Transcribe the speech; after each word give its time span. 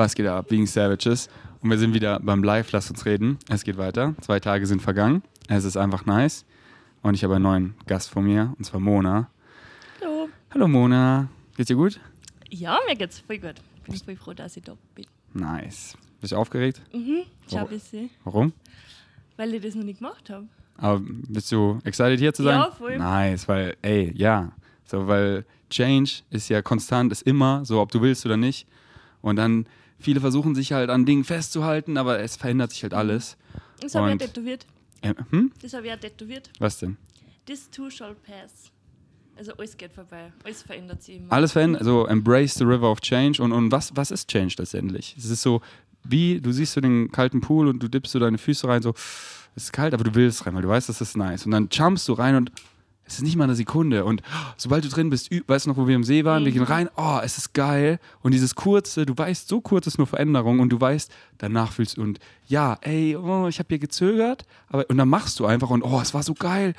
Was 0.00 0.14
geht 0.14 0.26
ab? 0.26 0.48
Being 0.48 0.66
Savages. 0.66 1.28
Und 1.60 1.68
wir 1.68 1.76
sind 1.76 1.92
wieder 1.92 2.20
beim 2.20 2.42
Live. 2.42 2.72
Lasst 2.72 2.90
uns 2.90 3.04
reden. 3.04 3.38
Es 3.50 3.64
geht 3.64 3.76
weiter. 3.76 4.14
Zwei 4.22 4.40
Tage 4.40 4.64
sind 4.66 4.80
vergangen. 4.80 5.22
Es 5.46 5.64
ist 5.64 5.76
einfach 5.76 6.06
nice. 6.06 6.46
Und 7.02 7.12
ich 7.12 7.22
habe 7.22 7.34
einen 7.34 7.42
neuen 7.42 7.74
Gast 7.86 8.08
vor 8.08 8.22
mir, 8.22 8.54
und 8.56 8.64
zwar 8.64 8.80
Mona. 8.80 9.28
Hallo. 10.00 10.30
Hallo 10.54 10.68
Mona. 10.68 11.28
Geht's 11.54 11.68
dir 11.68 11.76
gut? 11.76 12.00
Ja, 12.48 12.78
mir 12.88 12.96
geht's 12.96 13.18
voll 13.18 13.36
gut. 13.36 13.56
Bin 13.84 13.94
voll 13.94 14.16
froh, 14.16 14.32
dass 14.32 14.56
ich 14.56 14.62
da 14.62 14.74
bin. 14.94 15.04
Nice. 15.34 15.98
Bist 16.22 16.32
du 16.32 16.36
aufgeregt? 16.38 16.80
Mhm, 16.94 17.18
ein 17.18 17.26
Warum? 17.50 17.68
bisschen. 17.68 18.10
Warum? 18.24 18.52
Weil 19.36 19.52
ich 19.52 19.60
das 19.62 19.74
noch 19.74 19.84
nicht 19.84 19.98
gemacht 19.98 20.30
habe. 20.30 20.46
Aber 20.78 21.02
bist 21.04 21.52
du 21.52 21.78
excited 21.84 22.18
hier 22.18 22.32
zu 22.32 22.42
sein? 22.42 22.58
Ja, 22.58 22.70
voll. 22.70 22.96
Nice, 22.96 23.46
weil, 23.48 23.76
ey, 23.82 24.14
ja. 24.16 24.50
So, 24.86 25.06
weil 25.06 25.44
Change 25.68 26.22
ist 26.30 26.48
ja 26.48 26.62
konstant, 26.62 27.12
ist 27.12 27.20
immer 27.24 27.66
so, 27.66 27.82
ob 27.82 27.92
du 27.92 28.00
willst 28.00 28.24
oder 28.24 28.38
nicht. 28.38 28.66
Und 29.20 29.36
dann, 29.36 29.66
viele 30.00 30.20
versuchen 30.20 30.54
sich 30.54 30.72
halt 30.72 30.90
an 30.90 31.06
Dingen 31.06 31.24
festzuhalten, 31.24 31.96
aber 31.96 32.20
es 32.20 32.36
verändert 32.36 32.72
sich 32.72 32.82
halt 32.82 32.94
alles. 32.94 33.36
Das 33.80 33.94
habe 33.94 34.12
ich 34.12 34.20
ja 34.20 34.26
tätowiert. 34.26 34.66
Äh, 35.02 35.14
hm? 35.30 35.52
Das 35.62 35.72
habe 35.72 35.84
ich 35.84 35.90
ja 35.90 35.96
tätowiert. 35.96 36.50
Was 36.58 36.78
denn? 36.78 36.96
This 37.46 37.70
too 37.70 37.90
shall 37.90 38.14
pass. 38.14 38.70
Also 39.36 39.52
alles 39.54 39.76
geht 39.76 39.92
vorbei. 39.92 40.32
Alles 40.44 40.62
verändert 40.62 41.02
sich 41.02 41.16
immer. 41.16 41.32
Alles 41.32 41.52
verändert, 41.52 41.80
also 41.80 42.06
embrace 42.06 42.54
the 42.54 42.64
river 42.64 42.90
of 42.90 43.00
change. 43.00 43.42
Und, 43.42 43.52
und 43.52 43.72
was, 43.72 43.96
was 43.96 44.10
ist 44.10 44.28
Change 44.28 44.56
letztendlich? 44.58 45.14
Es 45.16 45.30
ist 45.30 45.40
so, 45.40 45.62
wie, 46.04 46.40
du 46.40 46.52
siehst 46.52 46.74
so 46.74 46.80
den 46.80 47.10
kalten 47.10 47.40
Pool 47.40 47.68
und 47.68 47.82
du 47.82 47.88
dippst 47.88 48.12
so 48.12 48.18
deine 48.18 48.38
Füße 48.38 48.68
rein, 48.68 48.82
so, 48.82 48.92
es 49.56 49.64
ist 49.64 49.72
kalt, 49.72 49.94
aber 49.94 50.04
du 50.04 50.14
willst 50.14 50.46
rein, 50.46 50.54
weil 50.54 50.62
du 50.62 50.68
weißt, 50.68 50.88
das 50.88 51.00
ist 51.00 51.16
nice. 51.16 51.46
Und 51.46 51.52
dann 51.52 51.68
jumpst 51.70 52.06
du 52.08 52.12
rein 52.12 52.36
und 52.36 52.52
es 53.10 53.18
ist 53.18 53.24
nicht 53.24 53.36
mal 53.36 53.44
eine 53.44 53.54
Sekunde. 53.54 54.04
Und 54.04 54.22
sobald 54.56 54.84
du 54.84 54.88
drin 54.88 55.10
bist, 55.10 55.30
weißt 55.30 55.66
du 55.66 55.70
noch, 55.70 55.76
wo 55.76 55.86
wir 55.86 55.94
im 55.94 56.04
See 56.04 56.24
waren? 56.24 56.44
Wir 56.44 56.52
gehen 56.52 56.62
rein, 56.62 56.88
oh, 56.96 57.18
es 57.22 57.38
ist 57.38 57.52
geil. 57.52 57.98
Und 58.22 58.32
dieses 58.32 58.54
kurze, 58.54 59.06
du 59.06 59.16
weißt, 59.16 59.48
so 59.48 59.60
kurz 59.60 59.86
ist 59.86 59.98
nur 59.98 60.06
Veränderung 60.06 60.60
und 60.60 60.70
du 60.70 60.80
weißt, 60.80 61.10
danach 61.38 61.72
fühlst 61.72 61.96
du 61.96 62.02
und 62.02 62.18
ja, 62.46 62.78
ey, 62.82 63.16
oh, 63.16 63.48
ich 63.48 63.58
habe 63.58 63.68
hier 63.68 63.78
gezögert, 63.78 64.44
aber 64.68 64.88
und 64.88 64.98
dann 64.98 65.08
machst 65.08 65.40
du 65.40 65.46
einfach 65.46 65.70
und 65.70 65.82
oh, 65.82 66.00
es 66.00 66.14
war 66.14 66.22
so 66.22 66.34
geil. 66.34 66.74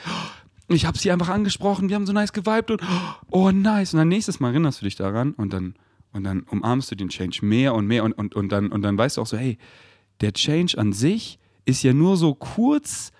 Ich 0.67 0.85
habe 0.85 0.97
sie 0.97 1.11
einfach 1.11 1.29
angesprochen, 1.29 1.89
wir 1.89 1.95
haben 1.95 2.05
so 2.05 2.13
nice 2.13 2.33
geweibt 2.33 2.71
und 2.71 2.81
oh, 3.29 3.51
nice. 3.51 3.93
Und 3.93 3.99
dann 3.99 4.07
nächstes 4.07 4.39
Mal 4.39 4.49
erinnerst 4.49 4.81
du 4.81 4.85
dich 4.85 4.95
daran 4.95 5.33
und 5.33 5.51
dann, 5.51 5.75
und 6.13 6.23
dann 6.23 6.43
umarmst 6.43 6.91
du 6.91 6.95
den 6.95 7.09
Change 7.09 7.39
mehr 7.45 7.75
und 7.75 7.87
mehr 7.87 8.03
und, 8.03 8.13
und, 8.13 8.35
und, 8.35 8.49
dann, 8.51 8.71
und 8.71 8.81
dann 8.81 8.97
weißt 8.97 9.17
du 9.17 9.21
auch 9.21 9.27
so, 9.27 9.37
hey, 9.37 9.57
der 10.21 10.33
Change 10.33 10.77
an 10.77 10.93
sich 10.93 11.39
ist 11.65 11.83
ja 11.83 11.93
nur 11.93 12.15
so 12.17 12.33
kurz 12.33 13.11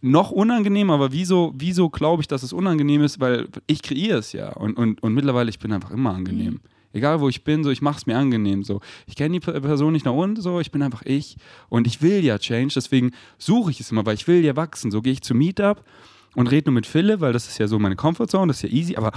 noch 0.00 0.30
unangenehm, 0.30 0.90
aber 0.90 1.12
wieso, 1.12 1.52
wieso 1.56 1.90
glaube 1.90 2.22
ich, 2.22 2.28
dass 2.28 2.42
es 2.42 2.52
unangenehm 2.52 3.02
ist? 3.02 3.20
Weil 3.20 3.48
ich 3.66 3.82
kreiere 3.82 4.18
es 4.18 4.32
ja. 4.32 4.52
Und, 4.52 4.76
und, 4.76 5.02
und 5.02 5.14
mittlerweile, 5.14 5.50
ich 5.50 5.58
bin 5.58 5.72
einfach 5.72 5.90
immer 5.90 6.14
angenehm. 6.14 6.60
Egal 6.92 7.20
wo 7.20 7.28
ich 7.28 7.44
bin, 7.44 7.62
so 7.62 7.70
ich 7.70 7.82
mache 7.82 7.98
es 7.98 8.06
mir 8.06 8.16
angenehm. 8.16 8.62
So. 8.64 8.80
Ich 9.06 9.16
kenne 9.16 9.38
die 9.38 9.40
Person 9.40 9.92
nicht 9.92 10.06
nach 10.06 10.14
unten, 10.14 10.40
so 10.40 10.60
ich 10.60 10.70
bin 10.70 10.82
einfach 10.82 11.02
ich. 11.04 11.36
Und 11.68 11.86
ich 11.86 12.00
will 12.00 12.24
ja 12.24 12.38
Change, 12.38 12.72
deswegen 12.74 13.12
suche 13.36 13.70
ich 13.70 13.80
es 13.80 13.90
immer, 13.90 14.06
weil 14.06 14.14
ich 14.14 14.26
will 14.26 14.42
ja 14.42 14.56
wachsen. 14.56 14.90
So 14.90 15.02
gehe 15.02 15.12
ich 15.12 15.22
zum 15.22 15.36
Meetup 15.36 15.84
und 16.34 16.46
rede 16.46 16.70
nur 16.70 16.74
mit 16.74 16.86
Philipp, 16.86 17.20
weil 17.20 17.34
das 17.34 17.48
ist 17.48 17.58
ja 17.58 17.68
so 17.68 17.78
meine 17.78 17.96
Comfortzone, 17.96 18.48
das 18.48 18.62
ist 18.62 18.70
ja 18.70 18.76
easy, 18.76 18.96
aber 18.96 19.12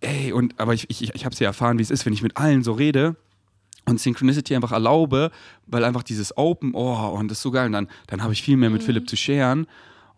ey, 0.00 0.32
und 0.32 0.60
aber 0.60 0.74
ich, 0.74 0.88
ich, 0.90 1.12
ich 1.12 1.24
habe 1.24 1.32
es 1.32 1.40
ja 1.40 1.48
erfahren, 1.48 1.78
wie 1.78 1.82
es 1.82 1.90
ist, 1.90 2.06
wenn 2.06 2.12
ich 2.12 2.22
mit 2.22 2.36
allen 2.36 2.62
so 2.62 2.72
rede 2.72 3.16
und 3.88 4.00
Synchronicity 4.00 4.54
einfach 4.54 4.72
erlaube, 4.72 5.30
weil 5.66 5.84
einfach 5.84 6.02
dieses 6.02 6.36
Open, 6.36 6.72
oh, 6.74 7.08
und 7.08 7.30
das 7.30 7.38
ist 7.38 7.42
so 7.42 7.50
geil. 7.50 7.66
Und 7.66 7.72
dann, 7.72 7.88
dann 8.06 8.22
habe 8.22 8.32
ich 8.32 8.42
viel 8.42 8.56
mehr 8.56 8.70
mit 8.70 8.82
Philipp 8.82 9.08
zu 9.08 9.16
scheren. 9.16 9.66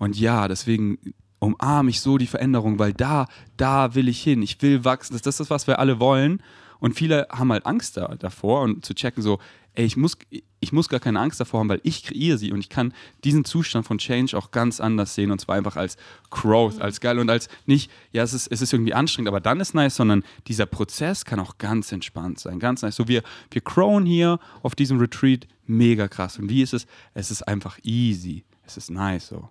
Und 0.00 0.18
ja, 0.18 0.48
deswegen 0.48 0.98
umarme 1.40 1.90
ich 1.90 2.00
so 2.00 2.16
die 2.16 2.26
Veränderung, 2.26 2.78
weil 2.78 2.94
da, 2.94 3.28
da 3.58 3.94
will 3.94 4.08
ich 4.08 4.22
hin. 4.22 4.40
Ich 4.42 4.60
will 4.62 4.82
wachsen. 4.82 5.12
Das, 5.12 5.20
das 5.20 5.40
ist, 5.40 5.50
was 5.50 5.66
wir 5.66 5.78
alle 5.78 6.00
wollen. 6.00 6.42
Und 6.78 6.94
viele 6.94 7.28
haben 7.30 7.52
halt 7.52 7.66
Angst 7.66 7.98
da, 7.98 8.14
davor 8.18 8.62
und 8.62 8.82
zu 8.82 8.94
checken, 8.94 9.22
so, 9.22 9.38
ey, 9.74 9.84
ich 9.84 9.98
muss, 9.98 10.16
ich 10.58 10.72
muss 10.72 10.88
gar 10.88 11.00
keine 11.00 11.20
Angst 11.20 11.38
davor 11.38 11.60
haben, 11.60 11.68
weil 11.68 11.82
ich 11.82 12.02
kreiere 12.02 12.38
sie 12.38 12.50
und 12.50 12.60
ich 12.60 12.70
kann 12.70 12.94
diesen 13.24 13.44
Zustand 13.44 13.86
von 13.86 13.98
Change 13.98 14.36
auch 14.38 14.52
ganz 14.52 14.80
anders 14.80 15.14
sehen 15.14 15.30
und 15.30 15.38
zwar 15.38 15.56
einfach 15.56 15.76
als 15.76 15.98
Growth, 16.30 16.80
als 16.80 17.00
geil 17.00 17.18
und 17.18 17.28
als 17.28 17.48
nicht, 17.66 17.90
ja, 18.10 18.22
es 18.22 18.32
ist, 18.32 18.46
es 18.46 18.62
ist 18.62 18.72
irgendwie 18.72 18.94
anstrengend, 18.94 19.28
aber 19.28 19.40
dann 19.40 19.60
ist 19.60 19.74
nice, 19.74 19.96
sondern 19.96 20.24
dieser 20.46 20.64
Prozess 20.64 21.26
kann 21.26 21.38
auch 21.38 21.58
ganz 21.58 21.92
entspannt 21.92 22.40
sein, 22.40 22.58
ganz 22.58 22.80
nice. 22.80 22.96
So, 22.96 23.06
wir, 23.06 23.22
wir 23.50 23.60
crowen 23.60 24.06
hier 24.06 24.40
auf 24.62 24.74
diesem 24.74 24.98
Retreat 24.98 25.46
mega 25.66 26.08
krass. 26.08 26.38
Und 26.38 26.48
wie 26.48 26.62
ist 26.62 26.72
es? 26.72 26.86
Es 27.12 27.30
ist 27.30 27.42
einfach 27.46 27.78
easy. 27.82 28.44
Es 28.66 28.78
ist 28.78 28.90
nice 28.90 29.28
so. 29.28 29.50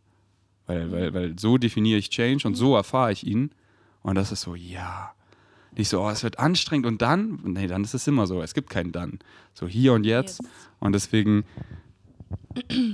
Weil, 0.70 0.92
weil, 0.92 1.14
weil 1.16 1.40
so 1.40 1.58
definiere 1.58 1.98
ich 1.98 2.12
Change 2.12 2.48
und 2.48 2.54
so 2.54 2.76
erfahre 2.76 3.12
ich 3.12 3.26
ihn. 3.26 3.50
Und 4.04 4.14
das 4.16 4.32
ist 4.32 4.42
so, 4.42 4.54
ja. 4.54 5.14
Nicht 5.76 5.90
so, 5.90 6.02
oh, 6.02 6.10
es 6.10 6.24
wird 6.24 6.38
anstrengend 6.38 6.86
und 6.86 7.02
dann, 7.02 7.40
nee, 7.44 7.66
dann 7.68 7.84
ist 7.84 7.96
es 7.96 8.06
immer 8.08 8.28
so. 8.28 8.42
Es 8.44 8.54
gibt 8.54 8.70
kein 8.70 8.92
dann. 8.92 9.18
So 9.56 9.68
hier 9.68 9.94
und 9.94 10.04
jetzt. 10.06 10.40
Jetzt. 10.42 10.52
Und 10.80 10.94
deswegen 10.94 11.44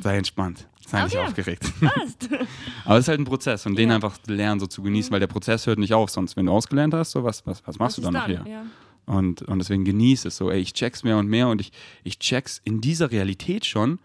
sei 0.02 0.18
entspannt. 0.18 0.68
Sei 0.88 1.03
nicht 1.03 1.16
Okay. 1.16 1.25
aufgeregt. 1.28 1.63
Passt. 1.81 2.30
Aber 2.86 2.96
es 2.97 3.06
ist 3.06 3.08
halt 3.09 3.19
ein 3.19 3.25
Prozess 3.25 3.66
und 3.66 3.75
den 3.75 3.90
Ja. 3.90 3.96
einfach 3.96 4.18
lernen, 4.28 4.59
so 4.59 4.68
zu 4.68 4.81
genießen, 4.84 5.12
weil 5.12 5.19
der 5.19 5.28
Prozess 5.28 5.66
hört 5.68 5.80
nicht 5.80 5.94
auf. 5.94 6.09
Sonst, 6.12 6.38
wenn 6.38 6.46
du 6.46 6.52
ausgelernt 6.52 6.94
hast, 6.94 7.12
so 7.12 7.24
was, 7.24 7.46
was, 7.46 7.66
was 7.68 7.80
machst 7.80 7.97
Was 7.97 8.03
du 8.06 8.12
dann 8.12 8.16
ist 8.31 8.38
noch 8.38 8.46
hier? 8.46 8.52
Ja. 8.52 8.66
Und, 9.13 9.42
und 9.44 9.59
deswegen 9.59 9.84
genieße 9.84 10.28
es 10.30 10.38
so, 10.38 10.50
ey, 10.50 10.59
ich 10.59 10.74
check's 10.74 11.03
mehr 11.03 11.18
und 11.18 11.28
mehr 11.28 11.47
und 11.50 11.59
ich, 11.62 11.72
ich 12.03 12.19
check's 12.19 12.62
in 12.63 12.81
dieser 12.81 13.12
Realität 13.12 13.66
schon, 13.66 14.00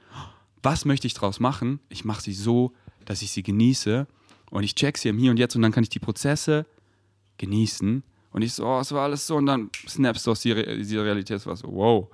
was 0.62 0.84
möchte 0.84 1.06
ich 1.06 1.14
draus 1.14 1.40
machen? 1.40 1.80
Ich 1.88 2.04
mache 2.04 2.20
sie 2.22 2.34
so, 2.34 2.72
dass 3.10 3.22
ich 3.22 3.32
sie 3.32 3.42
genieße 3.42 4.06
und 4.52 4.62
ich 4.62 4.76
check 4.76 4.96
sie 4.96 5.08
im 5.08 5.18
Hier 5.18 5.32
und 5.32 5.36
Jetzt 5.36 5.56
und 5.56 5.62
dann 5.62 5.72
kann 5.72 5.82
ich 5.82 5.88
die 5.88 5.98
Prozesse 5.98 6.64
genießen 7.38 8.04
und 8.30 8.42
ich 8.42 8.52
so, 8.52 8.64
oh, 8.64 8.78
es 8.78 8.92
war 8.92 9.02
alles 9.02 9.26
so 9.26 9.34
und 9.34 9.46
dann 9.46 9.68
snaps 9.88 10.22
du 10.22 10.30
aus 10.30 10.40
dieser, 10.42 10.58
Re- 10.58 10.76
dieser 10.76 11.04
Realität, 11.04 11.38
es 11.38 11.46
war 11.46 11.56
so, 11.56 11.66
wow, 11.72 12.08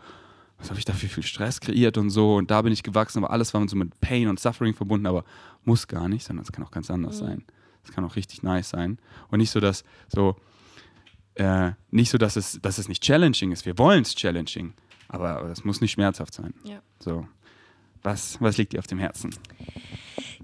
was 0.56 0.70
habe 0.70 0.78
ich 0.78 0.86
da 0.86 0.94
für 0.94 1.06
viel 1.06 1.22
Stress 1.22 1.60
kreiert 1.60 1.98
und 1.98 2.08
so 2.08 2.36
und 2.36 2.50
da 2.50 2.62
bin 2.62 2.72
ich 2.72 2.82
gewachsen, 2.82 3.18
aber 3.22 3.30
alles 3.30 3.52
war 3.52 3.68
so 3.68 3.76
mit 3.76 4.00
Pain 4.00 4.26
und 4.28 4.40
Suffering 4.40 4.72
verbunden, 4.72 5.06
aber 5.06 5.26
muss 5.64 5.86
gar 5.86 6.08
nicht, 6.08 6.24
sondern 6.24 6.44
es 6.44 6.52
kann 6.52 6.64
auch 6.64 6.70
ganz 6.70 6.90
anders 6.90 7.18
sein. 7.18 7.44
Es 7.84 7.92
kann 7.92 8.02
auch 8.02 8.16
richtig 8.16 8.42
nice 8.42 8.70
sein 8.70 8.98
und 9.28 9.38
nicht 9.40 9.50
so, 9.50 9.60
dass 9.60 9.84
so, 10.08 10.34
äh, 11.34 11.72
nicht 11.90 12.10
so, 12.10 12.16
dass 12.16 12.36
es, 12.36 12.58
dass 12.62 12.78
es 12.78 12.88
nicht 12.88 13.02
challenging 13.02 13.52
ist. 13.52 13.66
Wir 13.66 13.76
wollen 13.76 14.00
es 14.00 14.14
challenging, 14.14 14.72
aber, 15.08 15.36
aber 15.40 15.50
es 15.50 15.62
muss 15.62 15.82
nicht 15.82 15.92
schmerzhaft 15.92 16.32
sein. 16.32 16.54
Ja. 16.64 16.80
So, 17.00 17.28
was, 18.02 18.40
was 18.40 18.56
liegt 18.56 18.72
dir 18.72 18.78
auf 18.78 18.86
dem 18.86 18.98
Herzen? 18.98 19.34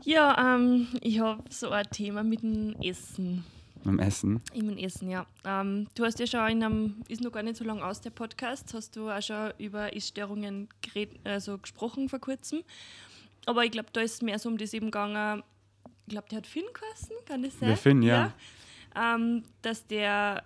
Ja, 0.05 0.55
ähm, 0.57 0.89
ich 1.01 1.21
habe 1.21 1.43
so 1.51 1.71
ein 1.71 1.89
Thema 1.91 2.23
mit 2.23 2.43
dem 2.43 2.75
Essen. 2.81 3.45
Beim 3.85 3.99
Essen? 3.99 4.41
Ich 4.53 4.63
mein 4.63 4.79
Essen, 4.79 5.11
ja. 5.11 5.27
Ähm, 5.45 5.89
du 5.95 6.05
hast 6.05 6.19
ja 6.21 6.27
schon 6.27 6.49
in 6.49 6.63
einem, 6.63 7.03
ist 7.09 7.21
noch 7.21 7.33
gar 7.33 7.43
nicht 7.43 7.57
so 7.57 7.65
lange 7.65 7.85
aus 7.85 8.01
der 8.01 8.11
Podcast, 8.11 8.75
hast 8.75 8.95
du 8.97 9.11
auch 9.11 9.23
schon 9.23 9.53
über 9.59 9.95
Essstörungen 9.95 10.69
gered, 10.81 11.11
also 11.25 11.59
gesprochen 11.59 12.09
vor 12.09 12.21
kurzem. 12.21 12.63
Aber 13.47 13.65
ich 13.65 13.73
glaube, 13.73 13.89
da 13.93 14.01
ist 14.01 14.15
es 14.15 14.23
mehr 14.23 14.39
so 14.39 14.49
um 14.49 14.57
das 14.57 14.73
eben 14.73 14.87
gegangen, 14.87 15.43
ich 16.07 16.13
glaube, 16.13 16.29
der 16.29 16.39
hat 16.39 16.47
Finn 16.47 16.65
geheißen, 16.73 17.17
kann 17.27 17.43
das 17.43 17.59
sein? 17.59 17.69
Der 17.69 17.77
Finn, 17.77 18.03
ja. 18.03 18.35
ja. 18.95 19.15
Ähm, 19.15 19.45
dass 19.63 19.87
der 19.87 20.45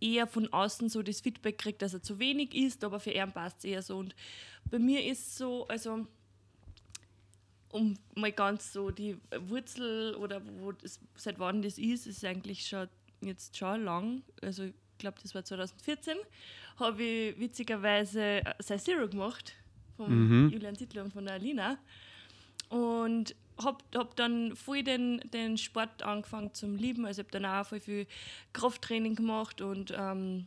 eher 0.00 0.26
von 0.26 0.52
außen 0.52 0.88
so 0.88 1.02
das 1.02 1.20
Feedback 1.20 1.58
kriegt, 1.58 1.82
dass 1.82 1.94
er 1.94 2.02
zu 2.02 2.18
wenig 2.18 2.54
isst, 2.54 2.84
aber 2.84 3.00
für 3.00 3.12
ihn 3.12 3.32
passt 3.32 3.58
es 3.58 3.64
eher 3.64 3.82
so. 3.82 3.98
Und 3.98 4.14
bei 4.70 4.78
mir 4.78 5.04
ist 5.04 5.20
es 5.20 5.38
so, 5.38 5.66
also 5.68 6.06
um 7.72 7.94
mal 8.14 8.30
ganz 8.32 8.72
so 8.72 8.90
die 8.90 9.16
Wurzel 9.48 10.14
oder 10.14 10.40
wo 10.60 10.72
das, 10.72 11.00
seit 11.16 11.38
wann 11.38 11.62
das 11.62 11.78
ist, 11.78 12.06
ist 12.06 12.24
eigentlich 12.24 12.66
schon 12.66 12.88
jetzt 13.20 13.56
schon 13.56 13.84
lang. 13.84 14.22
Also 14.40 14.64
ich 14.64 14.74
glaube, 14.98 15.18
das 15.22 15.34
war 15.34 15.44
2014, 15.44 16.16
habe 16.78 17.02
ich 17.02 17.38
witzigerweise 17.38 18.42
Sei 18.60 18.76
Zero 18.78 19.08
gemacht 19.08 19.54
von 19.96 20.44
Mhm. 20.44 20.50
Julian 20.50 20.74
Sittler 20.76 21.04
und 21.04 21.12
von 21.12 21.24
der 21.24 21.34
Alina. 21.34 21.78
Und 22.68 23.34
habe 23.62 23.84
hab 23.94 24.16
dann 24.16 24.56
voll 24.56 24.82
den, 24.82 25.20
den 25.32 25.58
Sport 25.58 26.02
angefangen 26.02 26.54
zum 26.54 26.76
Lieben. 26.76 27.04
Also 27.04 27.20
ich 27.20 27.26
habe 27.26 27.38
dann 27.38 27.50
auch 27.50 27.66
voll 27.66 27.80
viel 27.80 28.06
Krafttraining 28.52 29.14
gemacht 29.14 29.60
und 29.60 29.92
ähm, 29.96 30.46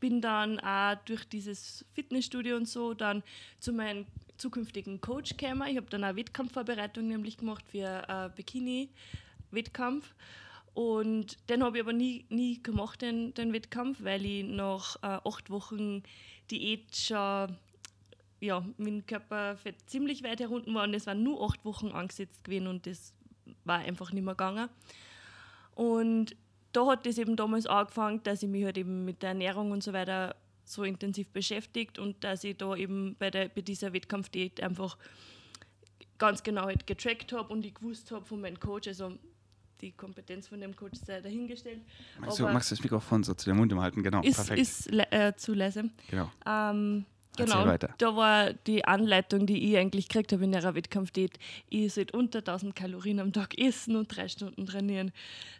bin 0.00 0.20
dann 0.20 0.58
auch 0.60 0.96
durch 1.04 1.24
dieses 1.28 1.84
Fitnessstudio 1.94 2.56
und 2.56 2.68
so 2.68 2.94
dann 2.94 3.22
zu 3.60 3.72
meinem 3.72 4.06
zukünftigen 4.42 5.00
Coach 5.00 5.36
gekommen. 5.36 5.68
Ich 5.68 5.76
habe 5.76 5.86
dann 5.88 6.04
auch 6.04 6.16
Wettkampfvorbereitung 6.16 7.06
nämlich 7.06 7.38
gemacht 7.38 7.64
für 7.70 8.02
äh, 8.08 8.28
Bikini-Wettkampf. 8.34 10.14
Und 10.74 11.36
den 11.48 11.62
habe 11.62 11.76
ich 11.76 11.82
aber 11.82 11.92
nie, 11.92 12.24
nie 12.28 12.62
gemacht, 12.62 13.02
den, 13.02 13.34
den 13.34 13.52
Wettkampf, 13.52 14.02
weil 14.02 14.24
ich 14.24 14.44
nach 14.44 14.96
äh, 14.96 15.20
acht 15.28 15.50
Wochen 15.50 16.02
Diät 16.50 16.96
schon 16.96 17.56
ja, 18.40 18.64
mein 18.76 19.06
Körperfett 19.06 19.76
ziemlich 19.86 20.24
weit 20.24 20.40
herunter 20.40 20.74
war 20.74 20.82
und 20.82 20.94
es 20.94 21.06
waren 21.06 21.22
nur 21.22 21.44
acht 21.44 21.64
Wochen 21.64 21.92
angesetzt 21.92 22.42
gewesen 22.42 22.66
und 22.66 22.86
das 22.86 23.14
war 23.64 23.78
einfach 23.78 24.12
nicht 24.12 24.24
mehr 24.24 24.34
gegangen. 24.34 24.68
Und 25.76 26.34
da 26.72 26.86
hat 26.86 27.06
das 27.06 27.18
eben 27.18 27.36
damals 27.36 27.66
angefangen, 27.66 28.20
dass 28.24 28.42
ich 28.42 28.48
mich 28.48 28.64
halt 28.64 28.78
eben 28.78 29.04
mit 29.04 29.22
der 29.22 29.30
Ernährung 29.30 29.70
und 29.70 29.84
so 29.84 29.92
weiter 29.92 30.34
so 30.64 30.84
intensiv 30.84 31.28
beschäftigt 31.30 31.98
und 31.98 32.22
dass 32.24 32.44
ich 32.44 32.56
da 32.56 32.74
eben 32.76 33.16
bei, 33.18 33.30
der, 33.30 33.48
bei 33.48 33.60
dieser 33.62 33.92
Wettkampfdiät 33.92 34.62
einfach 34.62 34.96
ganz 36.18 36.42
genau 36.42 36.62
halt 36.66 36.86
getrackt 36.86 37.32
habe 37.32 37.52
und 37.52 37.64
ich 37.66 37.74
gewusst 37.74 38.10
habe 38.12 38.24
von 38.24 38.40
meinem 38.40 38.58
Coach, 38.60 38.88
also 38.88 39.12
die 39.80 39.90
Kompetenz 39.92 40.46
von 40.46 40.60
dem 40.60 40.76
Coach 40.76 40.98
sei 41.04 41.20
dahingestellt. 41.20 41.80
Magst 42.20 42.38
du, 42.38 42.44
magst 42.44 42.70
du 42.70 42.76
das 42.76 42.82
Mikrofon 42.84 43.24
so 43.24 43.34
zu 43.34 43.50
dem 43.50 43.56
Mund 43.56 43.72
im 43.72 43.80
halten? 43.80 44.02
Genau, 44.02 44.22
ist, 44.22 44.36
perfekt. 44.36 44.60
ist 44.60 44.90
le- 44.92 45.10
äh, 45.10 45.34
zu 45.34 45.54
leise. 45.54 45.90
genau. 46.08 46.30
Ähm, 46.46 47.04
genau, 47.36 47.76
da 47.98 48.14
war 48.16 48.52
die 48.52 48.84
Anleitung, 48.84 49.46
die 49.46 49.70
ich 49.70 49.76
eigentlich 49.76 50.08
gekriegt 50.08 50.32
habe 50.32 50.44
in 50.44 50.52
der 50.52 50.62
Wettkampfdiät, 50.76 51.36
ich 51.68 51.92
sollte 51.94 52.16
unter 52.16 52.38
1000 52.38 52.76
Kalorien 52.76 53.18
am 53.18 53.32
Tag 53.32 53.58
essen 53.58 53.96
und 53.96 54.14
drei 54.16 54.28
Stunden 54.28 54.66
trainieren. 54.66 55.10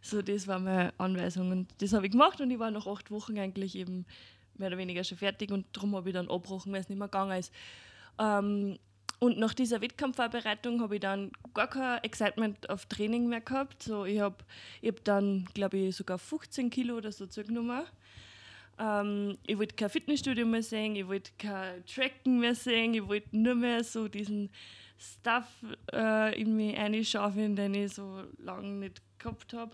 So, 0.02 0.22
das 0.22 0.46
war 0.46 0.60
meine 0.60 0.92
Anweisung 0.98 1.50
und 1.50 1.68
das 1.78 1.92
habe 1.92 2.06
ich 2.06 2.12
gemacht 2.12 2.40
und 2.40 2.48
ich 2.52 2.60
war 2.60 2.70
nach 2.70 2.86
acht 2.86 3.10
Wochen 3.10 3.36
eigentlich 3.38 3.74
eben 3.74 4.06
mehr 4.56 4.68
oder 4.68 4.78
weniger 4.78 5.04
schon 5.04 5.18
fertig 5.18 5.50
und 5.50 5.66
darum 5.72 5.94
habe 5.96 6.08
ich 6.08 6.14
dann 6.14 6.28
abgebrochen, 6.28 6.72
weil 6.72 6.80
es 6.80 6.88
nicht 6.88 6.98
mehr 6.98 7.08
gegangen 7.08 7.38
ist. 7.38 7.52
Ähm, 8.18 8.78
und 9.18 9.38
nach 9.38 9.54
dieser 9.54 9.80
Wettkampfvorbereitung 9.80 10.80
habe 10.80 10.96
ich 10.96 11.00
dann 11.00 11.30
gar 11.54 11.68
kein 11.68 12.02
Excitement 12.02 12.68
auf 12.68 12.86
Training 12.86 13.28
mehr 13.28 13.40
gehabt. 13.40 13.84
So, 13.84 14.04
ich 14.04 14.18
habe 14.18 14.36
ich 14.80 14.88
hab 14.88 15.04
dann, 15.04 15.48
glaube 15.54 15.76
ich, 15.78 15.94
sogar 15.94 16.18
15 16.18 16.70
Kilo 16.70 16.96
oder 16.96 17.12
so 17.12 17.26
zugenommen. 17.26 17.84
Ähm, 18.80 19.38
ich 19.46 19.56
wollte 19.56 19.76
kein 19.76 19.90
Fitnessstudio 19.90 20.44
mehr 20.44 20.62
sehen, 20.62 20.96
ich 20.96 21.06
wollte 21.06 21.30
kein 21.38 21.86
Tracken 21.86 22.40
mehr 22.40 22.56
sehen, 22.56 22.94
ich 22.94 23.06
wollte 23.06 23.28
nur 23.36 23.54
mehr 23.54 23.84
so 23.84 24.08
diesen 24.08 24.50
Stuff 24.98 25.46
äh, 25.92 26.40
in 26.40 26.56
mich 26.56 26.76
einschaufeln, 26.76 27.54
den 27.54 27.74
ich 27.74 27.94
so 27.94 28.24
lange 28.38 28.70
nicht 28.70 29.02
gehabt 29.20 29.52
habe. 29.52 29.72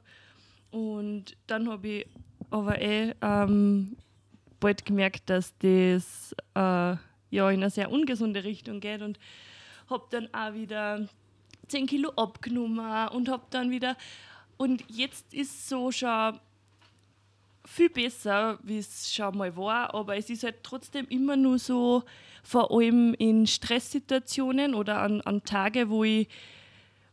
Und 0.70 1.36
dann 1.46 1.70
habe 1.70 1.88
ich 1.88 2.06
aber 2.50 2.80
eh 2.80 3.14
ähm, 3.22 3.96
bald 4.60 4.84
gemerkt, 4.84 5.30
dass 5.30 5.54
das 5.58 6.34
äh, 6.54 6.96
ja 7.30 7.50
in 7.50 7.62
eine 7.62 7.70
sehr 7.70 7.90
ungesunde 7.90 8.44
Richtung 8.44 8.80
geht 8.80 9.02
und 9.02 9.18
habe 9.88 10.04
dann 10.10 10.32
auch 10.32 10.54
wieder 10.54 11.08
10 11.68 11.86
Kilo 11.86 12.10
abgenommen 12.10 13.08
und 13.08 13.28
habe 13.28 13.44
dann 13.50 13.70
wieder. 13.70 13.96
Und 14.56 14.84
jetzt 14.88 15.32
ist 15.32 15.68
so 15.68 15.92
schon 15.92 16.38
viel 17.64 17.90
besser, 17.90 18.58
wie 18.62 18.78
es 18.78 19.12
schon 19.14 19.36
mal 19.36 19.54
war, 19.56 19.94
aber 19.94 20.16
es 20.16 20.30
ist 20.30 20.42
halt 20.42 20.62
trotzdem 20.62 21.06
immer 21.08 21.36
nur 21.36 21.58
so, 21.58 22.02
vor 22.42 22.70
allem 22.70 23.14
in 23.18 23.46
Stresssituationen 23.46 24.74
oder 24.74 25.02
an, 25.02 25.20
an 25.20 25.44
Tage, 25.44 25.90
wo 25.90 26.02
ich, 26.02 26.28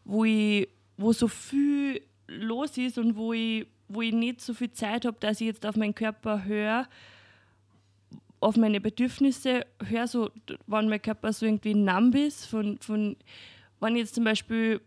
wo 0.06 0.24
ich, 0.24 0.70
wo 0.98 1.12
so 1.12 1.28
viel 1.28 2.02
los 2.28 2.78
ist 2.78 2.98
und 2.98 3.18
wo 3.18 3.34
ich, 3.34 3.68
wo 3.90 4.02
ich 4.02 4.14
nicht 4.14 4.40
so 4.40 4.54
viel 4.54 4.72
Zeit 4.72 5.06
habe, 5.06 5.18
dass 5.20 5.42
ich 5.42 5.48
jetzt 5.48 5.66
auf 5.66 5.76
meinen 5.76 5.94
Körper 5.94 6.46
höre, 6.46 6.88
auf 8.40 8.58
meine 8.58 8.80
Bedürfnisse 8.82 9.66
höre, 9.84 10.08
so, 10.08 10.30
wenn 10.68 10.90
mein 10.90 11.02
Körper 11.02 11.34
so 11.34 11.46
irgendwie 11.46 11.74
numb 11.74 12.16
ist, 12.16 12.46
von, 12.46 12.78
von 12.80 13.16
wenn 13.80 13.96
ich 13.96 14.02
jetzt 14.02 14.16
zum 14.16 14.24
Beispiel 14.24 14.82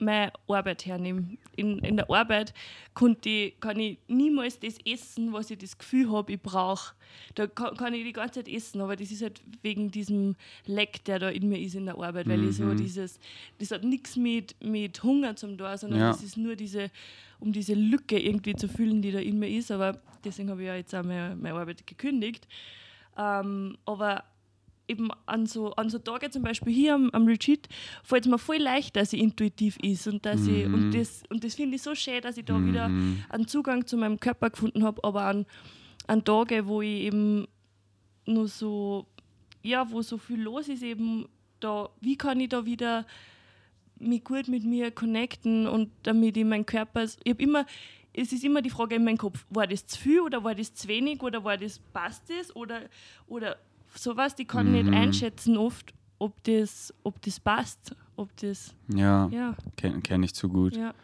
meine 0.00 0.32
Arbeit 0.48 0.84
hernehme. 0.86 1.36
In, 1.56 1.78
in 1.78 1.96
der 1.96 2.10
Arbeit 2.10 2.52
konnte 2.94 3.28
ich, 3.28 3.60
kann 3.60 3.78
ich 3.78 3.98
niemals 4.08 4.58
das 4.58 4.76
essen, 4.84 5.32
was 5.32 5.50
ich 5.50 5.58
das 5.58 5.78
Gefühl 5.78 6.10
habe, 6.10 6.32
ich 6.32 6.42
brauche. 6.42 6.94
Da 7.36 7.46
kann, 7.46 7.76
kann 7.76 7.94
ich 7.94 8.02
die 8.04 8.12
ganze 8.12 8.40
Zeit 8.40 8.48
essen, 8.48 8.80
aber 8.80 8.96
das 8.96 9.12
ist 9.12 9.22
halt 9.22 9.40
wegen 9.62 9.90
diesem 9.92 10.34
Leck, 10.66 11.04
der 11.04 11.20
da 11.20 11.28
in 11.28 11.48
mir 11.48 11.60
ist 11.60 11.76
in 11.76 11.86
der 11.86 11.94
Arbeit, 11.96 12.28
weil 12.28 12.42
ich 12.42 12.56
so 12.56 12.64
Mhm. 12.64 12.76
dieses, 12.76 13.20
das 13.58 13.70
hat 13.70 13.84
nichts 13.84 14.16
mit, 14.16 14.56
mit 14.62 15.00
Hunger 15.04 15.36
zum 15.36 15.56
da, 15.56 15.78
sondern 15.78 16.00
Ja. 16.00 16.08
das 16.08 16.22
ist 16.24 16.36
nur 16.36 16.56
diese, 16.56 16.90
um 17.38 17.52
diese 17.52 17.74
Lücke 17.74 18.18
irgendwie 18.18 18.56
zu 18.56 18.68
füllen, 18.68 19.00
die 19.00 19.12
da 19.12 19.20
in 19.20 19.38
mir 19.38 19.48
ist. 19.48 19.70
Aber 19.70 20.00
deswegen 20.24 20.50
habe 20.50 20.62
ich 20.62 20.66
ja 20.66 20.74
jetzt 20.74 20.92
auch 20.94 21.04
meine, 21.04 21.36
meine 21.36 21.54
Arbeit 21.54 21.86
gekündigt. 21.86 22.48
Ähm, 23.16 23.76
aber 23.84 24.24
eben 24.86 25.08
an 25.26 25.46
so, 25.46 25.72
an 25.74 25.88
so 25.88 25.98
Tagen 25.98 26.30
zum 26.30 26.42
Beispiel 26.42 26.72
hier 26.72 26.94
am, 26.94 27.10
am 27.10 27.26
Retreat 27.26 27.68
fällt 28.02 28.26
es 28.26 28.30
mir 28.30 28.38
voll 28.38 28.58
leicht, 28.58 28.96
dass 28.96 29.12
ich 29.12 29.20
intuitiv 29.20 29.78
ist 29.82 30.06
und 30.06 30.26
dass 30.26 30.46
ich 30.46 30.66
und 30.66 30.92
das 30.92 31.22
und 31.30 31.42
das 31.42 31.54
finde 31.54 31.76
ich 31.76 31.82
so 31.82 31.94
schön, 31.94 32.20
dass 32.20 32.36
ich 32.36 32.44
da 32.44 32.62
wieder 32.62 32.90
einen 33.30 33.48
Zugang 33.48 33.86
zu 33.86 33.96
meinem 33.96 34.20
Körper 34.20 34.50
gefunden 34.50 34.84
habe, 34.84 35.02
aber 35.02 35.24
an, 35.24 35.46
an 36.06 36.22
Tagen, 36.22 36.66
wo 36.66 36.82
ich 36.82 37.04
eben 37.04 37.46
nur 38.26 38.46
so 38.48 39.06
ja, 39.62 39.90
wo 39.90 40.02
so 40.02 40.18
viel 40.18 40.42
los 40.42 40.68
ist 40.68 40.82
eben 40.82 41.26
da, 41.60 41.88
wie 42.00 42.16
kann 42.16 42.38
ich 42.40 42.50
da 42.50 42.66
wieder 42.66 43.06
mich 43.98 44.24
gut 44.24 44.48
mit 44.48 44.64
mir 44.64 44.90
connecten 44.90 45.66
und 45.66 45.90
damit 46.02 46.36
ich 46.36 46.44
meinen 46.44 46.66
Körper, 46.66 47.04
ich 47.04 47.32
habe 47.32 47.42
immer, 47.42 47.66
es 48.14 48.32
ist 48.32 48.44
immer 48.44 48.62
die 48.62 48.70
Frage 48.70 48.94
in 48.94 49.04
meinem 49.04 49.18
Kopf, 49.18 49.44
war 49.50 49.66
das 49.66 49.86
zu 49.86 49.98
viel 49.98 50.20
oder 50.20 50.42
war 50.44 50.54
das 50.54 50.72
zu 50.74 50.88
wenig 50.88 51.22
oder 51.22 51.42
war 51.44 51.56
das, 51.56 51.78
passt 51.92 52.22
das 52.30 52.54
oder, 52.54 52.82
oder 53.26 53.56
sowas, 53.94 54.34
ich 54.38 54.48
kann 54.48 54.72
nicht 54.72 54.88
einschätzen 54.92 55.56
oft, 55.56 55.92
ob 56.18 56.42
das, 56.44 56.94
ob 57.02 57.20
das 57.22 57.40
passt, 57.40 57.94
ob 58.16 58.34
das, 58.36 58.74
Ja, 58.88 59.28
ja, 59.28 59.54
kenne 59.76 60.00
kenn 60.00 60.22
ich 60.22 60.34
zu 60.34 60.48
gut. 60.48 60.76
ja, 60.76 60.94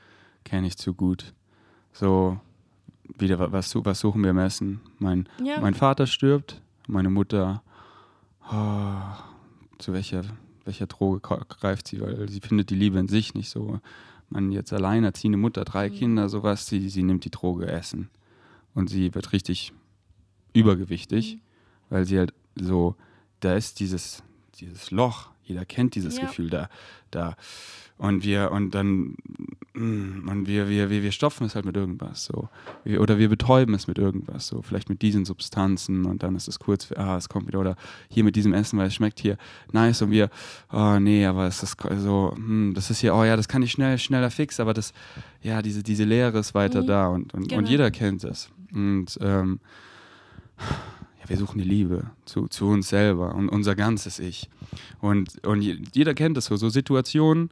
Kenne 0.45 0.67
ich 0.69 0.77
zu 0.79 0.95
gut. 0.95 1.35
So, 1.93 2.41
wieder, 3.19 3.39
wa- 3.39 3.51
was, 3.53 3.75
was 3.75 4.01
suchen 4.01 4.23
wir 4.23 4.31
im 4.31 4.39
Essen? 4.39 4.81
Mein, 4.99 5.29
Ja. 5.45 5.61
mein 5.61 5.75
Vater 5.75 6.06
stirbt, 6.06 6.61
meine 6.87 7.11
Mutter, 7.11 7.63
ah, 8.43 9.19
zu 9.79 9.93
welcher, 9.93 10.23
welcher 10.65 10.87
Droge 10.87 11.21
greift 11.21 11.89
sie, 11.89 12.01
weil 12.01 12.29
sie 12.29 12.41
findet 12.41 12.71
die 12.71 12.75
Liebe 12.77 12.99
in 12.99 13.09
sich 13.09 13.35
nicht 13.35 13.51
so. 13.51 13.81
Man 14.31 14.50
jetzt 14.53 14.73
alleinerziehende 14.73 15.37
Mutter, 15.38 15.65
drei 15.65 15.88
Mhm. 15.91 15.94
Kinder, 15.94 16.29
sowas, 16.29 16.67
sie, 16.67 16.88
sie 16.88 17.03
nimmt 17.03 17.25
die 17.25 17.31
Droge 17.31 17.67
Essen. 17.67 18.09
Und 18.75 18.88
sie 18.88 19.15
wird 19.15 19.32
richtig 19.32 19.73
übergewichtig, 20.53 21.37
Mhm. 21.37 21.41
weil 21.91 22.05
sie 22.05 22.19
halt 22.19 22.32
so, 22.55 22.94
da 23.41 23.55
ist 23.55 23.81
dieses, 23.81 24.23
dieses 24.61 24.91
Loch, 24.91 25.31
jeder 25.45 25.65
kennt 25.65 25.95
dieses 25.95 26.17
Ja. 26.19 26.27
Gefühl 26.27 26.51
da, 26.51 26.69
da. 27.11 27.37
Und 27.99 28.25
wir, 28.25 28.51
und 28.51 28.75
dann, 28.75 29.17
mm, 29.75 30.27
und 30.27 30.47
wir, 30.47 30.71
wir, 30.71 30.89
wir, 30.89 31.03
wir 31.03 31.13
stopfen 31.13 31.47
es 31.47 31.55
halt 31.55 31.67
mit 31.67 31.77
irgendwas, 31.77 32.25
so. 32.25 32.49
Wir, 32.83 33.03
oder 33.03 33.19
wir 33.19 33.29
betäuben 33.29 33.75
es 33.75 33.89
mit 33.89 33.99
irgendwas, 33.99 34.47
so. 34.47 34.63
Vielleicht 34.63 34.89
mit 34.89 35.03
diesen 35.03 35.27
Substanzen 35.27 36.07
und 36.07 36.23
dann 36.23 36.35
ist 36.35 36.49
es 36.49 36.59
kurz, 36.59 36.93
ah, 36.93 37.19
es 37.19 37.29
kommt 37.29 37.47
wieder, 37.47 37.61
oder 37.61 37.77
hier 38.09 38.25
mit 38.25 38.37
diesem 38.37 38.55
Essen, 38.55 38.79
weil 38.79 38.87
es 38.87 38.95
schmeckt 38.95 39.21
hier 39.21 39.37
nice 39.73 40.01
und 40.01 40.13
wir, 40.13 40.31
oh 40.73 40.99
nee, 40.99 41.27
aber 41.27 41.47
es 41.47 41.63
ist 41.63 41.77
so, 41.99 42.33
hm, 42.35 42.73
das 42.75 42.89
ist 42.91 43.01
hier, 43.01 43.15
oh 43.15 43.23
ja, 43.23 43.37
das 43.37 43.49
kann 43.49 43.63
ich 43.63 43.73
schnell, 43.73 43.99
schneller 43.99 44.31
fix, 44.31 44.61
aber 44.61 44.73
das, 44.73 44.95
ja, 45.43 45.61
diese, 45.61 45.83
diese 45.83 46.05
Leere 46.05 46.39
ist 46.39 46.55
weiter 46.55 46.81
Mhm. 46.81 46.87
da 46.87 47.09
und, 47.09 47.35
und, 47.35 47.49
Genau. 47.49 47.59
und 47.59 47.69
jeder 47.69 47.91
kennt 47.91 48.25
es. 48.25 48.49
Und, 48.73 49.19
ähm, 49.21 49.61
wir 51.31 51.37
suchen 51.38 51.59
die 51.59 51.65
Liebe 51.69 52.11
zu, 52.25 52.49
zu 52.49 52.67
uns 52.67 52.88
selber 52.88 53.35
und 53.37 53.49
unser 53.49 53.77
ganzes 53.77 54.19
Ich. 54.19 54.50
Und, 55.00 55.47
und 55.47 55.62
je- 55.62 55.79
jeder 55.94 56.12
kennt 56.12 56.37
das 56.37 56.47
so, 56.47 56.56
so 56.56 56.69
Situationen, 56.69 57.50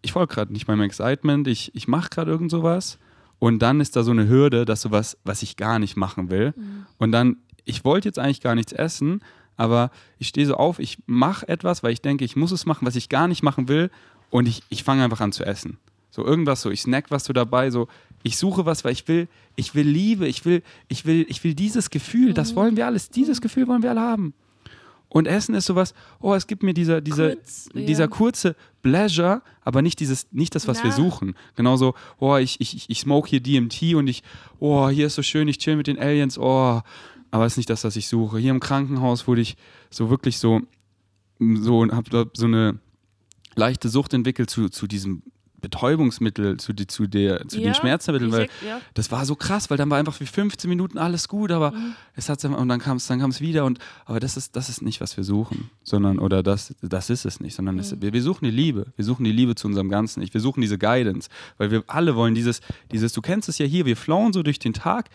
ich 0.00 0.12
folge 0.12 0.34
gerade 0.34 0.52
nicht 0.52 0.66
meinem 0.68 0.80
Excitement, 0.80 1.46
ich, 1.46 1.74
ich 1.74 1.86
mache 1.86 2.08
gerade 2.08 2.30
irgend 2.30 2.50
sowas 2.50 2.98
und 3.38 3.60
dann 3.60 3.80
ist 3.80 3.94
da 3.96 4.02
so 4.02 4.10
eine 4.10 4.26
Hürde, 4.28 4.64
dass 4.64 4.80
sowas, 4.80 5.18
was 5.22 5.42
ich 5.42 5.56
gar 5.56 5.78
nicht 5.78 5.96
machen 5.96 6.30
will. 6.30 6.54
Und 6.98 7.12
dann, 7.12 7.36
ich 7.64 7.84
wollte 7.84 8.08
jetzt 8.08 8.18
eigentlich 8.18 8.40
gar 8.40 8.54
nichts 8.54 8.72
essen, 8.72 9.20
aber 9.56 9.90
ich 10.18 10.28
stehe 10.28 10.46
so 10.46 10.54
auf, 10.54 10.78
ich 10.78 10.98
mache 11.06 11.46
etwas, 11.48 11.82
weil 11.82 11.92
ich 11.92 12.00
denke, 12.00 12.24
ich 12.24 12.36
muss 12.36 12.52
es 12.52 12.64
machen, 12.64 12.86
was 12.86 12.96
ich 12.96 13.08
gar 13.10 13.28
nicht 13.28 13.42
machen 13.42 13.68
will 13.68 13.90
und 14.30 14.48
ich, 14.48 14.62
ich 14.70 14.82
fange 14.82 15.04
einfach 15.04 15.20
an 15.20 15.32
zu 15.32 15.44
essen. 15.44 15.76
So 16.10 16.24
irgendwas 16.24 16.62
so, 16.62 16.70
ich 16.70 16.80
snack 16.80 17.10
was 17.10 17.24
so 17.24 17.32
dabei, 17.34 17.70
so 17.70 17.86
ich 18.24 18.36
suche 18.36 18.66
was, 18.66 18.84
weil 18.84 18.92
ich 18.92 19.06
will, 19.06 19.28
ich 19.54 19.74
will 19.76 19.86
Liebe, 19.86 20.26
ich 20.26 20.44
will, 20.44 20.62
ich 20.88 21.06
will, 21.06 21.24
ich 21.28 21.44
will 21.44 21.54
dieses 21.54 21.90
Gefühl, 21.90 22.34
das 22.34 22.56
wollen 22.56 22.76
wir 22.76 22.86
alles, 22.86 23.10
dieses 23.10 23.40
Gefühl 23.40 23.68
wollen 23.68 23.82
wir 23.84 23.90
alle 23.90 24.00
haben. 24.00 24.34
Und 25.08 25.26
Essen 25.28 25.54
ist 25.54 25.66
sowas, 25.66 25.94
oh, 26.20 26.34
es 26.34 26.48
gibt 26.48 26.64
mir 26.64 26.74
dieser, 26.74 27.00
dieser, 27.00 27.36
Kurz, 27.36 27.68
ja. 27.72 27.86
dieser 27.86 28.08
kurze 28.08 28.56
Pleasure, 28.82 29.42
aber 29.62 29.80
nicht 29.80 30.00
dieses, 30.00 30.26
nicht 30.32 30.56
das, 30.56 30.66
was 30.66 30.82
wir 30.82 30.90
Na. 30.90 30.96
suchen. 30.96 31.34
Genauso, 31.54 31.94
oh, 32.18 32.36
ich, 32.36 32.60
ich, 32.60 32.90
ich- 32.90 32.98
smoke 32.98 33.28
hier 33.28 33.38
DMT 33.40 33.94
und 33.94 34.08
ich, 34.08 34.24
oh, 34.58 34.88
hier 34.88 35.06
ist 35.06 35.14
so 35.14 35.22
schön, 35.22 35.46
ich 35.46 35.58
chill 35.58 35.76
mit 35.76 35.86
den 35.86 36.00
Aliens, 36.00 36.36
oh, 36.36 36.80
aber 37.30 37.46
es 37.46 37.52
ist 37.52 37.56
nicht 37.58 37.70
das, 37.70 37.84
was 37.84 37.94
ich 37.94 38.08
suche. 38.08 38.38
Hier 38.38 38.50
im 38.50 38.58
Krankenhaus 38.58 39.28
wurde 39.28 39.42
ich 39.42 39.56
so 39.90 40.10
wirklich 40.10 40.38
so, 40.38 40.62
so 41.38 41.78
und 41.78 41.92
habe 41.92 42.30
so 42.34 42.46
eine 42.46 42.78
leichte 43.54 43.88
Sucht 43.88 44.14
entwickelt 44.14 44.50
zu, 44.50 44.68
zu 44.68 44.86
diesem 44.88 45.22
Betäubungsmittel, 45.64 46.56
zu, 46.58 46.72
die, 46.72 46.86
zu, 46.86 47.06
der, 47.06 47.46
zu 47.48 47.58
Ja, 47.58 47.64
den 47.64 47.74
Schmerzmitteln, 47.74 48.32
weil 48.32 48.48
ja. 48.66 48.80
das 48.94 49.10
war 49.10 49.24
so 49.26 49.34
krass, 49.36 49.70
weil 49.70 49.76
dann 49.76 49.90
war 49.90 49.98
einfach 49.98 50.14
für 50.14 50.26
15 50.26 50.68
Minuten 50.68 50.98
alles 50.98 51.28
gut, 51.28 51.50
aber 51.50 51.72
Mhm. 51.72 51.94
es 52.14 52.28
hat 52.28 52.44
und 52.44 52.68
dann 52.68 52.80
kam 52.80 52.96
es 52.98 53.06
dann 53.06 53.18
kam's 53.20 53.40
wieder 53.40 53.64
und 53.64 53.78
aber 54.06 54.20
das 54.20 54.36
ist 54.36 54.54
das 54.56 54.68
ist 54.68 54.82
nicht 54.82 55.00
was 55.00 55.16
wir 55.16 55.24
suchen, 55.24 55.70
sondern 55.82 56.18
oder 56.18 56.42
das 56.42 56.74
das 56.82 57.10
ist 57.10 57.24
es 57.24 57.40
nicht, 57.40 57.54
sondern 57.54 57.74
Mhm. 57.76 57.80
es, 57.80 58.00
wir, 58.00 58.12
wir 58.12 58.22
suchen 58.22 58.44
die 58.44 58.50
Liebe, 58.50 58.86
wir 58.96 59.04
suchen 59.04 59.24
die 59.24 59.32
Liebe 59.32 59.54
zu 59.54 59.66
unserem 59.66 59.88
ganzen 59.88 60.22
Ich, 60.22 60.32
wir 60.34 60.40
suchen 60.40 60.60
diese 60.60 60.78
Guidance, 60.78 61.28
weil 61.58 61.70
wir 61.70 61.82
alle 61.86 62.14
wollen 62.16 62.34
dieses 62.34 62.60
dieses 62.92 63.12
du 63.12 63.20
kennst 63.22 63.48
es 63.48 63.58
ja 63.58 63.66
hier, 63.66 63.84
wir 63.86 63.96
flowen 63.96 64.32
so 64.32 64.42
durch 64.42 64.58
den 64.58 64.72
Tag 64.74 65.10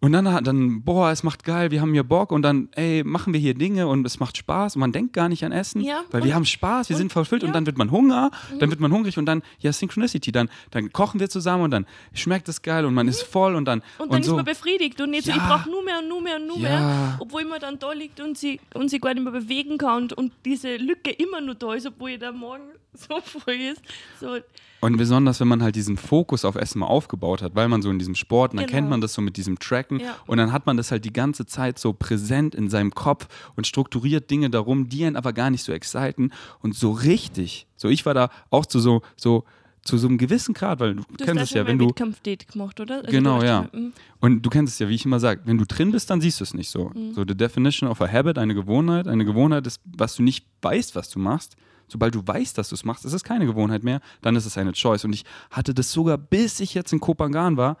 und 0.00 0.12
dann, 0.12 0.44
dann, 0.44 0.82
boah, 0.82 1.10
es 1.10 1.24
macht 1.24 1.42
geil, 1.42 1.72
wir 1.72 1.80
haben 1.80 1.92
hier 1.92 2.04
Bock 2.04 2.30
und 2.30 2.42
dann, 2.42 2.68
ey, 2.76 3.02
machen 3.04 3.32
wir 3.32 3.40
hier 3.40 3.54
Dinge 3.54 3.88
und 3.88 4.06
es 4.06 4.20
macht 4.20 4.36
Spaß 4.36 4.76
und 4.76 4.80
man 4.80 4.92
denkt 4.92 5.12
gar 5.12 5.28
nicht 5.28 5.44
an 5.44 5.50
Essen, 5.50 5.80
Ja, 5.80 6.02
weil 6.12 6.20
und- 6.20 6.28
wir 6.28 6.34
haben 6.36 6.44
Spaß, 6.44 6.88
wir 6.88 6.94
und- 6.94 6.98
sind 6.98 7.12
verfüllt 7.12 7.42
und 7.42 7.48
ja. 7.48 7.50
Mhm. 7.50 7.54
dann 7.54 7.66
wird 7.66 7.78
man 7.78 7.90
Hunger, 7.90 8.30
dann 8.60 8.70
wird 8.70 8.78
man 8.78 8.92
hungrig 8.92 9.18
und 9.18 9.26
dann, 9.26 9.42
ja, 9.58 9.72
Synchronicity, 9.72 10.30
dann, 10.30 10.48
dann 10.70 10.92
kochen 10.92 11.18
wir 11.18 11.28
zusammen 11.28 11.64
und 11.64 11.70
dann 11.72 11.84
schmeckt 12.14 12.48
es 12.48 12.62
geil 12.62 12.84
und 12.84 12.94
man 12.94 13.08
ist 13.08 13.22
voll 13.22 13.56
und 13.56 13.64
dann, 13.64 13.82
Und 13.98 14.12
dann 14.12 14.22
so. 14.22 14.32
ist 14.32 14.36
man 14.36 14.44
befriedigt 14.44 15.00
und 15.00 15.14
so, 15.20 15.30
Ja. 15.30 15.36
ich 15.36 15.42
brauche 15.42 15.68
nur 15.68 15.82
mehr 15.82 15.98
und 15.98 16.08
nur 16.08 16.22
mehr 16.22 16.36
und 16.36 16.46
nur 16.46 16.58
mehr, 16.60 17.16
obwohl 17.18 17.44
man 17.44 17.58
dann 17.60 17.78
da 17.80 17.92
liegt 17.92 18.20
und 18.20 18.38
sie, 18.38 18.60
und 18.74 18.90
sie 18.90 19.00
gar 19.00 19.14
nicht 19.14 19.24
mehr 19.24 19.32
bewegen 19.32 19.78
kann 19.78 20.02
und, 20.04 20.12
und 20.12 20.32
diese 20.44 20.76
Lücke 20.76 21.10
immer 21.10 21.40
nur 21.40 21.56
da 21.56 21.74
ist, 21.74 21.86
obwohl 21.86 22.16
der 22.18 22.30
Morgen 22.32 22.62
so 22.94 23.20
früh 23.22 23.70
ist. 23.70 23.82
So, 24.20 24.36
Und 24.80 24.96
besonders, 24.96 25.40
wenn 25.40 25.48
man 25.48 25.62
halt 25.62 25.76
diesen 25.76 25.96
Fokus 25.96 26.44
auf 26.44 26.54
Essen 26.54 26.78
mal 26.80 26.86
aufgebaut 26.86 27.42
hat, 27.42 27.54
weil 27.54 27.68
man 27.68 27.82
so 27.82 27.90
in 27.90 27.98
diesem 27.98 28.14
Sport, 28.14 28.52
dann 28.52 28.60
Genau. 28.60 28.70
kennt 28.70 28.88
man 28.90 29.00
das 29.00 29.12
so 29.14 29.22
mit 29.22 29.36
diesem 29.36 29.58
Tracken 29.58 30.00
Ja. 30.00 30.16
und 30.26 30.38
dann 30.38 30.52
hat 30.52 30.66
man 30.66 30.76
das 30.76 30.90
halt 30.90 31.04
die 31.04 31.12
ganze 31.12 31.46
Zeit 31.46 31.78
so 31.78 31.92
präsent 31.92 32.54
in 32.54 32.68
seinem 32.70 32.92
Kopf 32.94 33.28
und 33.56 33.66
strukturiert 33.66 34.30
Dinge 34.30 34.50
darum, 34.50 34.88
die 34.88 35.04
einen 35.04 35.16
aber 35.16 35.32
gar 35.32 35.50
nicht 35.50 35.62
so 35.64 35.72
exciten 35.72 36.32
und 36.60 36.74
so 36.74 36.92
richtig. 36.92 37.66
So, 37.76 37.88
ich 37.88 38.06
war 38.06 38.14
da 38.14 38.30
auch 38.50 38.66
zu 38.66 38.80
so, 38.80 39.02
so, 39.16 39.44
zu 39.82 39.96
so 39.96 40.06
einem 40.08 40.18
gewissen 40.18 40.54
Grad, 40.54 40.80
weil 40.80 40.96
du, 40.96 41.02
du 41.16 41.24
kennst 41.24 41.44
es 41.44 41.50
ja, 41.50 41.66
wenn 41.66 41.78
du, 41.78 41.88
Wettkampfdate 41.88 42.46
gemacht, 42.46 42.78
oder? 42.80 42.96
Also 42.98 43.10
Genau, 43.10 43.42
ja. 43.42 43.62
dem- 43.72 43.92
und 44.20 44.42
du 44.42 44.50
kennst 44.50 44.74
es 44.74 44.78
ja, 44.80 44.88
wie 44.88 44.94
ich 44.94 45.04
immer 45.04 45.18
sage, 45.20 45.40
wenn 45.44 45.56
du 45.56 45.64
drin 45.64 45.92
bist, 45.92 46.10
dann 46.10 46.20
siehst 46.20 46.40
du 46.40 46.44
es 46.44 46.52
nicht 46.52 46.68
so. 46.68 46.90
Mhm. 46.94 47.14
So, 47.14 47.24
the 47.26 47.34
definition 47.36 47.88
of 47.88 48.00
a 48.02 48.08
habit, 48.10 48.36
eine 48.38 48.54
Gewohnheit, 48.54 49.06
eine 49.08 49.24
Gewohnheit 49.24 49.66
ist, 49.66 49.80
was 49.84 50.16
du 50.16 50.22
nicht 50.22 50.46
weißt, 50.62 50.94
was 50.94 51.08
du 51.10 51.18
machst. 51.20 51.56
Sobald 51.88 52.14
du 52.14 52.26
weißt, 52.26 52.56
dass 52.58 52.68
du 52.68 52.74
es 52.74 52.84
machst, 52.84 53.04
ist 53.04 53.12
es 53.12 53.24
keine 53.24 53.46
Gewohnheit 53.46 53.82
mehr, 53.82 54.00
dann 54.22 54.36
ist 54.36 54.46
es 54.46 54.56
eine 54.58 54.72
Choice. 54.72 55.04
Und 55.04 55.12
ich 55.14 55.24
hatte 55.50 55.74
das 55.74 55.90
sogar, 55.92 56.18
bis 56.18 56.60
ich 56.60 56.74
jetzt 56.74 56.92
in 56.92 57.00
Kopangan 57.00 57.56
war, 57.56 57.76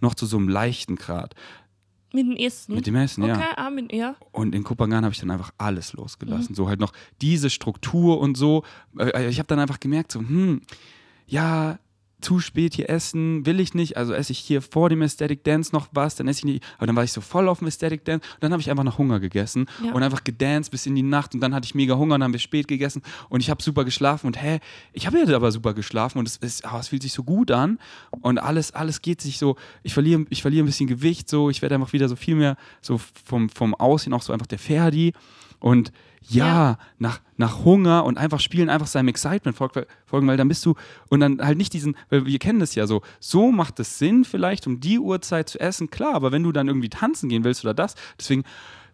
noch 0.00 0.14
zu 0.14 0.26
so 0.26 0.36
einem 0.36 0.48
leichten 0.48 0.96
Grad. 0.96 1.34
Mit 2.12 2.26
dem 2.26 2.36
Essen. 2.36 2.74
Mit 2.74 2.86
dem 2.86 2.96
Essen, 2.96 3.22
okay, 3.22 3.32
ja. 3.40 3.56
ah, 3.56 3.70
mit, 3.70 3.90
ja. 3.92 4.16
Und 4.32 4.54
in 4.54 4.64
Kopangan 4.64 5.04
habe 5.04 5.14
ich 5.14 5.20
dann 5.20 5.30
einfach 5.30 5.52
alles 5.56 5.94
Mhm. 5.94 6.00
losgelassen. 6.00 6.54
So 6.54 6.68
halt 6.68 6.80
noch 6.80 6.92
diese 7.22 7.48
Struktur 7.48 8.20
und 8.20 8.36
so. 8.36 8.64
Äh, 8.98 9.28
Ich 9.30 9.38
habe 9.38 9.46
dann 9.46 9.58
einfach 9.60 9.80
gemerkt, 9.80 10.12
so, 10.12 10.18
hm, 10.20 10.60
ja, 11.26 11.78
zu 12.22 12.40
spät 12.40 12.74
hier 12.74 12.88
essen, 12.88 13.44
will 13.44 13.60
ich 13.60 13.74
nicht. 13.74 13.96
Also 13.96 14.14
esse 14.14 14.32
ich 14.32 14.38
hier 14.38 14.62
vor 14.62 14.88
dem 14.88 15.02
Aesthetic 15.02 15.44
Dance 15.44 15.74
noch 15.74 15.88
was, 15.92 16.14
dann 16.16 16.28
esse 16.28 16.40
ich 16.40 16.44
nicht. 16.44 16.64
Aber 16.78 16.86
dann 16.86 16.96
war 16.96 17.04
ich 17.04 17.12
so 17.12 17.20
voll 17.20 17.48
auf 17.48 17.58
dem 17.58 17.66
Aesthetic 17.68 18.04
Dance 18.04 18.24
und 18.34 18.42
dann 18.42 18.52
habe 18.52 18.60
ich 18.62 18.70
einfach 18.70 18.84
noch 18.84 18.98
Hunger 18.98 19.20
gegessen 19.20 19.66
Ja. 19.84 19.92
und 19.92 20.02
einfach 20.02 20.24
gedanced 20.24 20.70
bis 20.70 20.86
in 20.86 20.94
die 20.94 21.02
Nacht 21.02 21.34
und 21.34 21.40
dann 21.40 21.54
hatte 21.54 21.66
ich 21.66 21.74
mega 21.74 21.94
Hunger 21.94 22.14
und 22.14 22.20
dann 22.20 22.24
haben 22.28 22.32
wir 22.32 22.40
spät 22.40 22.68
gegessen 22.68 23.02
und 23.28 23.40
ich 23.40 23.50
habe 23.50 23.62
super 23.62 23.84
geschlafen 23.84 24.26
und 24.28 24.40
hä, 24.42 24.60
ich 24.92 25.06
habe 25.06 25.18
ja 25.18 25.36
aber 25.36 25.52
super 25.52 25.74
geschlafen 25.74 26.18
und 26.18 26.28
es, 26.28 26.36
ist, 26.36 26.64
oh, 26.64 26.78
es 26.78 26.88
fühlt 26.88 27.02
sich 27.02 27.12
so 27.12 27.24
gut 27.24 27.50
an 27.50 27.78
und 28.10 28.38
alles, 28.38 28.72
alles 28.72 29.02
geht 29.02 29.20
sich 29.20 29.38
so, 29.38 29.56
ich 29.82 29.92
verliere, 29.92 30.24
ich 30.30 30.42
verliere 30.42 30.62
ein 30.64 30.66
bisschen 30.66 30.86
Gewicht 30.86 31.28
so, 31.28 31.50
ich 31.50 31.60
werde 31.62 31.74
einfach 31.74 31.92
wieder 31.92 32.08
so 32.08 32.16
viel 32.16 32.34
mehr 32.36 32.56
so 32.80 33.00
vom, 33.24 33.48
vom 33.48 33.74
Aussehen 33.74 34.12
auch 34.14 34.22
so 34.22 34.32
einfach 34.32 34.46
der 34.46 34.58
Ferdi 34.58 35.12
und 35.58 35.92
ja, 36.28 36.46
Ja. 36.46 36.78
Nach, 36.98 37.20
nach 37.36 37.64
Hunger 37.64 38.04
und 38.04 38.18
einfach 38.18 38.40
spielen, 38.40 38.70
einfach 38.70 38.86
seinem 38.86 39.08
Excitement 39.08 39.56
folg- 39.56 39.86
folgen, 40.06 40.26
weil 40.26 40.36
dann 40.36 40.48
bist 40.48 40.64
du 40.64 40.74
und 41.08 41.20
dann 41.20 41.40
halt 41.44 41.58
nicht 41.58 41.72
diesen, 41.72 41.96
weil 42.10 42.26
wir 42.26 42.38
kennen 42.38 42.60
das 42.60 42.74
ja 42.74 42.86
so, 42.86 43.02
so 43.20 43.50
macht 43.52 43.80
es 43.80 43.98
Sinn 43.98 44.24
vielleicht, 44.24 44.66
um 44.66 44.80
die 44.80 44.98
Uhrzeit 44.98 45.48
zu 45.48 45.58
essen, 45.60 45.90
klar, 45.90 46.14
aber 46.14 46.32
wenn 46.32 46.42
du 46.42 46.52
dann 46.52 46.68
irgendwie 46.68 46.88
tanzen 46.88 47.28
gehen 47.28 47.44
willst 47.44 47.64
oder 47.64 47.74
das, 47.74 47.94
deswegen 48.18 48.44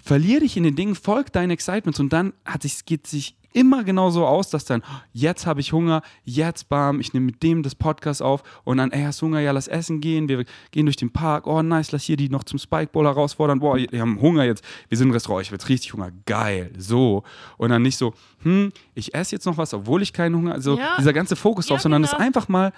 verlier 0.03 0.41
dich 0.41 0.57
in 0.57 0.63
den 0.63 0.77
Dingen, 0.77 0.95
folg 0.95 1.33
deinen 1.33 1.51
Excitements 1.51 2.01
und 2.01 2.13
dann 2.13 2.33
hat 2.45 2.63
sich, 2.63 2.85
geht 2.87 3.07
sich 3.07 3.37
immer 3.59 3.83
genau 3.85 4.11
so 4.11 4.25
aus, 4.27 4.51
dass 4.51 4.65
dann, 4.65 4.83
jetzt 5.13 5.47
habe 5.47 5.61
ich 5.61 5.73
Hunger, 5.73 6.03
jetzt 6.25 6.69
bam, 6.69 7.01
ich 7.01 7.13
nehme 7.13 7.27
mit 7.27 7.43
dem 7.43 7.63
das 7.63 7.75
Podcast 7.75 8.23
auf 8.23 8.43
und 8.65 8.77
dann, 8.79 8.93
ey, 8.93 9.03
hast 9.03 9.21
Hunger, 9.23 9.41
ja, 9.41 9.51
lass 9.51 9.67
essen 9.69 10.01
gehen, 10.01 10.29
wir 10.29 10.45
gehen 10.71 10.87
durch 10.87 10.97
den 10.97 11.11
Park, 11.11 11.47
oh 11.47 11.61
nice, 11.63 11.91
lass 11.93 12.05
hier 12.05 12.17
die 12.17 12.29
noch 12.29 12.45
zum 12.45 12.59
Spikeball 12.59 13.05
herausfordern, 13.07 13.59
boah, 13.59 13.77
wir 13.77 14.01
haben 14.01 14.21
Hunger 14.21 14.45
jetzt, 14.45 14.63
wir 14.89 14.97
sind 14.97 15.09
im 15.09 15.13
Restaurant, 15.13 15.43
ich 15.43 15.49
habe 15.49 15.57
jetzt 15.57 15.69
richtig 15.69 15.93
Hunger, 15.93 16.11
geil, 16.27 16.73
so. 16.79 17.25
Und 17.57 17.71
dann 17.71 17.83
nicht 17.83 17.97
so, 17.97 18.15
hm, 18.43 18.71
ich 18.95 19.15
esse 19.15 19.35
jetzt 19.35 19.45
noch 19.47 19.59
was, 19.59 19.75
obwohl 19.75 20.03
ich 20.03 20.13
keinen 20.13 20.37
Hunger, 20.37 20.53
also 20.55 20.79
Ja. 20.79 20.97
dieser 20.99 21.13
ganze 21.13 21.35
Fokus 21.37 21.67
drauf, 21.67 21.79
Ja, 21.79 21.83
sondern 21.83 22.05
es 22.05 22.11
genau. 22.13 22.23
einfach 22.23 22.49
mal 22.49 22.73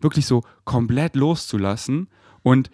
wirklich 0.00 0.26
so 0.26 0.42
komplett 0.64 1.16
loszulassen 1.16 2.08
und 2.42 2.70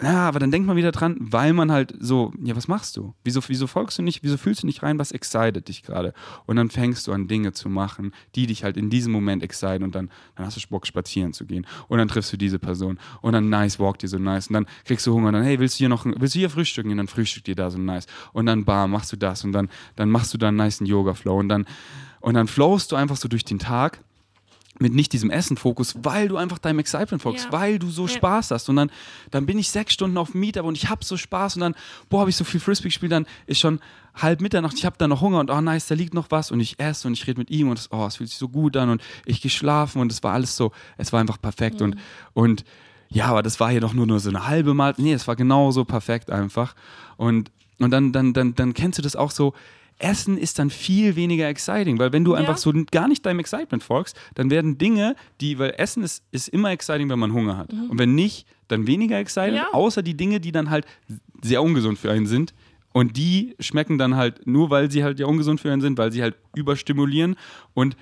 ja, 0.00 0.28
aber 0.28 0.38
dann 0.38 0.52
denkt 0.52 0.68
man 0.68 0.76
wieder 0.76 0.92
dran, 0.92 1.16
weil 1.18 1.52
man 1.52 1.72
halt 1.72 1.92
so, 1.98 2.32
ja, 2.40 2.54
was 2.54 2.68
machst 2.68 2.96
du? 2.96 3.14
Wieso, 3.24 3.40
wieso 3.48 3.66
folgst 3.66 3.98
du 3.98 4.02
nicht, 4.02 4.22
wieso 4.22 4.36
fühlst 4.36 4.62
du 4.62 4.66
nicht 4.66 4.84
rein, 4.84 4.96
was 4.96 5.10
excited 5.10 5.66
dich 5.66 5.82
gerade? 5.82 6.14
Und 6.46 6.54
dann 6.54 6.70
fängst 6.70 7.08
du 7.08 7.12
an, 7.12 7.26
Dinge 7.26 7.52
zu 7.52 7.68
machen, 7.68 8.12
die 8.36 8.46
dich 8.46 8.62
halt 8.62 8.76
in 8.76 8.90
diesem 8.90 9.12
Moment 9.12 9.42
exciten 9.42 9.82
und 9.82 9.96
dann, 9.96 10.10
dann 10.36 10.46
hast 10.46 10.56
du 10.56 10.68
Bock, 10.68 10.86
spazieren 10.86 11.32
zu 11.32 11.46
gehen. 11.46 11.66
Und 11.88 11.98
dann 11.98 12.06
triffst 12.06 12.32
du 12.32 12.36
diese 12.36 12.60
Person 12.60 13.00
und 13.22 13.32
dann 13.32 13.48
nice, 13.48 13.80
walk 13.80 13.98
dir 13.98 14.06
so 14.06 14.18
nice. 14.18 14.46
Und 14.46 14.54
dann 14.54 14.66
kriegst 14.84 15.04
du 15.04 15.12
Hunger 15.12 15.28
und 15.28 15.34
dann, 15.34 15.42
hey, 15.42 15.58
willst 15.58 15.76
du 15.76 15.78
hier 15.78 15.88
noch, 15.88 16.04
willst 16.04 16.36
du 16.36 16.38
hier 16.38 16.50
frühstücken? 16.50 16.92
Und 16.92 16.98
dann 16.98 17.08
frühstückt 17.08 17.48
dir 17.48 17.56
da 17.56 17.68
so 17.68 17.78
nice. 17.78 18.06
Und 18.32 18.46
dann, 18.46 18.64
bam, 18.64 18.92
machst 18.92 19.10
du 19.10 19.16
das 19.16 19.42
und 19.42 19.50
dann, 19.50 19.68
dann 19.96 20.10
machst 20.10 20.32
du 20.32 20.38
da 20.38 20.48
einen 20.48 20.58
nice 20.58 20.78
Yoga-Flow 20.78 21.36
und 21.36 21.48
dann, 21.48 21.66
und 22.20 22.34
dann 22.34 22.46
flowst 22.46 22.92
du 22.92 22.96
einfach 22.96 23.16
so 23.16 23.26
durch 23.26 23.44
den 23.44 23.58
Tag 23.58 24.00
mit 24.80 24.94
nicht 24.94 25.12
diesem 25.12 25.30
Essen-Fokus, 25.30 25.96
weil 26.02 26.28
du 26.28 26.36
einfach 26.36 26.58
deinem 26.58 26.78
Excitement 26.78 27.22
folgst, 27.22 27.46
Ja. 27.46 27.52
weil 27.52 27.78
du 27.78 27.90
so 27.90 28.02
Ja. 28.06 28.08
Spaß 28.14 28.50
hast. 28.52 28.68
Und 28.68 28.76
dann, 28.76 28.90
dann 29.30 29.44
bin 29.46 29.58
ich 29.58 29.70
sechs 29.70 29.92
Stunden 29.94 30.16
auf 30.18 30.32
dem 30.32 30.40
Meetup 30.40 30.64
und 30.64 30.76
ich 30.76 30.88
hab 30.88 31.02
so 31.04 31.16
Spaß 31.16 31.56
und 31.56 31.62
dann, 31.62 31.74
boah, 32.08 32.20
habe 32.20 32.30
ich 32.30 32.36
so 32.36 32.44
viel 32.44 32.60
Frisbee 32.60 32.88
gespielt, 32.88 33.12
dann 33.12 33.26
ist 33.46 33.58
schon 33.60 33.80
halb 34.14 34.40
Mitternacht, 34.40 34.76
ich 34.76 34.84
habe 34.84 34.96
dann 34.98 35.10
noch 35.10 35.20
Hunger 35.20 35.40
und 35.40 35.50
oh 35.50 35.60
nice, 35.60 35.86
da 35.86 35.94
liegt 35.94 36.14
noch 36.14 36.26
was 36.30 36.50
und 36.50 36.60
ich 36.60 36.78
esse 36.80 37.06
und 37.08 37.14
ich 37.14 37.26
rede 37.26 37.38
mit 37.38 37.50
ihm 37.50 37.68
und 37.70 37.78
es, 37.78 37.90
oh, 37.92 38.04
es 38.06 38.16
fühlt 38.16 38.28
sich 38.30 38.38
so 38.38 38.48
gut 38.48 38.76
an 38.76 38.90
und 38.90 39.02
ich 39.26 39.40
geschlafen 39.40 40.00
und 40.00 40.10
es 40.10 40.22
war 40.22 40.32
alles 40.34 40.56
so, 40.56 40.72
es 40.96 41.12
war 41.12 41.20
einfach 41.20 41.40
perfekt 41.40 41.82
und, 41.82 41.96
und 42.34 42.64
ja, 43.10 43.26
aber 43.26 43.42
das 43.42 43.58
war 43.60 43.70
hier 43.70 43.80
doch 43.80 43.94
nur, 43.94 44.06
nur 44.06 44.18
so 44.20 44.28
eine 44.28 44.46
halbe 44.48 44.74
Mal, 44.74 44.94
nee, 44.98 45.12
es 45.12 45.26
war 45.28 45.36
genauso 45.36 45.84
perfekt 45.84 46.30
einfach 46.30 46.74
und, 47.16 47.50
und 47.78 47.90
dann, 47.92 48.12
dann, 48.12 48.32
dann, 48.32 48.54
dann 48.56 48.74
kennst 48.74 48.98
du 48.98 49.02
das 49.02 49.14
auch 49.16 49.30
so, 49.30 49.54
Essen 49.98 50.38
ist 50.38 50.58
dann 50.58 50.70
viel 50.70 51.16
weniger 51.16 51.48
exciting, 51.48 51.98
weil 51.98 52.12
wenn 52.12 52.24
du 52.24 52.32
Ja. 52.34 52.38
einfach 52.38 52.56
so 52.56 52.72
gar 52.90 53.08
nicht 53.08 53.26
deinem 53.26 53.40
Excitement 53.40 53.82
folgst, 53.82 54.16
dann 54.34 54.48
werden 54.50 54.78
Dinge, 54.78 55.16
die, 55.40 55.58
weil 55.58 55.74
Essen 55.76 56.02
ist, 56.04 56.22
ist 56.30 56.48
immer 56.48 56.70
exciting, 56.70 57.08
wenn 57.10 57.18
man 57.18 57.32
Hunger 57.32 57.56
hat. 57.56 57.72
Und 57.72 57.98
wenn 57.98 58.14
nicht, 58.14 58.46
dann 58.68 58.86
weniger 58.86 59.18
exciting, 59.18 59.54
Mhm. 59.54 59.64
Ja. 59.72 59.72
außer 59.72 60.02
die 60.02 60.14
Dinge, 60.16 60.38
die 60.40 60.52
dann 60.52 60.70
halt 60.70 60.86
sehr 61.42 61.62
ungesund 61.62 61.98
für 61.98 62.10
einen 62.12 62.26
sind. 62.26 62.54
Und 62.92 63.16
die 63.16 63.54
schmecken 63.60 63.98
dann 63.98 64.16
halt 64.16 64.46
nur, 64.46 64.70
weil 64.70 64.90
sie 64.90 65.04
halt 65.04 65.18
ja 65.20 65.26
ungesund 65.26 65.60
für 65.60 65.70
einen 65.72 65.82
sind, 65.82 65.98
weil 65.98 66.10
sie 66.12 66.22
halt 66.22 66.36
überstimulieren 66.54 67.36
und 67.74 67.96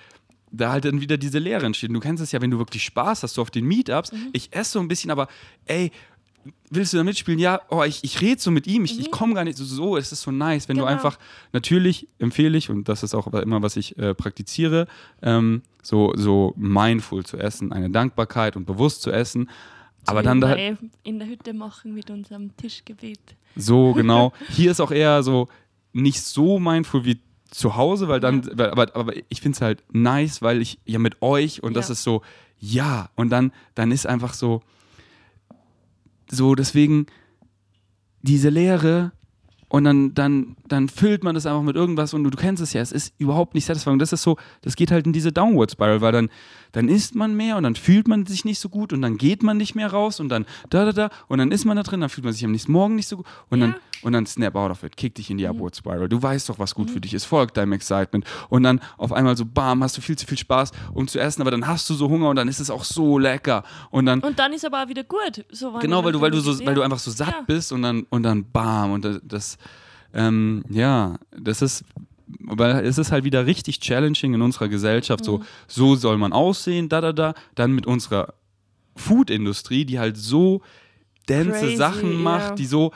da 0.52 0.70
halt 0.72 0.84
dann 0.84 1.00
wieder 1.00 1.18
diese 1.18 1.38
Leere 1.38 1.66
entsteht. 1.66 1.90
Du 1.92 2.00
kennst 2.00 2.22
es 2.22 2.32
ja, 2.32 2.40
wenn 2.40 2.50
du 2.50 2.58
wirklich 2.58 2.84
Spaß 2.84 3.22
hast, 3.22 3.34
so 3.34 3.42
auf 3.42 3.50
den 3.50 3.64
Meetups. 3.66 4.12
Mhm. 4.12 4.28
Ich 4.32 4.54
esse 4.54 4.72
so 4.72 4.80
ein 4.80 4.88
bisschen, 4.88 5.10
aber 5.10 5.28
ey, 5.66 5.90
willst 6.70 6.92
du 6.92 6.96
da 6.96 7.04
mitspielen? 7.04 7.38
Ja, 7.40 7.60
oh, 7.70 7.82
ich, 7.82 8.02
ich 8.04 8.20
rede 8.20 8.40
so 8.40 8.50
mit 8.50 8.66
ihm, 8.66 8.84
ich, 8.84 8.98
ich 8.98 9.10
komme 9.10 9.34
gar 9.34 9.44
nicht 9.44 9.56
so, 9.56 9.64
so, 9.64 9.96
es 9.96 10.12
ist 10.12 10.22
so 10.22 10.30
nice, 10.30 10.68
wenn 10.68 10.76
Mhm. 10.76 10.80
Genau. 10.80 10.90
du 10.90 10.92
einfach, 10.94 11.18
natürlich 11.52 12.08
empfehle 12.18 12.56
ich, 12.58 12.70
und 12.70 12.88
das 12.88 13.02
ist 13.02 13.14
auch 13.14 13.26
immer, 13.28 13.62
was 13.62 13.76
ich 13.76 13.96
äh, 13.98 14.14
praktiziere, 14.14 14.86
ähm, 15.22 15.62
so, 15.82 16.12
so 16.16 16.52
mindful 16.56 17.24
zu 17.24 17.36
essen, 17.38 17.72
eine 17.72 17.90
Dankbarkeit 17.90 18.56
und 18.56 18.66
bewusst 18.66 19.02
zu 19.02 19.10
essen. 19.10 19.48
Aber 20.06 20.22
dann 20.22 20.40
da, 20.40 20.54
in 21.02 21.18
der 21.18 21.26
Hütte 21.28 21.52
machen 21.52 21.94
mit 21.94 22.10
unserem 22.10 22.56
Tischgebet. 22.56 23.18
so, 23.56 23.92
genau. 23.94 24.32
Hier 24.50 24.70
ist 24.70 24.80
auch 24.80 24.92
eher 24.92 25.22
so 25.22 25.48
nicht 25.92 26.20
so 26.22 26.58
mindful 26.60 27.04
wie 27.04 27.20
zu 27.50 27.74
Hause, 27.76 28.06
weil 28.08 28.20
dann, 28.20 28.46
weil, 28.58 28.70
aber, 28.70 28.94
aber 28.94 29.14
ich 29.28 29.40
finde 29.40 29.56
es 29.56 29.62
halt 29.62 29.82
nice, 29.92 30.42
weil 30.42 30.60
ich 30.60 30.78
ja 30.84 30.98
mit 30.98 31.22
euch 31.22 31.62
und 31.62 31.74
das 31.74 31.88
Ja. 31.88 31.92
ist 31.92 32.02
so, 32.02 32.22
ja, 32.58 33.08
und 33.16 33.30
dann, 33.30 33.52
dann 33.74 33.90
ist 33.92 34.06
einfach 34.06 34.34
so, 34.34 34.62
so 36.30 36.54
deswegen 36.54 37.06
diese 38.22 38.48
Leere 38.48 39.12
und 39.68 39.84
dann, 39.84 40.14
dann, 40.14 40.56
dann 40.68 40.88
füllt 40.88 41.22
man 41.24 41.34
das 41.34 41.46
einfach 41.46 41.62
mit 41.62 41.76
irgendwas 41.76 42.14
und 42.14 42.24
du, 42.24 42.30
du 42.30 42.36
kennst 42.36 42.62
es 42.62 42.72
ja, 42.72 42.80
es 42.80 42.92
ist 42.92 43.14
überhaupt 43.18 43.54
nicht 43.54 43.64
satisfying. 43.66 43.98
Das 43.98 44.12
ist 44.12 44.22
so, 44.22 44.36
das 44.62 44.76
geht 44.76 44.90
halt 44.90 45.06
in 45.06 45.12
diese 45.12 45.32
Downward 45.32 45.70
Spiral, 45.70 46.00
weil 46.00 46.12
dann, 46.12 46.28
dann 46.72 46.88
isst 46.88 47.14
man 47.14 47.34
mehr 47.36 47.56
und 47.56 47.62
dann 47.62 47.74
fühlt 47.76 48.08
man 48.08 48.26
sich 48.26 48.44
nicht 48.44 48.58
so 48.58 48.68
gut 48.68 48.92
und 48.92 49.02
dann 49.02 49.16
geht 49.18 49.42
man 49.42 49.56
nicht 49.56 49.74
mehr 49.74 49.90
raus 49.92 50.20
und 50.20 50.28
dann 50.28 50.44
da, 50.70 50.84
da, 50.84 50.92
da 50.92 51.10
und 51.28 51.38
dann 51.38 51.50
ist 51.52 51.64
man 51.64 51.76
da 51.76 51.82
drin, 51.82 52.00
dann 52.00 52.10
fühlt 52.10 52.24
man 52.24 52.32
sich 52.32 52.44
am 52.44 52.52
nächsten 52.52 52.72
Morgen 52.72 52.94
nicht 52.96 53.08
so 53.08 53.18
gut 53.18 53.26
und 53.50 53.60
Ja. 53.60 53.66
dann, 53.68 53.76
und 54.02 54.12
dann 54.12 54.26
snap 54.26 54.54
out 54.56 54.70
of 54.70 54.82
it, 54.84 54.96
kick 54.96 55.14
dich 55.14 55.30
in 55.30 55.38
die 55.38 55.46
Upward 55.48 55.74
Spiral. 55.74 56.08
Du 56.08 56.22
weißt 56.22 56.48
doch, 56.48 56.58
was 56.58 56.74
gut 56.74 56.90
für 56.90 57.00
dich 57.00 57.14
ist, 57.14 57.24
folgt 57.24 57.56
deinem 57.56 57.72
Excitement 57.72 58.24
und 58.50 58.62
dann 58.62 58.80
auf 58.98 59.12
einmal 59.12 59.36
so, 59.36 59.44
bam, 59.46 59.82
hast 59.82 59.96
du 59.96 60.00
viel 60.00 60.16
zu 60.16 60.26
viel 60.26 60.38
Spaß, 60.38 60.70
um 60.92 61.08
zu 61.08 61.18
essen, 61.18 61.40
aber 61.40 61.50
dann 61.50 61.66
hast 61.66 61.88
du 61.90 61.94
so 61.94 62.08
Hunger 62.08 62.28
und 62.28 62.36
dann 62.36 62.46
ist 62.48 62.60
es 62.60 62.70
auch 62.70 62.84
so 62.84 63.18
lecker 63.18 63.64
und 63.90 64.06
dann 64.06 64.20
Und 64.20 64.38
dann 64.38 64.52
ist 64.52 64.64
aber 64.64 64.82
auch 64.84 64.88
wieder 64.88 65.02
gut. 65.04 65.44
So, 65.50 65.72
Genau, 65.80 66.04
weil 66.04 66.12
du, 66.12 66.20
weil 66.20 66.30
du 66.30 66.40
so, 66.40 66.58
weil 66.64 66.74
du 66.74 66.82
einfach 66.82 66.98
so 66.98 67.10
satt 67.10 67.28
Ja. 67.28 67.40
bist 67.46 67.72
und 67.72 67.82
dann 67.82 68.06
und 68.10 68.22
dann 68.22 68.44
bam 68.52 68.92
und 68.92 69.20
das 69.24 69.56
ähm, 70.16 70.64
ja, 70.68 71.18
das 71.30 71.62
ist 71.62 71.84
weil 72.40 72.84
es 72.84 72.98
ist 72.98 73.12
halt 73.12 73.24
wieder 73.24 73.46
richtig 73.46 73.78
challenging 73.80 74.34
in 74.34 74.42
unserer 74.42 74.68
Gesellschaft. 74.68 75.20
Mhm. 75.20 75.24
So, 75.24 75.42
so 75.68 75.94
soll 75.96 76.18
man 76.18 76.32
aussehen, 76.32 76.88
da, 76.88 77.00
da, 77.00 77.12
da. 77.12 77.34
Dann 77.54 77.72
mit 77.72 77.86
unserer 77.86 78.34
Food-Industrie, 78.96 79.84
die 79.84 79.98
halt 79.98 80.16
so 80.16 80.62
dense 81.28 81.76
Sachen 81.76 82.22
macht, 82.22 82.50
ja. 82.50 82.54
die 82.56 82.66
so, 82.66 82.92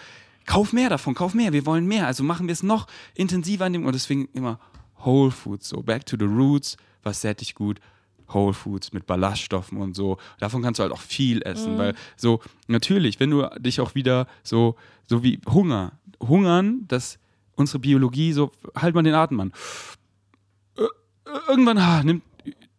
kauf 0.46 0.72
mehr 0.72 0.88
davon, 0.88 1.14
kauf 1.14 1.34
mehr, 1.34 1.52
wir 1.52 1.66
wollen 1.66 1.86
mehr. 1.86 2.06
Also 2.06 2.24
machen 2.24 2.48
wir 2.48 2.52
es 2.52 2.62
noch 2.62 2.86
intensiver 3.14 3.66
an 3.66 3.72
dem 3.72 3.86
und 3.86 3.94
deswegen 3.94 4.28
immer 4.32 4.58
Whole 5.04 5.30
Foods, 5.30 5.68
so 5.68 5.82
back 5.82 6.04
to 6.06 6.16
the 6.18 6.26
roots, 6.26 6.76
was 7.02 7.20
sättigt 7.20 7.54
gut. 7.54 7.80
Whole 8.32 8.52
Foods 8.54 8.92
mit 8.92 9.06
Ballaststoffen 9.06 9.78
und 9.78 9.94
so. 9.94 10.18
Davon 10.38 10.62
kannst 10.62 10.78
du 10.78 10.82
halt 10.82 10.92
auch 10.92 11.00
viel 11.00 11.42
essen, 11.42 11.78
weil 11.78 11.94
so 12.16 12.40
natürlich, 12.68 13.20
wenn 13.20 13.30
du 13.30 13.46
dich 13.58 13.80
auch 13.80 13.94
wieder 13.94 14.26
so 14.42 14.76
so 15.06 15.22
wie 15.22 15.40
Hunger, 15.48 15.92
Hungern, 16.20 16.84
dass 16.88 17.18
unsere 17.56 17.78
Biologie 17.80 18.32
so 18.32 18.52
halt 18.76 18.94
mal 18.94 19.02
den 19.02 19.14
Atem 19.14 19.40
an. 19.40 19.52
Irgendwann 21.48 21.78
ah, 21.78 22.02
nimmt 22.02 22.22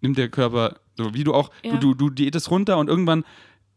nimmt 0.02 0.18
der 0.18 0.30
Körper 0.30 0.78
so 0.98 1.14
wie 1.14 1.24
du 1.24 1.34
auch 1.34 1.52
Ja. 1.64 1.78
du, 1.78 1.94
du 1.94 1.94
du 1.94 2.10
diätest 2.10 2.50
runter 2.52 2.78
und 2.78 2.90
irgendwann 2.90 3.24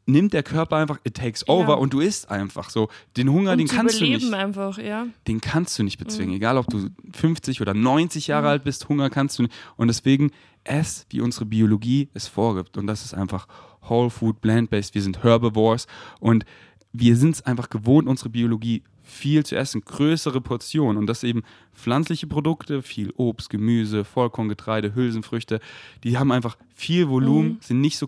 nimmt 0.07 0.33
der 0.33 0.43
Körper 0.43 0.77
einfach, 0.77 0.99
it 1.05 1.15
takes 1.15 1.49
over 1.49 1.71
Ja. 1.71 1.75
und 1.75 1.93
du 1.93 2.01
isst 2.01 2.31
einfach 2.31 2.71
so. 2.71 2.89
Den 3.17 3.31
Hunger, 3.31 3.53
um 3.53 3.59
den 3.59 3.69
kannst 3.69 4.01
du 4.01 4.05
nicht 4.05 4.33
einfach, 4.33 4.79
ja. 4.79 5.07
den 5.27 5.41
kannst 5.41 5.79
du 5.79 5.83
nicht 5.83 5.99
bezwingen. 5.99 6.31
Mhm. 6.31 6.37
Egal, 6.37 6.59
ob 6.59 6.67
du 6.69 6.89
50 7.13 7.61
oder 7.61 7.75
90 7.75 8.27
Jahre 8.27 8.49
alt 8.49 8.65
bist, 8.65 8.89
Hunger 8.89 9.11
kannst 9.11 9.39
du 9.39 9.45
nicht. 9.45 9.55
Und 9.77 9.89
deswegen 9.89 10.31
ess, 10.65 11.07
wie 11.11 11.21
unsere 11.21 11.47
Biologie 11.47 12.09
es 12.15 12.27
vorgibt. 12.27 12.77
Und 12.77 12.87
das 12.87 13.05
ist 13.05 13.15
einfach 13.15 13.47
Whole 13.89 14.11
Food, 14.11 14.41
Plant-Based. 14.41 14.95
Wir 14.95 15.03
sind 15.03 15.23
Herbivores 15.23 15.87
und 16.21 16.45
wir 16.93 17.17
sind 17.17 17.35
es 17.35 17.43
einfach 17.43 17.71
gewohnt, 17.71 18.09
unsere 18.09 18.31
Biologie 18.31 18.83
viel 19.03 19.45
zu 19.45 19.57
essen, 19.57 19.83
größere 19.83 20.41
Portionen. 20.41 20.97
Und 20.97 21.07
das 21.07 21.25
eben 21.25 21.43
pflanzliche 21.75 22.27
Produkte, 22.27 22.83
viel 22.83 23.13
Obst, 23.17 23.51
Gemüse, 23.51 24.05
Vollkorngetreide, 24.05 24.95
Hülsenfrüchte. 24.95 25.61
Die 26.05 26.17
haben 26.19 26.33
einfach 26.33 26.57
viel 26.75 27.09
Volumen, 27.09 27.59
sind 27.61 27.81
nicht 27.81 27.99
so 27.99 28.07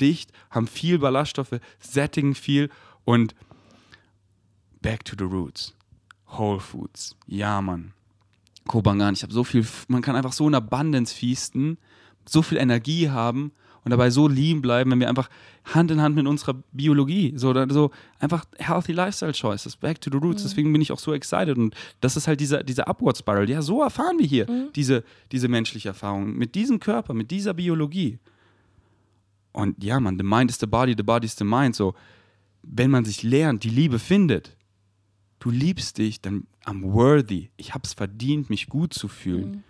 kaloriendicht, 0.00 0.32
haben 0.50 0.66
viel 0.66 0.98
Ballaststoffe, 0.98 1.60
sättigen 1.78 2.34
viel 2.34 2.70
und 3.04 3.34
back 4.82 5.04
to 5.04 5.14
the 5.18 5.24
roots. 5.24 5.74
Whole 6.38 6.60
Foods. 6.60 7.16
Ja, 7.26 7.60
Mann. 7.60 7.92
Kobangan. 8.66 9.14
Ich 9.14 9.22
habe 9.22 9.32
so 9.32 9.44
viel, 9.44 9.66
man 9.88 10.02
kann 10.02 10.16
einfach 10.16 10.32
so 10.32 10.46
in 10.46 10.54
Abundance 10.54 11.14
feasten, 11.14 11.78
so 12.24 12.42
viel 12.42 12.58
Energie 12.58 13.10
haben 13.10 13.52
und 13.84 13.90
dabei 13.90 14.10
so 14.10 14.28
lieben 14.28 14.62
bleiben, 14.62 14.90
wenn 14.90 15.00
wir 15.00 15.08
einfach 15.08 15.28
Hand 15.64 15.90
in 15.90 16.00
Hand 16.00 16.14
mit 16.14 16.26
unserer 16.26 16.54
Biologie, 16.72 17.32
so, 17.36 17.52
so 17.68 17.90
einfach 18.18 18.44
healthy 18.58 18.92
lifestyle 18.92 19.32
choices, 19.32 19.76
back 19.76 20.00
to 20.00 20.10
the 20.10 20.18
roots. 20.18 20.42
Deswegen 20.42 20.72
bin 20.72 20.82
ich 20.82 20.92
auch 20.92 20.98
so 20.98 21.12
excited 21.12 21.56
und 21.58 21.74
das 22.00 22.16
ist 22.16 22.28
halt 22.28 22.40
dieser, 22.40 22.62
dieser 22.62 22.86
Upward 22.86 23.16
Spiral. 23.16 23.48
Ja, 23.48 23.62
so 23.62 23.82
erfahren 23.82 24.18
wir 24.18 24.26
hier 24.26 24.46
diese, 24.76 25.02
diese 25.32 25.48
menschliche 25.48 25.88
Erfahrung 25.88 26.36
mit 26.36 26.54
diesem 26.54 26.78
Körper, 26.78 27.14
mit 27.14 27.30
dieser 27.30 27.54
Biologie. 27.54 28.18
Und 29.52 29.82
ja, 29.82 29.98
man, 30.00 30.18
the 30.18 30.24
mind 30.24 30.50
is 30.50 30.58
the 30.58 30.66
body, 30.66 30.94
the 30.96 31.02
body 31.02 31.26
is 31.26 31.36
the 31.36 31.44
mind. 31.44 31.74
So, 31.74 31.94
wenn 32.62 32.90
man 32.90 33.04
sich 33.04 33.22
lernt, 33.22 33.64
die 33.64 33.70
Liebe 33.70 33.98
findet, 33.98 34.56
du 35.40 35.50
liebst 35.50 35.98
dich, 35.98 36.20
dann 36.20 36.46
I'm 36.64 36.82
worthy. 36.92 37.50
Ich 37.56 37.74
hab's 37.74 37.94
verdient, 37.94 38.50
mich 38.50 38.68
gut 38.68 38.94
zu 38.94 39.08
fühlen. 39.08 39.64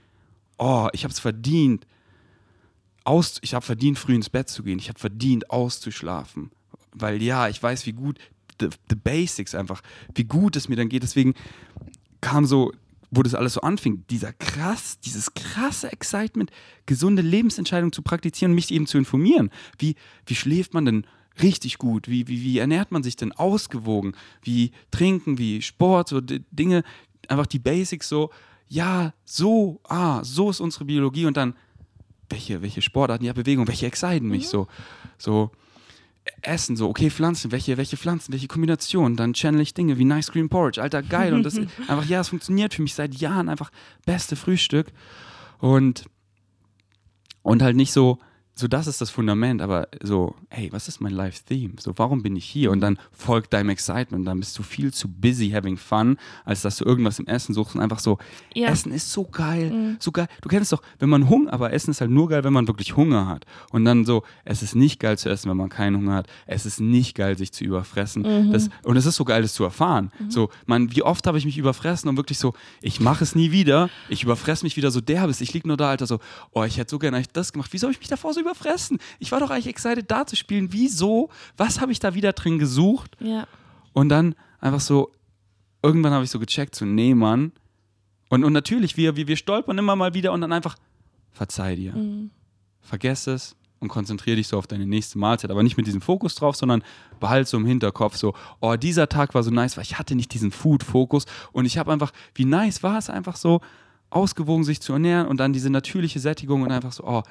Oh, 0.58 0.88
ich 0.92 1.04
hab's 1.04 1.18
verdient, 1.18 1.86
aus, 3.04 3.38
ich 3.42 3.54
habe 3.54 3.64
verdient, 3.64 3.98
früh 3.98 4.14
ins 4.14 4.28
Bett 4.28 4.48
zu 4.48 4.62
gehen. 4.62 4.78
Ich 4.78 4.88
habe 4.88 4.98
verdient, 4.98 5.50
auszuschlafen. 5.50 6.50
Weil 6.92 7.22
ja, 7.22 7.48
ich 7.48 7.62
weiß, 7.62 7.86
wie 7.86 7.92
gut, 7.92 8.18
the, 8.60 8.68
the 8.88 8.96
basics 8.96 9.54
einfach, 9.54 9.82
wie 10.14 10.24
gut 10.24 10.56
es 10.56 10.68
mir 10.68 10.76
dann 10.76 10.88
geht. 10.88 11.02
Deswegen 11.02 11.34
kam 12.20 12.44
so, 12.44 12.72
wo 13.10 13.22
das 13.22 13.34
alles 13.34 13.54
so 13.54 13.60
anfing, 13.62 14.04
dieser 14.08 14.32
krass, 14.32 15.00
dieses 15.00 15.34
krasse 15.34 15.92
Excitement, 15.92 16.50
gesunde 16.86 17.22
Lebensentscheidungen 17.22 17.92
zu 17.92 18.02
praktizieren 18.02 18.54
mich 18.54 18.70
eben 18.70 18.86
zu 18.86 18.98
informieren. 18.98 19.50
Wie, 19.78 19.96
wie 20.26 20.34
schläft 20.34 20.74
man 20.74 20.84
denn 20.84 21.06
richtig 21.42 21.78
gut? 21.78 22.08
Wie, 22.08 22.28
wie, 22.28 22.42
wie 22.42 22.58
ernährt 22.58 22.92
man 22.92 23.02
sich 23.02 23.16
denn 23.16 23.32
ausgewogen? 23.32 24.14
Wie 24.42 24.70
trinken, 24.90 25.38
wie 25.38 25.62
Sport, 25.62 26.08
so 26.08 26.20
die 26.20 26.44
Dinge, 26.50 26.84
einfach 27.28 27.46
die 27.46 27.58
Basics 27.58 28.08
so, 28.08 28.30
ja, 28.68 29.12
so, 29.24 29.80
ah, 29.84 30.22
so 30.22 30.50
ist 30.50 30.60
unsere 30.60 30.84
Biologie 30.84 31.26
und 31.26 31.36
dann, 31.36 31.54
welche, 32.28 32.62
welche 32.62 32.82
Sportarten, 32.82 33.24
ja, 33.24 33.32
Bewegung, 33.32 33.66
welche 33.66 33.86
exciten 33.86 34.28
mich 34.28 34.48
so, 34.48 34.68
so, 35.18 35.50
Essen, 36.42 36.76
so, 36.76 36.88
okay, 36.88 37.10
Pflanzen, 37.10 37.52
welche, 37.52 37.76
welche 37.76 37.96
Pflanzen, 37.96 38.32
welche 38.32 38.48
Kombination, 38.48 39.16
dann 39.16 39.34
channel 39.34 39.60
ich 39.60 39.74
Dinge 39.74 39.98
wie 39.98 40.04
Nice 40.04 40.30
Green 40.30 40.48
Porridge, 40.48 40.82
alter, 40.82 41.02
geil. 41.02 41.34
Und 41.34 41.42
das 41.42 41.58
einfach, 41.88 42.04
ja, 42.06 42.20
es 42.20 42.28
funktioniert 42.28 42.74
für 42.74 42.82
mich 42.82 42.94
seit 42.94 43.14
Jahren, 43.16 43.48
einfach 43.48 43.70
beste 44.06 44.36
Frühstück. 44.36 44.92
Und 45.58 46.04
und 47.42 47.62
halt 47.62 47.76
nicht 47.76 47.92
so, 47.92 48.18
so 48.60 48.68
das 48.68 48.86
ist 48.86 49.00
das 49.00 49.10
Fundament, 49.10 49.60
aber 49.62 49.88
so, 50.02 50.34
hey, 50.50 50.72
was 50.72 50.86
ist 50.88 51.00
mein 51.00 51.12
Life-Theme? 51.12 51.74
So, 51.80 51.92
warum 51.96 52.22
bin 52.22 52.36
ich 52.36 52.44
hier? 52.44 52.70
Und 52.70 52.80
dann 52.80 52.98
folgt 53.12 53.52
deinem 53.52 53.70
Excitement, 53.70 54.26
dann 54.26 54.38
bist 54.40 54.58
du 54.58 54.62
viel 54.62 54.92
zu 54.92 55.08
busy 55.08 55.50
having 55.50 55.76
fun, 55.76 56.16
als 56.44 56.62
dass 56.62 56.76
du 56.76 56.84
irgendwas 56.84 57.18
im 57.18 57.26
Essen 57.26 57.54
suchst 57.54 57.74
und 57.74 57.80
einfach 57.80 57.98
so, 57.98 58.18
Ja. 58.54 58.68
Essen 58.68 58.92
ist 58.92 59.10
so 59.10 59.24
geil, 59.24 59.96
so 59.98 60.12
geil. 60.12 60.26
Du 60.42 60.48
kennst 60.48 60.72
doch, 60.72 60.82
wenn 60.98 61.08
man 61.08 61.28
Hunger, 61.28 61.52
aber 61.52 61.72
Essen 61.72 61.90
ist 61.90 62.00
halt 62.00 62.10
nur 62.10 62.28
geil, 62.28 62.44
wenn 62.44 62.52
man 62.52 62.68
wirklich 62.68 62.96
Hunger 62.96 63.26
hat. 63.26 63.44
Und 63.70 63.84
dann 63.84 64.04
so, 64.04 64.22
es 64.44 64.62
ist 64.62 64.74
nicht 64.76 65.00
geil 65.00 65.18
zu 65.18 65.28
essen, 65.28 65.50
wenn 65.50 65.56
man 65.56 65.68
keinen 65.68 65.96
Hunger 65.96 66.14
hat. 66.14 66.26
Es 66.46 66.66
ist 66.66 66.80
nicht 66.80 67.14
geil, 67.16 67.36
sich 67.38 67.52
zu 67.52 67.64
überfressen. 67.64 68.52
Das, 68.52 68.68
und 68.84 68.96
es 68.96 69.06
ist 69.06 69.16
so 69.16 69.24
geil, 69.24 69.42
das 69.42 69.54
zu 69.54 69.64
erfahren. 69.64 70.10
So, 70.28 70.50
man, 70.66 70.94
wie 70.94 71.02
oft 71.02 71.26
habe 71.26 71.38
ich 71.38 71.44
mich 71.44 71.56
überfressen 71.58 72.08
und 72.08 72.16
wirklich 72.16 72.38
so, 72.38 72.52
ich 72.82 73.00
mache 73.00 73.24
es 73.24 73.34
nie 73.34 73.50
wieder, 73.52 73.88
ich 74.08 74.22
überfresse 74.22 74.64
mich 74.64 74.76
wieder 74.76 74.90
so 74.90 75.00
derbes. 75.00 75.40
Ich 75.40 75.52
liege 75.54 75.66
nur 75.66 75.76
da, 75.76 75.88
Alter, 75.90 76.06
so, 76.06 76.18
oh, 76.52 76.64
ich 76.64 76.76
hätte 76.76 76.90
so 76.90 76.98
gerne 76.98 77.16
eigentlich 77.16 77.30
das 77.32 77.52
gemacht. 77.52 77.70
Wieso 77.72 77.86
habe 77.86 77.92
ich 77.92 77.98
mich 77.98 78.08
davor 78.08 78.34
so 78.34 78.40
überfressen? 78.40 78.49
Ich 79.18 79.32
war 79.32 79.40
doch 79.40 79.50
eigentlich 79.50 79.68
excited, 79.68 80.10
da 80.10 80.26
zu 80.26 80.36
spielen. 80.36 80.72
Wieso? 80.72 81.30
Was 81.56 81.80
habe 81.80 81.92
ich 81.92 81.98
da 81.98 82.14
wieder 82.14 82.32
drin 82.32 82.58
gesucht? 82.58 83.16
Ja. 83.20 83.46
Und 83.92 84.08
dann 84.08 84.34
einfach 84.60 84.80
so, 84.80 85.10
irgendwann 85.82 86.12
habe 86.12 86.24
ich 86.24 86.30
so 86.30 86.38
gecheckt, 86.38 86.74
so, 86.74 86.84
nee, 86.84 87.14
Mann. 87.14 87.52
Und, 88.28 88.44
und 88.44 88.52
natürlich, 88.52 88.96
wir, 88.96 89.16
wir, 89.16 89.26
wir 89.26 89.36
stolpern 89.36 89.78
immer 89.78 89.96
mal 89.96 90.14
wieder 90.14 90.32
und 90.32 90.40
dann 90.40 90.52
einfach, 90.52 90.76
verzeih 91.32 91.76
dir. 91.76 91.94
Vergess 92.80 93.26
es 93.26 93.56
und 93.80 93.88
konzentriere 93.88 94.36
dich 94.36 94.46
so 94.46 94.58
auf 94.58 94.66
deine 94.66 94.86
nächste 94.86 95.18
Mahlzeit. 95.18 95.50
Aber 95.50 95.62
nicht 95.62 95.76
mit 95.76 95.86
diesem 95.86 96.00
Fokus 96.00 96.34
drauf, 96.34 96.54
sondern 96.54 96.82
behalt 97.18 97.48
so 97.48 97.56
im 97.56 97.66
Hinterkopf 97.66 98.16
so, 98.16 98.34
oh, 98.60 98.76
dieser 98.76 99.08
Tag 99.08 99.34
war 99.34 99.42
so 99.42 99.50
nice, 99.50 99.76
weil 99.76 99.84
ich 99.84 99.98
hatte 99.98 100.14
nicht 100.14 100.32
diesen 100.32 100.52
Food-Fokus 100.52 101.24
und 101.52 101.64
ich 101.64 101.78
habe 101.78 101.92
einfach, 101.92 102.12
wie 102.34 102.44
nice 102.44 102.82
war 102.82 102.98
es 102.98 103.10
einfach 103.10 103.36
so, 103.36 103.60
ausgewogen 104.10 104.64
sich 104.64 104.80
zu 104.80 104.92
ernähren 104.92 105.26
und 105.26 105.38
dann 105.38 105.52
diese 105.52 105.70
natürliche 105.70 106.20
Sättigung 106.20 106.62
und 106.62 106.70
einfach 106.70 106.92
so, 106.92 107.04
oh, 107.04 107.22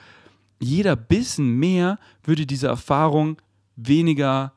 jeder 0.60 0.96
Bissen 0.96 1.58
mehr 1.58 2.00
würde 2.24 2.46
diese 2.46 2.68
Erfahrung 2.68 3.38
weniger 3.76 4.54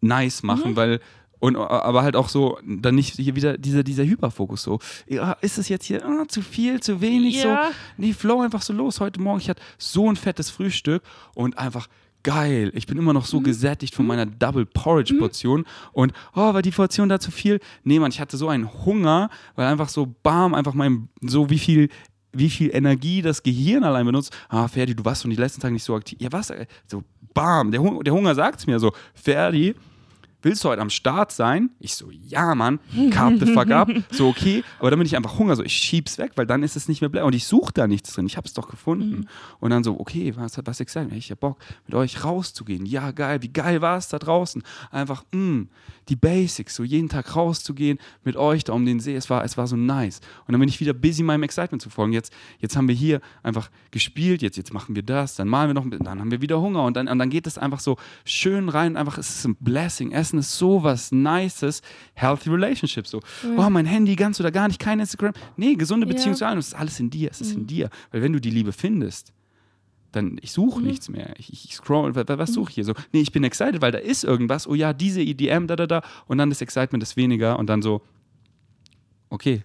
nice 0.00 0.42
machen, 0.42 0.76
weil 0.76 1.00
und 1.42 1.56
aber 1.56 2.04
halt 2.04 2.14
auch 2.14 2.28
so 2.28 2.58
dann 2.64 2.94
nicht 2.94 3.16
hier 3.16 3.34
wieder 3.34 3.58
dieser 3.58 3.82
dieser 3.82 4.04
Hyperfokus 4.04 4.62
so. 4.62 4.78
Ja, 5.08 5.32
ist 5.40 5.58
es 5.58 5.68
jetzt 5.68 5.86
hier 5.86 6.04
ah, 6.06 6.28
zu 6.28 6.40
viel 6.40 6.78
zu 6.78 7.00
wenig 7.00 7.42
Ja. 7.42 7.66
so 7.66 7.74
nee 7.96 8.12
flow 8.12 8.40
einfach 8.42 8.62
so 8.62 8.72
los. 8.72 9.00
Heute 9.00 9.20
morgen 9.20 9.40
ich 9.40 9.50
hatte 9.50 9.60
so 9.76 10.08
ein 10.08 10.14
fettes 10.14 10.50
Frühstück 10.50 11.02
und 11.34 11.58
einfach 11.58 11.88
geil. 12.22 12.70
Ich 12.76 12.86
bin 12.86 12.96
immer 12.96 13.12
noch 13.12 13.26
so 13.26 13.40
gesättigt 13.40 13.92
von 13.92 14.06
meiner 14.06 14.24
Double 14.24 14.66
Porridge 14.66 15.14
Portion 15.14 15.64
und 15.92 16.12
oh 16.34 16.54
war 16.54 16.62
die 16.62 16.70
Portion 16.70 17.08
da 17.08 17.18
zu 17.18 17.32
viel? 17.32 17.58
Nee 17.82 17.98
man 17.98 18.12
ich 18.12 18.20
hatte 18.20 18.36
so 18.36 18.48
einen 18.48 18.72
Hunger 18.84 19.28
weil 19.56 19.66
einfach 19.66 19.88
so 19.88 20.14
bam 20.22 20.54
einfach 20.54 20.74
mein 20.74 21.08
so 21.20 21.50
wie 21.50 21.58
viel 21.58 21.88
wie 22.32 22.50
viel 22.50 22.74
Energie 22.74 23.22
das 23.22 23.42
Gehirn 23.42 23.84
allein 23.84 24.06
benutzt. 24.06 24.34
Ah, 24.48 24.68
Ferdi, 24.68 24.94
du 24.94 25.04
warst 25.04 25.24
doch 25.24 25.30
die 25.30 25.36
letzten 25.36 25.60
Tage 25.60 25.74
nicht 25.74 25.84
so 25.84 25.94
aktiv. 25.94 26.18
Ja, 26.20 26.30
was? 26.32 26.52
So, 26.86 27.02
bam, 27.34 27.70
der, 27.70 27.80
Hung 27.80 28.02
der 28.02 28.12
Hunger 28.12 28.34
sagt 28.34 28.60
es 28.60 28.66
mir 28.66 28.78
so. 28.78 28.92
Ferdi, 29.14 29.74
willst 30.42 30.64
du 30.64 30.68
heute 30.68 30.82
am 30.82 30.90
Start 30.90 31.32
sein? 31.32 31.70
Ich 31.78 31.94
so, 31.94 32.10
ja, 32.10 32.54
Mann, 32.54 32.80
carb 33.10 33.38
the 33.38 33.52
fuck 33.52 33.70
up. 33.70 33.88
So, 34.10 34.28
okay, 34.28 34.62
aber 34.78 34.90
dann 34.90 34.98
bin 34.98 35.06
ich 35.06 35.16
einfach 35.16 35.38
Hunger, 35.38 35.56
so, 35.56 35.62
ich 35.62 35.72
schieb's 35.72 36.18
weg, 36.18 36.32
weil 36.36 36.46
dann 36.46 36.62
ist 36.62 36.76
es 36.76 36.88
nicht 36.88 37.00
mehr 37.00 37.08
blau. 37.08 37.26
Und 37.26 37.34
ich 37.34 37.46
suche 37.46 37.72
da 37.72 37.86
nichts 37.86 38.12
drin, 38.12 38.26
ich 38.26 38.36
hab's 38.36 38.52
doch 38.52 38.68
gefunden. 38.68 39.26
Und 39.60 39.70
dann 39.70 39.84
so, 39.84 39.98
okay, 39.98 40.34
was 40.36 40.58
hat 40.58 40.66
was 40.66 40.80
exciting? 40.80 41.16
Ich 41.16 41.30
hab 41.30 41.40
Bock, 41.40 41.58
mit 41.86 41.94
euch 41.94 42.24
rauszugehen. 42.24 42.84
Ja, 42.84 43.10
geil, 43.10 43.42
wie 43.42 43.48
geil 43.48 43.80
war 43.80 43.96
es 43.96 44.08
da 44.08 44.18
draußen? 44.18 44.62
Einfach, 44.90 45.24
mh, 45.32 45.66
die 46.08 46.16
Basics, 46.16 46.74
so 46.74 46.84
jeden 46.84 47.08
Tag 47.08 47.34
rauszugehen, 47.36 47.98
mit 48.24 48.36
euch 48.36 48.64
da 48.64 48.72
um 48.72 48.84
den 48.84 49.00
See, 49.00 49.14
es 49.14 49.30
war, 49.30 49.44
es 49.44 49.56
war 49.56 49.66
so 49.66 49.76
nice. 49.76 50.20
Und 50.46 50.52
dann 50.52 50.60
bin 50.60 50.68
ich 50.68 50.80
wieder 50.80 50.92
busy, 50.92 51.22
meinem 51.22 51.44
Excitement 51.44 51.80
zu 51.80 51.90
folgen. 51.90 52.12
Jetzt, 52.12 52.32
jetzt 52.58 52.76
haben 52.76 52.88
wir 52.88 52.94
hier 52.94 53.20
einfach 53.42 53.70
gespielt, 53.90 54.42
jetzt, 54.42 54.56
jetzt 54.56 54.72
machen 54.72 54.94
wir 54.96 55.02
das, 55.02 55.36
dann 55.36 55.48
malen 55.48 55.70
wir 55.70 55.74
noch, 55.74 55.86
dann 55.88 56.20
haben 56.20 56.30
wir 56.30 56.40
wieder 56.40 56.60
Hunger 56.60 56.84
und 56.84 56.96
dann, 56.96 57.08
und 57.08 57.18
dann 57.18 57.30
geht 57.30 57.46
es 57.46 57.58
einfach 57.58 57.80
so 57.80 57.96
schön 58.24 58.68
rein, 58.68 58.96
einfach, 58.96 59.18
es 59.18 59.30
ist 59.30 59.44
ein 59.46 59.56
Blessing. 59.56 60.12
Essen 60.12 60.31
ist 60.38 60.56
so 60.58 60.82
was 60.82 61.12
Nices, 61.12 61.82
healthy 62.14 62.50
relationships, 62.50 63.10
so, 63.10 63.20
oh, 63.56 63.70
mein 63.70 63.86
Handy 63.86 64.16
ganz 64.16 64.38
oder 64.40 64.50
gar 64.50 64.68
nicht, 64.68 64.78
kein 64.80 65.00
Instagram. 65.00 65.32
Nee, 65.56 65.74
gesunde 65.74 66.06
Ja. 66.06 66.12
Beziehung 66.12 66.34
zu 66.36 66.46
allem, 66.46 66.58
es 66.58 66.68
ist 66.68 66.74
alles 66.74 66.98
in 67.00 67.10
dir, 67.10 67.30
es 67.30 67.40
ist 67.40 67.54
in 67.54 67.66
dir. 67.66 67.90
Weil 68.10 68.22
wenn 68.22 68.32
du 68.32 68.40
die 68.40 68.50
Liebe 68.50 68.72
findest, 68.72 69.32
dann 70.12 70.38
ich 70.42 70.52
suche 70.52 70.82
nichts 70.82 71.08
mehr. 71.08 71.34
Ich, 71.38 71.52
ich 71.52 71.74
scroll, 71.74 72.14
wa- 72.14 72.24
wa- 72.26 72.38
was 72.38 72.52
suche 72.52 72.68
ich 72.70 72.74
hier 72.74 72.84
so? 72.84 72.92
Nee, 73.12 73.20
ich 73.22 73.32
bin 73.32 73.44
excited, 73.44 73.80
weil 73.80 73.92
da 73.92 73.98
ist 73.98 74.24
irgendwas. 74.24 74.66
Oh 74.66 74.74
ja, 74.74 74.92
diese 74.92 75.22
EDM, 75.22 75.66
da, 75.66 75.74
da, 75.76 75.86
da. 75.86 76.02
Und 76.26 76.36
dann 76.38 76.50
das 76.50 76.60
Excitement 76.60 77.02
ist 77.02 77.16
weniger 77.16 77.58
und 77.58 77.66
dann 77.68 77.80
so, 77.80 78.02
okay, 79.30 79.62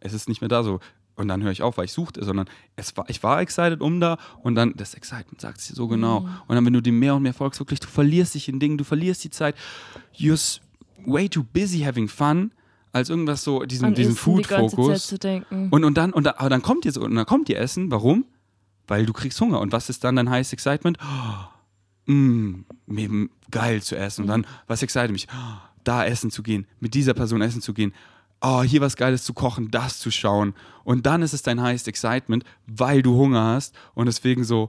es 0.00 0.12
ist 0.12 0.28
nicht 0.28 0.40
mehr 0.40 0.48
da 0.48 0.62
so. 0.62 0.80
Und 1.14 1.28
dann 1.28 1.42
höre 1.42 1.50
ich 1.50 1.62
auf, 1.62 1.76
weil 1.76 1.84
ich 1.84 1.92
suchte, 1.92 2.24
sondern 2.24 2.46
es 2.74 2.96
war, 2.96 3.08
ich 3.08 3.22
war 3.22 3.40
excited 3.40 3.80
um 3.80 4.00
da 4.00 4.16
und 4.42 4.54
dann 4.54 4.72
das 4.76 4.94
Excitement 4.94 5.40
sagt 5.40 5.58
es 5.58 5.68
dir 5.68 5.74
so 5.74 5.86
genau. 5.86 6.26
Und 6.46 6.54
dann, 6.54 6.64
wenn 6.64 6.72
du 6.72 6.80
dem 6.80 6.98
mehr 6.98 7.14
und 7.14 7.22
mehr 7.22 7.34
folgst, 7.34 7.60
wirklich, 7.60 7.80
du 7.80 7.88
verlierst 7.88 8.34
dich 8.34 8.48
in 8.48 8.58
Dingen, 8.58 8.78
du 8.78 8.84
verlierst 8.84 9.22
die 9.24 9.30
Zeit. 9.30 9.54
You're 10.16 10.60
way 11.06 11.28
too 11.28 11.44
busy 11.44 11.80
having 11.80 12.08
fun, 12.08 12.52
als 12.92 13.10
irgendwas 13.10 13.44
so, 13.44 13.60
diesen, 13.64 13.86
An 13.86 13.94
diesen 13.94 14.12
die 14.14 14.18
Food-Fokus. 14.18 15.06
zu 15.06 15.18
denken. 15.18 15.68
Und, 15.70 15.84
und 15.84 15.96
dann, 15.96 16.12
und 16.12 16.24
dann, 16.24 16.34
aber 16.36 16.50
dann 16.50 16.62
kommt 16.62 16.84
dir 16.84 16.92
so, 16.92 17.02
und 17.02 17.14
dann 17.14 17.26
kommt 17.26 17.48
dir 17.48 17.58
Essen. 17.58 17.90
Warum? 17.90 18.24
Weil 18.86 19.06
du 19.06 19.12
kriegst 19.12 19.40
Hunger. 19.40 19.60
Und 19.60 19.72
was 19.72 19.88
ist 19.88 20.04
dann 20.04 20.16
dein 20.16 20.30
highest 20.30 20.52
excitement? 20.52 20.98
Oh, 21.02 22.12
mm, 22.12 22.64
geil 23.50 23.82
zu 23.82 23.96
essen. 23.96 24.22
Und 24.22 24.28
dann, 24.28 24.46
was 24.66 24.82
excite 24.82 25.12
mich? 25.12 25.28
Oh, 25.32 25.56
da 25.84 26.04
essen 26.04 26.30
zu 26.30 26.42
gehen, 26.42 26.66
mit 26.80 26.94
dieser 26.94 27.14
Person 27.14 27.42
essen 27.42 27.60
zu 27.60 27.74
gehen. 27.74 27.92
Oh, 28.42 28.62
hier 28.62 28.80
was 28.80 28.96
Geiles 28.96 29.24
zu 29.24 29.32
kochen, 29.34 29.70
das 29.70 29.98
zu 30.00 30.10
schauen. 30.10 30.54
Und 30.84 31.06
dann 31.06 31.22
ist 31.22 31.32
es 31.32 31.42
dein 31.42 31.60
highest 31.62 31.86
excitement, 31.86 32.44
weil 32.66 33.02
du 33.02 33.14
Hunger 33.14 33.44
hast. 33.44 33.74
Und 33.94 34.06
deswegen 34.06 34.42
so, 34.42 34.68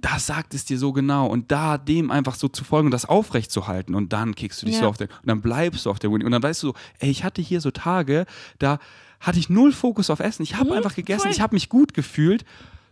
das 0.00 0.26
sagt 0.26 0.54
es 0.54 0.64
dir 0.64 0.78
so 0.78 0.92
genau 0.92 1.26
und 1.26 1.52
da 1.52 1.78
dem 1.78 2.10
einfach 2.10 2.34
so 2.34 2.48
zu 2.48 2.64
folgen 2.64 2.86
und 2.86 2.92
das 2.92 3.04
aufrecht 3.04 3.50
zu 3.52 3.68
halten 3.68 3.94
und 3.94 4.12
dann 4.12 4.34
kickst 4.34 4.62
du 4.62 4.66
dich 4.66 4.76
Ja. 4.76 4.82
so 4.82 4.88
auf 4.88 4.96
den 4.96 5.08
und 5.08 5.26
dann 5.26 5.42
bleibst 5.42 5.86
du 5.86 5.90
auf 5.90 5.98
der 5.98 6.10
Winning 6.10 6.26
und 6.26 6.32
dann 6.32 6.42
weißt 6.42 6.62
du 6.62 6.68
so, 6.68 6.74
ey, 6.98 7.10
ich 7.10 7.24
hatte 7.24 7.42
hier 7.42 7.60
so 7.60 7.70
Tage, 7.70 8.26
da 8.58 8.78
hatte 9.20 9.38
ich 9.38 9.48
null 9.50 9.70
Fokus 9.70 10.10
auf 10.10 10.18
Essen. 10.18 10.42
Ich 10.42 10.56
habe 10.56 10.74
einfach 10.74 10.94
gegessen, 10.96 11.22
voll. 11.22 11.30
ich 11.30 11.40
habe 11.40 11.54
mich 11.54 11.68
gut 11.68 11.94
gefühlt. 11.94 12.44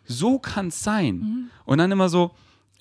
So 0.04 0.38
kann 0.38 0.68
es 0.68 0.82
sein. 0.84 1.50
Und 1.64 1.78
dann 1.78 1.90
immer 1.90 2.08
so, 2.08 2.32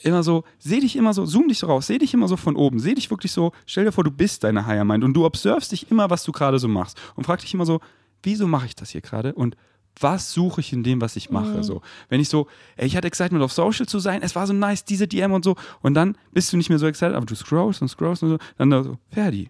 immer 0.03 0.23
so, 0.23 0.43
seh 0.57 0.79
dich 0.79 0.95
immer 0.95 1.13
so, 1.13 1.25
zoom 1.25 1.47
dich 1.47 1.59
so 1.59 1.67
raus, 1.67 1.87
seh 1.87 1.97
dich 1.97 2.13
immer 2.13 2.27
so 2.27 2.37
von 2.37 2.55
oben, 2.55 2.79
seh 2.79 2.93
dich 2.95 3.09
wirklich 3.09 3.31
so, 3.31 3.51
stell 3.65 3.85
dir 3.85 3.91
vor, 3.91 4.03
du 4.03 4.11
bist 4.11 4.43
deine 4.43 4.65
Higher 4.65 4.85
Mind 4.85 5.03
und 5.03 5.13
du 5.13 5.25
observst 5.25 5.71
dich 5.71 5.91
immer, 5.91 6.09
was 6.09 6.23
du 6.23 6.31
gerade 6.31 6.59
so 6.59 6.67
machst 6.67 6.99
und 7.15 7.25
frag 7.25 7.39
dich 7.39 7.53
immer 7.53 7.65
so, 7.65 7.79
wieso 8.23 8.47
mache 8.47 8.65
ich 8.65 8.75
das 8.75 8.89
hier 8.89 9.01
gerade 9.01 9.33
und 9.33 9.55
was 9.99 10.31
suche 10.31 10.61
ich 10.61 10.71
in 10.71 10.83
dem, 10.83 11.01
was 11.01 11.15
ich 11.15 11.29
mache? 11.29 11.63
So, 11.63 11.81
wenn 12.07 12.21
ich 12.21 12.29
so, 12.29 12.47
ey, 12.77 12.87
ich 12.87 12.95
hatte 12.95 13.07
Excitement 13.07 13.43
auf 13.43 13.51
Social 13.51 13.85
zu 13.85 13.99
sein, 13.99 14.21
es 14.21 14.35
war 14.35 14.47
so 14.47 14.53
nice, 14.53 14.85
diese 14.85 15.07
DM 15.07 15.33
und 15.33 15.43
so, 15.43 15.55
und 15.81 15.93
dann 15.93 16.17
bist 16.31 16.53
du 16.53 16.57
nicht 16.57 16.69
mehr 16.69 16.79
so 16.79 16.87
excited, 16.87 17.15
aber 17.15 17.25
du 17.25 17.35
scrollst 17.35 17.81
und 17.81 17.89
scrollst 17.89 18.23
und 18.23 18.29
so, 18.29 18.37
dann 18.57 18.69
da 18.69 18.83
so, 18.83 18.97
Ferdi, 19.11 19.49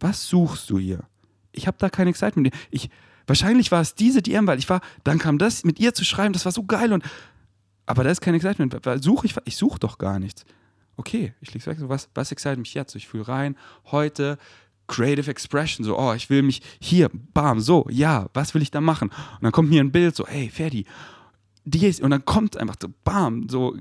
was 0.00 0.28
suchst 0.28 0.68
du 0.68 0.78
hier? 0.78 1.04
Ich 1.52 1.66
habe 1.66 1.76
da 1.78 1.88
kein 1.88 2.08
Excitement. 2.08 2.52
Ich, 2.70 2.90
wahrscheinlich 3.26 3.70
war 3.72 3.80
es 3.80 3.94
diese 3.94 4.20
DM, 4.20 4.46
weil 4.46 4.58
ich 4.58 4.68
war, 4.68 4.80
dann 5.04 5.18
kam 5.18 5.38
das 5.38 5.64
mit 5.64 5.80
ihr 5.80 5.94
zu 5.94 6.04
schreiben, 6.04 6.32
das 6.32 6.44
war 6.44 6.52
so 6.52 6.64
geil 6.64 6.92
und, 6.92 7.04
aber 7.92 8.04
da 8.04 8.10
ist 8.10 8.22
kein 8.22 8.32
Excitement. 8.32 8.74
Suche 9.02 9.26
ich, 9.26 9.34
ich 9.44 9.54
suche 9.54 9.78
doch 9.78 9.98
gar 9.98 10.18
nichts. 10.18 10.46
Okay, 10.96 11.34
ich 11.42 11.52
leg's 11.52 11.66
weg. 11.66 11.78
So, 11.78 11.90
was, 11.90 12.08
was 12.14 12.32
excite 12.32 12.56
mich 12.56 12.72
jetzt? 12.72 12.92
So, 12.92 12.96
ich 12.96 13.06
fühle 13.06 13.28
rein, 13.28 13.54
heute 13.90 14.38
Creative 14.86 15.30
Expression, 15.30 15.84
so, 15.84 15.98
oh, 15.98 16.14
ich 16.14 16.30
will 16.30 16.40
mich 16.40 16.62
hier, 16.80 17.10
bam, 17.12 17.60
so, 17.60 17.86
ja, 17.90 18.30
was 18.32 18.54
will 18.54 18.62
ich 18.62 18.70
da 18.70 18.80
machen? 18.80 19.10
Und 19.10 19.42
dann 19.42 19.52
kommt 19.52 19.68
mir 19.68 19.82
ein 19.82 19.92
Bild, 19.92 20.16
so, 20.16 20.26
hey, 20.26 20.48
Ferdi, 20.48 20.86
die 21.66 21.86
ist, 21.86 22.00
und 22.00 22.10
dann 22.10 22.24
kommt 22.24 22.56
einfach 22.56 22.76
so, 22.80 22.88
bam, 23.04 23.46
so, 23.50 23.76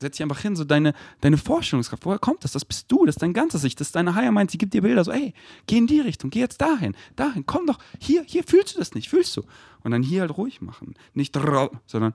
setz 0.00 0.16
dich 0.16 0.24
einfach 0.24 0.40
hin, 0.40 0.56
so 0.56 0.64
deine, 0.64 0.92
deine 1.20 1.38
Vorstellungskraft, 1.38 2.04
woher 2.04 2.18
kommt 2.18 2.42
das? 2.42 2.50
Das 2.50 2.64
bist 2.64 2.90
du, 2.90 3.06
das 3.06 3.14
ist 3.14 3.22
dein 3.22 3.32
ganzes 3.32 3.62
Ich, 3.62 3.76
das 3.76 3.88
ist 3.88 3.96
deine 3.96 4.16
Higher 4.16 4.32
Mind, 4.32 4.50
sie 4.50 4.58
gibt 4.58 4.74
dir 4.74 4.82
Bilder, 4.82 5.04
so, 5.04 5.12
ey, 5.12 5.34
geh 5.68 5.78
in 5.78 5.86
die 5.86 6.00
Richtung, 6.00 6.30
geh 6.30 6.40
jetzt 6.40 6.60
dahin, 6.60 6.96
dahin, 7.14 7.46
komm 7.46 7.68
doch, 7.68 7.78
hier, 8.00 8.24
hier, 8.26 8.42
fühlst 8.42 8.74
du 8.74 8.80
das 8.80 8.94
nicht, 8.94 9.08
fühlst 9.08 9.36
du? 9.36 9.44
Und 9.84 9.92
dann 9.92 10.02
hier 10.02 10.22
halt 10.22 10.36
ruhig 10.36 10.60
machen, 10.60 10.94
nicht, 11.14 11.38
sondern, 11.86 12.14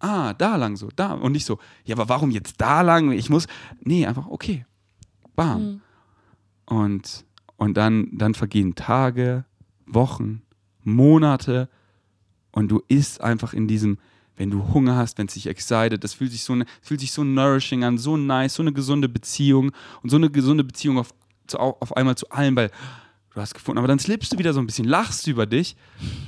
ah, 0.00 0.34
da 0.34 0.56
lang 0.56 0.76
so, 0.76 0.88
da, 0.94 1.12
und 1.12 1.32
nicht 1.32 1.44
so, 1.44 1.58
ja, 1.84 1.96
aber 1.96 2.08
warum 2.08 2.30
jetzt 2.30 2.60
da 2.60 2.82
lang? 2.82 3.12
Ich 3.12 3.30
muss, 3.30 3.46
nee, 3.80 4.06
einfach, 4.06 4.26
okay, 4.28 4.64
bam. 5.34 5.80
Und, 6.66 7.24
und 7.56 7.76
dann, 7.76 8.08
dann 8.12 8.34
vergehen 8.34 8.74
Tage, 8.74 9.44
Wochen, 9.86 10.42
Monate 10.84 11.68
und 12.52 12.68
du 12.68 12.82
isst 12.88 13.20
einfach 13.20 13.52
in 13.52 13.68
diesem, 13.68 13.98
wenn 14.36 14.50
du 14.50 14.72
Hunger 14.72 14.96
hast, 14.96 15.18
wenn 15.18 15.26
es 15.26 15.34
dich 15.34 15.46
excited, 15.46 16.02
das 16.04 16.14
fühlt 16.14 16.30
sich 16.30 16.44
so, 16.44 16.56
fühlt 16.80 17.00
sich 17.00 17.12
so 17.12 17.24
nourishing 17.24 17.84
an, 17.84 17.98
so 17.98 18.16
nice, 18.16 18.54
so 18.54 18.62
eine 18.62 18.72
gesunde 18.72 19.08
Beziehung 19.08 19.72
und 20.02 20.10
so 20.10 20.16
eine 20.16 20.30
gesunde 20.30 20.64
Beziehung 20.64 20.98
auf, 20.98 21.12
zu, 21.46 21.58
auf 21.58 21.96
einmal 21.96 22.16
zu 22.16 22.28
allen, 22.30 22.54
weil 22.56 22.70
du 23.38 23.42
hast 23.42 23.54
gefunden, 23.54 23.78
aber 23.78 23.88
dann 23.88 23.98
slippst 23.98 24.32
du 24.32 24.38
wieder 24.38 24.52
so 24.52 24.60
ein 24.60 24.66
bisschen, 24.66 24.84
lachst 24.84 25.26
über 25.26 25.46
dich, 25.46 25.76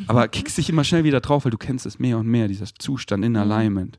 aber 0.07 0.29
kickst 0.29 0.57
dich 0.57 0.71
immer 0.71 0.85
schnell 0.85 1.05
wieder 1.05 1.21
drauf, 1.21 1.45
weil 1.45 1.51
du 1.51 1.59
kennst 1.59 1.85
es 1.87 1.99
mehr 1.99 2.17
und 2.19 2.27
mehr, 2.27 2.49
dieser 2.49 2.67
Zustand 2.79 3.25
in 3.25 3.37
Alignment. 3.37 3.99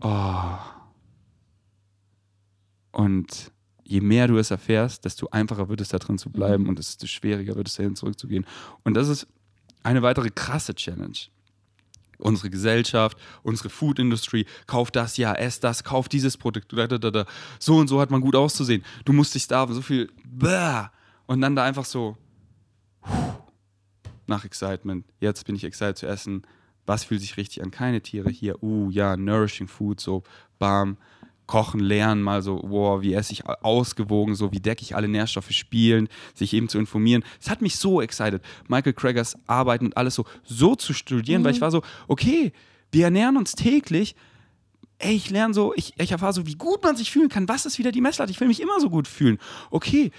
Oh. 0.00 0.58
Und 2.92 3.52
je 3.84 4.00
mehr 4.00 4.28
du 4.28 4.38
es 4.38 4.50
erfährst, 4.50 5.04
desto 5.04 5.28
einfacher 5.30 5.68
wird 5.68 5.80
es 5.80 5.88
da 5.88 5.98
drin 5.98 6.18
zu 6.18 6.30
bleiben 6.30 6.68
und 6.68 6.78
desto 6.78 7.06
schwieriger 7.06 7.56
wird 7.56 7.68
es 7.68 7.74
dahin 7.74 7.96
zurückzugehen. 7.96 8.46
Und 8.84 8.94
das 8.94 9.08
ist 9.08 9.26
eine 9.82 10.02
weitere 10.02 10.30
krasse 10.30 10.74
Challenge. 10.74 11.18
Unsere 12.18 12.50
Gesellschaft, 12.50 13.18
unsere 13.42 13.68
Food 13.68 13.98
Industry, 13.98 14.46
kauf 14.68 14.92
das, 14.92 15.16
ja, 15.16 15.32
ess 15.34 15.58
das, 15.58 15.82
kauf 15.82 16.08
dieses 16.08 16.36
Produkt, 16.36 16.72
da, 16.72 16.86
da, 16.86 16.98
da, 16.98 17.10
da. 17.10 17.26
so 17.58 17.76
und 17.76 17.88
so 17.88 18.00
hat 18.00 18.12
man 18.12 18.20
gut 18.20 18.36
auszusehen. 18.36 18.84
Du 19.04 19.12
musst 19.12 19.34
dich 19.34 19.48
da 19.48 19.66
so 19.66 19.82
viel, 19.82 20.08
bäh, 20.24 20.84
und 21.26 21.40
dann 21.40 21.56
da 21.56 21.64
einfach 21.64 21.84
so 21.84 22.16
nach 24.26 24.44
Excitement. 24.44 25.04
Jetzt 25.20 25.44
bin 25.46 25.56
ich 25.56 25.64
excited 25.64 25.98
zu 25.98 26.06
essen. 26.06 26.42
Was 26.86 27.04
fühlt 27.04 27.20
sich 27.20 27.36
richtig 27.36 27.62
an? 27.62 27.70
Keine 27.70 28.00
Tiere 28.00 28.30
hier. 28.30 28.62
Uh, 28.62 28.90
ja, 28.90 29.16
nourishing 29.16 29.68
food, 29.68 30.00
so, 30.00 30.22
bam. 30.58 30.96
Kochen, 31.46 31.80
lernen, 31.80 32.22
mal 32.22 32.40
so, 32.40 32.62
wow, 32.64 33.02
wie 33.02 33.12
esse 33.12 33.32
ich 33.32 33.44
ausgewogen, 33.46 34.34
so, 34.34 34.52
wie 34.52 34.60
decke 34.60 34.82
ich 34.82 34.94
alle 34.96 35.08
Nährstoffe 35.08 35.50
spielen, 35.50 36.08
sich 36.34 36.54
eben 36.54 36.68
zu 36.68 36.78
informieren. 36.78 37.24
Es 37.40 37.50
hat 37.50 37.60
mich 37.60 37.76
so 37.76 38.00
excited, 38.00 38.40
Michael 38.68 38.94
Craggers 38.94 39.36
Arbeiten 39.46 39.86
und 39.86 39.96
alles 39.96 40.14
so, 40.14 40.24
so 40.44 40.76
zu 40.76 40.94
studieren, 40.94 41.44
weil 41.44 41.52
ich 41.52 41.60
war 41.60 41.70
so, 41.70 41.82
okay, 42.06 42.52
wir 42.92 43.04
ernähren 43.04 43.36
uns 43.36 43.52
täglich, 43.52 44.14
ey, 44.98 45.14
ich 45.14 45.30
lerne 45.30 45.52
so, 45.52 45.74
ich, 45.74 45.92
ich 45.98 46.12
erfahre 46.12 46.32
so, 46.32 46.46
wie 46.46 46.54
gut 46.54 46.82
man 46.82 46.96
sich 46.96 47.10
fühlen 47.10 47.28
kann. 47.28 47.48
Was 47.48 47.66
ist 47.66 47.78
wieder 47.78 47.92
die 47.92 48.00
Messlatte? 48.00 48.30
Ich 48.30 48.40
will 48.40 48.48
mich 48.48 48.60
immer 48.60 48.80
so 48.80 48.88
gut 48.88 49.08
fühlen. 49.08 49.38
Okay, 49.70 50.12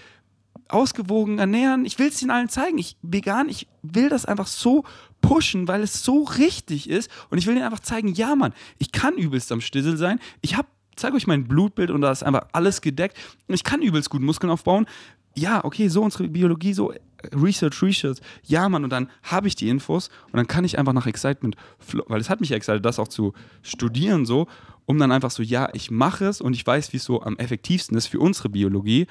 ausgewogen 0.69 1.39
ernähren. 1.39 1.85
Ich 1.85 1.99
will 1.99 2.07
es 2.07 2.21
ihnen 2.21 2.31
allen 2.31 2.49
zeigen. 2.49 2.77
Ich 2.77 2.97
vegan, 3.01 3.49
ich 3.49 3.67
will 3.81 4.09
das 4.09 4.25
einfach 4.25 4.47
so 4.47 4.83
pushen, 5.21 5.67
weil 5.67 5.81
es 5.81 6.03
so 6.03 6.23
richtig 6.23 6.89
ist. 6.89 7.09
Und 7.29 7.37
ich 7.37 7.47
will 7.47 7.55
ihnen 7.55 7.65
einfach 7.65 7.79
zeigen, 7.79 8.13
ja, 8.13 8.35
Mann, 8.35 8.53
ich 8.77 8.91
kann 8.91 9.15
übelst 9.15 9.51
am 9.51 9.61
Stissel 9.61 9.97
sein. 9.97 10.19
Ich 10.41 10.57
habe, 10.57 10.67
zeige 10.95 11.15
euch 11.15 11.27
mein 11.27 11.47
Blutbild 11.47 11.91
und 11.91 12.01
da 12.01 12.11
ist 12.11 12.23
einfach 12.23 12.47
alles 12.53 12.81
gedeckt. 12.81 13.17
Und 13.47 13.55
ich 13.55 13.63
kann 13.63 13.81
übelst 13.81 14.09
gut 14.09 14.21
Muskeln 14.21 14.51
aufbauen. 14.51 14.85
Ja, 15.35 15.63
okay, 15.65 15.87
so 15.87 16.03
unsere 16.03 16.27
Biologie, 16.27 16.73
so 16.73 16.91
äh, 16.91 16.99
Research, 17.33 17.81
Research. 17.81 18.19
Ja, 18.43 18.69
Mann, 18.69 18.83
und 18.83 18.91
dann 18.91 19.09
habe 19.23 19.47
ich 19.47 19.55
die 19.55 19.69
Infos 19.69 20.09
und 20.27 20.37
dann 20.37 20.47
kann 20.47 20.65
ich 20.65 20.77
einfach 20.77 20.93
nach 20.93 21.07
Excitement, 21.07 21.55
weil 22.07 22.21
es 22.21 22.29
hat 22.29 22.39
mich 22.39 22.51
excited, 22.51 22.85
das 22.85 22.99
auch 22.99 23.07
zu 23.07 23.33
studieren, 23.63 24.25
so, 24.25 24.47
um 24.85 24.99
dann 24.99 25.11
einfach 25.11 25.31
so, 25.31 25.41
ja, 25.41 25.69
ich 25.73 25.89
mache 25.89 26.25
es 26.25 26.41
und 26.41 26.53
ich 26.53 26.67
weiß, 26.67 26.93
wie 26.93 26.97
es 26.97 27.03
so 27.03 27.21
am 27.23 27.37
effektivsten 27.37 27.97
ist 27.97 28.07
für 28.07 28.19
unsere 28.19 28.49
Biologie. 28.49 29.07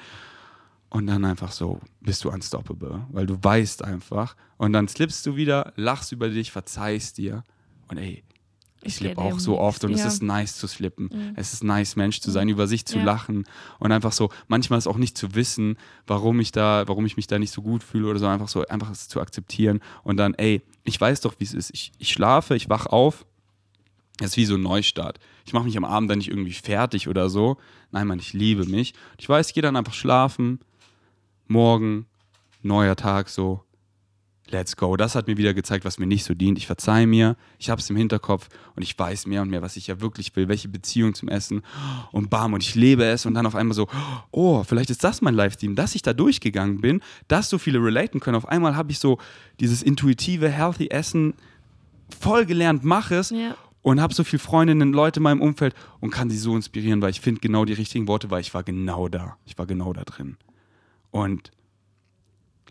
Und 0.93 1.07
dann 1.07 1.25
einfach 1.25 1.51
so 1.51 1.81
bist 2.01 2.23
du 2.23 2.29
unstoppable, 2.29 3.05
weil 3.11 3.25
du 3.25 3.37
weißt 3.41 3.83
einfach. 3.83 4.35
Und 4.57 4.73
dann 4.73 4.87
slippst 4.87 5.25
du 5.25 5.35
wieder, 5.35 5.73
lachst 5.75 6.11
über 6.11 6.29
dich, 6.29 6.51
verzeihst 6.51 7.17
dir. 7.17 7.43
Und 7.87 7.97
ey, 7.97 8.23
ich 8.81 8.87
Ich 8.89 8.95
slipp 8.97 9.11
geht 9.11 9.17
auch 9.17 9.39
so 9.39 9.59
oft 9.59 9.83
und 9.83 9.89
nicht, 9.91 9.99
es 9.99 10.05
ja. 10.05 10.11
ist 10.11 10.21
nice 10.21 10.55
zu 10.57 10.67
slippen. 10.67 11.09
Es 11.35 11.51
ist 11.53 11.63
nice, 11.63 11.95
Mensch 11.95 12.19
zu 12.19 12.29
sein, 12.29 12.47
über 12.47 12.67
sich 12.67 12.85
zu 12.85 12.99
Ja. 12.99 13.05
lachen 13.05 13.45
und 13.79 13.91
einfach 13.91 14.11
so, 14.11 14.29
manchmal 14.47 14.77
ist 14.77 14.85
auch 14.87 14.97
nicht 14.97 15.17
zu 15.17 15.33
wissen, 15.35 15.77
warum 16.05 16.39
ich 16.39 16.51
da, 16.51 16.83
warum 16.87 17.05
ich 17.07 17.17
mich 17.17 17.25
da 17.25 17.39
nicht 17.39 17.51
so 17.51 17.61
gut 17.63 17.81
fühle 17.81 18.07
oder 18.09 18.19
so, 18.19 18.27
einfach 18.27 18.49
so, 18.49 18.63
einfach 18.67 18.91
es 18.91 19.07
zu 19.07 19.19
akzeptieren 19.19 19.79
und 20.03 20.17
dann, 20.17 20.33
ey, 20.35 20.61
ich 20.83 20.99
weiß 21.01 21.21
doch, 21.21 21.33
wie 21.39 21.45
es 21.45 21.53
ist. 21.55 21.71
Ich, 21.73 21.91
ich 21.97 22.09
schlafe, 22.11 22.55
ich 22.55 22.69
wach 22.69 22.85
auf, 22.85 23.25
das 24.17 24.31
ist 24.31 24.37
wie 24.37 24.45
so 24.45 24.55
ein 24.55 24.61
Neustart. 24.61 25.17
Ich 25.45 25.53
mache 25.53 25.63
mich 25.63 25.75
am 25.77 25.85
Abend 25.85 26.11
dann 26.11 26.19
nicht 26.19 26.29
irgendwie 26.29 26.53
fertig 26.53 27.07
oder 27.07 27.29
so. 27.31 27.57
Nein, 27.91 28.05
Mann, 28.05 28.19
ich 28.19 28.33
liebe 28.33 28.65
mich. 28.65 28.93
Ich 29.17 29.27
weiß, 29.27 29.47
ich 29.47 29.53
gehe 29.55 29.63
dann 29.63 29.75
einfach 29.75 29.93
schlafen. 29.93 30.59
Morgen, 31.47 32.05
neuer 32.61 32.95
Tag, 32.95 33.29
so. 33.29 33.61
Let's 34.49 34.75
go. 34.75 34.97
Das 34.97 35.15
hat 35.15 35.27
mir 35.27 35.37
wieder 35.37 35.53
gezeigt, 35.53 35.83
was 35.83 35.97
mir 35.97 36.05
nicht 36.05 36.25
so 36.25 36.33
dient. 36.35 36.57
Ich 36.59 36.67
verzeihe 36.67 37.07
mir, 37.07 37.37
ich 37.57 37.69
habe 37.69 37.81
es 37.81 37.89
im 37.89 37.95
Hinterkopf 37.95 38.49
und 38.75 38.83
ich 38.83 38.97
weiß 38.99 39.25
mehr 39.25 39.41
und 39.41 39.49
mehr, 39.49 39.61
was 39.63 39.77
ich 39.77 39.87
ja 39.87 39.99
wirklich 40.01 40.35
will, 40.35 40.47
welche 40.47 40.67
Beziehung 40.67 41.15
zum 41.15 41.29
Essen 41.29 41.63
und 42.11 42.29
bam, 42.29 42.53
und 42.53 42.61
ich 42.61 42.75
lebe 42.75 43.03
es 43.05 43.25
und 43.25 43.33
dann 43.33 43.45
auf 43.47 43.55
einmal 43.55 43.73
so, 43.73 43.87
oh, 44.31 44.63
vielleicht 44.63 44.89
ist 44.91 45.03
das 45.03 45.21
mein 45.21 45.33
Livestream, 45.33 45.75
dass 45.75 45.95
ich 45.95 46.01
da 46.03 46.13
durchgegangen 46.13 46.81
bin, 46.81 47.01
dass 47.29 47.49
so 47.49 47.57
viele 47.57 47.79
relaten 47.79 48.19
können. 48.19 48.35
Auf 48.35 48.47
einmal 48.47 48.75
habe 48.75 48.91
ich 48.91 48.99
so 48.99 49.17
dieses 49.59 49.81
intuitive, 49.81 50.49
healthy 50.49 50.89
Essen 50.89 51.33
voll 52.19 52.45
gelernt, 52.45 52.83
mache 52.83 53.15
es 53.15 53.31
Ja. 53.31 53.55
und 53.81 54.01
habe 54.01 54.13
so 54.13 54.23
viele 54.23 54.39
Freundinnen, 54.41 54.93
Leute 54.93 55.19
in 55.19 55.23
meinem 55.23 55.41
Umfeld 55.41 55.73
und 55.99 56.11
kann 56.11 56.29
sie 56.29 56.37
so 56.37 56.55
inspirieren, 56.55 57.01
weil 57.01 57.09
ich 57.11 57.21
finde 57.21 57.41
genau 57.41 57.65
die 57.65 57.73
richtigen 57.73 58.07
Worte, 58.07 58.29
weil 58.29 58.41
ich 58.41 58.53
war 58.53 58.61
genau 58.63 59.07
da. 59.07 59.37
Ich 59.45 59.57
war 59.57 59.65
genau 59.65 59.93
da 59.93 60.03
drin. 60.03 60.37
Und 61.13 61.51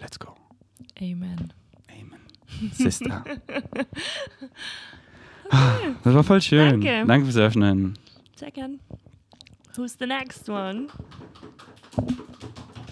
let's 0.01 0.19
go. 0.19 0.35
Amen. 1.01 1.53
Amen. 1.89 2.21
Sister. 2.73 3.25
Das 6.03 6.15
war 6.15 6.25
voll 6.25 6.41
schön. 6.41 6.81
Danke. 6.81 7.05
Danke 7.07 7.27
fürs 7.27 7.37
Öffnen. 7.37 7.99
Sehr 8.37 8.51
gern. 8.51 8.81
Who's 9.77 9.97
the 9.99 10.07
next 10.07 10.49
one? 10.49 10.87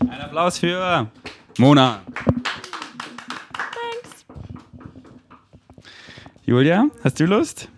Ein 0.01 0.21
Applaus 0.21 0.59
für 0.59 1.11
Mona. 1.57 2.03
Thanks. 3.55 4.27
Julia, 6.45 6.91
hast 7.03 7.19
du 7.19 7.25
Lust? 7.25 7.71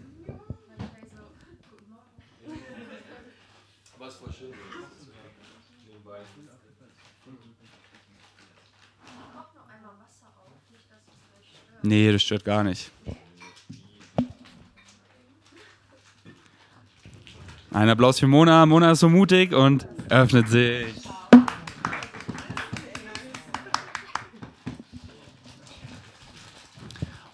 Nee, 11.82 12.12
das 12.12 12.22
stört 12.22 12.44
gar 12.44 12.62
nicht. 12.62 12.90
Ein 17.72 17.88
Applaus 17.88 18.20
für 18.20 18.26
Mona. 18.26 18.66
Mona 18.66 18.92
ist 18.92 19.00
so 19.00 19.08
mutig 19.08 19.54
und 19.54 19.86
öffnet 20.08 20.48
sich. 20.48 20.94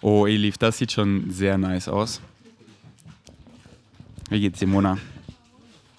Oh, 0.01 0.25
Elif, 0.25 0.57
das 0.57 0.77
sieht 0.77 0.93
schon 0.93 1.29
sehr 1.29 1.57
nice 1.57 1.89
aus. 1.89 2.21
Wie 4.29 4.39
geht's 4.39 4.59
dir, 4.59 4.67
Mona? 4.67 4.97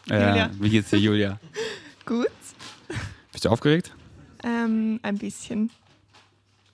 Julia. 0.07 0.51
wie 0.59 0.71
geht's 0.71 0.91
dir, 0.91 0.99
Julia? 0.99 1.39
Gut. 2.07 2.29
Bist 3.31 3.45
du 3.45 3.51
aufgeregt? 3.51 3.93
Ähm, 4.43 4.99
ein 5.03 5.19
bisschen. 5.19 5.71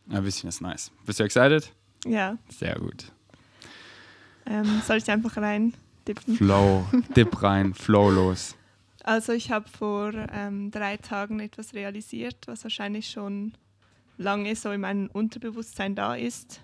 Ein 0.08 0.22
bisschen 0.22 0.48
ist 0.48 0.60
nice. 0.60 0.90
Bist 1.04 1.20
du 1.20 1.24
excited? 1.24 1.72
Ja. 2.04 2.38
Sehr 2.48 2.78
gut. 2.78 3.12
Ähm, 4.46 4.80
soll 4.86 4.98
ich 4.98 5.10
einfach 5.10 5.36
rein 5.36 5.74
dippen? 6.06 6.36
Flow, 6.36 6.86
dip 7.16 7.42
rein, 7.42 7.74
flow 7.74 8.10
los. 8.10 8.56
Also 9.02 9.32
ich 9.32 9.50
habe 9.50 9.68
vor 9.68 10.12
ähm, 10.32 10.70
drei 10.70 10.96
Tagen 10.96 11.40
etwas 11.40 11.74
realisiert, 11.74 12.46
was 12.46 12.64
wahrscheinlich 12.64 13.10
schon 13.10 13.52
lange 14.18 14.54
so 14.56 14.70
in 14.72 14.80
meinem 14.80 15.08
Unterbewusstsein 15.12 15.94
da 15.94 16.14
ist, 16.14 16.60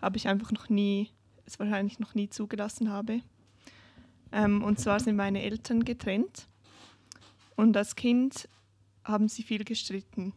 aber 0.00 0.16
ich 0.16 0.28
einfach 0.28 0.52
noch 0.52 0.68
nie, 0.68 1.10
es 1.46 1.58
wahrscheinlich 1.58 1.98
noch 1.98 2.14
nie 2.14 2.28
zugelassen 2.28 2.90
habe. 2.90 3.20
Ähm, 4.32 4.62
und 4.62 4.78
zwar 4.78 5.00
sind 5.00 5.16
meine 5.16 5.42
Eltern 5.42 5.84
getrennt 5.84 6.48
und 7.56 7.76
als 7.76 7.96
Kind 7.96 8.48
haben 9.04 9.28
sie 9.28 9.42
viel 9.42 9.64
gestritten. 9.64 10.32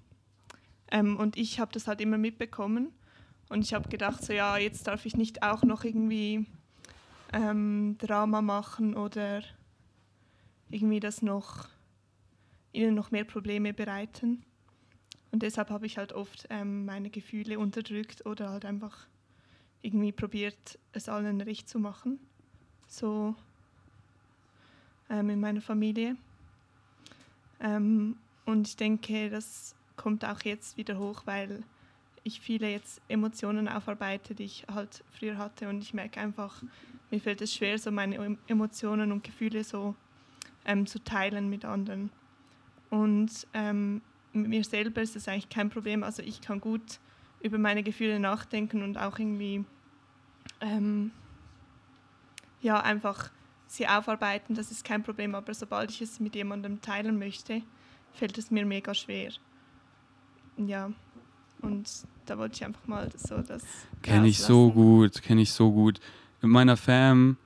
Ähm, 0.92 1.18
und 1.18 1.38
ich 1.38 1.60
habe 1.60 1.72
das 1.72 1.88
halt 1.88 2.02
immer 2.02 2.18
mitbekommen 2.18 2.92
und 3.50 3.64
ich 3.64 3.74
habe 3.74 3.90
gedacht, 3.90 4.24
so 4.24 4.34
ja, 4.34 4.58
jetzt 4.58 4.88
darf 4.88 5.06
ich 5.06 5.16
nicht 5.16 5.44
auch 5.44 5.64
noch 5.64 5.84
irgendwie 5.84 6.46
ähm, 7.34 7.98
Drama 7.98 8.42
machen 8.42 8.96
oder 8.96 9.42
irgendwie 10.70 11.00
das 11.00 11.22
noch 11.22 11.68
ihnen 12.74 12.96
noch 12.96 13.12
mehr 13.12 13.24
Probleme 13.24 13.74
bereiten. 13.74 14.44
Und 15.32 15.44
deshalb 15.44 15.70
habe 15.70 15.86
ich 15.86 15.98
halt 15.98 16.14
oft 16.14 16.48
ähm, 16.50 16.86
meine 16.86 17.10
Gefühle 17.10 17.60
unterdrückt 17.60 18.26
oder 18.26 18.50
halt 18.50 18.66
einfach 18.66 19.08
irgendwie 19.82 20.12
probiert, 20.12 20.80
es 20.94 21.10
allen 21.10 21.42
recht 21.42 21.70
zu 21.70 21.80
machen. 21.80 22.20
So 22.88 23.36
ähm, 25.10 25.30
in 25.30 25.40
meiner 25.40 25.62
Familie. 25.62 26.16
Ähm, 27.60 28.18
und 28.46 28.68
ich 28.68 28.78
denke, 28.78 29.30
das 29.30 29.76
kommt 29.98 30.24
auch 30.24 30.42
jetzt 30.44 30.78
wieder 30.78 30.98
hoch, 30.98 31.24
weil 31.26 31.64
ich 32.24 32.40
viele 32.40 32.70
jetzt 32.70 33.02
Emotionen 33.08 33.68
aufarbeite, 33.68 34.36
die 34.36 34.46
ich 34.46 34.66
halt 34.74 35.04
früher 35.12 35.38
hatte. 35.38 35.68
Und 35.68 35.82
ich 35.82 35.94
merke 35.94 36.20
einfach, 36.20 36.62
mir 37.10 37.20
fällt 37.20 37.42
es 37.42 37.54
schwer, 37.54 37.78
so 37.78 37.92
meine 37.92 38.16
Em- 38.16 38.38
Emotionen 38.48 39.12
und 39.12 39.24
Gefühle 39.24 39.64
so 39.64 39.96
ähm, 40.66 40.86
zu 40.86 41.04
teilen 41.04 41.50
mit 41.50 41.66
anderen. 41.66 42.12
Und 42.90 43.48
ähm, 43.54 44.02
mit 44.34 44.48
mir 44.48 44.64
selber 44.64 45.02
ist 45.02 45.16
das 45.16 45.28
eigentlich 45.28 45.50
kein 45.50 45.70
Problem. 45.70 46.04
Also 46.04 46.22
ich 46.22 46.42
kann 46.42 46.62
gut 46.62 47.00
über 47.42 47.58
meine 47.58 47.84
Gefühle 47.84 48.20
nachdenken 48.20 48.84
und 48.84 48.98
auch 48.98 49.20
irgendwie 49.20 49.64
ähm, 50.62 51.12
ja 52.62 52.80
einfach 52.82 53.32
sie 53.68 53.88
aufarbeiten. 53.88 54.56
Das 54.56 54.72
ist 54.72 54.84
kein 54.84 55.04
Problem. 55.04 55.36
Aber 55.36 55.54
sobald 55.54 55.92
ich 55.92 56.02
es 56.02 56.20
mit 56.20 56.36
jemandem 56.36 56.82
teilen 56.82 57.20
möchte, 57.20 57.62
fällt 58.14 58.38
es 58.38 58.52
mir 58.52 58.66
mega 58.66 58.94
schwer. 58.94 59.32
Ja, 60.66 60.92
und 61.62 61.90
da 62.26 62.38
wollte 62.38 62.56
ich 62.56 62.66
einfach 62.66 62.88
mal 62.88 63.10
so 63.16 63.42
das. 63.42 63.64
Kenne 64.02 64.28
ich 64.28 64.40
so 64.40 64.72
gut, 64.72 65.22
kenne 65.22 65.42
ich 65.42 65.52
so 65.52 65.72
gut. 65.72 66.00
In 66.42 66.50
meiner 66.50 66.78
Fam, 66.78 67.38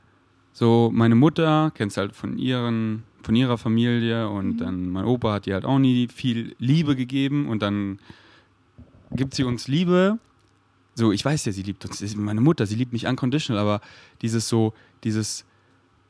so 0.54 0.90
meine 0.94 1.16
Mutter 1.16 1.72
kennst 1.76 1.98
halt 1.98 2.16
von 2.16 2.38
ihren, 2.38 3.04
von 3.24 3.36
ihrer 3.36 3.58
Familie 3.58 4.30
und 4.30 4.54
Mhm. 4.54 4.58
dann 4.58 4.90
mein 4.90 5.06
Opa 5.06 5.34
hat 5.34 5.48
ihr 5.48 5.54
halt 5.56 5.66
auch 5.66 5.80
nie 5.80 6.08
viel 6.08 6.56
Liebe 6.60 6.96
gegeben 6.96 7.48
und 7.48 7.62
dann 7.62 8.00
gibt 9.12 9.34
sie 9.36 9.44
uns 9.44 9.68
Liebe. 9.68 10.20
So, 10.96 11.12
ich 11.12 11.24
weiß 11.24 11.46
ja, 11.46 11.52
sie 11.52 11.64
liebt 11.64 11.86
uns. 11.86 12.16
Meine 12.16 12.42
Mutter, 12.42 12.66
sie 12.66 12.76
liebt 12.76 12.92
mich 12.94 13.08
unconditional, 13.08 13.62
aber 13.62 13.82
dieses 14.22 14.50
so, 14.50 14.74
dieses 15.04 15.46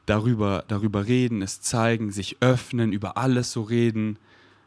darüber, 0.08 0.64
darüber 0.68 1.06
reden, 1.06 1.42
es 1.42 1.62
zeigen, 1.62 2.12
sich 2.12 2.38
öffnen, 2.42 2.92
über 2.92 3.16
alles 3.18 3.52
so 3.52 3.62
reden, 3.62 4.18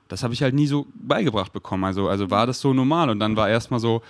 das 0.09 0.23
habe 0.23 0.35
ich 0.35 0.43
halt 0.43 0.55
nie 0.55 0.67
so 0.67 0.87
beigebracht 0.95 1.53
bekommen. 1.53 1.85
Also, 1.85 2.09
also 2.09 2.31
war 2.31 2.47
das 2.47 2.61
so 2.61 2.75
normal 2.75 3.11
und 3.11 3.21
dann 3.21 3.37
war 3.37 3.49
erstmal 3.49 3.81
so, 3.81 4.03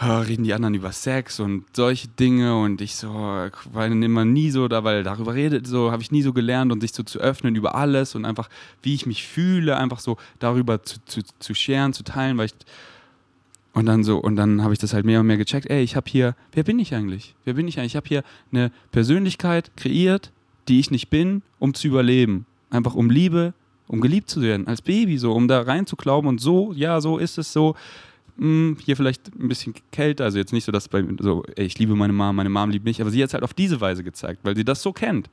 reden 0.00 0.44
die 0.44 0.54
anderen 0.54 0.74
über 0.74 0.92
Sex 0.92 1.40
und 1.40 1.64
solche 1.72 2.06
Dinge 2.08 2.56
und 2.56 2.80
ich 2.80 2.94
so, 2.94 3.08
war 3.08 3.86
immer 3.86 4.24
nie 4.24 4.50
so 4.50 4.68
da, 4.68 4.84
weil 4.84 5.02
darüber 5.02 5.34
redet, 5.34 5.66
so 5.66 5.90
habe 5.90 6.02
ich 6.02 6.12
nie 6.12 6.22
so 6.22 6.32
gelernt 6.32 6.70
und 6.70 6.80
sich 6.80 6.92
so 6.92 7.02
zu 7.02 7.18
öffnen 7.18 7.56
über 7.56 7.74
alles 7.74 8.14
und 8.14 8.24
einfach, 8.24 8.48
wie 8.82 8.94
ich 8.94 9.06
mich 9.06 9.26
fühle, 9.26 9.76
einfach 9.76 9.98
so 9.98 10.16
darüber 10.38 10.82
zu, 10.84 11.04
zu, 11.04 11.22
zu 11.40 11.54
scheren, 11.54 11.92
zu 11.92 12.04
teilen, 12.04 12.38
weil 12.38 12.46
ich 12.46 12.54
und 13.74 13.86
dann 13.86 14.02
so, 14.02 14.18
und 14.18 14.36
dann 14.36 14.62
habe 14.62 14.72
ich 14.72 14.78
das 14.78 14.92
halt 14.92 15.04
mehr 15.04 15.20
und 15.20 15.26
mehr 15.26 15.36
gecheckt, 15.36 15.70
ey, 15.70 15.82
ich 15.82 15.94
habe 15.94 16.10
hier, 16.10 16.34
wer 16.52 16.64
bin 16.64 16.78
ich 16.78 16.94
eigentlich? 16.94 17.36
Wer 17.44 17.54
bin 17.54 17.68
ich 17.68 17.78
eigentlich? 17.78 17.92
Ich 17.92 17.96
habe 17.96 18.08
hier 18.08 18.24
eine 18.50 18.72
Persönlichkeit 18.90 19.76
kreiert, 19.76 20.32
die 20.68 20.80
ich 20.80 20.90
nicht 20.90 21.10
bin, 21.10 21.42
um 21.58 21.74
zu 21.74 21.86
überleben. 21.86 22.46
Einfach 22.70 22.94
um 22.94 23.08
Liebe, 23.08 23.54
um 23.88 24.00
geliebt 24.00 24.30
zu 24.30 24.40
werden, 24.42 24.66
als 24.66 24.82
Baby 24.82 25.18
so, 25.18 25.32
um 25.32 25.48
da 25.48 25.62
rein 25.62 25.86
zu 25.86 25.96
glauben 25.96 26.28
und 26.28 26.40
so, 26.40 26.72
ja, 26.74 27.00
so 27.00 27.18
ist 27.18 27.38
es 27.38 27.52
so. 27.52 27.74
Hm, 28.38 28.76
hier 28.84 28.96
vielleicht 28.96 29.34
ein 29.34 29.48
bisschen 29.48 29.74
kälter, 29.90 30.24
also 30.24 30.38
jetzt 30.38 30.52
nicht 30.52 30.64
so, 30.64 30.70
dass 30.70 30.88
bei 30.88 31.04
so, 31.18 31.42
ey, 31.56 31.64
ich 31.64 31.78
liebe 31.78 31.96
meine 31.96 32.12
Mom, 32.12 32.36
meine 32.36 32.50
Mom 32.50 32.70
liebt 32.70 32.84
mich, 32.84 33.00
aber 33.00 33.10
sie 33.10 33.20
hat 33.20 33.30
es 33.30 33.34
halt 33.34 33.42
auf 33.42 33.54
diese 33.54 33.80
Weise 33.80 34.04
gezeigt, 34.04 34.40
weil 34.44 34.54
sie 34.54 34.64
das 34.64 34.80
so 34.80 34.92
kennt. 34.92 35.28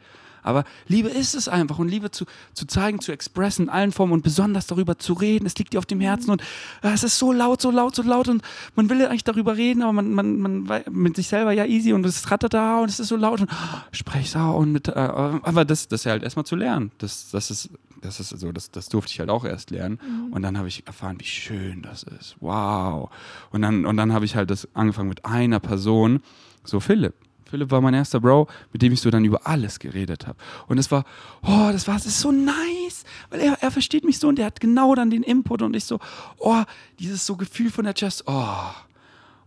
Aber 0.45 0.63
Liebe 0.87 1.09
ist 1.09 1.33
es 1.33 1.47
einfach 1.47 1.79
und 1.79 1.89
Liebe 1.89 2.11
zu, 2.11 2.25
zu 2.53 2.67
zeigen, 2.67 3.01
zu 3.01 3.11
expressen 3.11 3.65
in 3.65 3.69
allen 3.69 3.91
Formen 3.91 4.13
und 4.13 4.21
besonders 4.21 4.67
darüber 4.67 4.97
zu 4.99 5.13
reden, 5.13 5.45
es 5.47 5.57
liegt 5.57 5.73
dir 5.73 5.79
auf 5.79 5.87
dem 5.87 5.99
Herzen 5.99 6.29
und 6.29 6.43
ah, 6.83 6.91
es 6.93 7.03
ist 7.03 7.17
so 7.17 7.31
laut, 7.31 7.61
so 7.61 7.71
laut, 7.71 7.95
so 7.95 8.03
laut 8.03 8.27
und 8.27 8.43
man 8.75 8.89
will 8.89 8.99
ja 8.99 9.09
eigentlich 9.09 9.23
darüber 9.23 9.57
reden, 9.57 9.81
aber 9.81 9.93
man, 9.93 10.13
man, 10.13 10.39
man 10.39 10.83
mit 10.91 11.15
sich 11.15 11.27
selber 11.27 11.51
ja 11.51 11.65
easy 11.65 11.93
und 11.93 12.05
es 12.05 12.29
rattert 12.29 12.53
da 12.53 12.79
und 12.81 12.89
es 12.89 12.99
ist 12.99 13.07
so 13.07 13.15
laut 13.15 13.41
und 13.41 13.49
oh, 13.51 13.77
sprech's 13.91 14.35
auch 14.35 14.55
und 14.55 14.71
mit, 14.71 14.87
äh, 14.87 14.91
aber 14.91 15.65
das, 15.65 15.87
das 15.87 16.01
ist 16.01 16.05
ja 16.05 16.11
halt 16.11 16.23
erstmal 16.23 16.45
zu 16.45 16.55
lernen. 16.55 16.91
Das, 16.99 17.31
das 17.31 17.49
ist, 17.49 17.69
das 18.05 18.19
ist 18.19 18.29
so, 18.29 18.51
das, 18.51 18.71
das 18.71 18.89
durfte 18.89 19.11
ich 19.11 19.19
halt 19.19 19.29
auch 19.29 19.45
erst 19.45 19.71
lernen 19.71 19.99
und 20.31 20.41
dann 20.41 20.57
habe 20.57 20.67
ich 20.67 20.85
erfahren, 20.87 21.19
wie 21.19 21.25
schön 21.25 21.81
das 21.81 22.03
ist. 22.03 22.35
Wow. 22.39 23.09
Und 23.51 23.61
dann, 23.61 23.85
und 23.85 23.97
dann 23.97 24.13
habe 24.13 24.25
ich 24.25 24.35
halt 24.35 24.49
das 24.49 24.67
angefangen 24.73 25.09
mit 25.09 25.25
einer 25.25 25.59
Person, 25.59 26.21
so 26.63 26.79
Philipp. 26.79 27.15
Philipp 27.47 27.71
war 27.71 27.81
mein 27.81 27.93
erster 27.93 28.19
Bro, 28.19 28.47
mit 28.73 28.81
dem 28.81 28.91
ich 28.91 29.01
so 29.01 29.09
dann 29.11 29.23
über 29.23 29.45
alles 29.45 29.79
geredet 29.79 30.27
habe. 30.27 30.37
Und 30.67 30.77
es 30.77 30.91
war, 30.91 31.05
oh, 31.43 31.69
das 31.71 31.87
war, 31.87 31.95
es 31.95 32.05
ist 32.05 32.19
so 32.19 32.31
nice, 32.31 33.05
weil 33.29 33.39
er, 33.39 33.57
er 33.61 33.71
versteht 33.71 34.03
mich 34.03 34.19
so 34.19 34.27
und 34.27 34.37
der 34.37 34.47
hat 34.47 34.59
genau 34.59 34.95
dann 34.95 35.09
den 35.09 35.23
Input 35.23 35.61
und 35.61 35.75
ich 35.75 35.85
so, 35.85 35.99
oh, 36.37 36.63
dieses 36.99 37.25
so 37.25 37.35
Gefühl 37.35 37.71
von 37.71 37.85
der 37.85 37.93
Chest, 37.93 38.23
oh. 38.27 38.71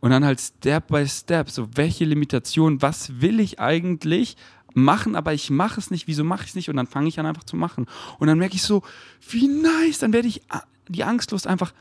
Und 0.00 0.10
dann 0.10 0.24
halt 0.24 0.40
Step 0.40 0.88
by 0.88 1.06
Step, 1.08 1.50
so 1.50 1.68
welche 1.74 2.04
Limitation, 2.04 2.80
was 2.80 3.20
will 3.20 3.40
ich 3.40 3.58
eigentlich 3.58 4.36
machen, 4.74 5.16
aber 5.16 5.34
ich 5.34 5.50
mache 5.50 5.80
es 5.80 5.90
nicht, 5.90 6.06
wieso 6.06 6.24
mache 6.24 6.44
ich 6.44 6.50
es 6.50 6.54
nicht? 6.54 6.68
Und 6.68 6.76
dann 6.76 6.86
fange 6.86 7.08
ich 7.08 7.18
an 7.18 7.26
einfach 7.26 7.44
zu 7.44 7.56
machen. 7.56 7.86
Und 8.18 8.28
dann 8.28 8.38
merke 8.38 8.54
ich 8.54 8.62
so, 8.62 8.82
wie 9.30 9.48
nice, 9.48 9.98
dann 9.98 10.12
werde 10.12 10.28
ich 10.28 10.42
die 10.88 11.04
Angstlust 11.04 11.46
einfach 11.46 11.72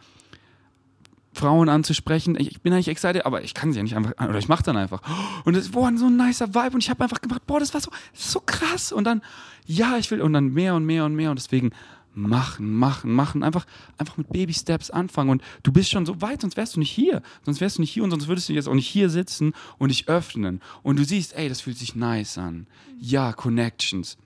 Frauen 1.34 1.69
anzusprechen. 1.69 2.36
Ich, 2.39 2.62
bin 2.62 2.73
eigentlich 2.73 2.88
excited, 2.88 3.26
aber 3.26 3.43
ich 3.43 3.54
kann 3.54 3.71
sie 3.71 3.78
ja 3.78 3.84
nicht 3.84 3.95
einfach, 3.95 4.13
oder 4.28 4.39
ich 4.39 4.47
mache 4.47 4.63
dann 4.63 4.76
einfach. 4.76 5.02
Und 5.45 5.56
es 5.56 5.73
war 5.73 5.95
so 5.97 6.08
ein 6.08 6.17
nicer 6.17 6.54
Vibe 6.54 6.71
und 6.73 6.84
ich 6.84 6.89
habe 6.89 7.04
einfach 7.04 7.21
gemacht, 7.21 7.45
boah, 7.45 7.60
das 7.60 7.73
war 7.73 7.82
so, 7.82 7.91
das 8.13 8.32
so 8.32 8.41
krass. 8.45 8.91
Und 8.91 9.04
dann, 9.04 9.21
ja, 9.65 9.97
ich 9.97 10.10
will, 10.12 10.21
und 10.21 10.34
dann 10.34 10.54
mehr 10.54 10.76
und 10.76 10.86
mehr 10.86 11.06
und 11.06 11.15
mehr 11.15 11.30
und 11.30 11.38
deswegen 11.38 11.71
machen, 12.17 12.73
machen, 12.73 13.12
machen, 13.12 13.43
einfach, 13.43 13.65
einfach 13.97 14.17
mit 14.17 14.30
Baby 14.30 14.53
Steps 14.53 14.89
anfangen 14.89 15.30
und 15.30 15.41
du 15.63 15.71
bist 15.71 15.91
schon 15.91 16.06
so 16.06 16.21
weit, 16.21 16.41
sonst 16.41 16.58
wärst 16.58 16.75
du 16.75 16.80
nicht 16.80 16.91
hier, 16.91 17.21
sonst 17.43 17.62
wärst 17.62 17.77
du 17.77 17.82
nicht 17.82 17.91
hier 17.91 18.03
und 18.03 18.10
sonst 18.10 18.27
würdest 18.27 18.49
du 18.49 18.53
jetzt 18.53 18.67
auch 18.67 18.73
nicht 18.73 18.88
hier 18.88 19.10
sitzen 19.10 19.53
und 19.77 19.89
dich 19.89 20.10
öffnen 20.10 20.62
und 20.84 20.97
du 20.97 21.06
siehst, 21.06 21.34
ey, 21.36 21.47
das 21.47 21.62
fühlt 21.62 21.77
sich 21.77 21.95
nice 21.95 22.38
an. 22.38 22.67
Ja, 22.99 23.34
Connections. 23.34 24.17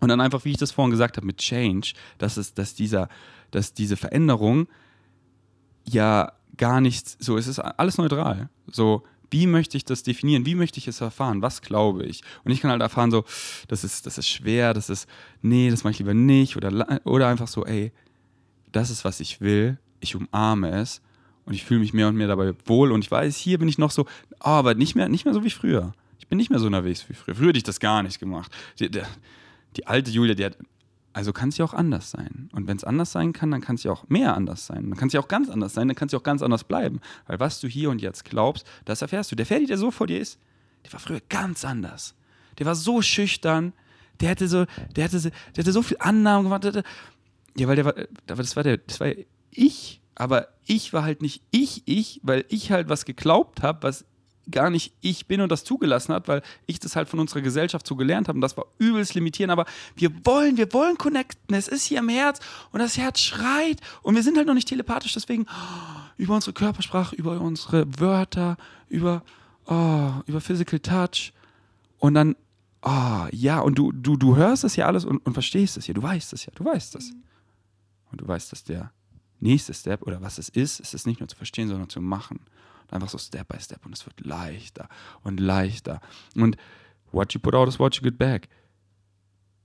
Und 0.00 0.08
dann 0.08 0.20
einfach, 0.20 0.44
wie 0.44 0.50
ich 0.50 0.56
das 0.56 0.72
vorhin 0.72 0.90
gesagt 0.90 1.16
habe, 1.16 1.26
mit 1.26 1.38
Change, 1.38 1.92
dass 2.18 2.36
es, 2.36 2.54
dass 2.54 2.74
dieser, 2.74 3.08
dass 3.50 3.74
diese 3.74 3.96
Veränderung 3.96 4.66
ja 5.84 6.32
gar 6.56 6.80
nichts, 6.80 7.16
so 7.20 7.36
es 7.36 7.46
ist 7.46 7.58
alles 7.58 7.98
neutral. 7.98 8.48
So, 8.66 9.04
wie 9.30 9.46
möchte 9.46 9.76
ich 9.76 9.84
das 9.84 10.02
definieren? 10.02 10.46
Wie 10.46 10.54
möchte 10.54 10.78
ich 10.78 10.88
es 10.88 11.00
erfahren? 11.00 11.42
Was 11.42 11.62
glaube 11.62 12.04
ich? 12.04 12.22
Und 12.44 12.52
ich 12.52 12.60
kann 12.60 12.70
halt 12.70 12.82
erfahren, 12.82 13.10
so, 13.10 13.24
das 13.68 13.84
ist, 13.84 14.06
das 14.06 14.18
ist 14.18 14.28
schwer, 14.28 14.74
das 14.74 14.90
ist, 14.90 15.08
nee, 15.42 15.70
das 15.70 15.84
mache 15.84 15.92
ich 15.92 15.98
lieber 15.98 16.14
nicht. 16.14 16.56
Oder, 16.56 17.00
oder 17.04 17.28
einfach 17.28 17.48
so, 17.48 17.64
ey, 17.64 17.92
das 18.72 18.90
ist, 18.90 19.04
was 19.04 19.20
ich 19.20 19.40
will, 19.40 19.78
ich 20.00 20.16
umarme 20.16 20.70
es 20.70 21.00
und 21.44 21.54
ich 21.54 21.64
fühle 21.64 21.80
mich 21.80 21.92
mehr 21.92 22.08
und 22.08 22.16
mehr 22.16 22.28
dabei 22.28 22.54
wohl. 22.66 22.92
Und 22.92 23.04
ich 23.04 23.10
weiß, 23.10 23.36
hier 23.36 23.58
bin 23.58 23.68
ich 23.68 23.78
noch 23.78 23.90
so, 23.90 24.06
ah, 24.38 24.58
aber 24.58 24.74
nicht 24.74 24.94
mehr, 24.94 25.08
nicht 25.08 25.24
mehr 25.24 25.34
so 25.34 25.44
wie 25.44 25.50
früher. 25.50 25.92
Ich 26.18 26.26
bin 26.28 26.38
nicht 26.38 26.50
mehr 26.50 26.58
so 26.58 26.66
unterwegs 26.66 27.08
wie 27.08 27.14
früher. 27.14 27.34
Früher 27.34 27.48
hätte 27.48 27.58
ich 27.58 27.64
das 27.64 27.80
gar 27.80 28.02
nicht 28.02 28.18
gemacht. 28.18 28.52
Die, 28.78 28.90
die, 28.90 29.02
die 29.76 29.86
alte 29.86 30.10
Julia, 30.10 30.34
die 30.34 30.44
hat, 30.44 30.56
also 31.12 31.32
kann 31.32 31.48
es 31.48 31.58
ja 31.58 31.64
auch 31.64 31.74
anders 31.74 32.10
sein. 32.10 32.48
Und 32.52 32.66
wenn 32.68 32.76
es 32.76 32.84
anders 32.84 33.12
sein 33.12 33.32
kann, 33.32 33.50
dann 33.50 33.60
kann 33.60 33.74
es 33.76 33.82
ja 33.82 33.90
auch 33.92 34.08
mehr 34.08 34.36
anders 34.36 34.66
sein. 34.66 34.90
Dann 34.90 34.96
kann 34.98 35.08
es 35.08 35.12
ja 35.14 35.20
auch 35.20 35.28
ganz 35.28 35.48
anders 35.48 35.74
sein, 35.74 35.88
dann 35.88 35.96
kann 35.96 36.06
es 36.06 36.12
ja 36.12 36.18
auch 36.18 36.22
ganz 36.24 36.42
anders 36.42 36.64
bleiben. 36.64 37.00
Weil 37.26 37.40
was 37.40 37.60
du 37.60 37.66
hier 37.68 37.90
und 37.90 38.00
jetzt 38.00 38.24
glaubst, 38.24 38.66
das 38.84 39.02
erfährst 39.02 39.32
du. 39.32 39.36
Der 39.36 39.46
Ferdi, 39.46 39.66
der 39.66 39.78
so 39.78 39.90
vor 39.90 40.06
dir 40.06 40.20
ist, 40.20 40.38
der 40.84 40.92
war 40.92 41.00
früher 41.00 41.20
ganz 41.28 41.64
anders. 41.64 42.14
Der 42.58 42.66
war 42.66 42.74
so 42.74 43.02
schüchtern, 43.02 43.72
der 44.20 44.30
hatte 44.30 44.46
so, 44.48 44.66
der 44.96 45.04
hatte, 45.04 45.18
so- 45.18 45.30
der 45.56 45.64
hatte 45.64 45.72
so 45.72 45.82
viel 45.82 45.96
Annahmen 46.00 46.44
gemacht. 46.44 46.64
Ja, 47.56 47.66
weil 47.68 47.76
der 47.76 47.84
war, 47.84 47.94
das 48.26 48.54
war 48.56 48.62
der, 48.62 48.76
das 48.78 49.00
war 49.00 49.08
ich, 49.50 50.00
aber 50.14 50.48
ich 50.66 50.92
war 50.92 51.02
halt 51.02 51.22
nicht 51.22 51.42
ich, 51.50 51.82
ich, 51.86 52.20
weil 52.22 52.44
ich 52.48 52.70
halt 52.70 52.88
was 52.88 53.04
geglaubt 53.04 53.62
habe, 53.62 53.82
was 53.82 54.04
gar 54.50 54.70
nicht 54.70 54.92
ich 55.00 55.26
bin 55.26 55.40
und 55.40 55.50
das 55.50 55.64
zugelassen 55.64 56.14
hat, 56.14 56.28
weil 56.28 56.42
ich 56.66 56.80
das 56.80 56.96
halt 56.96 57.08
von 57.08 57.20
unserer 57.20 57.40
Gesellschaft 57.40 57.86
so 57.86 57.96
gelernt 57.96 58.28
habe 58.28 58.36
und 58.36 58.40
das 58.40 58.56
war 58.56 58.66
übelst 58.78 59.14
limitierend, 59.14 59.52
aber 59.52 59.66
wir 59.96 60.10
wollen, 60.24 60.56
wir 60.56 60.72
wollen 60.72 60.98
connecten, 60.98 61.54
es 61.54 61.68
ist 61.68 61.84
hier 61.84 61.98
im 61.98 62.08
Herz 62.08 62.40
und 62.72 62.80
das 62.80 62.96
Herz 62.96 63.20
schreit. 63.20 63.80
Und 64.02 64.14
wir 64.14 64.22
sind 64.22 64.36
halt 64.36 64.46
noch 64.46 64.54
nicht 64.54 64.68
telepathisch, 64.68 65.14
deswegen 65.14 65.46
oh, 65.48 66.00
über 66.16 66.34
unsere 66.34 66.52
Körpersprache, 66.52 67.14
über 67.16 67.40
unsere 67.40 67.86
Wörter, 67.98 68.56
über, 68.88 69.22
oh, 69.66 70.10
über 70.26 70.40
Physical 70.40 70.80
Touch. 70.80 71.32
Und 71.98 72.14
dann, 72.14 72.36
oh, 72.82 73.26
ja, 73.32 73.60
und 73.60 73.76
du, 73.76 73.92
du, 73.92 74.16
du 74.16 74.36
hörst 74.36 74.64
das 74.64 74.76
ja 74.76 74.86
alles 74.86 75.04
und, 75.04 75.18
und 75.18 75.34
verstehst 75.34 75.76
es 75.76 75.86
ja, 75.86 75.94
du 75.94 76.02
weißt 76.02 76.32
es 76.32 76.46
ja, 76.46 76.52
du 76.54 76.64
weißt 76.64 76.96
es. 76.96 77.12
Und 78.10 78.20
du 78.20 78.26
weißt, 78.26 78.50
dass 78.52 78.64
der 78.64 78.90
nächste 79.38 79.72
Step 79.74 80.02
oder 80.02 80.20
was 80.20 80.38
es 80.38 80.48
ist, 80.48 80.80
ist 80.80 80.94
es 80.94 81.06
nicht 81.06 81.20
nur 81.20 81.28
zu 81.28 81.36
verstehen, 81.36 81.68
sondern 81.68 81.88
zu 81.88 82.00
machen. 82.00 82.40
Einfach 82.90 83.08
so 83.08 83.18
Step 83.18 83.48
by 83.48 83.60
Step 83.60 83.84
und 83.86 83.92
es 83.92 84.04
wird 84.06 84.20
leichter 84.24 84.88
und 85.22 85.40
leichter. 85.40 86.00
Und 86.34 86.56
what 87.12 87.32
you 87.32 87.40
put 87.40 87.54
out 87.54 87.68
is 87.68 87.78
what 87.78 87.94
you 87.96 88.02
get 88.02 88.18
back. 88.18 88.48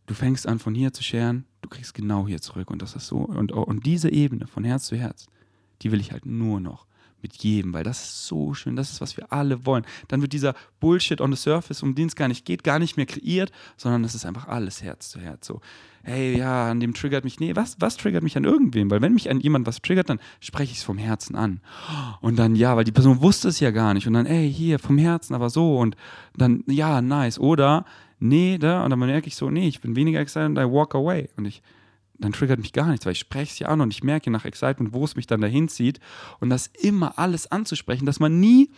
Du 0.06 0.14
fängst 0.14 0.48
an 0.48 0.60
von 0.60 0.76
hier 0.76 0.94
zu 0.94 1.04
scheren, 1.04 1.46
du 1.62 1.70
kriegst 1.70 1.94
genau 1.94 2.28
hier 2.28 2.40
zurück 2.40 2.70
und 2.70 2.82
das 2.82 2.96
ist 2.96 3.08
so. 3.08 3.18
Und, 3.18 3.52
und 3.52 3.86
diese 3.86 4.12
Ebene 4.12 4.46
von 4.48 4.64
Herz 4.64 4.86
zu 4.86 4.96
Herz, 4.96 5.28
die 5.82 5.92
will 5.92 6.00
ich 6.00 6.12
halt 6.12 6.26
nur 6.26 6.60
noch 6.60 6.85
mit 7.26 7.36
jedem, 7.38 7.74
weil 7.74 7.84
das 7.84 8.04
ist 8.04 8.28
so 8.28 8.54
schön, 8.54 8.76
das 8.76 8.92
ist, 8.92 9.02
was 9.02 9.18
wir 9.18 9.34
alle 9.34 9.66
wollen. 9.66 9.84
Dann 10.10 10.22
wird 10.22 10.32
dieser 10.32 10.54
Bullshit 10.80 11.20
on 11.22 11.34
the 11.34 11.42
surface, 11.42 11.82
um 11.82 11.96
den 11.96 12.08
es 12.08 12.16
gar 12.16 12.28
nicht 12.28 12.46
geht, 12.46 12.64
gar 12.64 12.78
nicht 12.78 12.98
mehr 12.98 13.08
kreiert, 13.08 13.52
sondern 13.78 14.04
es 14.04 14.14
ist 14.14 14.28
einfach 14.28 14.48
alles 14.48 14.84
Herz 14.84 15.10
zu 15.10 15.20
Herz. 15.20 15.48
So, 15.48 15.60
hey, 16.04 16.38
ja, 16.38 16.70
an 16.70 16.80
dem 16.80 16.94
triggert 16.94 17.24
mich, 17.24 17.40
nee, 17.40 17.56
was, 17.56 17.78
was 17.80 17.98
triggert 17.98 18.22
mich 18.22 18.38
an 18.38 18.44
irgendwem? 18.44 18.92
Weil 18.92 19.02
wenn 19.02 19.16
mich 19.16 19.32
an 19.32 19.40
jemand 19.40 19.66
was 19.66 19.82
triggert, 19.82 20.08
dann 20.08 20.20
spreche 20.40 20.72
ich 20.72 20.78
es 20.78 20.84
vom 20.84 21.00
Herzen 21.00 21.36
an. 21.36 21.62
Und 22.22 22.38
dann, 22.38 22.56
ja, 22.56 22.78
weil 22.78 22.84
die 22.84 22.92
Person 22.92 23.22
wusste 23.22 23.48
es 23.48 23.60
ja 23.60 23.72
gar 23.72 23.96
nicht. 23.96 24.06
Und 24.06 24.14
dann, 24.14 24.28
ey, 24.28 24.54
hier, 24.54 24.78
vom 24.78 25.00
Herzen, 25.00 25.34
aber 25.34 25.50
so. 25.50 25.80
Und 25.80 25.96
dann, 26.38 26.64
ja, 26.68 27.02
nice. 27.02 27.40
Oder, 27.40 27.86
nee, 28.20 28.60
da, 28.60 28.84
und 28.84 28.92
dann 28.92 29.00
merke 29.00 29.28
ich 29.28 29.36
so, 29.36 29.50
nee, 29.50 29.68
ich 29.68 29.82
bin 29.82 29.96
weniger 29.96 30.20
excited 30.20 30.50
und 30.50 30.58
I 30.60 30.72
walk 30.72 30.94
away. 30.94 31.30
Und 31.38 31.46
ich, 31.46 31.64
dann 32.20 32.32
triggert 32.32 32.60
mich 32.60 32.74
gar 32.74 32.88
nichts, 32.88 33.06
weil 33.06 33.14
ich 33.14 33.20
spreche 33.20 33.52
es 33.52 33.60
ja 33.60 33.68
an 33.68 33.82
und 33.82 33.92
ich 33.92 34.04
merke 34.04 34.32
nach 34.32 34.46
Excitement, 34.46 34.94
wo 34.94 35.04
es 35.04 35.16
mich 35.16 35.28
dann 35.28 35.42
dahin 35.42 35.68
zieht. 35.68 36.00
Und 36.40 36.50
das 36.50 36.68
immer 36.68 37.20
alles 37.20 37.52
anzusprechen, 37.52 38.06
dass 38.06 38.20
man 38.20 38.40
nie 38.40 38.72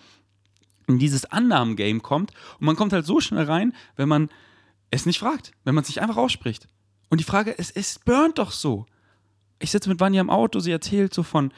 in 0.88 1.00
dieses 1.00 1.26
Annahmen-Game 1.26 2.02
kommt. 2.02 2.32
Und 2.60 2.66
man 2.66 2.76
kommt 2.76 2.94
halt 2.94 3.06
so 3.06 3.20
schnell 3.20 3.46
rein, 3.46 3.74
wenn 3.96 4.10
man 4.10 4.30
es 4.90 5.06
nicht 5.06 5.20
fragt, 5.20 5.52
wenn 5.64 5.76
man 5.76 5.84
es 5.84 5.90
nicht 5.90 6.02
einfach 6.02 6.18
ausspricht. 6.18 6.68
Und 7.10 7.20
die 7.20 7.26
Frage 7.26 7.52
ist, 7.52 7.76
es 7.76 8.00
burnt 8.00 8.38
doch 8.38 8.52
so. 8.52 8.86
Ich 9.60 9.72
sitze 9.72 9.90
mit 9.90 10.00
Vanya 10.00 10.22
im 10.22 10.30
Auto, 10.30 10.60
sie 10.60 10.72
erzählt 10.72 11.14
so 11.14 11.24
von, 11.24 11.52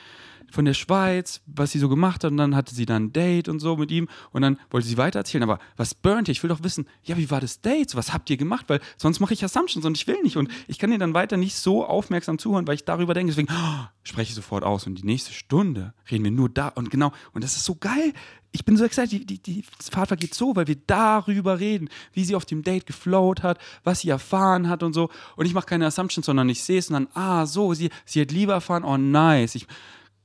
von 0.51 0.65
der 0.65 0.73
Schweiz, 0.73 1.41
was 1.45 1.71
sie 1.71 1.79
so 1.79 1.89
gemacht 1.89 2.23
hat 2.23 2.31
und 2.31 2.37
dann 2.37 2.55
hatte 2.55 2.73
sie 2.73 2.85
dann 2.85 3.05
ein 3.05 3.13
Date 3.13 3.49
und 3.49 3.59
so 3.59 3.75
mit 3.77 3.91
ihm 3.91 4.07
und 4.31 4.41
dann 4.41 4.57
wollte 4.69 4.87
sie 4.87 4.97
weiter 4.97 5.19
erzählen, 5.19 5.43
aber 5.43 5.59
was 5.77 5.93
burnt 5.93 6.27
ihr? 6.27 6.31
Ich 6.31 6.43
will 6.43 6.49
doch 6.49 6.63
wissen, 6.63 6.87
ja, 7.03 7.17
wie 7.17 7.29
war 7.29 7.41
das 7.41 7.61
Date? 7.61 7.95
Was 7.95 8.13
habt 8.13 8.29
ihr 8.29 8.37
gemacht? 8.37 8.65
Weil 8.67 8.79
sonst 8.97 9.19
mache 9.19 9.33
ich 9.33 9.43
Assumptions 9.43 9.85
und 9.85 9.97
ich 9.97 10.07
will 10.07 10.21
nicht 10.23 10.37
und 10.37 10.49
ich 10.67 10.79
kann 10.79 10.91
ihr 10.91 10.97
dann 10.97 11.13
weiter 11.13 11.37
nicht 11.37 11.55
so 11.55 11.85
aufmerksam 11.85 12.39
zuhören, 12.39 12.67
weil 12.67 12.75
ich 12.75 12.85
darüber 12.85 13.13
denke, 13.13 13.31
deswegen 13.31 13.49
oh, 13.51 13.85
spreche 14.03 14.29
ich 14.29 14.35
sofort 14.35 14.63
aus 14.63 14.87
und 14.87 14.95
die 14.95 15.05
nächste 15.05 15.33
Stunde 15.33 15.93
reden 16.09 16.23
wir 16.23 16.31
nur 16.31 16.49
da 16.49 16.69
und 16.69 16.89
genau 16.89 17.11
und 17.33 17.43
das 17.43 17.55
ist 17.55 17.65
so 17.65 17.75
geil. 17.75 18.13
Ich 18.51 18.65
bin 18.65 18.77
so 18.77 18.83
excited, 18.83 19.11
die, 19.11 19.25
die, 19.25 19.39
die 19.39 19.63
Fahrt 19.91 20.07
vergeht 20.07 20.33
so, 20.33 20.55
weil 20.55 20.67
wir 20.67 20.77
darüber 20.87 21.59
reden, 21.59 21.89
wie 22.13 22.25
sie 22.25 22.35
auf 22.35 22.45
dem 22.45 22.63
Date 22.63 22.87
geflowt 22.87 23.43
hat, 23.43 23.59
was 23.83 23.99
sie 23.99 24.09
erfahren 24.09 24.69
hat 24.69 24.81
und 24.81 24.93
so. 24.93 25.09
Und 25.35 25.45
ich 25.45 25.53
mache 25.53 25.67
keine 25.67 25.85
Assumptions, 25.85 26.25
sondern 26.25 26.49
ich 26.49 26.63
sehe 26.63 26.79
es 26.79 26.89
und 26.89 26.93
dann, 26.93 27.07
ah, 27.13 27.45
so, 27.45 27.73
sie, 27.73 27.89
sie 28.05 28.21
hat 28.21 28.31
lieber 28.31 28.53
erfahren, 28.53 28.83
oh 28.83 28.97
nice. 28.97 29.53
Ich, 29.55 29.67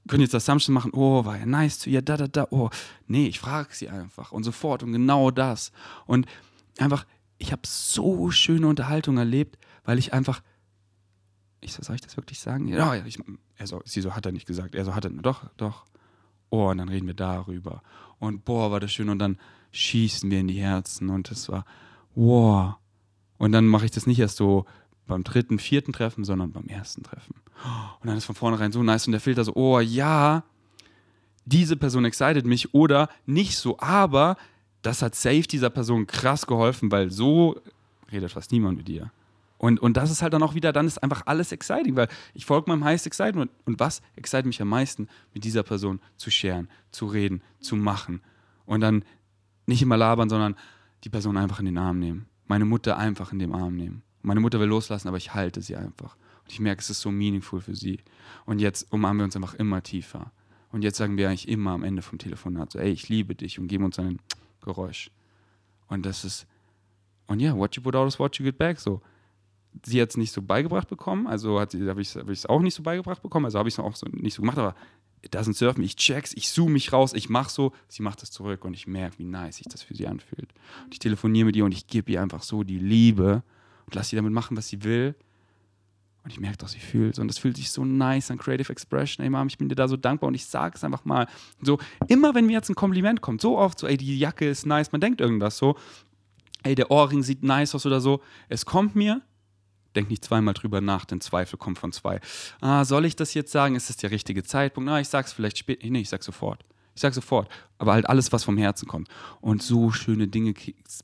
können 0.09 0.23
jetzt 0.23 0.35
Assumption 0.35 0.75
machen, 0.75 0.93
oh, 0.95 1.25
war 1.25 1.39
ja 1.39 1.47
nice 1.47 1.79
zu 1.79 1.91
ihr, 1.91 2.03
da, 2.03 2.17
da, 2.17 2.29
da, 2.29 2.47
oh. 2.51 2.71
Nee, 3.07 3.27
ich 3.27 3.41
frage 3.41 3.69
sie 3.73 3.89
einfach 3.89 4.33
und 4.33 4.45
sofort 4.45 4.83
und 4.83 4.93
genau 4.93 5.31
das. 5.31 5.73
Und 6.07 6.27
einfach, 6.79 7.07
ich 7.39 7.53
habe 7.53 7.63
so 7.65 8.31
schöne 8.31 8.67
Unterhaltung 8.67 9.17
erlebt, 9.19 9.59
weil 9.85 9.99
ich 9.99 10.13
einfach, 10.13 10.43
ich 11.61 11.73
soll 11.73 11.97
ich 11.97 12.03
das 12.03 12.17
wirklich 12.17 12.39
sagen? 12.39 12.69
Ja, 12.69 12.95
ich, 12.95 13.19
er 13.57 13.67
so, 13.67 13.81
sie 13.85 14.01
so 14.03 14.15
hat 14.15 14.27
er 14.27 14.33
nicht 14.33 14.47
gesagt, 14.47 14.75
er 14.75 14.85
so 14.85 14.95
hat 14.95 15.05
er, 15.05 15.11
doch, 15.11 15.49
doch. 15.57 15.87
Oh, 16.55 16.71
und 16.71 16.79
dann 16.79 16.89
reden 16.89 17.09
wir 17.09 17.15
darüber. 17.15 17.83
Und 18.21 18.45
boah, 18.45 18.71
war 18.71 18.79
das 18.79 18.93
schön. 18.93 19.09
Und 19.09 19.19
dann 19.19 19.39
schießen 19.73 20.31
wir 20.31 20.39
in 20.39 20.47
die 20.47 20.61
Herzen 20.61 21.11
und 21.11 21.33
es 21.33 21.49
war, 21.49 21.65
wow. 22.15 22.77
Und 23.39 23.51
dann 23.51 23.67
mache 23.67 23.87
ich 23.87 23.91
das 23.91 24.07
nicht 24.07 24.21
erst 24.21 24.37
so 24.37 24.65
beim 25.09 25.25
dritten, 25.25 25.59
vierten 25.59 25.93
Treffen, 25.93 26.23
sondern 26.23 26.53
beim 26.53 26.67
ersten 26.67 27.03
Treffen. 27.03 27.35
Und 28.01 28.07
dann 28.07 28.17
ist 28.17 28.25
von 28.25 28.37
vornherein 28.37 28.71
so 28.71 28.85
nice 28.85 29.09
und 29.09 29.13
der 29.13 29.21
Filter 29.21 29.43
so, 29.43 29.57
oh 29.57 29.81
ja, 29.81 30.45
diese 31.45 31.77
Person 31.77 32.05
excited 32.05 32.47
mich 32.47 32.73
oder 32.73 33.09
nicht 33.27 33.57
so, 33.57 33.77
aber 33.81 34.37
das 34.83 35.03
hat 35.03 35.17
safe 35.17 35.43
dieser 35.43 35.71
Person 35.71 36.07
krass 36.07 36.47
geholfen, 36.47 36.93
weil 36.93 37.11
so 37.11 37.61
redet 38.13 38.31
fast 38.31 38.53
niemand 38.53 38.77
mit 38.77 38.87
dir. 38.87 39.11
Und, 39.65 39.81
und 39.81 39.97
das 39.97 40.11
ist 40.11 40.21
halt 40.21 40.35
dann 40.35 40.43
auch 40.43 40.53
wieder, 40.53 40.75
dann 40.75 40.87
ist 40.87 41.03
einfach 41.03 41.23
alles 41.25 41.51
exciting, 41.51 41.97
weil 41.97 42.09
ich 42.35 42.45
folge 42.45 42.71
meinem 42.71 42.85
highest 42.85 43.07
excitement. 43.07 43.51
Und 43.65 43.81
was 43.81 44.03
excited 44.15 44.45
mich 44.45 44.61
am 44.61 44.69
meisten, 44.69 45.09
mit 45.33 45.43
dieser 45.43 45.63
Person 45.63 46.01
zu 46.19 46.31
scheren, 46.31 46.69
zu 46.91 47.07
reden, 47.07 47.41
zu 47.61 47.75
machen. 47.75 48.21
Und 48.67 48.83
dann 48.83 49.07
nicht 49.65 49.81
immer 49.81 49.97
labern, 49.97 50.29
sondern 50.29 50.55
die 51.05 51.09
Person 51.09 51.39
einfach 51.39 51.61
in 51.61 51.65
den 51.65 51.79
Arm 51.79 51.99
nehmen. 51.99 52.27
Meine 52.47 52.67
Mutter 52.67 52.99
einfach 52.99 53.33
in 53.33 53.39
den 53.39 53.55
Arm 53.55 53.75
nehmen. 53.75 54.03
Meine 54.21 54.41
Mutter 54.41 54.61
will 54.61 54.69
loslassen, 54.69 55.09
aber 55.09 55.17
ich 55.17 55.33
halte 55.33 55.63
sie 55.63 55.77
einfach. 55.77 56.19
Und 56.43 56.53
ich 56.53 56.61
merke, 56.61 56.83
es 56.83 56.91
ist 56.91 57.01
so 57.01 57.11
meaningful 57.11 57.63
für 57.63 57.75
sie. 57.75 58.01
Und 58.45 58.59
jetzt 58.59 58.93
umarmen 58.93 59.21
wir 59.21 59.25
uns 59.25 59.35
einfach 59.35 59.55
immer 59.55 59.83
tiefer. 59.83 60.31
Und 60.73 60.85
jetzt 60.85 60.99
sagen 60.99 61.17
wir 61.17 61.29
eigentlich 61.31 61.49
immer 61.49 61.71
am 61.71 61.85
Ende 61.85 62.03
vom 62.03 62.19
Telefonat 62.19 62.71
so, 62.73 62.79
ey, 62.79 62.91
ich 62.91 63.09
liebe 63.09 63.35
dich 63.35 63.59
und 63.59 63.69
geben 63.69 63.85
uns 63.87 63.99
ein 63.99 64.19
Geräusch. 64.61 65.11
Und 65.87 66.05
das 66.05 66.23
ist, 66.23 66.47
und 67.29 67.41
ja, 67.41 67.57
what 67.57 67.75
you 67.77 67.83
put 67.83 67.97
out 67.97 68.09
is 68.09 68.19
what 68.19 68.37
you 68.37 68.45
get 68.45 68.59
back. 68.59 68.79
So, 68.79 69.01
sie 69.85 69.99
es 69.99 70.17
nicht 70.17 70.33
so 70.33 70.43
beigebracht 70.43 70.89
bekommen, 70.89 71.27
also 71.27 71.61
habe 71.61 72.01
ich 72.01 72.17
es 72.17 72.47
auch 72.47 72.61
nicht 72.61 72.75
so 72.75 72.83
beigebracht 72.83 73.23
bekommen, 73.23 73.47
also 73.47 73.59
habe 73.59 73.69
ich 73.69 73.75
es 73.75 73.79
auch 73.79 73.97
so 73.97 74.07
nicht 74.13 74.35
so 74.35 74.43
gemacht, 74.43 74.59
aber 74.59 74.75
das 75.31 75.45
sind 75.45 75.57
Surfen, 75.57 75.83
ich 75.83 75.97
check's, 75.97 76.33
ich 76.35 76.49
zoome 76.49 76.73
mich 76.73 76.93
raus, 76.93 77.13
ich 77.15 77.29
mache 77.29 77.51
so, 77.51 77.73
sie 77.89 78.03
macht 78.03 78.23
das 78.23 78.31
zurück 78.31 78.65
und 78.65 78.75
ich 78.75 78.87
merke, 78.87 79.19
wie 79.19 79.25
nice 79.25 79.57
sich 79.57 79.67
das 79.69 79.83
für 79.83 79.95
sie 79.95 80.07
anfühlt. 80.07 80.53
Und 80.85 80.93
ich 80.93 80.99
telefoniere 80.99 81.47
mit 81.47 81.57
ihr 81.57 81.65
und 81.65 81.73
ich 81.73 81.87
gebe 81.87 82.13
ihr 82.13 82.23
einfach 82.23 82.43
so 82.43 82.63
die 82.63 82.79
Liebe 82.79 83.43
und 83.87 83.95
lass 83.95 84.11
sie 84.11 84.17
damit 84.17 84.33
machen, 84.33 84.57
was 84.57 84.69
sie 84.69 84.85
will. 84.85 85.15
Und 86.25 86.31
ich 86.31 86.41
merke, 86.41 86.57
dass 86.57 86.73
sie 86.73 86.79
fühlt. 86.79 87.19
Und 87.19 87.29
das 87.29 87.39
fühlt 87.39 87.57
sich 87.57 87.71
so 87.71 87.85
nice 87.85 88.31
an 88.31 88.39
Creative 88.39 88.71
Expression. 88.73 89.25
Ey, 89.25 89.31
Mom, 89.31 89.47
ich 89.47 89.59
bin 89.59 89.69
dir 89.69 89.75
da 89.75 89.89
so 89.89 89.97
dankbar 89.97 90.29
und 90.29 90.35
ich 90.35 90.47
sage 90.47 90.75
es 90.77 90.85
einfach 90.85 91.05
mal. 91.05 91.27
So, 91.61 91.79
immer 92.09 92.35
wenn 92.35 92.47
mir 92.47 92.53
jetzt 92.55 92.71
ein 92.71 92.75
Kompliment 92.75 93.21
kommt, 93.21 93.43
so 93.43 93.59
oft 93.59 93.79
so, 93.79 93.87
ey, 93.87 93.97
die 93.97 94.19
Jacke 94.19 94.49
ist 94.49 94.65
nice, 94.65 94.91
man 94.93 95.03
denkt 95.03 95.21
irgendwas 95.21 95.59
so, 95.59 95.77
ey, 96.63 96.75
der 96.75 96.91
Ohrring 96.91 97.23
sieht 97.23 97.43
nice 97.43 97.75
aus 97.75 97.85
oder 97.85 98.01
so. 98.01 98.23
Es 98.49 98.65
kommt 98.65 98.95
mir, 98.95 99.21
denk 99.95 100.11
nicht 100.11 100.25
zweimal 100.25 100.55
drüber 100.55 100.81
nach, 100.81 101.05
denn 101.05 101.21
Zweifel 101.21 101.59
kommt 101.59 101.79
von 101.79 101.93
zwei. 101.93 102.21
Ah, 102.61 102.85
soll 102.85 103.05
ich 103.05 103.17
das 103.17 103.35
jetzt 103.35 103.53
sagen? 103.53 103.77
Ist 103.77 103.89
das 103.89 103.97
der 103.97 104.11
richtige 104.11 104.43
Zeitpunkt? 104.43 104.87
Na, 104.87 105.01
ich 105.01 105.09
sag's 105.09 105.33
vielleicht 105.33 105.59
später. 105.59 105.87
Nee, 105.89 106.01
ich 106.01 106.09
sag's 106.09 106.27
sofort. 106.27 106.65
Ich 106.95 107.01
sage 107.01 107.15
sofort, 107.15 107.49
aber 107.79 107.93
halt 107.93 108.09
alles, 108.09 108.33
was 108.33 108.45
vom 108.45 108.57
Herzen 108.57 108.87
kommt. 108.87 109.09
Und 109.41 109.63
so 109.63 109.91
schöne 109.91 110.29
Dinge 110.29 110.55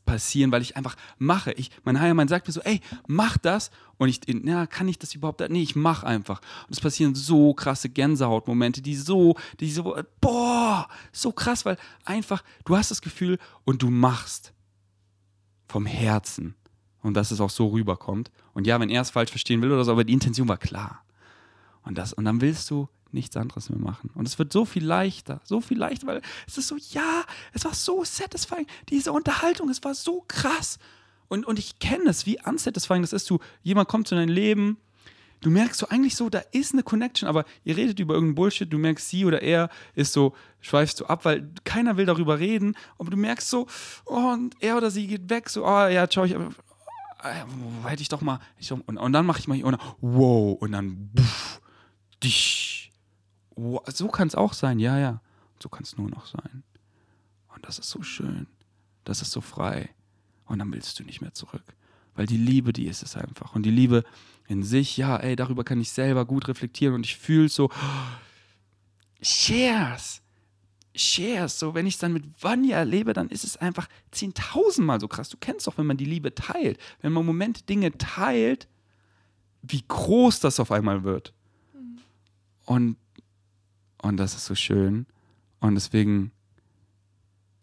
passieren, 0.05 0.53
weil 0.53 0.63
ich 0.63 0.77
einfach 0.77 0.95
mache. 1.19 1.53
Ich, 1.53 1.71
mein 1.83 1.99
Heilmann 1.99 2.29
sagt 2.29 2.47
mir 2.47 2.53
so, 2.53 2.61
ey, 2.61 2.81
mach 3.09 3.39
das. 3.39 3.73
Und 3.97 4.09
ich, 4.09 4.21
na, 4.29 4.67
kann 4.67 4.87
ich 4.87 5.01
das 5.01 5.15
überhaupt? 5.17 5.41
Nee, 5.49 5.63
ich 5.63 5.75
mach 5.75 6.05
einfach. 6.05 6.41
Und 6.69 6.73
es 6.75 6.81
passieren 6.81 7.17
so 7.17 7.55
krasse 7.55 7.89
Gänsehautmomente, 7.89 8.83
die 8.83 8.95
so, 8.95 9.35
die 9.59 9.71
so, 9.71 9.99
boah, 10.21 10.89
so 11.11 11.33
krass, 11.33 11.65
weil 11.65 11.77
einfach, 12.05 12.45
du 12.65 12.77
hast 12.77 12.93
das 12.93 13.03
Gefühl 13.03 13.39
und 13.65 13.83
du 13.83 13.91
machst 13.91 14.53
vom 15.67 15.87
Herzen. 15.87 16.55
Und 17.03 17.15
dass 17.15 17.33
es 17.33 17.41
auch 17.41 17.51
so 17.51 17.69
rüberkommt. 17.69 18.31
Und 18.55 18.67
ja, 18.67 18.81
wenn 18.81 18.91
er 18.91 19.03
es 19.03 19.11
falsch 19.11 19.31
verstehen 19.31 19.63
will 19.63 19.73
oder 19.73 19.85
so, 19.85 19.93
aber 19.93 20.05
die 20.05 20.13
Intention 20.13 20.49
war 20.49 20.59
klar. 20.59 21.05
Und, 21.83 21.97
das, 21.97 22.13
und 22.13 22.25
dann 22.25 22.41
willst 22.41 22.71
du 22.71 22.89
nichts 23.13 23.37
anderes 23.37 23.71
mehr 23.71 23.79
machen. 23.79 24.11
Und 24.15 24.27
es 24.27 24.39
wird 24.39 24.53
so 24.53 24.65
viel 24.65 24.85
leichter, 24.85 25.41
so 25.45 25.61
viel 25.61 25.79
leichter, 25.79 26.07
weil 26.07 26.23
es 26.47 26.59
ist 26.59 26.69
so, 26.69 26.77
ja, 26.91 27.25
es 27.53 27.65
war 27.65 27.75
so 27.75 28.05
satisfying, 28.05 28.67
diese 28.89 29.13
Unterhaltung, 29.13 29.69
es 29.69 29.83
war 29.83 29.95
so 29.95 30.25
krass. 30.29 30.79
Und, 31.29 31.47
und 31.47 31.59
ich 31.59 31.79
kenne 31.79 32.11
es, 32.11 32.27
wie 32.27 32.39
unsatisfying 32.45 33.03
das 33.03 33.13
ist. 33.13 33.29
Du, 33.31 33.39
jemand 33.63 33.89
kommt 33.89 34.09
zu 34.09 34.15
deinem 34.15 34.29
Leben, 34.29 34.79
du 35.41 35.51
merkst 35.51 35.79
so 35.79 35.89
eigentlich 35.89 36.17
so, 36.17 36.29
da 36.29 36.43
ist 36.53 36.73
eine 36.73 36.83
Connection, 36.83 37.29
aber 37.29 37.45
ihr 37.65 37.77
redet 37.77 37.99
über 37.99 38.15
irgendeinen 38.15 38.35
Bullshit, 38.35 38.73
du 38.73 38.79
merkst, 38.79 39.09
sie 39.09 39.25
oder 39.25 39.43
er 39.43 39.71
ist 39.95 40.13
so, 40.13 40.35
schweifst 40.61 41.01
du 41.01 41.07
ab, 41.07 41.25
weil 41.25 41.51
keiner 41.65 41.97
will 41.97 42.07
darüber 42.07 42.39
reden, 42.39 42.77
aber 42.99 43.11
du 43.11 43.17
merkst 43.17 43.49
so, 43.49 43.67
oh, 44.07 44.33
und 44.33 44.55
er 44.61 44.77
oder 44.77 44.91
sie 44.91 45.07
geht 45.07 45.31
weg, 45.31 45.49
so, 45.49 45.65
oh 45.65 45.87
ja, 45.87 46.07
schau 46.11 46.25
ich, 46.25 46.35
äh, 47.23 47.89
hätte 47.89 48.03
ich 48.03 48.09
doch 48.09 48.21
mal, 48.21 48.41
ich, 48.59 48.71
und, 48.73 48.83
und 48.83 49.13
dann 49.13 49.27
mache 49.27 49.39
ich 49.39 49.49
mal, 49.49 49.63
und 49.63 49.73
dann, 49.73 49.81
wow, 50.01 50.61
und 50.61 50.73
dann, 50.73 51.11
buff, 51.13 51.61
dich 52.23 52.81
so 53.87 54.09
kann 54.09 54.29
es 54.29 54.35
auch 54.35 54.53
sein, 54.53 54.79
ja, 54.79 54.99
ja. 54.99 55.21
So 55.63 55.69
kann 55.69 55.83
es 55.83 55.97
nur 55.97 56.09
noch 56.09 56.27
sein. 56.27 56.63
Und 57.55 57.67
das 57.67 57.79
ist 57.79 57.91
so 57.91 58.03
schön. 58.03 58.47
Das 59.05 59.23
ist 59.23 59.33
so 59.33 59.41
frei. 59.41 59.91
Und 60.47 60.59
dann 60.59 60.73
willst 60.73 60.99
du 60.99 61.05
nicht 61.05 61.21
mehr 61.21 61.35
zurück. 61.35 61.65
Weil 62.15 62.27
die 62.27 62.37
Liebe, 62.37 62.73
die 62.73 62.87
ist 62.87 63.03
es 63.03 63.17
einfach. 63.17 63.55
Und 63.55 63.65
die 63.65 63.71
Liebe 63.71 64.05
in 64.49 64.63
sich, 64.63 64.97
ja, 64.97 65.17
ey, 65.17 65.37
darüber 65.37 65.65
kann 65.65 65.81
ich 65.81 65.91
selber 65.91 66.25
gut 66.25 66.49
reflektieren 66.49 66.95
und 66.95 67.07
ich 67.07 67.17
fühle 67.17 67.49
so, 67.49 67.71
shares. 69.23 70.23
Shares, 70.95 71.59
so 71.59 71.75
wenn 71.75 71.87
ich 71.87 71.95
es 71.95 72.01
dann 72.01 72.13
mit 72.13 72.25
Vanya 72.43 72.79
erlebe, 72.79 73.13
dann 73.13 73.29
ist 73.29 73.45
es 73.45 73.57
einfach 73.57 73.89
zehntausendmal 74.11 75.01
so 75.01 75.09
krass. 75.09 75.29
Du 75.29 75.37
kennst 75.39 75.67
doch, 75.67 75.79
wenn 75.79 75.87
man 75.87 75.97
die 75.97 76.05
Liebe 76.05 76.35
teilt, 76.35 76.79
wenn 77.01 77.13
man 77.13 77.25
Momente 77.25 77.63
Dinge 77.63 77.97
teilt, 77.97 78.69
wie 79.63 79.85
groß 79.87 80.41
das 80.41 80.59
auf 80.59 80.73
einmal 80.73 81.05
wird. 81.05 81.33
Und, 82.65 82.97
und 84.03 84.17
das 84.17 84.35
ist 84.35 84.47
so 84.47 84.55
schön. 84.55 85.07
Und 85.61 85.75
deswegen 85.75 86.33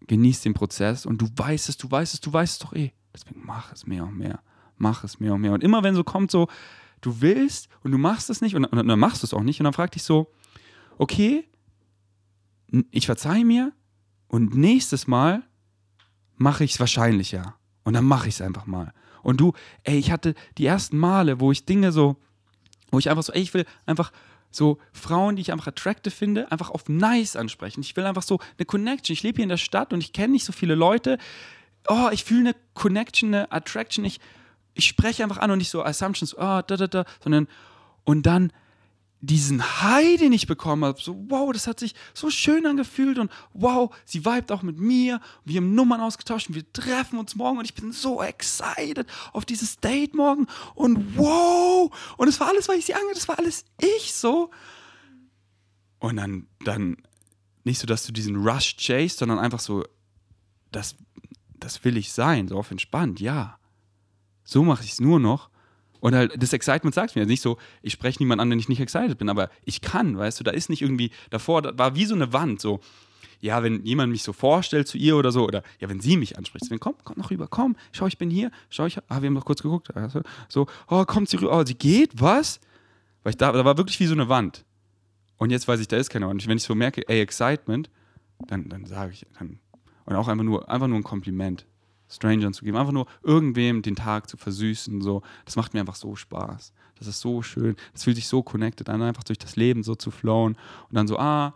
genieß 0.07 0.41
den 0.41 0.53
Prozess 0.53 1.05
und 1.05 1.21
du 1.21 1.28
weißt 1.36 1.69
es, 1.69 1.78
du 1.78 1.89
weißt 1.89 2.13
es, 2.13 2.21
du 2.21 2.32
weißt 2.32 2.53
es 2.53 2.59
doch 2.59 2.73
eh. 2.73 2.93
Deswegen 3.13 3.41
mach 3.43 3.73
es 3.73 3.88
mehr 3.88 4.05
und 4.05 4.17
mehr. 4.17 4.41
Mach 4.78 5.03
es 5.03 5.19
mehr 5.19 5.34
und 5.34 5.41
mehr. 5.41 5.53
Und 5.53 5.63
immer 5.63 5.84
wenn 5.84 5.95
so 5.95 6.03
kommt, 6.03 6.32
so, 6.32 6.47
du 7.01 7.21
willst 7.21 7.67
und 7.84 7.91
du 7.91 7.97
machst 7.97 8.30
es 8.30 8.41
nicht 8.41 8.55
und, 8.55 8.65
und 8.65 8.88
dann 8.88 8.99
machst 8.99 9.23
du 9.23 9.25
es 9.25 9.34
auch 9.34 9.43
nicht 9.43 9.59
und 9.59 9.65
dann 9.65 9.73
frag 9.73 9.91
dich 9.91 10.03
so, 10.03 10.32
okay, 10.97 11.47
ich 12.91 13.05
verzeihe 13.05 13.45
mir 13.45 13.72
und 14.28 14.55
nächstes 14.55 15.07
Mal 15.07 15.43
mache 16.36 16.63
ich 16.63 16.74
es 16.74 16.80
wahrscheinlich 16.80 17.32
ja. 17.32 17.55
Und 17.84 17.93
dann 17.93 18.05
mache 18.05 18.28
ich 18.28 18.36
es 18.36 18.41
einfach 18.41 18.65
mal. 18.65 18.93
Und 19.24 19.39
du, 19.39 19.53
ey, 19.84 19.97
ich 19.97 20.11
hatte 20.11 20.36
die 20.57 20.65
ersten 20.65 20.97
Male, 20.97 21.39
wo 21.39 21.51
ich 21.51 21.65
Dinge 21.65 21.91
so, 21.91 22.18
wo 22.91 22.99
ich 22.99 23.09
einfach 23.09 23.24
so, 23.24 23.34
ey, 23.34 23.41
ich 23.41 23.53
will 23.53 23.65
einfach 23.86 24.11
so 24.51 24.78
Frauen, 24.91 25.36
die 25.36 25.41
ich 25.41 25.51
einfach 25.51 25.68
attractive 25.68 26.13
finde, 26.13 26.51
einfach 26.51 26.70
auf 26.70 26.88
nice 26.88 27.36
ansprechen. 27.36 27.82
Ich 27.82 27.95
will 27.95 28.05
einfach 28.05 28.24
so 28.24 28.39
eine 28.57 28.65
Connection. 28.65 29.13
Ich 29.13 29.24
lebe 29.24 29.38
hier 29.38 29.43
in 29.43 29.49
der 29.49 29.57
Stadt 29.57 29.93
und 29.93 30.01
ich 30.01 30.13
kenne 30.13 30.34
nicht 30.34 30.45
so 30.45 30.53
viele 30.53 30.76
Leute. 30.76 31.18
Oh, 31.88 32.09
ich 32.11 32.24
fühle 32.24 32.49
eine 32.49 32.55
Connection, 32.74 33.34
eine 33.34 33.51
Attraction. 33.51 34.05
Ich, 34.05 34.20
ich 34.74 34.86
spreche 34.86 35.24
einfach 35.24 35.38
an 35.38 35.51
und 35.51 35.59
nicht 35.59 35.70
so 35.70 35.84
Assumptions, 35.84 36.36
oh, 36.36 36.61
da, 36.61 36.61
da, 36.61 36.88
da, 36.88 37.05
sondern 37.22 37.47
und 38.03 38.26
dann 38.26 38.51
diesen 39.20 39.82
High, 39.82 40.20
den 40.20 40.32
ich 40.32 40.45
bekommen 40.45 40.86
habe, 40.86 41.01
so 41.01 41.15
wow, 41.30 41.51
das 41.51 41.65
hat 41.65 41.80
sich 41.80 41.95
so 42.13 42.30
schön 42.30 42.65
angefühlt 42.65 43.18
und 43.18 43.32
wow, 43.53 43.93
sie 44.05 44.24
vibet 44.26 44.51
auch 44.51 44.61
mit 44.61 44.78
mir, 44.78 45.20
wir 45.43 45.57
haben 45.57 45.74
Nummern 45.74 46.01
ausgetauscht 46.01 46.49
und 46.49 46.55
wir 46.55 46.72
treffen 46.72 47.18
uns 47.18 47.36
morgen 47.36 47.57
und 47.57 47.65
ich 47.65 47.74
bin 47.74 47.91
so 47.91 48.22
excited 48.22 49.07
auf 49.34 49.43
dieses 49.43 49.78
Date 49.78 50.13
morgen 50.13 50.45
und 50.76 51.18
wow, 51.18 51.91
und 52.18 52.28
es 52.28 52.39
war 52.39 52.47
alles, 52.47 52.70
weil 52.70 52.78
ich 52.78 52.86
sie 52.86 52.93
ange, 52.93 53.13
das 53.13 53.28
war 53.28 53.39
alles 53.39 53.65
ich 53.82 54.13
so. 54.13 54.51
Und 55.99 56.18
dann, 56.18 56.47
dann 56.63 56.97
nicht 57.63 57.80
so, 57.80 57.88
dass 57.88 58.05
du 58.05 58.13
diesen 58.13 58.36
Rush 58.36 58.78
chase, 58.78 59.18
sondern 59.18 59.39
einfach 59.39 59.59
so, 59.59 59.84
das, 60.72 60.95
das 61.55 61.84
will 61.84 61.97
ich 61.97 62.13
sein, 62.13 62.47
so 62.47 62.57
auf 62.57 62.70
entspannt, 62.70 63.20
ja. 63.20 63.57
So 64.43 64.63
mache 64.63 64.84
ich 64.84 64.93
es 64.93 64.99
nur 64.99 65.20
noch 65.20 65.49
und 66.00 66.16
halt, 66.16 66.41
das 66.41 66.54
Excitement 66.54 66.93
sagt 66.93 67.16
mir 67.16 67.26
nicht 67.26 67.41
so, 67.41 67.58
ich 67.82 67.93
spreche 67.93 68.20
niemand 68.20 68.41
an, 68.41 68.50
wenn 68.50 68.60
ich 68.60 68.70
nicht 68.70 68.80
excited 68.80 69.18
bin, 69.18 69.30
aber 69.30 69.50
ich 69.66 69.82
kann, 69.82 70.18
weißt 70.18 70.39
du, 70.39 70.43
da 70.43 70.52
ist 70.52 70.70
nicht 70.70 70.82
irgendwie 70.82 71.12
davor, 71.30 71.62
da 71.62 71.78
war 71.78 71.95
wie 71.95 72.06
so 72.06 72.16
eine 72.16 72.34
Wand, 72.34 72.62
so, 72.62 72.80
ja, 73.39 73.62
wenn 73.64 73.84
jemand 73.84 74.12
mich 74.12 74.24
so 74.24 74.34
vorstellt 74.34 74.88
zu 74.88 74.98
ihr 74.98 75.16
oder 75.16 75.32
so, 75.32 75.45
oder 75.45 75.64
ja, 75.80 75.89
wenn 75.89 76.00
sie 76.00 76.18
mich 76.18 76.38
anspricht, 76.38 76.70
wenn, 76.70 76.80
komm, 76.80 76.95
komm 77.04 77.18
noch 77.18 77.30
rüber, 77.30 77.48
komm, 77.48 77.76
schau, 77.91 78.08
ich 78.08 78.18
bin 78.18 78.30
hier, 78.30 78.52
schau, 78.70 78.86
ich, 78.86 78.98
ah, 78.98 79.22
wir 79.22 79.28
haben 79.28 79.34
noch 79.34 79.45
kurz 79.45 79.62
geguckt, 79.62 79.95
also, 79.95 80.22
so, 80.50 80.68
oh, 80.88 81.06
kommt 81.06 81.30
sie 81.30 81.38
rüber, 81.38 81.58
oh, 81.58 81.64
sie 81.66 81.76
geht, 81.76 82.20
was? 82.20 82.60
Weil 83.24 83.32
ich 83.32 83.38
da, 83.38 83.52
da 83.52 83.66
war 83.66 83.78
wirklich 83.78 84.00
wie 84.00 84.08
so 84.08 84.14
eine 84.14 84.30
Wand. 84.30 84.66
Und 85.38 85.52
jetzt 85.52 85.68
weiß 85.68 85.80
ich, 85.80 85.88
da 85.88 85.98
ist 85.98 86.10
keine 86.10 86.28
Wand. 86.28 86.41
Und 86.41 86.48
wenn 86.48 86.58
ich 86.58 86.64
so 86.64 86.74
merke, 86.74 87.08
ey, 87.08 87.22
Excitement, 87.22 87.89
dann, 88.48 88.70
dann 88.70 88.86
sage 88.86 89.12
ich, 89.12 89.26
dann, 89.38 89.60
und 90.06 90.16
auch 90.16 90.28
einfach 90.28 90.43
nur, 90.43 90.70
einfach 90.70 90.88
nur 90.88 90.98
ein 90.98 91.04
Kompliment. 91.04 91.66
Strangern 92.10 92.53
zu 92.53 92.64
geben, 92.64 92.78
einfach 92.78 92.93
nur 92.93 93.08
irgendwem 93.24 93.82
den 93.82 93.95
Tag 93.95 94.30
zu 94.30 94.38
versüßen, 94.38 95.01
so, 95.01 95.22
das 95.45 95.55
macht 95.55 95.74
mir 95.74 95.82
einfach 95.82 95.95
so 95.95 96.16
Spaß. 96.16 96.74
Das 96.97 97.08
ist 97.08 97.20
so 97.20 97.41
schön, 97.41 97.76
das 97.93 98.03
fühlt 98.03 98.16
sich 98.16 98.28
so 98.28 98.41
connected 98.41 98.89
an, 98.89 99.01
einfach 99.01 99.24
durch 99.24 99.38
das 99.38 99.55
Leben 99.55 99.84
so 99.84 99.95
zu 99.95 100.10
flowen. 100.10 100.53
Und 100.89 100.95
dann 100.95 101.08
so, 101.08 101.20
ah, 101.20 101.53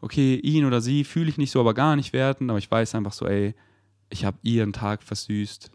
okay, 0.00 0.36
ihn 0.36 0.64
oder 0.64 0.80
sie 0.80 1.04
fühle 1.04 1.28
ich 1.28 1.38
nicht 1.38 1.50
so, 1.50 1.60
aber 1.60 1.74
gar 1.74 1.96
nicht 1.96 2.12
werten, 2.12 2.48
aber 2.48 2.58
ich 2.58 2.70
weiß 2.70 2.94
einfach 2.94 3.12
so, 3.12 3.26
ey, 3.26 3.54
ich 4.08 4.24
habe 4.24 4.38
ihren 4.42 4.72
Tag 4.72 5.02
versüßt, 5.02 5.70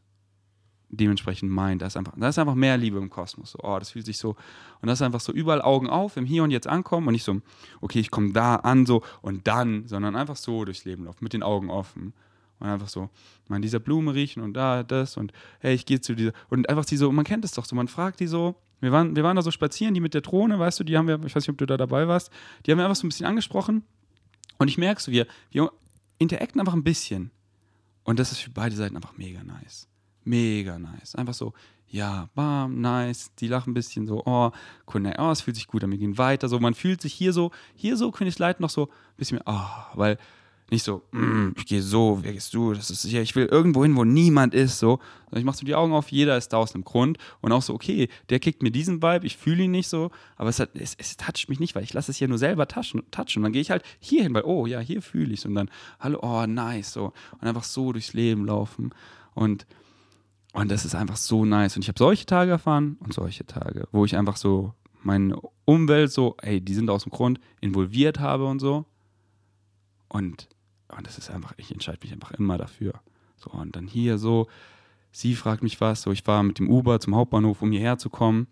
dementsprechend 0.90 1.52
mein, 1.52 1.80
da 1.80 1.88
ist 1.88 1.98
einfach, 1.98 2.14
da 2.16 2.30
ist 2.30 2.40
einfach 2.40 2.56
mehr 2.56 2.78
Liebe 2.78 2.98
im 2.98 3.10
Kosmos, 3.10 3.52
so, 3.52 3.60
oh, 3.62 3.78
das 3.78 3.92
fühlt 3.92 4.06
sich 4.06 4.18
so, 4.18 4.36
und 4.82 4.88
das 4.88 5.00
ist 5.00 5.02
einfach 5.02 5.20
so 5.20 5.34
überall 5.34 5.62
Augen 5.62 5.90
auf, 5.90 6.18
im 6.18 6.26
Hier 6.26 6.44
und 6.44 6.52
Jetzt 6.52 6.68
ankommen 6.68 7.08
und 7.08 7.14
nicht 7.14 7.24
so, 7.24 7.42
okay, 7.82 8.00
ich 8.00 8.10
komme 8.10 8.32
da 8.32 8.56
an, 8.58 8.86
so, 8.86 9.04
und 9.22 9.48
dann, 9.48 9.88
sondern 9.88 10.16
einfach 10.16 10.38
so 10.38 10.64
durchs 10.66 10.86
Leben 10.86 11.06
laufen, 11.06 11.24
mit 11.24 11.34
den 11.34 11.44
Augen 11.44 11.70
offen 11.70 12.14
und 12.60 12.68
einfach 12.68 12.90
so, 12.90 13.10
man 13.48 13.62
dieser 13.62 13.80
Blume 13.80 14.14
riechen 14.14 14.42
und 14.42 14.54
da 14.54 14.84
das 14.84 15.18
und 15.18 15.32
hey, 15.60 15.76
ich 15.76 15.86
gehe 15.86 16.02
zu 16.02 16.16
dieser. 16.16 16.34
Und 16.50 16.70
einfach 16.70 16.86
die 16.86 16.98
so, 16.98 17.12
man 17.12 17.26
kennt 17.26 17.46
es 17.46 17.52
doch 17.52 17.66
so, 17.66 17.76
man 17.76 17.88
fragt 17.88 18.20
die 18.20 18.28
so. 18.28 18.56
Wir 18.80 18.92
waren, 18.92 19.16
wir 19.16 19.24
waren 19.24 19.36
da 19.36 19.42
so 19.42 19.52
spazieren, 19.52 19.94
die 19.94 20.00
mit 20.00 20.14
der 20.14 20.22
Drohne, 20.22 20.60
weißt 20.60 20.80
du, 20.80 20.84
die 20.84 20.98
haben 20.98 21.08
wir, 21.08 21.16
ich 21.26 21.36
weiß 21.36 21.44
nicht, 21.44 21.50
ob 21.50 21.58
du 21.58 21.66
da 21.66 21.78
dabei 21.78 22.08
warst, 22.08 22.32
die 22.66 22.72
haben 22.72 22.78
wir 22.78 22.86
einfach 22.86 22.96
so 22.96 23.08
ein 23.08 23.10
bisschen 23.10 23.26
angesprochen. 23.26 23.84
Und 24.60 24.68
ich 24.68 24.78
merke 24.78 25.02
so, 25.02 25.12
wir, 25.12 25.26
wir 25.52 25.72
interacten 26.20 26.60
einfach 26.60 26.74
ein 26.74 26.84
bisschen. 26.84 27.32
Und 28.04 28.20
das 28.20 28.32
ist 28.32 28.40
für 28.40 28.52
beide 28.52 28.76
Seiten 28.76 28.96
einfach 28.96 29.18
mega 29.18 29.44
nice. 29.44 29.88
Mega 30.24 30.78
nice. 30.78 31.16
Einfach 31.16 31.34
so, 31.34 31.54
ja, 31.90 32.30
bam, 32.36 32.82
nice. 32.82 33.32
Die 33.40 33.48
lachen 33.48 33.72
ein 33.72 33.74
bisschen 33.74 34.08
so, 34.08 34.24
oh, 34.26 34.52
cool, 34.94 35.14
oh, 35.18 35.32
es 35.32 35.42
fühlt 35.42 35.56
sich 35.56 35.68
gut 35.68 35.84
an, 35.84 35.92
wir 35.92 35.98
gehen 35.98 36.18
weiter. 36.18 36.50
So, 36.50 36.60
man 36.60 36.74
fühlt 36.74 37.02
sich 37.02 37.14
hier 37.14 37.34
so, 37.34 37.52
hier 37.76 37.98
so, 37.98 38.12
Königs 38.12 38.40
Leid 38.40 38.60
noch 38.60 38.70
so 38.70 38.88
ein 38.88 39.18
bisschen 39.18 39.38
mehr, 39.38 39.46
oh, 39.48 39.98
weil 39.98 40.18
nicht 40.70 40.84
so, 40.84 41.04
mm, 41.12 41.52
ich 41.56 41.66
gehe 41.66 41.82
so, 41.82 42.20
wer 42.22 42.34
gehst 42.34 42.54
du? 42.54 42.74
Das 42.74 42.90
ist 42.90 43.04
ja, 43.06 43.22
ich 43.22 43.36
will 43.36 43.46
irgendwo 43.46 43.84
hin, 43.84 43.96
wo 43.96 44.04
niemand 44.04 44.54
ist. 44.54 44.80
So, 44.80 45.00
ich 45.32 45.46
mache 45.46 45.58
so 45.58 45.66
die 45.66 45.76
Augen 45.76 45.94
auf, 45.94 46.12
jeder 46.12 46.38
ist 46.38 46.50
da 46.50 46.58
aus 46.58 46.76
einem 46.76 46.84
Grund 46.84 47.18
und 47.42 47.52
auch 47.54 47.62
so, 47.62 47.74
okay, 47.74 48.10
der 48.30 48.40
kickt 48.40 48.62
mir 48.62 48.72
diesen 48.72 49.02
Vibe, 49.02 49.26
ich 49.26 49.38
fühle 49.38 49.64
ihn 49.64 49.72
nicht 49.72 49.88
so, 49.88 50.12
aber 50.36 50.50
es, 50.50 50.60
hat, 50.60 50.72
es, 50.76 50.96
es 50.98 51.16
toucht 51.16 51.48
mich 51.48 51.60
nicht, 51.60 51.74
weil 51.76 51.84
ich 51.84 51.94
lasse 51.94 52.12
es 52.12 52.20
ja 52.20 52.28
nur 52.28 52.38
selber 52.38 52.68
touchen, 52.68 53.02
touchen. 53.12 53.40
Und 53.40 53.44
dann 53.44 53.54
gehe 53.54 53.62
ich 53.62 53.72
halt 53.72 53.84
hier 54.00 54.24
hin, 54.24 54.34
weil, 54.34 54.44
oh 54.44 54.66
ja, 54.66 54.80
hier 54.80 55.02
fühle 55.02 55.34
ich 55.34 55.40
es 55.40 55.46
und 55.46 55.56
dann, 55.56 55.70
hallo, 56.00 56.20
oh 56.22 56.46
nice, 56.46 56.92
so 56.92 57.14
und 57.40 57.48
einfach 57.48 57.64
so 57.64 57.94
durchs 57.94 58.14
Leben 58.14 58.46
laufen 58.46 58.94
und 59.34 59.66
und 60.54 60.72
das 60.72 60.86
ist 60.86 60.96
einfach 60.96 61.18
so 61.18 61.46
nice. 61.46 61.76
Und 61.76 61.84
ich 61.84 61.88
habe 61.88 62.00
solche 62.00 62.26
Tage 62.26 62.50
erfahren 62.50 62.98
und 63.02 63.14
solche 63.14 63.46
Tage, 63.46 63.88
wo 63.92 64.06
ich 64.06 64.18
einfach 64.18 64.38
so 64.38 64.74
meine 65.04 65.40
Umwelt 65.66 66.12
so, 66.12 66.36
ey, 66.42 66.62
die 66.62 66.74
sind 66.74 66.90
aus 66.90 67.04
dem 67.04 67.12
Grund 67.12 67.40
involviert 67.62 68.20
habe 68.20 68.46
und 68.46 68.58
so. 68.58 68.86
Und 70.10 70.48
und 70.96 71.06
das 71.06 71.18
ist 71.18 71.30
einfach, 71.30 71.54
ich 71.58 71.72
entscheide 71.72 72.00
mich 72.02 72.14
einfach 72.14 72.32
immer 72.32 72.58
dafür. 72.58 72.94
So, 73.38 73.52
und 73.52 73.76
dann 73.76 73.88
hier 73.88 74.18
so, 74.18 74.48
sie 75.12 75.36
fragt 75.36 75.64
mich 75.64 75.80
was, 75.82 76.02
so, 76.02 76.12
ich 76.12 76.26
war 76.28 76.44
mit 76.44 76.60
dem 76.60 76.70
Uber 76.70 77.00
zum 77.00 77.16
Hauptbahnhof, 77.16 77.62
um 77.62 77.72
hierher 77.72 77.98
zu 77.98 78.10
kommen. 78.10 78.48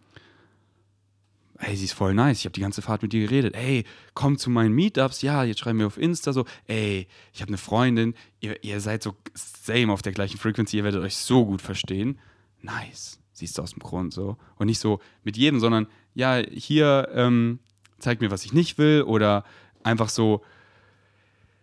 Ey, 1.58 1.76
sie 1.78 1.86
ist 1.86 1.94
voll 1.94 2.14
nice. 2.14 2.40
Ich 2.40 2.46
habe 2.46 2.54
die 2.54 2.62
ganze 2.62 2.82
Fahrt 2.82 3.02
mit 3.02 3.14
ihr 3.14 3.22
geredet. 3.28 3.56
Ey, 3.56 3.86
komm 4.14 4.38
zu 4.38 4.50
meinen 4.50 4.74
Meetups. 4.74 5.22
Ja, 5.22 5.46
jetzt 5.46 5.62
schreiben 5.62 5.80
wir 5.80 5.88
auf 5.88 5.98
Insta 5.98 6.34
so. 6.34 6.46
Ey, 6.68 7.08
ich 7.34 7.42
habe 7.42 7.50
eine 7.50 7.58
Freundin. 7.58 8.14
Ihr, 8.42 8.62
ihr, 8.62 8.82
seid 8.82 9.02
so 9.02 9.16
same 9.34 9.94
auf 9.94 10.02
der 10.02 10.12
gleichen 10.12 10.38
Frequency. 10.38 10.78
Ihr 10.78 10.84
werdet 10.84 11.02
euch 11.02 11.16
so 11.16 11.46
gut 11.46 11.62
verstehen. 11.62 12.20
Nice. 12.62 13.20
Siehst 13.32 13.58
du 13.58 13.62
aus 13.62 13.72
dem 13.72 13.80
Grund 13.80 14.14
so. 14.14 14.38
Und 14.58 14.68
nicht 14.68 14.80
so 14.80 15.00
mit 15.24 15.38
jedem, 15.38 15.62
sondern 15.62 15.88
ja, 16.14 16.42
hier 16.52 17.08
ähm, 17.14 17.60
zeigt 18.00 18.20
mir, 18.20 18.32
was 18.32 18.44
ich 18.44 18.52
nicht 18.52 18.78
will. 18.78 19.04
Oder 19.04 19.46
einfach 19.82 20.10
so, 20.10 20.42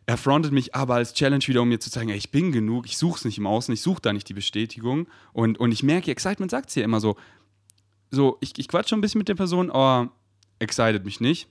er 0.06 0.16
frontet 0.16 0.52
mich 0.52 0.74
aber 0.74 0.94
als 0.94 1.14
Challenge 1.14 1.46
wieder, 1.46 1.62
um 1.62 1.68
mir 1.68 1.78
zu 1.78 1.90
zeigen, 1.90 2.10
ey, 2.10 2.16
ich 2.16 2.30
bin 2.30 2.52
genug, 2.52 2.86
ich 2.86 2.98
suche 2.98 3.18
es 3.18 3.24
nicht 3.24 3.38
im 3.38 3.46
Außen, 3.46 3.72
ich 3.72 3.82
suche 3.82 4.02
da 4.02 4.12
nicht 4.12 4.28
die 4.28 4.34
Bestätigung. 4.34 5.06
Und, 5.32 5.58
und 5.58 5.72
ich 5.72 5.82
merke, 5.82 6.10
Excitement 6.10 6.50
sagt 6.50 6.70
es 6.70 6.74
ja 6.74 6.84
immer 6.84 7.00
so, 7.00 7.16
so, 8.10 8.36
ich, 8.40 8.58
ich 8.58 8.68
quatsche 8.68 8.94
ein 8.94 9.00
bisschen 9.00 9.20
mit 9.20 9.28
der 9.28 9.34
Person, 9.34 9.70
oh, 9.72 10.06
excited 10.58 11.04
mich 11.04 11.20
nicht. 11.20 11.48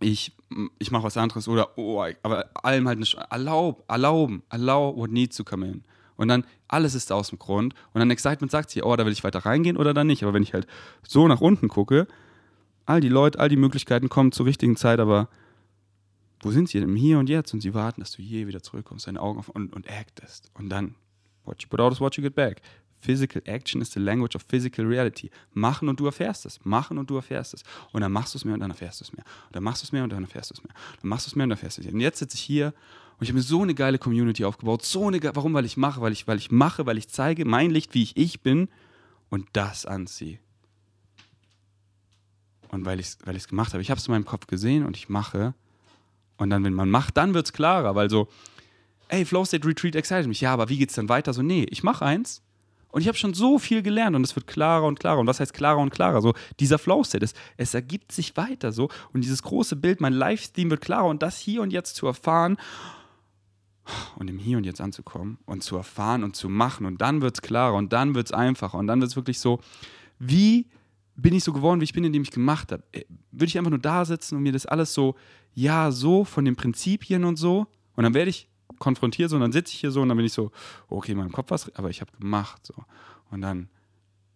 Ich, 0.00 0.32
ich 0.78 0.90
mache 0.90 1.02
was 1.02 1.16
anderes 1.16 1.48
oder, 1.48 1.76
oh, 1.76 2.04
aber 2.22 2.48
allem 2.62 2.86
halt 2.86 3.00
nicht, 3.00 3.14
erlaub, 3.30 3.84
erlauben, 3.88 4.42
allow 4.48 4.96
what 4.96 5.10
needs 5.10 5.36
to 5.36 5.44
come 5.44 5.66
in. 5.66 5.84
Und 6.16 6.28
dann, 6.28 6.44
alles 6.68 6.94
ist 6.94 7.12
aus 7.12 7.30
dem 7.30 7.38
Grund. 7.38 7.74
Und 7.92 8.00
dann 8.00 8.10
Excitement 8.10 8.50
sagt 8.50 8.70
sie, 8.70 8.82
oh, 8.82 8.96
da 8.96 9.04
will 9.04 9.12
ich 9.12 9.24
weiter 9.24 9.40
reingehen 9.40 9.76
oder 9.76 9.94
dann 9.94 10.06
nicht. 10.06 10.22
Aber 10.22 10.34
wenn 10.34 10.42
ich 10.42 10.52
halt 10.52 10.66
so 11.06 11.28
nach 11.28 11.40
unten 11.40 11.68
gucke, 11.68 12.06
all 12.86 13.00
die 13.00 13.08
Leute, 13.08 13.38
all 13.38 13.48
die 13.48 13.56
Möglichkeiten 13.56 14.08
kommen 14.08 14.32
zur 14.32 14.46
richtigen 14.46 14.76
Zeit, 14.76 15.00
aber 15.00 15.28
wo 16.40 16.50
sind 16.50 16.68
sie? 16.68 16.78
Im 16.78 16.96
Hier 16.96 17.18
und 17.18 17.28
Jetzt 17.28 17.52
und 17.52 17.60
sie 17.60 17.74
warten, 17.74 18.00
dass 18.00 18.12
du 18.12 18.22
hier 18.22 18.46
wieder 18.46 18.62
zurückkommst, 18.62 19.06
deine 19.06 19.20
Augen 19.20 19.38
auf 19.38 19.48
und, 19.48 19.72
und 19.74 19.90
actest. 19.90 20.50
Und 20.54 20.68
dann, 20.68 20.94
what 21.44 21.62
you 21.62 21.68
put 21.68 21.80
out 21.80 21.92
is 21.92 22.00
what 22.00 22.16
you 22.16 22.22
get 22.22 22.34
back. 22.34 22.62
Physical 23.00 23.42
action 23.44 23.80
is 23.80 23.92
the 23.92 24.00
language 24.00 24.34
of 24.34 24.44
physical 24.48 24.84
reality. 24.84 25.30
Machen 25.52 25.88
und 25.88 26.00
du 26.00 26.06
erfährst 26.06 26.46
es. 26.46 26.64
Machen 26.64 26.98
und 26.98 27.08
du 27.10 27.16
erfährst 27.16 27.54
es. 27.54 27.62
Und 27.92 28.00
dann 28.00 28.10
machst 28.10 28.34
du 28.34 28.38
es 28.38 28.44
mehr 28.44 28.54
und 28.54 28.60
dann 28.60 28.70
erfährst 28.70 29.00
du 29.00 29.04
es 29.04 29.12
mehr. 29.12 29.24
Und 29.46 29.56
dann 29.56 29.62
machst 29.62 29.82
du 29.82 29.86
es 29.86 29.92
mehr 29.92 30.02
und 30.02 30.10
dann 30.10 30.24
erfährst 30.24 30.50
du 30.50 30.54
es 30.54 30.64
mehr. 30.64 30.74
Dann 31.00 31.08
machst 31.08 31.26
du 31.26 31.30
es 31.30 31.36
mehr 31.36 31.44
und 31.44 31.50
dann 31.50 31.58
erfährst 31.58 31.78
du 31.78 31.82
es 31.82 31.86
mehr. 31.86 31.94
Und 31.94 32.00
jetzt 32.00 32.18
sitze 32.18 32.36
ich 32.36 32.42
hier 32.42 32.74
und 33.18 33.24
ich 33.24 33.30
habe 33.30 33.38
mir 33.38 33.42
so 33.42 33.62
eine 33.62 33.74
geile 33.74 33.98
Community 33.98 34.44
aufgebaut. 34.44 34.84
So 34.84 35.06
eine 35.06 35.20
warum? 35.22 35.54
Weil 35.54 35.64
ich 35.64 35.76
mache, 35.76 36.00
weil 36.00 36.12
ich, 36.12 36.26
weil 36.26 36.38
ich 36.38 36.50
mache, 36.50 36.86
weil 36.86 36.98
ich 36.98 37.08
zeige 37.08 37.44
mein 37.44 37.70
Licht, 37.70 37.94
wie 37.94 38.02
ich 38.02 38.16
ich 38.16 38.42
bin 38.42 38.68
und 39.28 39.46
das 39.52 39.86
anziehe. 39.86 40.38
Und 42.68 42.84
weil 42.84 43.00
ich 43.00 43.06
es 43.06 43.18
weil 43.24 43.38
gemacht 43.38 43.72
habe. 43.72 43.82
Ich 43.82 43.90
habe 43.90 43.98
es 43.98 44.06
in 44.06 44.12
meinem 44.12 44.24
Kopf 44.24 44.46
gesehen 44.46 44.84
und 44.84 44.96
ich 44.96 45.08
mache. 45.08 45.54
Und 46.38 46.50
dann, 46.50 46.64
wenn 46.64 46.74
man 46.74 46.88
macht, 46.88 47.16
dann 47.16 47.34
wird 47.34 47.46
es 47.46 47.52
klarer, 47.52 47.94
weil 47.94 48.08
so, 48.08 48.28
ey, 49.08 49.24
Flow 49.24 49.44
State 49.44 49.66
Retreat 49.66 49.96
excited 49.96 50.26
mich. 50.26 50.40
Ja, 50.40 50.52
aber 50.52 50.68
wie 50.68 50.78
geht's 50.78 50.94
dann 50.94 51.08
weiter? 51.08 51.32
So, 51.32 51.42
nee, 51.42 51.66
ich 51.70 51.82
mache 51.82 52.04
eins 52.04 52.42
Und 52.90 53.02
ich 53.02 53.08
habe 53.08 53.18
schon 53.18 53.34
so 53.34 53.58
viel 53.58 53.82
gelernt 53.82 54.16
und 54.16 54.24
es 54.24 54.34
wird 54.34 54.46
klarer 54.46 54.86
und 54.86 55.00
klarer. 55.00 55.18
Und 55.20 55.26
was 55.26 55.40
heißt 55.40 55.52
klarer 55.52 55.78
und 55.78 55.90
klarer? 55.90 56.22
So, 56.22 56.34
dieser 56.60 56.78
Flow-State 56.78 57.24
ist, 57.24 57.36
es 57.56 57.74
ergibt 57.74 58.12
sich 58.12 58.36
weiter 58.36 58.72
so. 58.72 58.88
Und 59.12 59.22
dieses 59.22 59.42
große 59.42 59.76
Bild, 59.76 60.00
mein 60.00 60.12
Livestream 60.12 60.70
wird 60.70 60.80
klarer 60.80 61.08
und 61.08 61.22
das 61.22 61.38
hier 61.38 61.60
und 61.60 61.72
jetzt 61.72 61.96
zu 61.96 62.06
erfahren 62.06 62.56
und 64.16 64.28
im 64.28 64.38
Hier 64.38 64.58
und 64.58 64.64
Jetzt 64.64 64.80
anzukommen 64.80 65.38
und 65.46 65.62
zu 65.62 65.76
erfahren 65.76 66.22
und 66.22 66.36
zu 66.36 66.48
machen. 66.48 66.86
Und 66.86 67.00
dann 67.00 67.20
wird 67.20 67.34
es 67.34 67.42
klarer 67.42 67.74
und 67.74 67.92
dann 67.92 68.14
wird 68.14 68.26
es 68.26 68.32
einfacher 68.32 68.78
und 68.78 68.86
dann 68.86 69.00
wird 69.00 69.10
es 69.10 69.16
wirklich 69.16 69.40
so, 69.40 69.60
wie 70.18 70.66
bin 71.16 71.34
ich 71.34 71.42
so 71.42 71.52
geworden, 71.52 71.80
wie 71.80 71.84
ich 71.84 71.92
bin, 71.92 72.04
indem 72.04 72.22
ich 72.22 72.30
gemacht 72.30 72.70
habe. 72.70 72.84
Äh, 72.92 73.04
würde 73.32 73.46
ich 73.46 73.58
einfach 73.58 73.70
nur 73.70 73.80
da 73.80 74.04
sitzen 74.04 74.36
und 74.36 74.42
mir 74.42 74.52
das 74.52 74.66
alles 74.66 74.94
so, 74.94 75.16
ja, 75.58 75.90
so 75.90 76.24
von 76.24 76.44
den 76.44 76.54
Prinzipien 76.54 77.24
und 77.24 77.36
so. 77.36 77.66
Und 77.96 78.04
dann 78.04 78.14
werde 78.14 78.30
ich 78.30 78.48
konfrontiert 78.78 79.30
so 79.30 79.36
und 79.36 79.42
dann 79.42 79.50
sitze 79.50 79.72
ich 79.72 79.80
hier 79.80 79.90
so 79.90 80.02
und 80.02 80.08
dann 80.08 80.16
bin 80.16 80.24
ich 80.24 80.32
so, 80.32 80.52
okay, 80.88 81.12
in 81.12 81.18
meinem 81.18 81.32
Kopf 81.32 81.50
was, 81.50 81.74
aber 81.74 81.90
ich 81.90 82.00
habe 82.00 82.12
gemacht 82.12 82.64
so. 82.64 82.74
Und 83.32 83.40
dann 83.40 83.68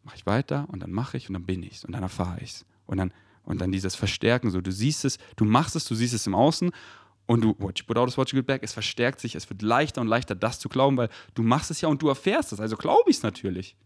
mache 0.03 0.17
ich 0.17 0.27
weiter 0.27 0.67
und 0.69 0.83
dann 0.83 0.91
mache 0.91 1.17
ich 1.17 1.29
und 1.29 1.35
dann 1.35 1.45
bin 1.45 1.63
ich 1.63 1.85
und 1.85 1.93
dann 1.93 2.03
erfahre 2.03 2.41
ich 2.41 2.51
es. 2.51 2.67
Und 2.87 2.97
dann, 2.97 3.13
und 3.45 3.61
dann 3.61 3.71
dieses 3.71 3.95
Verstärken, 3.95 4.51
so 4.51 4.61
du 4.61 4.73
siehst 4.73 5.05
es, 5.05 5.19
du 5.37 5.45
machst 5.45 5.77
es, 5.77 5.85
du 5.85 5.95
siehst 5.95 6.13
es 6.13 6.27
im 6.27 6.35
Außen 6.35 6.73
und 7.27 7.41
du, 7.43 7.55
what 7.59 7.79
you 7.79 7.85
put 7.87 7.99
out 7.99 8.09
is 8.09 8.19
what 8.19 8.29
you 8.33 8.39
get 8.39 8.47
back, 8.49 8.65
es 8.65 8.73
verstärkt 8.73 9.21
sich, 9.21 9.37
es 9.37 9.49
wird 9.49 9.63
leichter 9.63 10.01
und 10.01 10.09
leichter, 10.09 10.35
das 10.35 10.59
zu 10.59 10.69
glauben, 10.69 10.97
weil 10.97 11.09
du 11.35 11.45
machst 11.45 11.71
es 11.71 11.81
ja 11.81 11.89
und 11.89 12.03
du 12.03 12.09
erfährst 12.09 12.53
es, 12.53 12.59
also 12.59 12.77
glaube 12.77 13.09
ich 13.09 13.19
es 13.19 13.23
natürlich. 13.23 13.77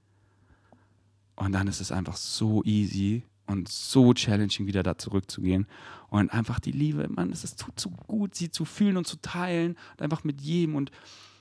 Und 1.34 1.53
dann 1.53 1.68
ist 1.68 1.82
es 1.82 1.93
einfach 1.93 2.16
so 2.16 2.64
easy 2.64 3.24
und 3.47 3.68
so 3.68 4.12
challenging, 4.12 4.66
wieder 4.66 4.82
da 4.82 4.99
zurückzugehen. 4.99 5.66
Und 6.09 6.32
einfach 6.32 6.61
die 6.61 6.72
Liebe, 6.72 7.09
man, 7.09 7.30
es 7.30 7.57
tut 7.57 7.78
so 7.78 7.90
gut, 7.90 8.34
sie 8.34 8.51
zu 8.51 8.64
fühlen 8.64 8.97
und 8.97 9.07
zu 9.07 9.20
teilen 9.20 9.76
und 9.92 10.03
einfach 10.03 10.24
mit 10.24 10.40
jedem 10.40 10.76
und, 10.76 10.90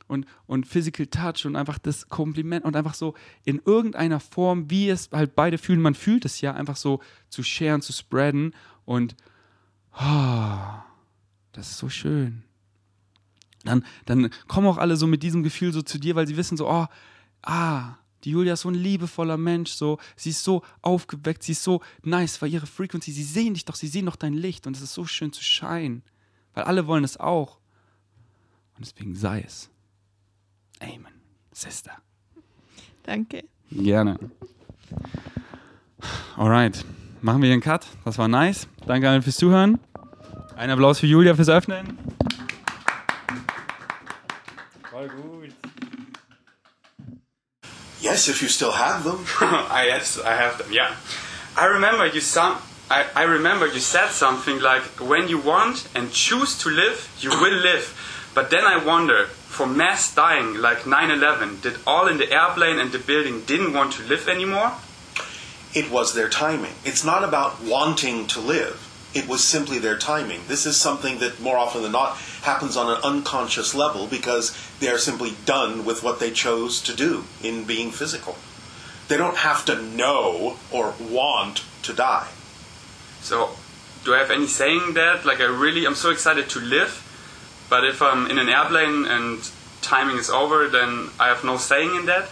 und, 0.07 0.25
und 0.47 0.67
Physical 0.67 1.07
Touch 1.07 1.45
und 1.45 1.55
einfach 1.55 1.77
das 1.77 2.09
Kompliment 2.09 2.65
und 2.65 2.75
einfach 2.75 2.93
so 2.93 3.15
in 3.43 3.61
irgendeiner 3.63 4.19
Form, 4.19 4.69
wie 4.69 4.89
es 4.89 5.09
halt 5.11 5.35
beide 5.35 5.57
fühlen, 5.57 5.81
man 5.81 5.95
fühlt 5.95 6.25
es 6.25 6.41
ja, 6.41 6.53
einfach 6.53 6.75
so 6.75 6.99
zu 7.29 7.43
sharen, 7.43 7.81
zu 7.81 7.93
spreaden 7.93 8.53
und 8.85 9.15
oh, 9.93 10.57
das 11.53 11.71
ist 11.71 11.77
so 11.77 11.89
schön. 11.89 12.43
Dann, 13.63 13.83
dann 14.05 14.29
kommen 14.47 14.67
auch 14.67 14.77
alle 14.77 14.95
so 14.95 15.07
mit 15.07 15.23
diesem 15.23 15.41
Gefühl 15.41 15.73
so 15.73 15.81
zu 15.81 15.97
dir, 15.97 16.15
weil 16.15 16.27
sie 16.27 16.37
wissen 16.37 16.57
so, 16.57 16.69
oh, 16.69 16.85
ah, 17.41 17.95
die 18.26 18.32
Julia 18.32 18.53
ist 18.53 18.61
so 18.61 18.69
ein 18.69 18.76
liebevoller 18.76 19.38
Mensch, 19.38 19.71
so, 19.71 19.99
sie 20.15 20.32
ist 20.32 20.43
so 20.43 20.63
aufgeweckt, 20.82 21.43
sie 21.43 21.51
ist 21.51 21.63
so 21.63 21.82
nice, 22.03 22.41
weil 22.41 22.51
ihre 22.51 22.65
Frequency, 22.65 23.11
sie 23.11 23.23
sehen 23.23 23.53
dich 23.53 23.65
doch, 23.65 23.76
sie 23.76 23.88
sehen 23.88 24.07
doch 24.07 24.15
dein 24.15 24.34
Licht 24.34 24.65
und 24.65 24.76
es 24.76 24.82
ist 24.82 24.93
so 24.93 25.05
schön 25.05 25.32
zu 25.32 25.43
scheinen, 25.43 26.01
weil 26.55 26.63
alle 26.63 26.88
wollen 26.88 27.03
es 27.03 27.17
auch. 27.17 27.59
Und 28.76 28.86
deswegen 28.86 29.15
sei 29.15 29.41
es. 29.41 29.69
Amen, 30.82 31.13
Sister. 31.51 31.91
Danke. 33.03 33.45
Gerne. 33.69 34.19
Alright, 36.36 36.84
machen 37.21 37.41
wir 37.41 37.47
hier 37.47 37.53
einen 37.53 37.61
Cut. 37.61 37.86
Das 38.03 38.17
war 38.17 38.28
nice. 38.28 38.67
Danke 38.88 39.07
allen 39.07 39.21
fürs 39.21 39.38
Zuhören. 39.38 39.80
Ein 40.55 40.71
Applaus 40.71 40.99
für 40.99 41.07
Julia 41.07 41.36
fürs 41.36 41.49
Öffnen. 41.49 41.97
Voll 44.89 45.09
gut. 45.09 45.53
Yes, 48.05 48.29
if 48.29 48.43
you 48.43 48.49
still 48.49 48.73
have 48.73 49.03
them. 49.03 49.25
I 49.41 49.85
yes, 49.87 50.19
I 50.19 50.35
have 50.35 50.59
them. 50.59 50.71
Yeah, 50.71 50.95
I 51.57 51.65
remember 51.65 52.05
you 52.05 52.21
some. 52.21 52.57
I, 52.87 53.07
I 53.15 53.23
remember 53.23 53.65
you 53.65 53.79
said 53.79 54.09
something 54.09 54.61
like, 54.61 54.83
"When 55.01 55.27
you 55.27 55.39
want 55.39 55.87
and 55.95 56.11
choose 56.11 56.55
to 56.59 56.69
live, 56.69 57.09
you 57.19 57.31
will 57.31 57.57
live." 57.69 57.85
But 58.35 58.51
then 58.51 58.63
I 58.63 58.77
wonder, 58.77 59.25
for 59.25 59.65
mass 59.65 60.13
dying 60.13 60.53
like 60.53 60.85
9/11, 60.85 61.63
did 61.63 61.79
all 61.87 62.07
in 62.07 62.19
the 62.19 62.31
airplane 62.31 62.77
and 62.77 62.91
the 62.91 62.99
building 62.99 63.41
didn't 63.41 63.73
want 63.73 63.93
to 63.93 64.03
live 64.03 64.29
anymore? 64.29 64.73
It 65.73 65.89
was 65.89 66.13
their 66.13 66.29
timing. 66.29 66.75
It's 66.83 67.03
not 67.03 67.23
about 67.23 67.59
wanting 67.63 68.27
to 68.27 68.39
live. 68.39 68.84
It 69.16 69.30
was 69.30 69.41
simply 69.41 69.80
their 69.80 69.97
timing. 69.97 70.41
This 70.49 70.66
is 70.66 70.76
something 70.76 71.20
that 71.20 71.39
more 71.39 71.57
often 71.57 71.84
than 71.84 71.93
not 71.93 72.18
happens 72.41 72.76
on 72.76 72.91
an 72.93 73.01
unconscious 73.01 73.74
level 73.74 74.07
because 74.07 74.55
they 74.82 74.89
are 74.89 74.97
simply 74.97 75.36
done 75.45 75.86
with 75.86 76.03
what 76.03 76.20
they 76.20 76.32
chose 76.32 76.82
to 76.82 76.93
do 76.93 77.24
in 77.41 77.63
being 77.63 77.91
physical. 77.91 78.36
They 79.07 79.16
don't 79.16 79.38
have 79.38 79.63
to 79.66 79.82
know 79.82 80.57
or 80.70 80.93
want 80.99 81.63
to 81.84 81.93
die. 81.93 82.28
So, 83.22 83.51
do 84.03 84.13
I 84.13 84.20
have 84.20 84.32
any 84.32 84.47
saying 84.47 84.95
that? 84.95 85.26
Like, 85.26 85.39
I 85.39 85.45
really, 85.45 85.86
I'm 85.86 85.95
so 85.95 86.11
excited 86.11 86.49
to 86.49 86.59
live, 86.59 87.01
but 87.70 87.86
if 87.86 88.01
I'm 88.01 88.30
in 88.30 88.38
an 88.38 88.49
airplane 88.49 89.05
and 89.05 89.49
timing 89.82 90.18
is 90.18 90.30
over, 90.30 90.68
then 90.68 91.09
I 91.20 91.28
have 91.30 91.43
no 91.45 91.55
saying 91.55 91.95
in 91.95 92.05
that? 92.07 92.28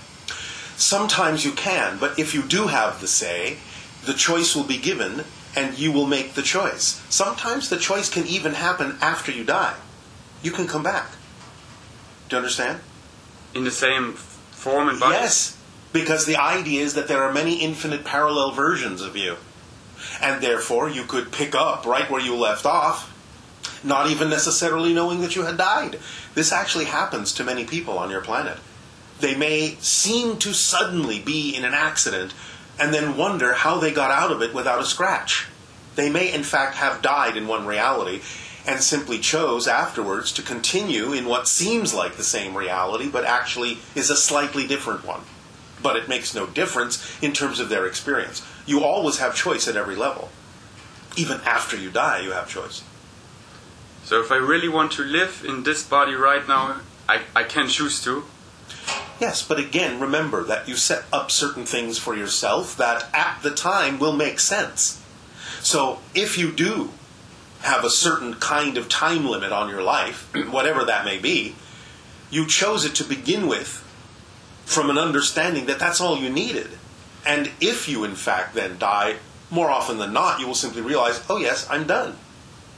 Sometimes 0.75 1.45
you 1.45 1.51
can, 1.53 1.97
but 1.97 2.19
if 2.19 2.33
you 2.33 2.41
do 2.41 2.67
have 2.67 2.99
the 2.99 3.07
say, 3.07 3.57
the 4.05 4.13
choice 4.13 4.53
will 4.53 4.65
be 4.65 4.77
given 4.77 5.23
and 5.55 5.77
you 5.77 5.91
will 5.91 6.07
make 6.07 6.33
the 6.33 6.41
choice. 6.41 7.01
Sometimes 7.09 7.69
the 7.69 7.77
choice 7.77 8.09
can 8.09 8.25
even 8.25 8.53
happen 8.53 8.97
after 9.01 9.31
you 9.31 9.43
die. 9.43 9.75
You 10.41 10.51
can 10.51 10.67
come 10.67 10.83
back. 10.83 11.11
Do 12.29 12.35
you 12.35 12.37
understand? 12.37 12.79
In 13.53 13.63
the 13.63 13.71
same 13.71 14.13
form 14.13 14.89
and 14.89 14.99
body? 14.99 15.15
Yes, 15.15 15.57
because 15.91 16.25
the 16.25 16.37
idea 16.37 16.81
is 16.81 16.95
that 16.95 17.07
there 17.07 17.23
are 17.23 17.31
many 17.31 17.61
infinite 17.61 18.03
parallel 18.03 18.51
versions 18.51 19.01
of 19.01 19.15
you. 19.15 19.37
And 20.21 20.41
therefore, 20.41 20.89
you 20.89 21.03
could 21.03 21.31
pick 21.31 21.55
up 21.55 21.85
right 21.85 22.09
where 22.09 22.21
you 22.21 22.35
left 22.35 22.65
off, 22.65 23.09
not 23.83 24.09
even 24.09 24.29
necessarily 24.29 24.93
knowing 24.93 25.21
that 25.21 25.35
you 25.35 25.43
had 25.43 25.57
died. 25.57 25.99
This 26.33 26.51
actually 26.51 26.85
happens 26.85 27.33
to 27.33 27.43
many 27.43 27.63
people 27.63 27.97
on 27.97 28.09
your 28.09 28.21
planet. 28.21 28.57
They 29.19 29.35
may 29.35 29.77
seem 29.79 30.37
to 30.39 30.53
suddenly 30.53 31.19
be 31.19 31.55
in 31.55 31.63
an 31.63 31.73
accident 31.73 32.33
and 32.79 32.93
then 32.93 33.17
wonder 33.17 33.53
how 33.53 33.77
they 33.79 33.91
got 33.91 34.11
out 34.11 34.31
of 34.31 34.41
it 34.41 34.53
without 34.53 34.81
a 34.81 34.85
scratch. 34.85 35.47
They 35.95 36.09
may, 36.09 36.33
in 36.33 36.43
fact, 36.43 36.75
have 36.75 37.01
died 37.01 37.37
in 37.37 37.47
one 37.47 37.65
reality 37.65 38.21
and 38.65 38.81
simply 38.81 39.19
chose 39.19 39.67
afterwards 39.67 40.31
to 40.33 40.41
continue 40.41 41.11
in 41.13 41.25
what 41.25 41.47
seems 41.47 41.93
like 41.93 42.15
the 42.15 42.23
same 42.23 42.57
reality, 42.57 43.09
but 43.09 43.25
actually 43.25 43.79
is 43.93 44.09
a 44.09 44.15
slightly 44.15 44.65
different 44.65 45.05
one. 45.05 45.21
But 45.81 45.97
it 45.97 46.07
makes 46.07 46.33
no 46.33 46.47
difference 46.47 47.21
in 47.21 47.33
terms 47.33 47.59
of 47.59 47.69
their 47.69 47.85
experience. 47.85 48.45
You 48.65 48.83
always 48.83 49.17
have 49.19 49.35
choice 49.35 49.67
at 49.67 49.75
every 49.75 49.95
level. 49.95 50.29
Even 51.17 51.41
after 51.41 51.75
you 51.75 51.91
die, 51.91 52.21
you 52.21 52.31
have 52.31 52.47
choice. 52.47 52.83
So 54.03 54.21
if 54.21 54.31
I 54.31 54.37
really 54.37 54.69
want 54.69 54.93
to 54.93 55.03
live 55.03 55.43
in 55.47 55.63
this 55.63 55.83
body 55.83 56.13
right 56.13 56.47
now, 56.47 56.81
I, 57.07 57.21
I 57.35 57.43
can 57.43 57.67
choose 57.67 58.01
to. 58.05 58.23
Yes, 59.23 59.41
but 59.41 59.57
again, 59.57 60.01
remember 60.01 60.43
that 60.43 60.67
you 60.67 60.75
set 60.75 61.05
up 61.13 61.31
certain 61.31 61.63
things 61.65 61.97
for 61.97 62.13
yourself 62.13 62.75
that 62.75 63.07
at 63.13 63.39
the 63.41 63.51
time 63.51 63.97
will 63.97 64.11
make 64.11 64.37
sense. 64.37 65.01
So 65.61 65.99
if 66.13 66.37
you 66.37 66.51
do 66.51 66.91
have 67.61 67.85
a 67.85 67.89
certain 67.89 68.33
kind 68.33 68.77
of 68.77 68.89
time 68.89 69.25
limit 69.25 69.53
on 69.53 69.69
your 69.69 69.81
life, 69.81 70.29
whatever 70.51 70.83
that 70.83 71.05
may 71.05 71.19
be, 71.19 71.55
you 72.31 72.45
chose 72.45 72.83
it 72.83 72.95
to 72.95 73.05
begin 73.05 73.47
with 73.47 73.81
from 74.65 74.89
an 74.89 74.97
understanding 74.97 75.67
that 75.67 75.79
that's 75.79 76.01
all 76.01 76.17
you 76.17 76.29
needed. 76.29 76.71
And 77.25 77.49
if 77.61 77.87
you, 77.87 78.03
in 78.03 78.15
fact, 78.15 78.55
then 78.55 78.77
die, 78.77 79.15
more 79.49 79.69
often 79.69 79.99
than 79.99 80.11
not, 80.11 80.41
you 80.41 80.47
will 80.47 80.53
simply 80.53 80.81
realize, 80.81 81.23
oh, 81.29 81.37
yes, 81.37 81.65
I'm 81.69 81.87
done. 81.87 82.17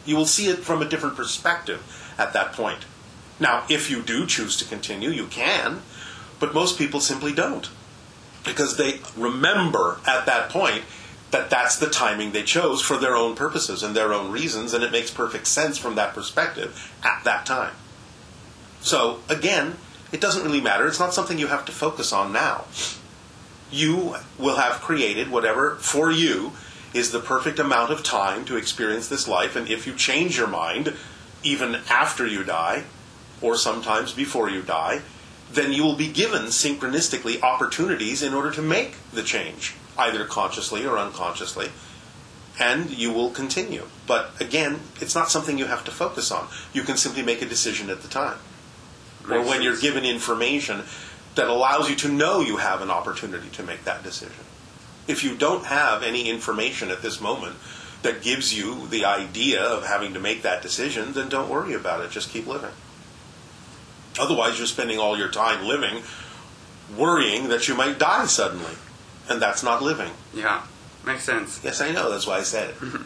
You 0.06 0.16
will 0.16 0.28
see 0.28 0.46
it 0.50 0.60
from 0.60 0.84
a 0.84 0.88
different 0.88 1.16
perspective 1.16 2.14
at 2.20 2.34
that 2.34 2.54
point. 2.54 2.86
Now, 3.40 3.66
if 3.68 3.90
you 3.90 4.04
do 4.04 4.28
choose 4.28 4.56
to 4.58 4.66
continue, 4.66 5.10
you 5.10 5.26
can, 5.26 5.82
but 6.46 6.54
most 6.54 6.78
people 6.78 7.00
simply 7.00 7.34
don't. 7.34 7.72
Because 8.44 8.78
they 8.78 9.00
remember 9.18 10.00
at 10.06 10.28
that 10.28 10.52
point 10.52 10.84
that 11.32 11.50
that's 11.50 11.78
the 11.78 11.90
timing 11.90 12.34
they 12.34 12.44
chose 12.44 12.84
for 12.84 12.98
their 12.98 13.16
own 13.16 13.36
purposes 13.36 13.82
and 13.82 13.96
their 13.96 14.14
own 14.14 14.32
reasons, 14.32 14.72
and 14.72 14.84
it 14.84 14.92
makes 14.92 15.10
perfect 15.10 15.48
sense 15.48 15.80
from 15.80 15.96
that 15.96 16.14
perspective 16.14 16.94
at 17.04 17.24
that 17.24 17.48
time. 17.48 17.74
So, 18.82 19.22
again, 19.28 19.78
it 20.12 20.22
doesn't 20.22 20.44
really 20.44 20.62
matter. 20.62 20.86
It's 20.86 21.00
not 21.00 21.16
something 21.16 21.40
you 21.40 21.48
have 21.48 21.66
to 21.66 21.72
focus 21.72 22.14
on 22.14 22.32
now. 22.32 22.66
You 23.72 24.18
will 24.38 24.58
have 24.58 24.82
created 24.82 25.32
whatever 25.32 25.78
for 25.78 26.12
you 26.12 26.52
is 26.94 27.12
the 27.12 27.20
perfect 27.20 27.58
amount 27.58 27.92
of 27.92 28.04
time 28.04 28.46
to 28.46 28.56
experience 28.56 29.08
this 29.08 29.28
life, 29.28 29.56
and 29.56 29.68
if 29.68 29.88
you 29.88 29.96
change 29.96 30.38
your 30.38 30.48
mind, 30.48 30.94
even 31.42 31.82
after 31.90 32.28
you 32.28 32.44
die, 32.44 32.84
or 33.42 33.58
sometimes 33.58 34.14
before 34.14 34.48
you 34.48 34.62
die, 34.62 35.02
then 35.52 35.72
you 35.72 35.84
will 35.84 35.96
be 35.96 36.12
given 36.12 36.44
synchronistically 36.44 37.42
opportunities 37.42 38.22
in 38.24 38.34
order 38.34 38.52
to 38.52 38.62
make 38.62 38.96
the 39.14 39.24
change, 39.24 39.76
either 39.98 40.26
consciously 40.26 40.86
or 40.86 40.98
unconsciously, 40.98 41.70
and 42.60 42.90
you 42.90 43.12
will 43.12 43.30
continue. 43.30 43.84
But 44.08 44.32
again, 44.40 44.80
it's 45.02 45.16
not 45.16 45.30
something 45.30 45.58
you 45.58 45.66
have 45.66 45.84
to 45.86 45.92
focus 45.92 46.32
on. 46.32 46.48
You 46.74 46.84
can 46.84 46.98
simply 46.98 47.22
make 47.22 47.42
a 47.42 47.46
decision 47.46 47.90
at 47.90 48.02
the 48.02 48.08
time. 48.08 48.38
or 49.30 49.42
when 49.42 49.62
you're 49.64 49.78
given 49.78 50.06
information 50.06 50.84
that 51.36 51.48
allows 51.48 51.90
you 51.90 51.96
to 51.98 52.08
know 52.08 52.42
you 52.42 52.58
have 52.58 52.82
an 52.82 52.92
opportunity 52.92 53.50
to 53.50 53.64
make 53.64 53.84
that 53.84 54.04
decision. 54.04 54.44
If 55.08 55.24
you 55.24 55.36
don't 55.36 55.66
have 55.66 56.04
any 56.04 56.30
information 56.30 56.90
at 56.92 57.02
this 57.02 57.20
moment 57.20 57.56
that 58.04 58.22
gives 58.22 58.56
you 58.58 58.88
the 58.88 59.04
idea 59.06 59.62
of 59.62 59.86
having 59.86 60.14
to 60.14 60.20
make 60.20 60.44
that 60.44 60.62
decision, 60.62 61.14
then 61.14 61.28
don't 61.30 61.50
worry 61.50 61.74
about 61.74 62.02
it. 62.06 62.12
Just 62.12 62.30
keep 62.30 62.46
living. 62.48 62.72
Otherwise, 64.20 64.58
you're 64.58 64.68
spending 64.68 65.00
all 65.00 65.18
your 65.18 65.30
time 65.30 65.66
living 65.66 66.04
worrying 66.96 67.50
that 67.50 67.68
you 67.68 67.76
might 67.76 68.00
die 68.00 68.26
suddenly. 68.26 68.74
And 69.28 69.42
that's 69.42 69.64
not 69.64 69.82
living. 69.82 70.12
Yeah, 70.34 70.64
makes 71.06 71.24
sense. 71.24 71.60
Yes, 71.64 71.82
I 71.82 71.92
know, 71.92 72.12
that's 72.12 72.28
why 72.28 72.38
I 72.38 72.44
said 72.44 72.70
it. 72.70 72.76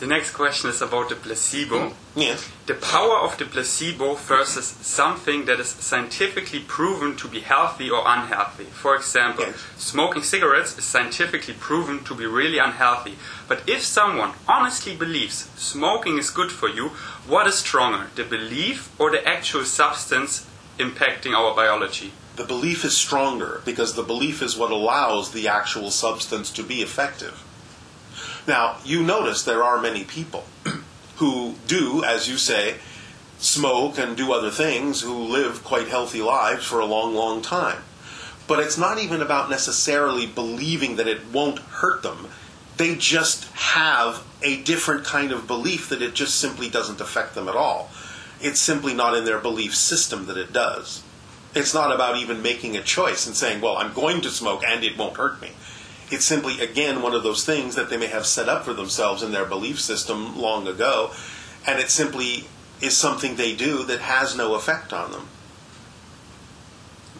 The 0.00 0.06
next 0.06 0.30
question 0.30 0.70
is 0.70 0.80
about 0.80 1.10
the 1.10 1.14
placebo. 1.14 1.92
Yes. 2.16 2.48
The 2.64 2.72
power 2.72 3.18
of 3.18 3.36
the 3.36 3.44
placebo 3.44 4.14
versus 4.14 4.64
something 4.80 5.44
that 5.44 5.60
is 5.60 5.68
scientifically 5.68 6.60
proven 6.60 7.16
to 7.16 7.28
be 7.28 7.40
healthy 7.40 7.90
or 7.90 8.02
unhealthy. 8.06 8.64
For 8.64 8.96
example, 8.96 9.44
Yes. 9.44 9.56
smoking 9.76 10.22
cigarettes 10.22 10.78
is 10.78 10.86
scientifically 10.86 11.52
proven 11.52 12.02
to 12.04 12.14
be 12.14 12.24
really 12.24 12.56
unhealthy. 12.56 13.18
But 13.46 13.60
if 13.66 13.84
someone 13.84 14.32
honestly 14.48 14.96
believes 14.96 15.48
smoking 15.58 16.16
is 16.16 16.30
good 16.30 16.50
for 16.50 16.70
you, 16.70 16.92
what 17.26 17.46
is 17.46 17.58
stronger, 17.58 18.08
the 18.14 18.24
belief 18.24 18.88
or 18.98 19.10
the 19.10 19.22
actual 19.28 19.66
substance 19.66 20.46
impacting 20.78 21.34
our 21.34 21.54
biology? 21.54 22.12
The 22.36 22.44
belief 22.44 22.86
is 22.86 22.96
stronger 22.96 23.60
because 23.66 23.92
the 23.96 24.02
belief 24.02 24.40
is 24.40 24.56
what 24.56 24.70
allows 24.70 25.32
the 25.32 25.46
actual 25.46 25.90
substance 25.90 26.48
to 26.52 26.62
be 26.62 26.80
effective. 26.80 27.42
Now, 28.50 28.78
you 28.84 29.04
notice 29.04 29.44
there 29.44 29.62
are 29.62 29.80
many 29.80 30.02
people 30.02 30.42
who 31.18 31.54
do, 31.68 32.02
as 32.02 32.28
you 32.28 32.36
say, 32.36 32.78
smoke 33.38 33.96
and 33.96 34.16
do 34.16 34.32
other 34.32 34.50
things, 34.50 35.02
who 35.02 35.14
live 35.14 35.62
quite 35.62 35.86
healthy 35.86 36.20
lives 36.20 36.64
for 36.64 36.80
a 36.80 36.84
long, 36.84 37.14
long 37.14 37.42
time. 37.42 37.84
But 38.48 38.58
it's 38.58 38.76
not 38.76 38.98
even 38.98 39.22
about 39.22 39.50
necessarily 39.50 40.26
believing 40.26 40.96
that 40.96 41.06
it 41.06 41.28
won't 41.32 41.60
hurt 41.60 42.02
them. 42.02 42.26
They 42.76 42.96
just 42.96 43.44
have 43.52 44.24
a 44.42 44.60
different 44.64 45.04
kind 45.04 45.30
of 45.30 45.46
belief 45.46 45.88
that 45.88 46.02
it 46.02 46.14
just 46.14 46.34
simply 46.40 46.68
doesn't 46.68 47.00
affect 47.00 47.36
them 47.36 47.48
at 47.48 47.54
all. 47.54 47.88
It's 48.40 48.58
simply 48.58 48.94
not 48.94 49.16
in 49.16 49.24
their 49.24 49.38
belief 49.38 49.76
system 49.76 50.26
that 50.26 50.36
it 50.36 50.52
does. 50.52 51.04
It's 51.54 51.72
not 51.72 51.94
about 51.94 52.16
even 52.16 52.42
making 52.42 52.76
a 52.76 52.82
choice 52.82 53.28
and 53.28 53.36
saying, 53.36 53.60
well, 53.60 53.76
I'm 53.76 53.94
going 53.94 54.22
to 54.22 54.28
smoke 54.28 54.64
and 54.66 54.82
it 54.82 54.98
won't 54.98 55.18
hurt 55.18 55.40
me. 55.40 55.50
It's 56.10 56.24
simply, 56.24 56.60
again, 56.60 57.02
one 57.02 57.14
of 57.14 57.22
those 57.22 57.44
things 57.44 57.76
that 57.76 57.88
they 57.88 57.96
may 57.96 58.08
have 58.08 58.26
set 58.26 58.48
up 58.48 58.64
for 58.64 58.72
themselves 58.72 59.22
in 59.22 59.30
their 59.30 59.44
belief 59.44 59.80
system 59.80 60.38
long 60.38 60.66
ago, 60.66 61.12
and 61.66 61.78
it 61.78 61.90
simply 61.90 62.46
is 62.80 62.96
something 62.96 63.36
they 63.36 63.54
do 63.54 63.84
that 63.84 64.00
has 64.00 64.36
no 64.36 64.54
effect 64.54 64.92
on 64.92 65.12
them. 65.12 65.28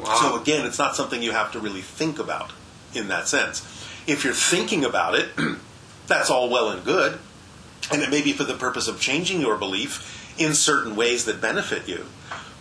Wow. 0.00 0.16
So 0.16 0.40
again, 0.40 0.66
it's 0.66 0.78
not 0.78 0.96
something 0.96 1.22
you 1.22 1.32
have 1.32 1.52
to 1.52 1.60
really 1.60 1.82
think 1.82 2.18
about 2.18 2.52
in 2.94 3.08
that 3.08 3.28
sense. 3.28 3.60
If 4.06 4.24
you're 4.24 4.32
thinking 4.32 4.84
about 4.84 5.14
it, 5.14 5.28
that's 6.06 6.30
all 6.30 6.48
well 6.48 6.70
and 6.70 6.84
good, 6.84 7.18
and 7.92 8.02
it 8.02 8.10
may 8.10 8.22
be 8.22 8.32
for 8.32 8.44
the 8.44 8.54
purpose 8.54 8.88
of 8.88 9.00
changing 9.00 9.40
your 9.40 9.56
belief 9.56 10.34
in 10.38 10.54
certain 10.54 10.96
ways 10.96 11.26
that 11.26 11.40
benefit 11.40 11.86
you. 11.86 12.06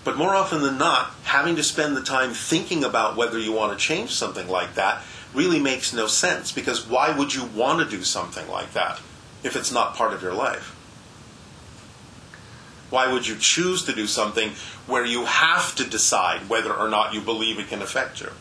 But 0.04 0.18
more 0.18 0.36
often 0.36 0.62
than 0.62 0.78
not, 0.78 1.12
having 1.24 1.56
to 1.56 1.64
spend 1.64 1.96
the 1.96 2.02
time 2.02 2.32
thinking 2.34 2.84
about 2.84 3.16
whether 3.16 3.38
you 3.38 3.52
want 3.52 3.78
to 3.78 3.84
change 3.84 4.12
something 4.12 4.48
like 4.48 4.76
that 4.76 5.04
really 5.34 5.60
makes 5.60 5.94
no 5.94 6.08
sense 6.08 6.52
because 6.52 6.88
why 6.88 7.16
would 7.16 7.34
you 7.34 7.46
want 7.46 7.80
to 7.80 7.98
do 7.98 8.04
something 8.04 8.48
like 8.50 8.74
that 8.74 9.00
if 9.44 9.56
it's 9.56 9.72
not 9.72 9.96
part 9.96 10.14
of 10.14 10.22
your 10.22 10.34
life? 10.34 10.76
Why 12.90 13.12
would 13.12 13.28
you 13.28 13.36
choose 13.36 13.84
to 13.86 13.94
do 13.94 14.08
something 14.08 14.52
where 14.88 15.06
you 15.06 15.26
have 15.26 15.76
to 15.76 15.88
decide 15.88 16.50
whether 16.50 16.74
or 16.74 16.90
not 16.90 17.14
you 17.14 17.22
believe 17.22 17.60
it 17.60 17.68
can 17.68 17.82
affect 17.82 18.20
you? 18.20 18.32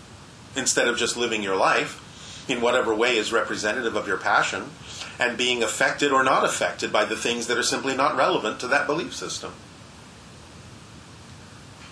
Instead 0.57 0.89
of 0.89 0.97
just 0.97 1.17
living 1.17 1.43
your 1.43 1.57
life 1.57 2.05
in 2.49 2.63
whatever 2.63 2.95
way 2.95 3.19
is 3.19 3.31
representative 3.31 3.95
of 3.95 4.09
your 4.09 4.17
passion 4.17 4.71
and 5.19 5.37
being 5.37 5.63
affected 5.63 6.13
or 6.13 6.25
not 6.25 6.45
affected 6.45 6.91
by 6.91 7.05
the 7.05 7.17
things 7.17 7.47
that 7.47 7.59
are 7.59 7.63
simply 7.63 7.95
not 7.95 8.17
relevant 8.17 8.59
to 8.61 8.69
that 8.69 8.87
belief 8.87 9.15
system. 9.15 9.53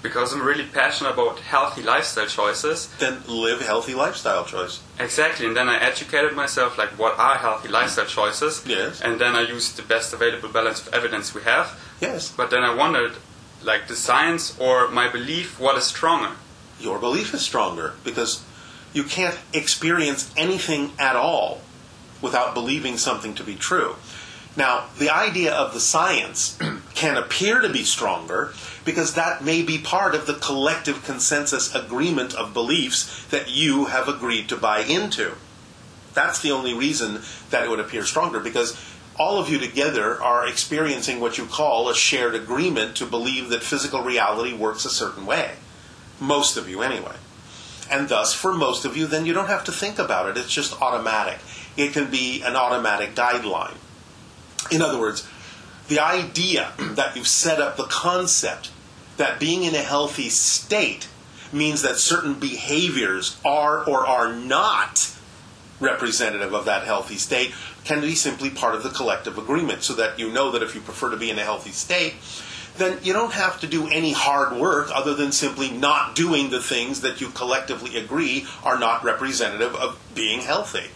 Because 0.06 0.32
I'm 0.32 0.42
really 0.42 0.64
passionate 0.64 1.14
about 1.14 1.40
healthy 1.40 1.82
lifestyle 1.82 2.26
choices. 2.26 2.88
Then 2.98 3.22
live 3.26 3.60
healthy 3.60 3.94
lifestyle 3.94 4.44
choice. 4.44 4.80
Exactly, 4.98 5.46
and 5.46 5.56
then 5.56 5.68
I 5.68 5.76
educated 5.78 6.32
myself 6.34 6.78
like 6.78 6.90
what 6.98 7.18
are 7.18 7.36
healthy 7.36 7.68
lifestyle 7.68 8.06
choices. 8.06 8.62
Yes. 8.66 9.00
And 9.00 9.20
then 9.20 9.34
I 9.34 9.42
used 9.42 9.76
the 9.76 9.82
best 9.82 10.12
available 10.12 10.48
balance 10.48 10.86
of 10.86 10.94
evidence 10.94 11.34
we 11.34 11.42
have. 11.42 11.66
Yes. 12.00 12.32
But 12.38 12.50
then 12.50 12.62
I 12.62 12.74
wondered, 12.74 13.14
like 13.62 13.88
the 13.88 13.96
science 13.96 14.58
or 14.58 14.88
my 14.88 15.08
belief, 15.08 15.58
what 15.58 15.76
is 15.76 15.84
stronger? 15.84 16.32
your 16.80 16.98
belief 16.98 17.34
is 17.34 17.42
stronger 17.42 17.94
because 18.04 18.44
you 18.92 19.04
can't 19.04 19.38
experience 19.52 20.32
anything 20.36 20.92
at 20.98 21.16
all 21.16 21.60
without 22.22 22.54
believing 22.54 22.96
something 22.96 23.34
to 23.34 23.44
be 23.44 23.54
true. 23.54 23.96
Now, 24.56 24.86
the 24.98 25.10
idea 25.10 25.52
of 25.52 25.74
the 25.74 25.80
science 25.80 26.58
can 26.94 27.16
appear 27.16 27.60
to 27.60 27.68
be 27.68 27.84
stronger 27.84 28.52
because 28.86 29.14
that 29.14 29.44
may 29.44 29.60
be 29.60 29.76
part 29.76 30.14
of 30.14 30.26
the 30.26 30.34
collective 30.34 31.04
consensus 31.04 31.74
agreement 31.74 32.34
of 32.34 32.54
beliefs 32.54 33.26
that 33.26 33.50
you 33.50 33.86
have 33.86 34.08
agreed 34.08 34.48
to 34.48 34.56
buy 34.56 34.80
into. 34.80 35.32
That's 36.14 36.40
the 36.40 36.52
only 36.52 36.72
reason 36.72 37.20
that 37.50 37.64
it 37.64 37.68
would 37.68 37.80
appear 37.80 38.04
stronger 38.04 38.40
because 38.40 38.80
all 39.18 39.38
of 39.38 39.50
you 39.50 39.58
together 39.58 40.22
are 40.22 40.46
experiencing 40.46 41.20
what 41.20 41.36
you 41.36 41.46
call 41.46 41.88
a 41.88 41.94
shared 41.94 42.34
agreement 42.34 42.96
to 42.96 43.06
believe 43.06 43.50
that 43.50 43.62
physical 43.62 44.02
reality 44.02 44.54
works 44.54 44.84
a 44.84 44.90
certain 44.90 45.26
way. 45.26 45.52
Most 46.20 46.56
of 46.56 46.68
you, 46.68 46.80
anyway. 46.80 47.16
And 47.90 48.08
thus, 48.08 48.32
for 48.34 48.54
most 48.54 48.84
of 48.84 48.96
you, 48.96 49.06
then 49.06 49.26
you 49.26 49.32
don't 49.32 49.48
have 49.48 49.64
to 49.64 49.72
think 49.72 49.98
about 49.98 50.28
it. 50.28 50.36
It's 50.36 50.52
just 50.52 50.80
automatic. 50.80 51.38
It 51.76 51.92
can 51.92 52.10
be 52.10 52.42
an 52.42 52.56
automatic 52.56 53.14
guideline. 53.14 53.76
In 54.70 54.82
other 54.82 54.98
words, 54.98 55.28
the 55.88 56.00
idea 56.00 56.72
that 56.78 57.16
you've 57.16 57.28
set 57.28 57.60
up 57.60 57.76
the 57.76 57.84
concept 57.84 58.70
that 59.16 59.40
being 59.40 59.64
in 59.64 59.74
a 59.74 59.82
healthy 59.82 60.28
state 60.28 61.08
means 61.52 61.82
that 61.82 61.96
certain 61.96 62.34
behaviors 62.34 63.38
are 63.44 63.84
or 63.88 64.06
are 64.06 64.32
not 64.32 65.12
representative 65.80 66.54
of 66.54 66.64
that 66.64 66.84
healthy 66.84 67.16
state 67.16 67.52
can 67.84 68.00
be 68.00 68.14
simply 68.14 68.50
part 68.50 68.74
of 68.74 68.82
the 68.82 68.90
collective 68.90 69.38
agreement 69.38 69.82
so 69.82 69.94
that 69.94 70.18
you 70.18 70.30
know 70.30 70.50
that 70.50 70.62
if 70.62 70.74
you 70.74 70.80
prefer 70.80 71.10
to 71.10 71.16
be 71.16 71.30
in 71.30 71.38
a 71.38 71.42
healthy 71.42 71.70
state, 71.70 72.14
then 72.78 72.98
you 73.02 73.12
don't 73.12 73.32
have 73.32 73.60
to 73.60 73.66
do 73.66 73.88
any 73.88 74.12
hard 74.12 74.58
work 74.58 74.88
other 74.92 75.14
than 75.14 75.32
simply 75.32 75.70
not 75.70 76.14
doing 76.14 76.50
the 76.50 76.60
things 76.60 77.00
that 77.02 77.20
you 77.20 77.28
collectively 77.28 77.96
agree 77.96 78.46
are 78.64 78.78
not 78.78 79.04
representative 79.04 79.74
of 79.76 79.98
being 80.14 80.40
healthy. 80.40 80.86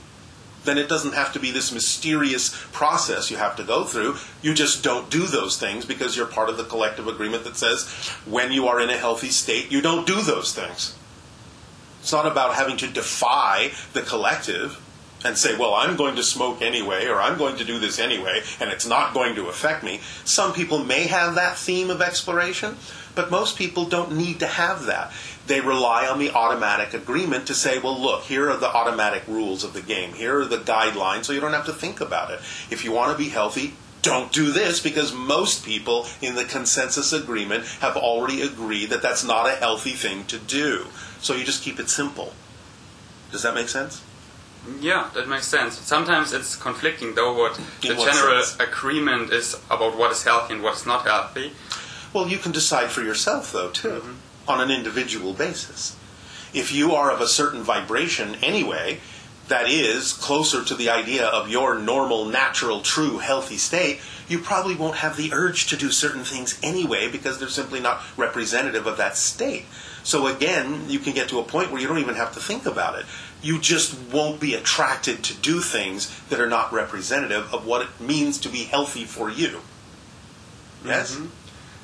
Then 0.64 0.78
it 0.78 0.88
doesn't 0.88 1.14
have 1.14 1.32
to 1.32 1.40
be 1.40 1.50
this 1.50 1.72
mysterious 1.72 2.54
process 2.72 3.30
you 3.30 3.38
have 3.38 3.56
to 3.56 3.64
go 3.64 3.84
through. 3.84 4.16
You 4.42 4.54
just 4.54 4.84
don't 4.84 5.11
do 5.11 5.26
those 5.26 5.58
things 5.58 5.84
because 5.84 6.16
you're 6.16 6.26
part 6.26 6.50
of 6.50 6.56
the 6.56 6.64
collective 6.64 7.08
agreement 7.08 7.44
that 7.44 7.56
says 7.56 7.88
when 8.26 8.52
you 8.52 8.66
are 8.68 8.80
in 8.80 8.90
a 8.90 8.96
healthy 8.96 9.30
state, 9.30 9.72
you 9.72 9.80
don't 9.80 10.06
do 10.06 10.20
those 10.20 10.54
things. 10.54 10.96
It's 12.00 12.12
not 12.12 12.26
about 12.26 12.54
having 12.54 12.76
to 12.78 12.88
defy 12.88 13.72
the 13.92 14.02
collective 14.02 14.80
and 15.24 15.36
say, 15.36 15.56
well, 15.56 15.74
I'm 15.74 15.96
going 15.96 16.16
to 16.16 16.22
smoke 16.22 16.62
anyway, 16.62 17.06
or 17.06 17.20
I'm 17.20 17.36
going 17.36 17.56
to 17.56 17.64
do 17.64 17.78
this 17.78 17.98
anyway, 17.98 18.42
and 18.58 18.70
it's 18.70 18.86
not 18.86 19.12
going 19.12 19.34
to 19.34 19.48
affect 19.48 19.84
me. 19.84 20.00
Some 20.24 20.52
people 20.52 20.82
may 20.82 21.06
have 21.08 21.34
that 21.34 21.56
theme 21.56 21.90
of 21.90 22.00
exploration, 22.00 22.76
but 23.14 23.30
most 23.30 23.58
people 23.58 23.84
don't 23.84 24.16
need 24.16 24.40
to 24.40 24.46
have 24.46 24.86
that. 24.86 25.12
They 25.51 25.61
rely 25.61 26.07
on 26.07 26.20
the 26.20 26.30
automatic 26.30 26.94
agreement 26.94 27.48
to 27.48 27.55
say, 27.55 27.80
well, 27.80 28.01
look, 28.01 28.22
here 28.22 28.48
are 28.48 28.57
the 28.57 28.72
automatic 28.72 29.26
rules 29.26 29.64
of 29.64 29.72
the 29.72 29.82
game. 29.82 30.12
Here 30.12 30.38
are 30.38 30.44
the 30.44 30.59
guidelines, 30.59 31.24
so 31.24 31.32
you 31.32 31.40
don't 31.40 31.55
have 31.55 31.66
to 31.66 31.72
think 31.72 32.01
about 32.01 32.30
it. 32.30 32.38
If 32.70 32.84
you 32.84 32.92
want 32.92 33.11
to 33.11 33.18
be 33.18 33.30
healthy, 33.30 33.74
don't 34.01 34.30
do 34.30 34.53
this 34.53 34.78
because 34.78 35.12
most 35.12 35.64
people 35.64 36.07
in 36.22 36.36
the 36.36 36.44
consensus 36.44 37.12
agreement 37.12 37.66
have 37.80 37.96
already 37.96 38.42
agreed 38.42 38.90
that 38.90 39.03
that's 39.03 39.24
not 39.24 39.51
a 39.51 39.57
healthy 39.57 39.90
thing 39.90 40.24
to 40.26 40.38
do. 40.38 40.86
So 41.20 41.34
you 41.34 41.42
just 41.42 41.64
keep 41.64 41.80
it 41.80 41.90
simple. 41.90 42.32
Does 43.32 43.42
that 43.42 43.53
make 43.53 43.68
sense? 43.68 44.05
Yeah, 44.78 45.11
that 45.14 45.26
makes 45.26 45.48
sense. 45.48 45.80
Sometimes 45.80 46.32
it's 46.32 46.55
conflicting 46.55 47.16
though 47.16 47.36
what 47.36 47.57
the 47.82 47.94
what 47.96 48.12
general 48.12 48.40
sense? 48.44 48.61
agreement 48.61 49.32
is 49.32 49.55
about 49.68 49.98
what 49.98 50.12
is 50.12 50.22
healthy 50.22 50.55
and 50.55 50.62
what 50.62 50.76
is 50.76 50.86
not 50.86 51.05
healthy. 51.05 51.51
Well, 52.12 52.28
you 52.28 52.38
can 52.38 52.53
decide 52.53 52.90
for 52.90 53.03
yourself, 53.03 53.53
though, 53.53 53.70
too, 53.70 53.88
mm-hmm. 53.88 54.14
On 54.49 54.61
an 54.61 54.70
individual 54.70 55.32
basis. 55.32 55.97
If 56.53 56.72
you 56.72 56.93
are 56.93 57.11
of 57.12 57.20
a 57.20 57.28
certain 57.28 57.62
vibration 57.62 58.36
anyway, 58.43 59.01
that 59.51 59.68
is 59.68 60.12
closer 60.12 60.64
to 60.64 60.74
the 60.74 60.88
idea 60.88 61.26
of 61.26 61.49
your 61.49 61.78
normal, 61.78 62.24
natural, 62.24 62.80
true, 62.80 63.18
healthy 63.18 63.57
state, 63.57 64.01
you 64.28 64.38
probably 64.38 64.76
won't 64.76 64.97
have 64.97 65.16
the 65.16 65.32
urge 65.32 65.66
to 65.66 65.76
do 65.76 65.91
certain 65.91 66.22
things 66.22 66.59
anyway 66.62 67.11
because 67.11 67.38
they're 67.38 67.49
simply 67.49 67.80
not 67.80 68.01
representative 68.16 68.86
of 68.86 68.97
that 68.97 69.16
state. 69.16 69.66
So 70.05 70.28
again, 70.28 70.88
you 70.88 71.01
can 71.01 71.14
get 71.14 71.28
to 71.30 71.41
a 71.41 71.43
point 71.43 71.70
where 71.70 71.80
you 71.80 71.88
don't 71.88 71.99
even 71.99 72.14
have 72.14 72.32
to 72.34 72.41
think 72.41 72.64
about 72.64 72.99
it. 72.99 73.07
You 73.43 73.59
just 73.59 73.99
won't 74.12 74.41
be 74.41 74.55
attracted 74.55 75.24
to 75.24 75.34
do 75.34 75.61
things 75.61 76.16
that 76.28 76.41
are 76.41 76.49
not 76.49 76.72
representative 76.72 77.53
of 77.53 77.66
what 77.66 77.82
it 77.82 78.01
means 78.01 78.38
to 78.38 78.49
be 78.49 78.64
healthy 78.64 79.05
for 79.05 79.28
you. 79.30 79.61
Yes? 80.84 81.16
Mm-hmm. 81.16 81.26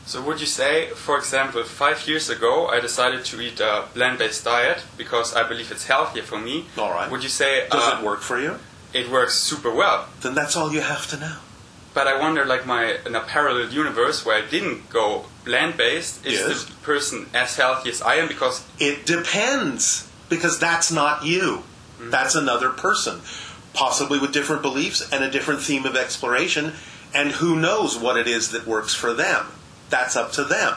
So 0.07 0.23
would 0.23 0.41
you 0.41 0.47
say, 0.47 0.91
for 0.95 1.19
example, 1.19 1.63
five 1.65 2.07
years 2.07 2.31
ago 2.31 2.69
I 2.69 2.79
decided 2.81 3.25
to 3.27 3.41
eat 3.41 3.59
a 3.61 3.85
plant-based 3.95 4.45
diet 4.45 4.79
because 4.97 5.35
I 5.35 5.43
believe 5.49 5.71
it's 5.73 5.87
healthier 5.87 6.23
for 6.23 6.39
me. 6.39 6.67
All 6.79 6.91
right. 6.93 7.11
Would 7.11 7.23
you 7.25 7.29
say 7.29 7.67
Does 7.71 7.83
uh, 7.93 7.99
it 7.99 8.05
work 8.05 8.21
for 8.21 8.39
you? 8.41 8.59
it 8.93 9.11
works 9.11 9.35
super 9.35 9.71
well? 9.75 10.07
Then 10.23 10.35
that's 10.35 10.57
all 10.57 10.73
you 10.73 10.81
have 10.81 11.07
to 11.11 11.17
know. 11.19 11.37
but 11.93 12.07
I 12.07 12.21
wonder, 12.21 12.45
like 12.45 12.67
my 12.67 12.99
in 13.07 13.15
a 13.17 13.21
parallel 13.21 13.69
universe 13.73 14.25
where 14.25 14.37
I 14.43 14.47
didn't 14.47 14.91
go 14.91 15.25
land 15.47 15.77
based, 15.77 16.25
is 16.27 16.35
Yes. 16.41 16.65
the 16.65 16.73
person 16.83 17.27
as 17.35 17.57
healthy 17.57 17.91
as 17.91 18.01
I 18.03 18.15
am? 18.21 18.29
Because 18.29 18.65
It 18.79 19.07
depends 19.07 20.07
because 20.29 20.59
that's 20.59 20.91
not 20.93 21.25
you. 21.25 21.63
That's 21.99 22.35
another 22.35 22.69
person, 22.71 23.23
possibly 23.73 24.19
with 24.19 24.33
different 24.33 24.61
beliefs 24.63 25.01
and 25.11 25.25
a 25.25 25.31
different 25.31 25.63
theme 25.63 25.85
of 25.87 25.97
exploration, 25.97 26.75
and 27.15 27.33
who 27.41 27.57
knows 27.57 27.97
what 27.99 28.17
it 28.19 28.29
is 28.29 28.51
that 28.53 28.67
works 28.67 28.95
for 28.95 29.15
them. 29.15 29.47
That's 29.91 30.17
up 30.17 30.33
to 30.33 30.45
them. 30.45 30.75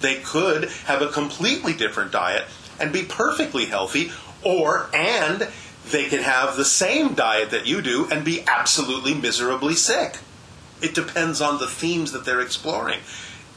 They 0.00 0.16
could 0.16 0.68
have 0.86 1.00
a 1.02 1.08
completely 1.08 1.72
different 1.72 2.12
diet 2.12 2.44
and 2.78 2.92
be 2.92 3.02
perfectly 3.04 3.66
healthy, 3.66 4.12
or 4.42 4.90
and 4.92 5.48
they 5.90 6.08
could 6.08 6.20
have 6.22 6.56
the 6.56 6.64
same 6.64 7.14
diet 7.14 7.50
that 7.50 7.66
you 7.66 7.80
do 7.82 8.06
and 8.10 8.24
be 8.24 8.42
absolutely 8.46 9.14
miserably 9.14 9.74
sick. 9.74 10.18
It 10.82 10.94
depends 10.94 11.40
on 11.40 11.58
the 11.58 11.66
themes 11.66 12.12
that 12.12 12.24
they're 12.24 12.40
exploring. 12.40 13.00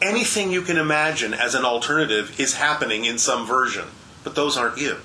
Anything 0.02 0.52
you 0.52 0.62
can 0.62 0.78
imagine 0.78 1.34
as 1.34 1.56
an 1.56 1.66
alternative 1.66 2.40
is 2.40 2.56
happening 2.56 3.06
in 3.06 3.18
some 3.18 3.46
version, 3.48 3.86
but 4.24 4.36
those 4.36 4.56
aren't 4.56 4.78
you. 4.78 4.98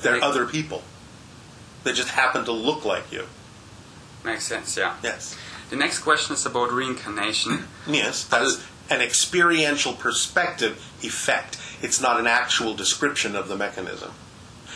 They're 0.00 0.14
Right. 0.14 0.22
other 0.22 0.46
people. 0.46 0.82
They 1.84 1.92
just 1.92 2.08
happen 2.10 2.44
to 2.46 2.52
look 2.52 2.84
like 2.84 3.12
you. 3.12 3.26
makes 4.24 4.44
sense, 4.44 4.76
yeah. 4.76 4.94
Yes. 5.02 5.36
The 5.70 5.76
next 5.76 5.98
question 5.98 6.34
is 6.34 6.46
about 6.46 6.70
reincarnation. 6.72 7.68
Yes, 7.86 8.24
that's 8.24 8.62
an 8.90 9.00
experiential 9.00 9.92
perspective 9.92 10.76
effect. 11.02 11.58
It's 11.80 12.00
not 12.00 12.20
an 12.20 12.26
actual 12.26 12.74
description 12.74 13.34
of 13.34 13.48
the 13.48 13.56
mechanism. 13.56 14.12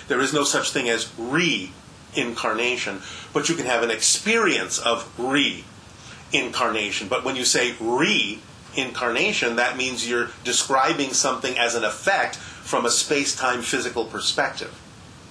There 0.09 0.21
is 0.21 0.33
no 0.33 0.45
such 0.45 0.71
thing 0.71 0.89
as 0.89 1.13
reincarnation, 1.19 3.03
but 3.33 3.49
you 3.49 3.55
can 3.55 3.67
have 3.67 3.83
an 3.83 3.91
experience 3.91 4.79
of 4.79 5.13
reincarnation. 5.19 7.09
But 7.09 7.25
when 7.25 7.37
you 7.37 7.45
say 7.45 7.75
reincarnation, 7.81 9.57
that 9.57 9.77
means 9.77 10.09
you're 10.09 10.31
describing 10.45 11.13
something 11.13 11.59
as 11.59 11.75
an 11.75 11.85
effect 11.85 12.37
from 12.37 12.87
a 12.87 12.91
space 12.91 13.35
time 13.35 13.63
physical 13.63 14.05
perspective, 14.05 14.71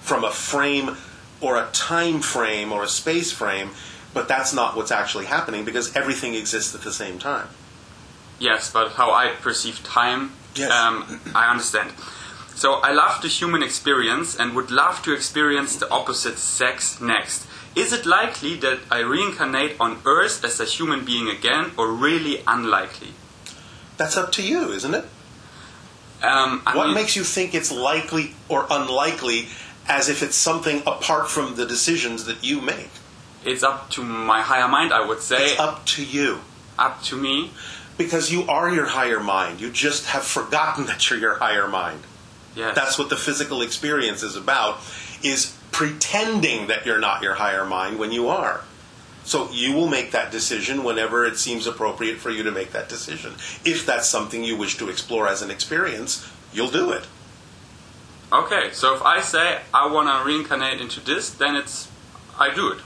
from 0.00 0.24
a 0.24 0.30
frame 0.30 0.96
or 1.40 1.56
a 1.56 1.68
time 1.72 2.20
frame 2.20 2.72
or 2.72 2.82
a 2.82 2.88
space 2.88 3.32
frame. 3.32 3.70
But 4.14 4.28
that's 4.28 4.54
not 4.54 4.76
what's 4.76 4.90
actually 4.90 5.26
happening 5.26 5.64
because 5.64 5.94
everything 5.94 6.34
exists 6.34 6.74
at 6.74 6.80
the 6.82 6.92
same 6.92 7.18
time. 7.18 7.48
Yes, 8.38 8.70
but 8.70 8.92
how 8.92 9.10
I 9.12 9.32
perceive 9.40 9.82
time, 9.82 10.32
Yes. 10.54 10.70
um, 10.70 11.20
I 11.34 11.50
understand. 11.50 11.92
So 12.54 12.74
I 12.74 12.92
love 12.92 13.20
the 13.22 13.28
human 13.28 13.62
experience 13.62 14.34
and 14.36 14.54
would 14.54 14.70
love 14.70 15.02
to 15.02 15.12
experience 15.12 15.76
the 15.76 15.88
opposite 15.90 16.38
sex 16.38 17.00
next. 17.00 17.46
Is 17.74 17.92
it 17.92 18.06
likely 18.06 18.54
that 18.56 18.78
I 18.90 19.00
reincarnate 19.00 19.76
on 19.78 19.98
Earth 20.06 20.42
as 20.44 20.58
a 20.60 20.64
human 20.64 21.04
being 21.04 21.28
again, 21.28 21.72
or 21.76 21.92
really 21.92 22.42
unlikely? 22.46 23.12
That's 23.98 24.16
up 24.16 24.32
to 24.32 24.42
you, 24.42 24.72
isn't 24.72 24.94
it? 24.94 25.04
Um, 26.22 26.60
what 26.72 26.86
mean, 26.86 26.94
makes 26.94 27.14
you 27.16 27.24
think 27.24 27.54
it's 27.54 27.70
likely 27.70 28.34
or 28.48 28.66
unlikely 28.70 29.48
as 29.86 30.08
if 30.08 30.22
it's 30.22 30.36
something 30.36 30.82
apart 30.86 31.28
from 31.30 31.56
the 31.56 31.66
decisions 31.66 32.24
that 32.24 32.42
you 32.44 32.60
make? 32.60 32.90
it's 33.44 33.62
up 33.62 33.88
to 33.90 34.02
my 34.02 34.42
higher 34.42 34.66
mind, 34.66 34.92
I 34.92 35.06
would 35.06 35.20
say, 35.20 35.52
It's 35.52 35.60
up 35.60 35.86
to 35.86 36.04
you. 36.04 36.40
up 36.80 37.00
to 37.04 37.16
me. 37.16 37.52
Because 37.98 38.30
you 38.30 38.42
are 38.48 38.72
your 38.72 38.86
higher 38.86 39.20
mind. 39.20 39.60
You 39.60 39.70
just 39.70 40.06
have 40.06 40.24
forgotten 40.24 40.86
that 40.86 41.08
you're 41.08 41.18
your 41.18 41.36
higher 41.36 41.68
mind. 41.68 42.00
Yes. 42.54 42.74
That's 42.74 42.98
what 42.98 43.10
the 43.10 43.16
physical 43.16 43.62
experience 43.62 44.22
is 44.22 44.34
about, 44.34 44.78
is 45.22 45.56
pretending 45.72 46.68
that 46.68 46.86
you're 46.86 46.98
not 46.98 47.22
your 47.22 47.34
higher 47.34 47.66
mind 47.66 47.98
when 47.98 48.12
you 48.12 48.28
are. 48.28 48.62
So 49.24 49.50
you 49.50 49.74
will 49.74 49.88
make 49.88 50.12
that 50.12 50.30
decision 50.30 50.84
whenever 50.84 51.26
it 51.26 51.36
seems 51.36 51.66
appropriate 51.66 52.18
for 52.18 52.30
you 52.30 52.44
to 52.44 52.52
make 52.52 52.72
that 52.72 52.88
decision. 52.88 53.32
If 53.64 53.84
that's 53.84 54.08
something 54.08 54.44
you 54.44 54.56
wish 54.56 54.78
to 54.78 54.88
explore 54.88 55.28
as 55.28 55.42
an 55.42 55.50
experience, 55.50 56.30
you'll 56.52 56.70
do 56.70 56.92
it. 56.92 57.04
Okay, 58.32 58.70
so 58.72 58.94
if 58.94 59.02
I 59.02 59.20
say 59.20 59.60
I 59.74 59.92
want 59.92 60.08
to 60.08 60.26
reincarnate 60.26 60.80
into 60.80 61.00
this, 61.00 61.30
then 61.30 61.56
it's 61.56 61.90
I 62.38 62.54
do 62.54 62.72
it. 62.72 62.78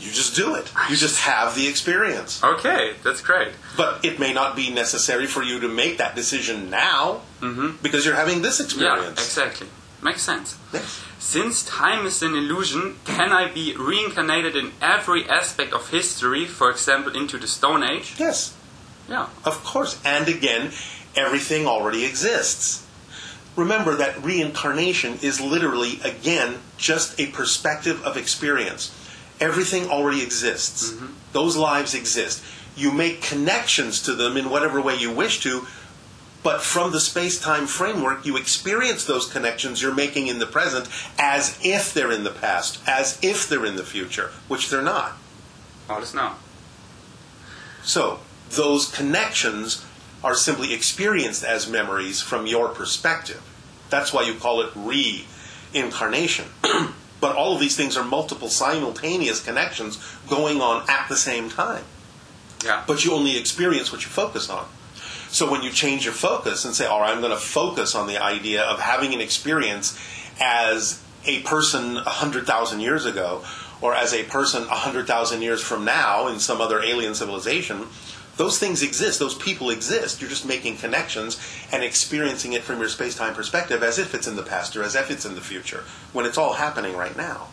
You 0.00 0.10
just 0.10 0.34
do 0.36 0.54
it. 0.54 0.70
You 0.90 0.96
just 0.96 1.20
have 1.20 1.54
the 1.54 1.66
experience. 1.68 2.42
Okay, 2.42 2.94
that's 3.02 3.20
great. 3.20 3.52
But 3.76 4.04
it 4.04 4.18
may 4.18 4.32
not 4.32 4.56
be 4.56 4.70
necessary 4.70 5.26
for 5.26 5.42
you 5.42 5.60
to 5.60 5.68
make 5.68 5.98
that 5.98 6.14
decision 6.14 6.68
now 6.68 7.22
mm-hmm. 7.40 7.76
because 7.82 8.04
you're 8.04 8.16
having 8.16 8.42
this 8.42 8.60
experience. 8.60 9.02
Yeah, 9.02 9.10
experience. 9.10 9.38
exactly. 9.38 9.68
Makes 10.02 10.22
sense. 10.22 10.58
Yes. 10.72 11.02
Since 11.18 11.64
time 11.64 12.04
is 12.04 12.22
an 12.22 12.34
illusion, 12.34 12.96
can 13.06 13.32
I 13.32 13.50
be 13.50 13.74
reincarnated 13.74 14.54
in 14.54 14.72
every 14.82 15.26
aspect 15.28 15.72
of 15.72 15.88
history, 15.88 16.44
for 16.44 16.70
example, 16.70 17.16
into 17.16 17.38
the 17.38 17.46
Stone 17.46 17.82
Age? 17.82 18.14
Yes, 18.18 18.52
Yeah. 19.08 19.28
of 19.44 19.64
course. 19.64 19.98
And 20.04 20.28
again, 20.28 20.72
everything 21.16 21.66
already 21.66 22.04
exists. 22.04 22.82
Remember 23.56 23.94
that 23.94 24.22
reincarnation 24.22 25.18
is 25.22 25.40
literally, 25.40 26.00
again, 26.04 26.56
just 26.76 27.18
a 27.18 27.28
perspective 27.28 28.02
of 28.04 28.16
experience. 28.18 28.90
Everything 29.40 29.88
already 29.88 30.22
exists. 30.22 30.92
Mm-hmm. 30.92 31.06
Those 31.32 31.56
lives 31.56 31.94
exist. 31.94 32.42
You 32.76 32.90
make 32.90 33.22
connections 33.22 34.02
to 34.02 34.14
them 34.14 34.36
in 34.36 34.50
whatever 34.50 34.80
way 34.80 34.96
you 34.96 35.12
wish 35.12 35.40
to, 35.40 35.66
but 36.42 36.60
from 36.60 36.92
the 36.92 37.00
space 37.00 37.40
time 37.40 37.66
framework, 37.66 38.26
you 38.26 38.36
experience 38.36 39.04
those 39.04 39.26
connections 39.26 39.80
you're 39.80 39.94
making 39.94 40.26
in 40.26 40.38
the 40.38 40.46
present 40.46 40.88
as 41.18 41.58
if 41.62 41.94
they're 41.94 42.12
in 42.12 42.22
the 42.22 42.30
past, 42.30 42.80
as 42.86 43.18
if 43.22 43.48
they're 43.48 43.64
in 43.64 43.76
the 43.76 43.82
future, 43.82 44.30
which 44.46 44.68
they're 44.68 44.82
not. 44.82 45.16
Alles 45.88 46.14
now. 46.14 46.36
So, 47.82 48.20
those 48.50 48.90
connections 48.90 49.84
are 50.22 50.34
simply 50.34 50.72
experienced 50.72 51.44
as 51.44 51.68
memories 51.68 52.20
from 52.20 52.46
your 52.46 52.68
perspective. 52.68 53.42
That's 53.88 54.12
why 54.12 54.22
you 54.22 54.34
call 54.34 54.60
it 54.60 54.70
reincarnation. 54.74 56.46
but 57.24 57.36
all 57.36 57.54
of 57.54 57.60
these 57.60 57.74
things 57.74 57.96
are 57.96 58.04
multiple 58.04 58.50
simultaneous 58.50 59.42
connections 59.42 59.98
going 60.28 60.60
on 60.60 60.84
at 60.90 61.08
the 61.08 61.16
same 61.16 61.48
time. 61.48 61.82
Yeah. 62.62 62.84
But 62.86 63.02
you 63.02 63.14
only 63.14 63.38
experience 63.38 63.90
what 63.90 64.02
you 64.02 64.10
focus 64.10 64.50
on. 64.50 64.66
So 65.28 65.50
when 65.50 65.62
you 65.62 65.70
change 65.70 66.04
your 66.04 66.12
focus 66.12 66.66
and 66.66 66.74
say, 66.74 66.84
all 66.84 67.00
right, 67.00 67.10
I'm 67.10 67.22
going 67.22 67.32
to 67.32 67.38
focus 67.38 67.94
on 67.94 68.08
the 68.08 68.22
idea 68.22 68.62
of 68.64 68.78
having 68.78 69.14
an 69.14 69.22
experience 69.22 69.98
as 70.38 71.02
a 71.24 71.40
person 71.44 71.94
100,000 71.94 72.80
years 72.80 73.06
ago 73.06 73.42
or 73.80 73.94
as 73.94 74.12
a 74.12 74.24
person 74.24 74.68
100,000 74.68 75.40
years 75.40 75.62
from 75.62 75.82
now 75.86 76.28
in 76.28 76.38
some 76.38 76.60
other 76.60 76.82
alien 76.82 77.14
civilization, 77.14 77.86
those 78.36 78.58
things 78.58 78.82
exist. 78.82 79.18
Those 79.18 79.34
people 79.34 79.70
exist. 79.70 80.20
You're 80.20 80.30
just 80.30 80.46
making 80.46 80.78
connections 80.78 81.40
and 81.72 81.82
experiencing 81.84 82.52
it 82.52 82.62
from 82.62 82.80
your 82.80 82.88
space 82.88 83.14
time 83.16 83.34
perspective 83.34 83.82
as 83.82 83.98
if 83.98 84.14
it's 84.14 84.26
in 84.26 84.36
the 84.36 84.42
past 84.42 84.76
or 84.76 84.82
as 84.82 84.94
if 84.94 85.10
it's 85.10 85.24
in 85.24 85.34
the 85.34 85.40
future 85.40 85.84
when 86.12 86.26
it's 86.26 86.38
all 86.38 86.54
happening 86.54 86.96
right 86.96 87.16
now. 87.16 87.48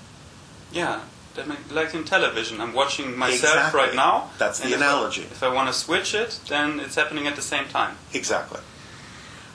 Yeah. 0.71 1.01
That 1.35 1.47
make, 1.47 1.59
like 1.71 1.93
in 1.93 2.03
television, 2.03 2.59
I'm 2.59 2.73
watching 2.73 3.17
myself 3.17 3.53
Exactly. 3.55 3.79
right 3.79 3.95
now. 3.95 4.31
That's 4.37 4.59
the 4.59 4.65
and 4.65 4.73
if 4.73 4.81
I- 4.81 4.85
analogy. 4.85 5.21
If 5.21 5.41
I, 5.43 5.47
want 5.47 5.69
to 5.69 5.73
switch 5.73 6.13
it, 6.13 6.39
then 6.49 6.79
it's 6.81 6.95
happening 6.95 7.25
at 7.25 7.37
the 7.37 7.41
same 7.41 7.69
time. 7.69 7.95
Exactly. 8.13 8.59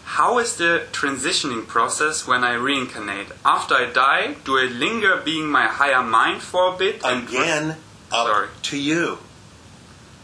How 0.04 0.38
is 0.38 0.56
the 0.56 0.86
transitioning 0.92 1.66
process 1.66 2.26
when 2.26 2.44
I 2.44 2.54
reincarnate? 2.54 3.26
After 3.44 3.74
I 3.74 3.86
die, 3.92 4.36
do 4.44 4.56
I 4.58 4.66
linger 4.66 5.20
being 5.22 5.48
my 5.50 5.66
higher 5.66 6.02
mind 6.02 6.40
for 6.40 6.72
a 6.74 6.78
bit? 6.78 7.04
and- 7.04 7.28
Again, 7.28 7.70
up 8.10 8.26
Sorry. 8.28 8.48
to 8.62 8.78
you. 8.78 9.18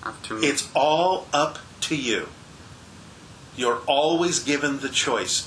Up 0.03 0.23
to 0.25 0.35
me. 0.35 0.47
It's 0.47 0.69
all 0.75 1.27
up 1.33 1.59
to 1.83 1.97
you. 1.97 2.29
You're 3.57 3.81
always 3.87 4.39
given 4.39 4.81
the 4.81 4.89
choice. 4.89 5.43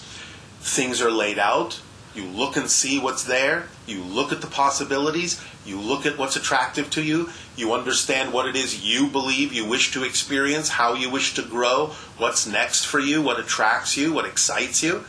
Things 0.62 1.02
are 1.02 1.12
laid 1.12 1.40
out. 1.40 1.82
You 2.14 2.24
look 2.24 2.56
and 2.56 2.70
see 2.70 2.98
what's 2.98 3.24
there. 3.24 3.68
You 3.86 4.02
look 4.02 4.32
at 4.32 4.42
the 4.42 4.48
possibilities. 4.48 5.42
You 5.66 5.80
look 5.80 6.06
at 6.06 6.18
what's 6.18 6.36
attractive 6.36 6.90
to 6.92 7.04
you. 7.04 7.30
You 7.58 7.74
understand 7.74 8.32
what 8.32 8.48
it 8.48 8.56
is 8.56 8.84
you 8.86 9.08
believe 9.08 9.52
you 9.52 9.66
wish 9.66 9.92
to 9.92 10.04
experience, 10.04 10.70
how 10.70 10.94
you 10.94 11.10
wish 11.10 11.34
to 11.36 11.42
grow, 11.42 11.88
what's 12.18 12.46
next 12.46 12.86
for 12.86 13.00
you, 13.00 13.22
what 13.22 13.40
attracts 13.40 13.98
you, 13.98 14.14
what 14.14 14.26
excites 14.26 14.84
you, 14.84 15.06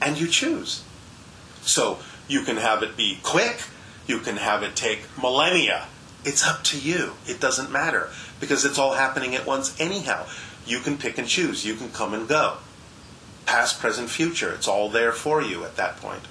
and 0.00 0.20
you 0.20 0.28
choose. 0.28 0.82
So 1.62 1.98
you 2.28 2.42
can 2.42 2.58
have 2.58 2.82
it 2.82 2.96
be 2.96 3.18
quick, 3.22 3.62
you 4.06 4.18
can 4.18 4.36
have 4.36 4.62
it 4.62 4.76
take 4.76 5.06
millennia. 5.20 5.86
It's 6.24 6.46
up 6.46 6.62
to 6.64 6.78
you. 6.78 7.14
It 7.26 7.40
doesn't 7.40 7.70
matter 7.70 8.10
because 8.40 8.64
it's 8.64 8.78
all 8.78 8.94
happening 8.94 9.34
at 9.34 9.46
once 9.46 9.78
anyhow. 9.78 10.26
You 10.66 10.80
can 10.80 10.96
pick 10.96 11.18
and 11.18 11.28
choose, 11.28 11.64
you 11.64 11.74
can 11.74 11.90
come 11.90 12.14
and 12.14 12.26
go. 12.26 12.56
Past, 13.46 13.78
present, 13.78 14.08
future, 14.08 14.52
it's 14.54 14.66
all 14.66 14.88
there 14.88 15.12
for 15.12 15.42
you 15.42 15.64
at 15.64 15.76
that 15.76 15.98
point. 15.98 16.22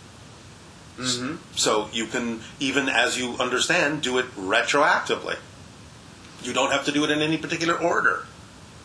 Mhm. 0.98 1.38
So 1.56 1.90
you 1.92 2.08
can, 2.08 2.42
even 2.60 2.90
as 2.90 3.18
you 3.18 3.36
understand, 3.40 4.02
do 4.02 4.18
it 4.18 4.36
retroactively. 4.36 5.38
You 6.44 6.54
don't 6.54 6.72
have 6.72 6.86
to 6.86 6.92
do 6.92 7.04
it 7.04 7.12
in 7.12 7.22
any 7.22 7.38
particular 7.38 7.76
order. 7.76 8.26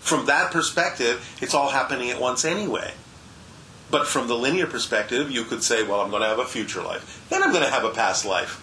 From 0.00 0.26
that 0.26 0.50
perspective, 0.50 1.26
it's 1.40 1.54
all 1.54 1.70
happening 1.70 2.10
at 2.10 2.20
once 2.20 2.44
anyway. 2.44 2.94
But 3.90 4.06
from 4.06 4.28
the 4.28 4.36
linear 4.36 4.66
perspective, 4.66 5.30
you 5.30 5.44
could 5.44 5.62
say, 5.62 5.82
well, 5.82 6.00
I'm 6.00 6.10
going 6.10 6.22
to 6.22 6.28
have 6.28 6.38
a 6.38 6.44
future 6.44 6.82
life. 6.82 7.22
Then 7.30 7.42
I'm 7.42 7.52
going 7.52 7.64
to 7.64 7.70
have 7.70 7.84
a 7.84 7.90
past 7.90 8.24
life. 8.24 8.62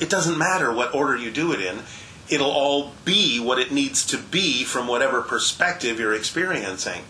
It 0.00 0.10
doesn't 0.10 0.36
matter 0.38 0.72
what 0.72 0.94
order 0.94 1.16
you 1.16 1.30
do 1.30 1.52
it 1.52 1.60
in. 1.60 1.80
it'll 2.28 2.50
all 2.50 2.92
be 3.04 3.38
what 3.38 3.58
it 3.58 3.70
needs 3.72 4.06
to 4.06 4.16
be 4.16 4.64
from 4.64 4.86
whatever 4.86 5.20
perspective 5.22 5.98
you're 6.00 6.14
experiencing. 6.14 7.02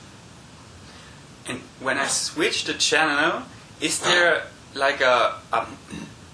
And 1.46 1.60
when 1.80 1.98
I 1.98 2.06
switch 2.06 2.64
the 2.64 2.74
channel, 2.74 3.42
is 3.80 4.00
there 4.00 4.46
like 4.74 5.00
a, 5.00 5.36
a 5.52 5.66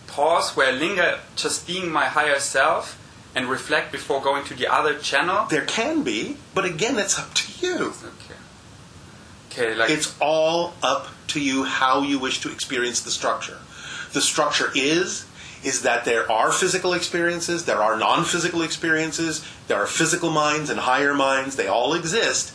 pause 0.06 0.56
where 0.56 0.68
I 0.68 0.70
linger 0.72 1.20
just 1.36 1.66
being 1.66 1.90
my 1.90 2.06
higher 2.06 2.38
self 2.38 2.96
and 3.34 3.46
reflect 3.46 3.92
before 3.92 4.22
going 4.22 4.44
to 4.46 4.54
the 4.54 4.72
other 4.72 4.98
channel? 4.98 5.46
There 5.50 5.64
can 5.66 6.02
be, 6.02 6.36
but 6.54 6.64
again, 6.64 6.98
it's 6.98 7.18
up 7.18 7.34
to 7.34 7.66
you. 7.66 7.88
Okay. 7.88 8.38
Okay, 9.50 9.74
like 9.74 9.90
It's 9.90 10.14
all 10.20 10.74
up 10.82 11.08
to 11.28 11.40
you 11.40 11.64
how 11.64 12.02
you 12.02 12.18
wish 12.18 12.40
to 12.40 12.52
experience 12.52 13.00
the 13.00 13.10
structure. 13.10 13.58
The 14.12 14.20
structure 14.20 14.70
is 14.74 15.26
is 15.64 15.82
that 15.82 16.04
there 16.04 16.30
are 16.30 16.52
physical 16.52 16.92
experiences, 16.92 17.64
there 17.64 17.82
are 17.82 17.98
non-physical 17.98 18.62
experiences, 18.62 19.44
there 19.66 19.78
are 19.78 19.86
physical 19.86 20.30
minds 20.30 20.70
and 20.70 20.80
higher 20.80 21.14
minds, 21.14 21.56
they 21.56 21.66
all 21.66 21.94
exist. 21.94 22.52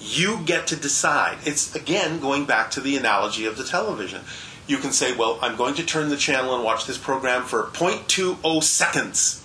You 0.00 0.40
get 0.44 0.66
to 0.68 0.76
decide. 0.76 1.38
It's 1.44 1.74
again 1.74 2.18
going 2.20 2.44
back 2.44 2.70
to 2.72 2.80
the 2.80 2.96
analogy 2.96 3.46
of 3.46 3.56
the 3.56 3.64
television. 3.64 4.22
You 4.66 4.78
can 4.78 4.92
say, 4.92 5.12
"Well, 5.14 5.38
I'm 5.42 5.56
going 5.56 5.74
to 5.74 5.84
turn 5.84 6.08
the 6.08 6.16
channel 6.16 6.54
and 6.54 6.64
watch 6.64 6.86
this 6.86 6.98
program 6.98 7.44
for 7.44 7.64
0.20 7.72 8.62
seconds. 8.62 9.44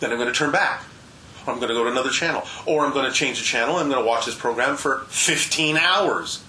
Then 0.00 0.12
I'm 0.12 0.18
going 0.18 0.32
to 0.32 0.38
turn 0.38 0.52
back. 0.52 0.84
Or 1.46 1.52
I'm 1.52 1.58
going 1.58 1.68
to 1.68 1.74
go 1.74 1.84
to 1.84 1.90
another 1.90 2.10
channel. 2.10 2.44
Or 2.66 2.84
I'm 2.84 2.92
going 2.92 3.06
to 3.06 3.12
change 3.12 3.38
the 3.38 3.44
channel. 3.44 3.76
And 3.76 3.84
I'm 3.84 3.90
going 3.90 4.02
to 4.02 4.08
watch 4.08 4.26
this 4.26 4.34
program 4.34 4.76
for 4.76 5.04
15 5.08 5.76
hours. 5.76 6.42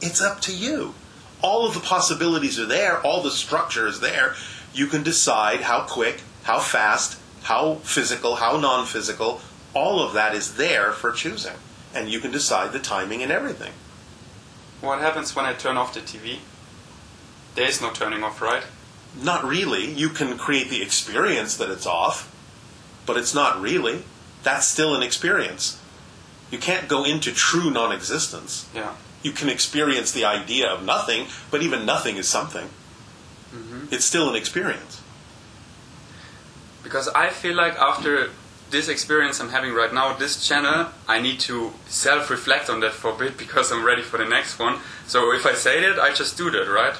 It's 0.00 0.20
up 0.20 0.40
to 0.42 0.54
you. 0.54 0.94
All 1.42 1.66
of 1.66 1.74
the 1.74 1.80
possibilities 1.80 2.58
are 2.58 2.66
there, 2.66 3.00
all 3.00 3.22
the 3.22 3.30
structure 3.30 3.86
is 3.86 4.00
there. 4.00 4.34
You 4.72 4.86
can 4.86 5.02
decide 5.02 5.62
how 5.62 5.82
quick, 5.82 6.20
how 6.44 6.60
fast, 6.60 7.18
how 7.42 7.76
physical, 7.76 8.36
how 8.36 8.56
non 8.58 8.86
physical. 8.86 9.40
All 9.74 10.00
of 10.00 10.14
that 10.14 10.34
is 10.34 10.56
there 10.56 10.92
for 10.92 11.12
choosing. 11.12 11.54
And 11.94 12.08
you 12.08 12.20
can 12.20 12.30
decide 12.30 12.72
the 12.72 12.78
timing 12.78 13.22
and 13.22 13.32
everything. 13.32 13.72
what 14.80 15.00
happens 15.00 15.34
when 15.34 15.44
I 15.44 15.52
turn 15.54 15.76
off 15.76 15.94
the 15.94 16.00
TV? 16.00 16.38
There 17.54 17.68
is 17.68 17.80
no 17.80 17.90
turning 17.90 18.22
off, 18.22 18.40
right? 18.40 18.62
Not 19.20 19.44
really. 19.44 19.90
You 19.92 20.08
can 20.08 20.38
create 20.38 20.70
the 20.70 20.82
experience 20.82 21.56
that 21.56 21.70
it's 21.70 21.86
off, 21.86 22.32
but 23.06 23.16
it's 23.16 23.34
not 23.34 23.60
really. 23.60 24.04
That's 24.42 24.66
still 24.66 24.94
an 24.94 25.02
experience. 25.02 25.80
You 26.50 26.58
can't 26.58 26.88
go 26.88 27.04
into 27.04 27.32
true 27.32 27.70
non 27.70 27.92
existence. 27.92 28.68
Yeah. 28.74 28.94
You 29.22 29.32
can 29.32 29.48
experience 29.48 30.12
the 30.12 30.24
idea 30.24 30.68
of 30.68 30.84
nothing, 30.84 31.26
but 31.50 31.62
even 31.62 31.84
nothing 31.84 32.16
is 32.16 32.28
something. 32.28 32.70
It's 33.90 34.04
still 34.04 34.28
an 34.28 34.36
experience. 34.36 35.02
Because 36.82 37.08
I 37.08 37.30
feel 37.30 37.54
like 37.54 37.74
after 37.74 38.30
this 38.70 38.88
experience 38.88 39.40
I'm 39.40 39.50
having 39.50 39.74
right 39.74 39.92
now, 39.92 40.12
this 40.14 40.46
channel, 40.46 40.86
I 41.08 41.20
need 41.20 41.40
to 41.40 41.72
self 41.86 42.30
reflect 42.30 42.70
on 42.70 42.80
that 42.80 42.92
for 42.92 43.10
a 43.10 43.16
bit 43.16 43.36
because 43.44 43.72
I'm 43.72 43.84
ready 43.84 44.02
for 44.02 44.18
the 44.18 44.24
next 44.24 44.58
one. 44.58 44.78
So 45.06 45.32
if 45.32 45.44
I 45.46 45.54
say 45.54 45.80
that, 45.80 45.98
I 45.98 46.12
just 46.12 46.36
do 46.36 46.50
that, 46.50 46.70
right? 46.70 46.96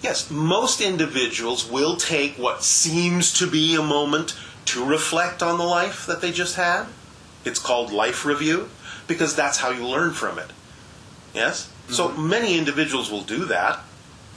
Yes, 0.00 0.30
most 0.30 0.80
individuals 0.80 1.68
will 1.68 1.96
take 1.96 2.36
what 2.36 2.62
seems 2.62 3.32
to 3.34 3.50
be 3.50 3.74
a 3.74 3.82
moment 3.82 4.38
to 4.66 4.84
reflect 4.84 5.42
on 5.42 5.58
the 5.58 5.64
life 5.64 6.06
that 6.06 6.20
they 6.20 6.30
just 6.30 6.54
had. 6.54 6.86
It's 7.44 7.58
called 7.58 7.92
life 7.92 8.24
review 8.24 8.68
because 9.08 9.34
that's 9.34 9.58
how 9.58 9.70
you 9.70 9.84
learn 9.84 10.12
from 10.12 10.38
it. 10.38 10.50
Yes? 11.34 11.72
So 11.88 12.08
mm-hmm. 12.08 12.28
many 12.28 12.58
individuals 12.58 13.10
will 13.10 13.22
do 13.22 13.44
that. 13.46 13.80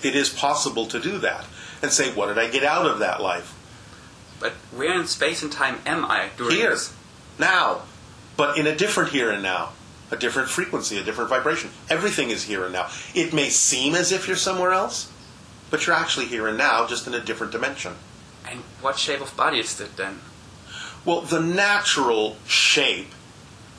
It 0.02 0.16
is 0.16 0.30
possible 0.30 0.88
to 0.88 1.00
do 1.00 1.20
that 1.20 1.46
and 1.82 1.92
say, 1.92 2.14
what 2.14 2.28
did 2.28 2.38
I 2.38 2.50
get 2.50 2.64
out 2.64 2.86
of 2.86 3.00
that 3.00 3.22
life? 3.22 3.58
But 4.40 4.54
where 4.76 5.00
in 5.00 5.08
space 5.08 5.44
and 5.44 5.52
time 5.52 5.80
am 5.86 6.06
I 6.06 6.30
during 6.38 6.56
Here, 6.56 6.72
this? 6.72 6.94
now, 7.38 7.84
but 8.38 8.58
in 8.58 8.66
a 8.68 8.76
different 8.76 9.12
here 9.12 9.30
and 9.32 9.44
now, 9.44 9.70
a 10.10 10.18
different 10.18 10.50
frequency, 10.50 10.98
a 10.98 11.04
different 11.04 11.30
vibration. 11.30 11.70
Everything 11.90 12.30
is 12.32 12.44
here 12.44 12.64
and 12.64 12.74
now. 12.74 12.90
It 13.14 13.34
may 13.34 13.50
seem 13.50 13.96
as 13.96 14.12
if 14.12 14.28
you're 14.28 14.36
somewhere 14.36 14.72
else, 14.72 15.12
but 15.70 15.86
you're 15.86 15.96
actually 15.96 16.26
here 16.26 16.48
and 16.48 16.58
now, 16.58 16.86
just 16.88 17.08
in 17.08 17.14
a 17.14 17.20
different 17.20 17.52
dimension. 17.52 17.94
And 18.50 18.60
what 18.82 18.98
shape 18.98 19.22
of 19.22 19.36
body 19.38 19.60
is 19.60 19.78
that 19.78 19.96
then? 19.96 20.20
Well, 21.06 21.22
the 21.22 21.40
natural 21.40 22.36
shape 22.46 23.10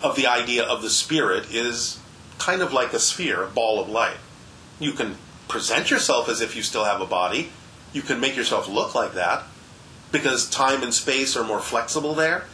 of 0.02 0.16
the 0.16 0.26
idea 0.26 0.64
of 0.64 0.82
the 0.82 0.90
spirit 0.90 1.52
is 1.52 1.98
kind 2.38 2.62
of 2.62 2.72
like 2.72 2.92
a 2.92 2.98
sphere, 2.98 3.42
a 3.42 3.46
ball 3.48 3.80
of 3.80 3.88
light. 3.88 4.16
You 4.80 4.92
can 4.92 5.16
present 5.48 5.90
yourself 5.90 6.28
as 6.28 6.40
if 6.40 6.56
you 6.56 6.62
still 6.62 6.84
have 6.84 7.00
a 7.00 7.06
body. 7.06 7.50
You 7.92 8.02
can 8.02 8.20
make 8.20 8.36
yourself 8.36 8.68
look 8.68 8.94
like 8.94 9.14
that 9.14 9.44
because 10.10 10.48
time 10.48 10.82
and 10.82 10.92
space 10.92 11.36
are 11.36 11.44
more 11.44 11.60
flexible 11.60 12.14
there. 12.14 12.44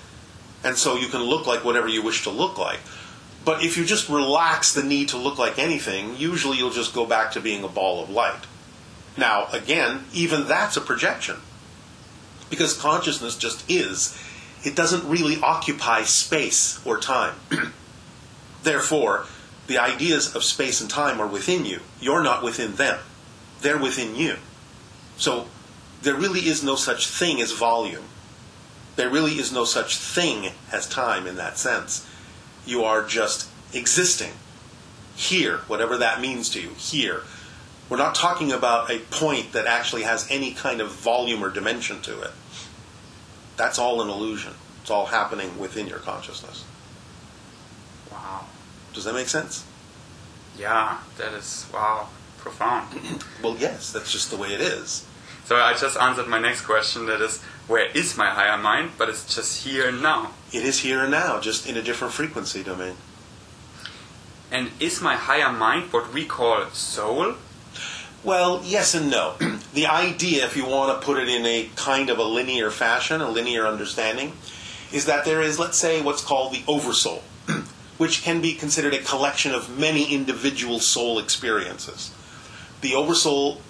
And 0.65 0.77
so 0.77 0.97
you 0.97 1.09
can 1.09 1.23
look 1.23 1.47
like 1.47 1.65
whatever 1.65 1.89
you 1.89 2.03
wish 2.03 2.25
to 2.25 2.31
look 2.31 2.59
like. 2.59 2.81
But 3.45 3.63
if 3.63 3.77
you 3.77 3.85
just 3.85 4.09
relax 4.09 4.75
the 4.75 4.83
need 4.83 5.09
to 5.09 5.17
look 5.17 5.39
like 5.39 5.59
anything, 5.59 6.17
usually 6.17 6.59
you'll 6.59 6.71
just 6.71 6.95
go 6.95 7.07
back 7.07 7.33
to 7.33 7.41
being 7.41 7.65
a 7.65 7.69
ball 7.69 8.03
of 8.03 8.11
light. 8.11 8.45
Now, 9.17 9.49
again, 9.53 10.05
even 10.13 10.47
that's 10.47 10.77
a 10.77 10.81
projection 10.81 11.37
because 12.51 12.77
consciousness 12.77 13.37
just 13.37 13.69
is. 13.71 14.19
It 14.65 14.75
doesn't 14.75 15.09
really 15.09 15.41
occupy 15.41 16.03
space 16.03 16.85
or 16.85 16.99
time. 16.99 17.35
Therefore, 18.63 19.27
the 19.67 19.79
ideas 19.79 20.35
of 20.35 20.45
space 20.45 20.81
and 20.81 20.91
time 20.91 21.21
are 21.21 21.27
within 21.27 21.65
you. 21.65 21.81
You're 22.01 22.23
not 22.23 22.43
within 22.43 22.75
them. 22.75 22.99
They're 23.61 23.79
within 23.79 24.17
you. 24.17 24.37
So 25.19 25.47
there 26.03 26.15
really 26.15 26.41
is 26.41 26.63
no 26.63 26.77
such 26.77 27.09
thing 27.09 27.41
as 27.41 27.53
volume. 27.53 28.05
There 28.97 29.11
really 29.11 29.33
is 29.33 29.53
no 29.53 29.65
such 29.65 29.97
thing 29.97 30.53
as 30.73 30.89
time 30.89 31.27
in 31.27 31.37
that 31.37 31.59
sense. 31.59 32.09
You 32.65 32.85
are 32.85 33.05
just 33.05 33.49
existing. 33.73 34.33
Here, 35.15 35.59
whatever 35.67 35.97
that 35.99 36.21
means 36.21 36.49
to 36.51 36.61
you, 36.61 36.71
here. 36.77 37.23
We're 37.89 37.97
not 37.97 38.15
talking 38.15 38.53
about 38.53 38.91
a 38.91 38.99
point 38.99 39.53
that 39.53 39.67
actually 39.67 40.03
has 40.03 40.31
any 40.31 40.53
kind 40.53 40.81
of 40.81 40.93
volume 40.93 41.43
or 41.43 41.51
dimension 41.51 42.01
to 42.03 42.21
it. 42.21 42.31
That's 43.57 43.79
all 43.79 44.01
an 44.01 44.09
illusion. 44.09 44.55
It's 44.83 44.91
all 44.91 45.07
happening 45.07 45.59
within 45.59 45.87
your 45.87 45.99
consciousness. 45.99 46.65
Wow. 48.13 48.45
Does 48.93 49.05
that 49.05 49.15
make 49.15 49.29
sense? 49.29 49.65
Yeah, 50.57 50.99
that 51.17 51.33
is, 51.35 51.67
wow, 51.73 52.09
profound. 52.39 52.89
Well, 53.43 53.57
yes, 53.59 53.93
that's 53.93 54.11
just 54.11 54.31
the 54.31 54.37
way 54.37 54.49
it 54.49 54.61
is. 54.61 55.07
so 55.45 55.57
I 55.57 55.75
just 55.75 55.97
answered 55.97 56.27
my 56.27 56.41
next 56.41 56.63
question 56.63 57.07
that 57.07 57.21
is, 57.21 57.41
where 57.69 57.87
is 57.87 58.17
my 58.17 58.31
higher 58.31 58.57
mind? 58.57 58.93
But 58.99 59.09
it's 59.09 59.33
just 59.33 59.65
here 59.65 59.89
and 59.89 60.03
now. 60.03 60.33
It 60.53 60.65
is 60.65 60.81
here 60.81 61.03
and 61.03 61.11
now, 61.13 61.39
just 61.39 61.69
in 61.69 61.77
a 61.77 61.83
different 61.83 62.15
frequency 62.15 62.65
domain. 62.65 62.97
And 64.51 64.71
is 64.81 65.01
my 65.01 65.15
higher 65.15 65.53
mind 65.53 65.93
what 65.93 66.13
we 66.13 66.25
call 66.25 66.67
soul? 66.71 67.35
Well, 68.25 68.63
yes 68.65 68.95
and 68.95 69.11
no. 69.11 69.35
the 69.75 69.87
idea, 69.87 70.47
if 70.47 70.57
you 70.57 70.67
want 70.67 70.99
to 70.99 71.07
put 71.07 71.19
it 71.19 71.29
in 71.29 71.45
a 71.47 71.71
kind 71.77 72.11
of 72.11 72.19
a 72.19 72.25
linear 72.25 72.71
fashion, 72.71 73.21
a 73.21 73.31
linear 73.31 73.67
understanding, 73.67 74.33
is 74.93 75.05
that 75.05 75.25
there 75.25 75.43
is, 75.43 75.59
let's 75.59 75.79
say, 75.79 76.01
what's 76.01 76.25
called 76.25 76.53
the 76.53 76.63
oversoul, 76.67 77.23
which 77.99 78.23
can 78.23 78.41
be 78.41 78.55
considered 78.55 78.95
a 78.95 78.99
collection 78.99 79.55
of 79.55 79.79
many 79.79 80.13
individual 80.13 80.81
soul 80.81 81.19
experiences. 81.19 82.13
The 82.81 82.95
oversoul 82.95 83.61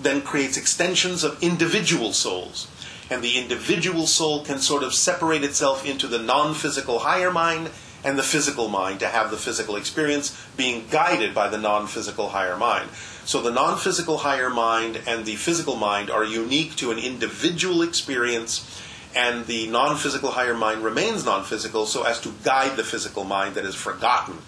then 0.00 0.22
creates 0.22 0.56
extensions 0.56 1.22
of 1.22 1.42
individual 1.42 2.12
souls, 2.12 2.68
and 3.10 3.22
the 3.22 3.38
individual 3.38 4.06
soul 4.06 4.44
can 4.44 4.58
sort 4.58 4.82
of 4.82 4.94
separate 4.94 5.44
itself 5.44 5.86
into 5.86 6.06
the 6.06 6.18
non 6.18 6.54
physical 6.54 7.00
higher 7.00 7.30
mind 7.30 7.70
and 8.02 8.18
the 8.18 8.22
physical 8.22 8.68
mind 8.68 9.00
to 9.00 9.08
have 9.08 9.30
the 9.30 9.36
physical 9.36 9.76
experience 9.76 10.36
being 10.56 10.86
guided 10.90 11.34
by 11.34 11.48
the 11.48 11.58
non 11.58 11.86
physical 11.86 12.30
higher 12.30 12.56
mind. 12.56 12.90
So 13.24 13.40
the 13.40 13.50
non 13.50 13.78
physical 13.78 14.18
higher 14.18 14.50
mind 14.50 15.00
and 15.06 15.24
the 15.24 15.36
physical 15.36 15.76
mind 15.76 16.10
are 16.10 16.24
unique 16.24 16.76
to 16.76 16.90
an 16.90 16.98
individual 16.98 17.82
experience, 17.82 18.82
and 19.14 19.46
the 19.46 19.66
non 19.68 19.96
physical 19.96 20.32
higher 20.32 20.54
mind 20.54 20.82
remains 20.82 21.24
non 21.24 21.44
physical 21.44 21.86
so 21.86 22.04
as 22.04 22.20
to 22.20 22.34
guide 22.44 22.76
the 22.76 22.84
physical 22.84 23.24
mind 23.24 23.54
that 23.54 23.64
has 23.64 23.74
forgotten 23.74 24.38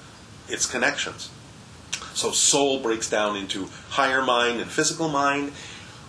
its 0.48 0.66
connections. 0.66 1.30
So 2.16 2.32
soul 2.32 2.80
breaks 2.80 3.10
down 3.10 3.36
into 3.36 3.68
higher 3.90 4.22
mind 4.22 4.58
and 4.58 4.70
physical 4.70 5.08
mind, 5.08 5.52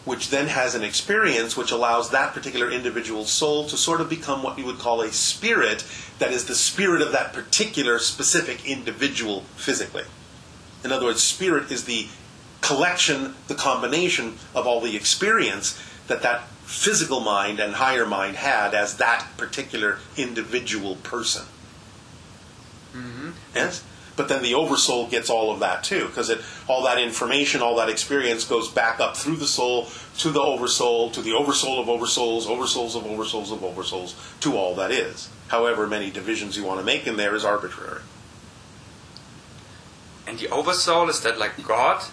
which 0.05 0.29
then 0.29 0.47
has 0.47 0.73
an 0.73 0.81
experience 0.81 1.57
which 1.57 1.71
allows 1.71 2.11
that 2.11 2.33
particular 2.33 2.71
individual 2.71 3.25
soul 3.25 3.67
to 3.67 3.75
sort 3.75 3.99
of 3.99 4.09
become 4.09 4.41
what 4.41 4.57
you 4.57 4.65
would 4.65 4.79
call 4.79 5.01
a 5.01 5.11
spirit 5.11 5.85
that 6.19 6.31
is 6.31 6.45
the 6.45 6.55
spirit 6.55 7.01
of 7.01 7.11
that 7.11 7.33
particular 7.33 7.99
specific 7.99 8.65
individual 8.65 9.41
physically. 9.57 10.05
In 10.85 10.93
other 10.93 11.07
words, 11.07 11.21
spirit 11.21 11.69
is 11.71 11.83
the 11.83 12.07
collection, 12.61 13.35
the 13.49 13.55
combination 13.55 14.37
of 14.55 14.65
all 14.65 14.79
the 14.79 14.95
experience 14.95 15.77
that 16.07 16.21
that 16.21 16.47
physical 16.63 17.19
mind 17.19 17.59
and 17.59 17.73
higher 17.73 18.05
mind 18.05 18.37
had 18.37 18.73
as 18.73 18.95
that 18.95 19.27
particular 19.35 19.99
individual 20.15 20.95
person. 20.95 21.43
Mm-hmm. 22.93 23.31
Yes? 23.53 23.83
But 24.17 24.29
then 24.29 24.41
the 24.41 24.55
oversoul 24.55 25.07
gets 25.07 25.29
all 25.29 25.51
of 25.51 25.59
that 25.59 25.83
too, 25.83 26.07
because 26.07 26.31
it 26.31 26.41
all 26.67 26.83
that 26.83 26.97
information, 26.97 27.61
all 27.61 27.75
that 27.75 27.87
experience 27.87 28.43
goes 28.43 28.67
back 28.67 28.99
up 28.99 29.15
through 29.15 29.37
the 29.37 29.45
soul 29.45 29.87
to 30.17 30.31
the 30.31 30.41
oversoul, 30.41 31.11
to 31.11 31.21
the 31.21 31.33
oversoul 31.33 31.79
of 31.79 31.87
oversouls, 31.87 32.47
oversouls 32.47 32.95
of 32.95 33.03
oversouls 33.03 33.53
of 33.53 33.59
oversouls, 33.59 34.39
to 34.41 34.57
all 34.57 34.75
that 34.75 34.91
is. 34.91 35.29
However 35.49 35.85
many 35.85 36.09
divisions 36.09 36.57
you 36.57 36.65
want 36.65 36.79
to 36.79 36.85
make 36.85 37.05
in 37.05 37.15
there 37.15 37.35
is 37.35 37.45
arbitrary. 37.45 38.01
And 40.25 40.39
the 40.39 40.49
oversoul 40.49 41.09
is 41.09 41.21
that 41.21 41.37
like 41.37 41.63
God? 41.63 42.03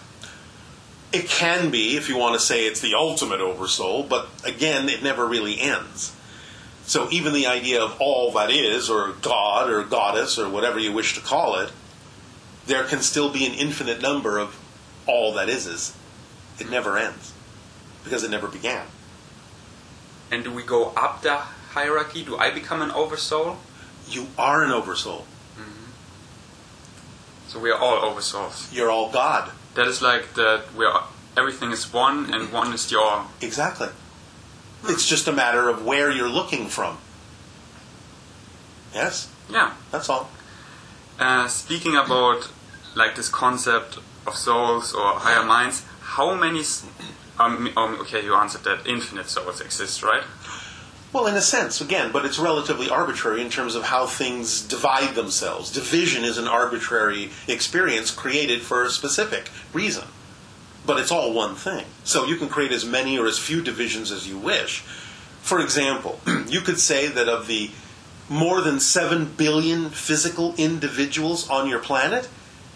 It 1.11 1.27
can 1.27 1.71
be 1.71 1.97
if 1.97 2.07
you 2.07 2.17
want 2.17 2.35
to 2.35 2.39
say 2.39 2.67
it's 2.67 2.81
the 2.81 2.93
ultimate 2.93 3.41
oversoul, 3.41 4.03
but 4.03 4.29
again, 4.43 4.89
it 4.89 5.01
never 5.01 5.25
really 5.25 5.59
ends. 5.59 6.15
So 6.85 7.09
even 7.09 7.33
the 7.33 7.47
idea 7.47 7.81
of 7.81 7.97
all 7.99 8.31
that 8.33 8.51
is, 8.51 8.91
or 8.91 9.13
God, 9.23 9.71
or 9.71 9.83
goddess, 9.83 10.37
or 10.37 10.47
whatever 10.47 10.77
you 10.77 10.93
wish 10.93 11.15
to 11.15 11.21
call 11.21 11.55
it, 11.59 11.71
there 12.67 12.83
can 12.83 13.01
still 13.01 13.29
be 13.31 13.45
an 13.45 13.53
infinite 13.53 14.01
number 14.01 14.37
of 14.37 14.59
all 15.07 15.33
that 15.33 15.49
is 15.49 15.67
is. 15.67 15.95
It 16.59 16.69
never 16.69 16.97
ends 16.97 17.33
because 18.03 18.23
it 18.23 18.31
never 18.31 18.47
began. 18.47 18.85
And 20.31 20.43
do 20.43 20.51
we 20.51 20.63
go 20.63 20.89
up 20.97 21.21
the 21.21 21.35
hierarchy? 21.35 22.23
Do 22.23 22.37
I 22.37 22.49
become 22.51 22.81
an 22.81 22.91
oversoul? 22.91 23.57
You 24.07 24.27
are 24.37 24.63
an 24.63 24.71
oversoul. 24.71 25.25
So 27.47 27.59
we 27.59 27.69
are 27.71 27.77
all 27.77 27.97
oversouls. 28.11 28.73
You're 28.73 28.89
all 28.89 29.11
God. 29.11 29.51
That 29.75 29.87
is 29.87 30.01
like 30.01 30.33
that 30.33 30.63
we 30.75 30.85
are 30.85 31.05
everything 31.37 31.71
is 31.71 31.91
one 31.93 32.33
and 32.33 32.51
one 32.51 32.73
is 32.73 32.89
the 32.89 32.99
all. 32.99 33.27
Exactly. 33.41 33.89
It's 34.85 35.07
just 35.07 35.27
a 35.27 35.31
matter 35.31 35.69
of 35.69 35.85
where 35.85 36.11
you're 36.11 36.29
looking 36.29 36.67
from. 36.67 36.97
Yes, 38.93 39.27
Yeah. 39.49 39.73
that's 39.91 40.09
all. 40.09 40.29
Uh, 41.19 41.47
speaking 41.47 41.95
about 41.95 42.49
like 42.95 43.15
this 43.15 43.29
concept 43.29 43.99
of 44.25 44.35
souls 44.35 44.93
or 44.93 45.13
higher 45.13 45.45
minds, 45.45 45.85
how 46.01 46.33
many? 46.33 46.63
Um, 47.37 47.69
um, 47.75 47.99
okay, 48.01 48.23
you 48.23 48.33
answered 48.35 48.63
that. 48.63 48.87
Infinite 48.87 49.27
souls 49.27 49.61
exist, 49.61 50.01
right? 50.01 50.23
Well, 51.15 51.27
in 51.27 51.35
a 51.35 51.41
sense, 51.41 51.79
again, 51.79 52.11
but 52.11 52.25
it's 52.25 52.37
relatively 52.37 52.89
arbitrary 52.89 53.41
in 53.41 53.49
terms 53.49 53.75
of 53.75 53.83
how 53.83 54.05
things 54.05 54.61
divide 54.61 55.15
themselves. 55.15 55.71
Division 55.71 56.25
is 56.25 56.37
an 56.37 56.45
arbitrary 56.45 57.29
experience 57.47 58.11
created 58.11 58.61
for 58.61 58.83
a 58.83 58.89
specific 58.89 59.49
reason. 59.71 60.03
But 60.85 60.99
it's 60.99 61.11
all 61.11 61.33
one 61.33 61.55
thing. 61.55 61.85
So 62.03 62.25
you 62.25 62.35
can 62.35 62.49
create 62.49 62.73
as 62.73 62.83
many 62.83 63.17
or 63.17 63.27
as 63.27 63.39
few 63.39 63.61
divisions 63.61 64.11
as 64.11 64.27
you 64.27 64.37
wish. 64.37 64.81
For 65.41 65.61
example, 65.61 66.19
you 66.47 66.59
could 66.59 66.79
say 66.79 67.07
that 67.07 67.29
of 67.29 67.47
the 67.47 67.71
more 68.27 68.59
than 68.59 68.81
7 68.81 69.35
billion 69.37 69.91
physical 69.91 70.53
individuals 70.57 71.49
on 71.49 71.69
your 71.69 71.79
planet, 71.79 72.27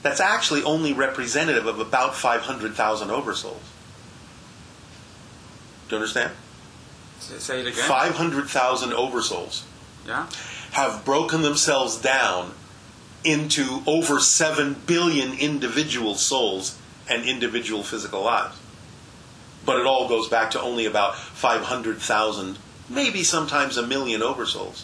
that's 0.02 0.20
actually 0.20 0.64
only 0.64 0.94
representative 0.94 1.66
of 1.66 1.80
about 1.80 2.16
500,000 2.16 3.10
oversouls. 3.10 3.58
Do 5.88 5.96
you 5.96 5.98
understand? 5.98 6.32
Say, 7.20 7.60
it 7.62 7.68
again. 7.68 7.88
500,000 7.88 8.92
oversouls 8.92 9.62
Yeah. 10.08 10.28
have 10.72 11.04
broken 11.04 11.42
themselves 11.42 11.98
down 11.98 12.54
into 13.24 13.84
over 13.86 14.20
7 14.20 14.76
billion 14.86 15.34
individual 15.34 16.16
souls 16.16 16.76
and 17.10 17.26
individual 17.26 17.84
physical 17.84 18.22
lives. 18.24 18.56
But 19.66 19.80
it 19.80 19.86
all 19.86 20.08
goes 20.08 20.30
back 20.30 20.52
to 20.52 20.62
only 20.62 20.86
about 20.86 21.18
500,000, 21.18 22.58
maybe 22.88 23.24
sometimes 23.24 23.76
a 23.78 23.86
million 23.86 24.22
oversouls. 24.22 24.84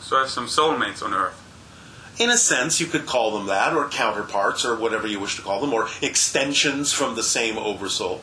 So 0.00 0.16
I 0.16 0.20
have 0.20 0.30
some 0.30 0.46
soulmates 0.46 1.02
on 1.02 1.12
Earth. 1.12 1.38
In 2.18 2.30
a 2.30 2.36
sense, 2.36 2.80
you 2.80 2.86
could 2.86 3.06
call 3.06 3.38
them 3.38 3.46
that, 3.46 3.72
or 3.72 3.88
counterparts, 3.88 4.64
or 4.64 4.74
whatever 4.74 5.06
you 5.06 5.20
wish 5.20 5.36
to 5.36 5.42
call 5.42 5.60
them, 5.60 5.72
or 5.72 5.88
extensions 6.02 6.92
from 6.92 7.14
the 7.14 7.22
same 7.22 7.56
oversoul. 7.56 8.22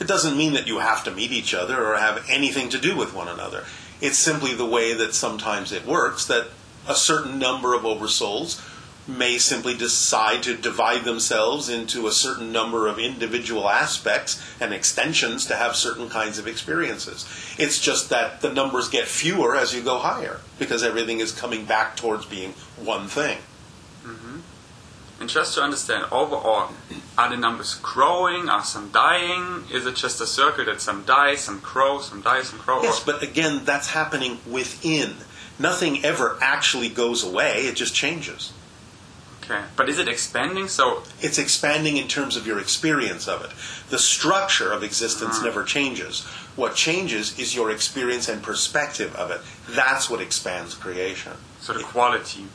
It 0.00 0.06
doesn't 0.06 0.36
mean 0.36 0.52
that 0.52 0.68
you 0.68 0.78
have 0.78 1.02
to 1.04 1.10
meet 1.10 1.32
each 1.32 1.52
other 1.52 1.84
or 1.84 1.96
have 1.96 2.24
anything 2.28 2.68
to 2.68 2.78
do 2.78 2.96
with 2.96 3.12
one 3.12 3.26
another. 3.26 3.64
It's 4.00 4.18
simply 4.18 4.54
the 4.54 4.66
way 4.66 4.94
that 4.94 5.14
sometimes 5.14 5.72
it 5.72 5.86
works 5.86 6.26
that 6.26 6.48
a 6.88 6.94
certain 6.94 7.38
number 7.38 7.74
of 7.74 7.82
oversouls 7.82 8.60
may 9.06 9.36
simply 9.36 9.76
decide 9.76 10.42
to 10.42 10.56
divide 10.56 11.04
themselves 11.04 11.68
into 11.68 12.06
a 12.06 12.12
certain 12.12 12.52
number 12.52 12.86
of 12.86 12.98
individual 12.98 13.68
aspects 13.68 14.42
and 14.60 14.72
extensions 14.72 15.44
to 15.46 15.56
have 15.56 15.76
certain 15.76 16.08
kinds 16.08 16.38
of 16.38 16.46
experiences. 16.46 17.26
It's 17.58 17.78
just 17.80 18.08
that 18.10 18.40
the 18.40 18.52
numbers 18.52 18.88
get 18.88 19.06
fewer 19.06 19.56
as 19.56 19.74
you 19.74 19.82
go 19.82 19.98
higher 19.98 20.40
because 20.58 20.82
everything 20.82 21.20
is 21.20 21.32
coming 21.32 21.64
back 21.64 21.96
towards 21.96 22.24
being 22.26 22.54
one 22.76 23.06
thing. 23.08 23.38
Mm-hmm. 24.04 24.40
And 25.20 25.30
just 25.30 25.54
to 25.54 25.62
understand, 25.62 26.06
overall, 26.10 26.70
are 27.16 27.30
the 27.30 27.36
numbers 27.36 27.76
growing? 27.76 28.48
Are 28.48 28.64
some 28.64 28.90
dying? 28.90 29.64
Is 29.72 29.86
it 29.86 29.94
just 29.94 30.20
a 30.20 30.26
circle 30.26 30.64
that 30.64 30.80
some 30.80 31.04
die, 31.04 31.36
some 31.36 31.60
grow, 31.60 32.00
some 32.00 32.20
die, 32.20 32.42
some 32.42 32.58
grow? 32.58 32.82
Yes, 32.82 33.02
but 33.02 33.22
again, 33.22 33.64
that's 33.64 33.90
happening 33.90 34.38
within. 34.50 35.14
Nothing 35.58 36.04
ever 36.04 36.36
actually 36.40 36.88
goes 36.88 37.22
away, 37.22 37.66
it 37.66 37.76
just 37.76 37.94
changes. 37.94 38.52
okay. 39.44 39.62
But 39.76 39.88
is 39.88 40.00
it 40.00 40.08
expanding? 40.08 40.66
So 40.66 41.04
It's 41.20 41.38
expanding 41.38 41.96
in 41.96 42.08
terms 42.08 42.36
of 42.36 42.44
your 42.44 42.58
experience 42.58 43.28
of 43.28 43.44
it. 43.44 43.50
The 43.90 44.00
structure 44.00 44.72
of 44.72 44.82
existence 44.82 45.36
mm-hmm. 45.36 45.44
never 45.44 45.62
changes. 45.62 46.24
What 46.56 46.74
changes 46.74 47.38
is 47.38 47.54
your 47.54 47.70
experience 47.70 48.28
and 48.28 48.42
perspective 48.42 49.14
of 49.14 49.30
it. 49.30 49.40
That's 49.68 50.10
what 50.10 50.20
expands 50.20 50.74
creation. 50.74 51.32
so 51.60 51.72
the 51.72 51.84
quality. 51.84 52.46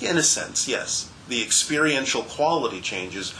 In 0.00 0.16
a 0.16 0.22
sense, 0.22 0.66
yes. 0.66 1.10
The 1.28 1.42
experiential 1.42 2.22
quality 2.22 2.80
changes, 2.80 3.34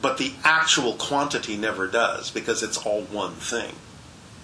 but 0.00 0.18
the 0.18 0.32
actual 0.44 0.94
quantity 0.94 1.56
never 1.56 1.86
does 1.86 2.30
because 2.30 2.62
it's 2.62 2.78
all 2.78 3.02
one 3.02 3.34
thing. 3.34 3.74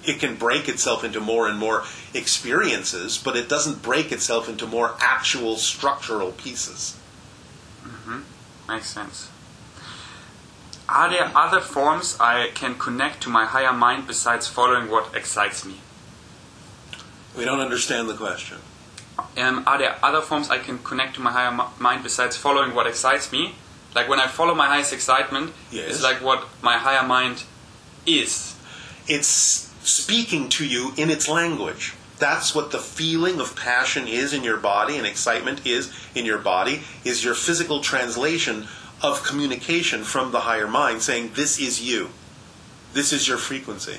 It 0.05 0.19
can 0.19 0.37
break 0.37 0.69
itself 0.69 1.05
into 1.05 1.21
more 1.21 1.49
and 1.49 1.59
more 1.59 1.85
experiences, 2.13 3.19
but 3.19 3.37
it 3.37 3.49
doesn't 3.49 3.83
break 3.83 4.11
itself 4.11 4.49
into 4.49 4.67
more 4.67 4.97
actual 5.01 5.57
structural 5.57 6.33
pieces. 6.33 6.97
Mm-hmm. 7.85 8.21
Makes 8.69 8.91
sense. 8.91 9.31
Are 10.89 11.09
there 11.09 11.31
other 11.35 11.61
forms 11.61 12.17
I 12.21 12.49
can 12.55 12.77
connect 12.77 13.23
to 13.23 13.31
my 13.31 13.47
higher 13.47 13.73
mind 13.73 14.07
besides 14.07 14.49
following 14.49 14.91
what 14.91 15.15
excites 15.15 15.65
me? 15.65 15.77
We 17.37 17.45
don't 17.45 17.61
understand 17.61 18.09
the 18.09 18.15
question. 18.15 18.59
Um, 19.37 19.65
are 19.67 19.79
there 19.79 19.97
other 20.03 20.21
forms 20.21 20.51
I 20.51 20.59
can 20.59 20.79
connect 20.79 21.15
to 21.17 21.21
my 21.21 21.33
higher 21.33 21.53
mi- 21.53 21.65
mind 21.79 22.03
besides 22.03 22.37
following 22.37 22.75
what 22.75 22.87
excites 22.87 23.31
me? 23.33 23.55
Like 23.95 24.09
when 24.09 24.21
I 24.21 24.27
follow 24.27 24.55
my 24.55 24.67
highest 24.67 24.93
excitement, 24.93 25.53
Yes. 25.71 25.91
it's 25.91 26.03
like 26.03 26.23
what 26.23 26.47
my 26.63 26.79
higher 26.79 27.07
mind 27.07 27.45
is. 28.07 28.57
It's 29.07 29.27
speaking 29.83 30.49
to 30.51 30.67
you 30.67 30.93
in 30.97 31.11
its 31.11 31.29
language. 31.29 31.95
That's 32.19 32.55
what 32.55 32.71
the 32.71 32.79
feeling 32.79 33.41
of 33.41 33.57
passion 33.57 34.07
is 34.07 34.33
in 34.33 34.45
your 34.45 34.57
body 34.57 34.97
and 34.97 35.07
excitement 35.07 35.67
is 35.67 35.93
in 36.15 36.25
your 36.25 36.39
body, 36.39 36.83
is 37.05 37.25
your 37.25 37.35
physical 37.35 37.81
translation 37.81 38.69
of 39.03 39.25
communication 39.25 40.05
from 40.05 40.31
the 40.31 40.41
higher 40.41 40.69
mind 40.69 41.03
saying, 41.03 41.33
This 41.35 41.59
is 41.59 41.83
you. 41.83 42.11
This 42.93 43.13
is 43.13 43.27
your 43.27 43.39
frequency. 43.39 43.97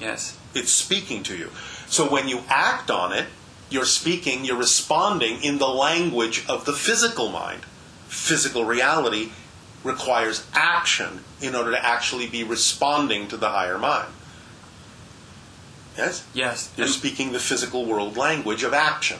Yes. 0.00 0.38
It's 0.54 0.72
speaking 0.72 1.22
to 1.24 1.36
you. 1.36 1.50
So 1.86 2.08
when 2.10 2.28
you 2.28 2.40
act 2.48 2.90
on 2.90 3.12
it, 3.12 3.26
you're 3.70 3.84
speaking, 3.84 4.44
you're 4.44 4.56
responding 4.56 5.42
in 5.42 5.58
the 5.58 5.68
language 5.68 6.44
of 6.48 6.64
the 6.64 6.72
physical 6.72 7.28
mind. 7.28 7.62
Physical 8.06 8.64
reality 8.64 9.30
requires 9.82 10.46
action 10.52 11.20
in 11.40 11.54
order 11.54 11.72
to 11.72 11.84
actually 11.84 12.26
be 12.26 12.44
responding 12.44 13.28
to 13.28 13.36
the 13.36 13.50
higher 13.50 13.78
mind. 13.78 14.12
Yes? 15.96 16.26
Yes. 16.34 16.72
You're 16.76 16.86
speaking 16.88 17.32
the 17.32 17.38
physical 17.38 17.86
world 17.86 18.16
language 18.16 18.62
of 18.62 18.74
action. 18.74 19.18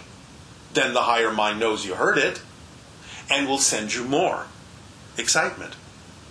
Then 0.75 0.93
the 0.93 1.03
higher 1.03 1.33
mind 1.33 1.59
knows 1.59 1.87
you 1.87 1.95
heard 1.95 2.19
it 2.19 2.43
and 3.31 3.49
will 3.49 3.59
send 3.59 3.95
you 3.95 4.05
more 4.05 4.47
excitement 5.17 5.75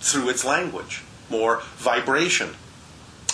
through 0.00 0.28
its 0.28 0.44
language, 0.44 1.02
more 1.28 1.62
vibration 1.76 2.54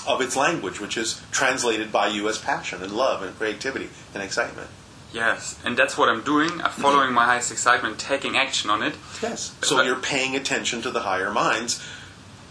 of 0.06 0.20
its 0.20 0.36
language, 0.36 0.80
which 0.80 0.96
is 0.96 1.20
translated 1.30 1.90
by 1.92 2.06
you 2.08 2.28
as 2.28 2.38
passion 2.38 2.82
and 2.82 2.92
love 2.92 3.22
and 3.22 3.36
creativity 3.38 3.88
and 4.14 4.22
excitement. 4.22 4.68
yes. 5.12 5.58
And 5.64 5.76
that's 5.76 5.96
what 5.98 6.08
I'm 6.08 6.22
doing. 6.22 6.50
I'm 6.62 6.70
following 6.70 7.12
my 7.12 7.24
highest 7.26 7.52
excitement, 7.52 7.98
taking 7.98 8.36
action 8.36 8.70
on 8.70 8.82
it. 8.82 8.94
Yes. 9.22 9.52
So 9.62 9.76
But- 9.76 9.86
you're 9.86 9.96
paying 9.96 10.34
attention 10.34 10.80
to 10.82 10.90
the 10.90 11.00
higher 11.00 11.30
mind's 11.30 11.80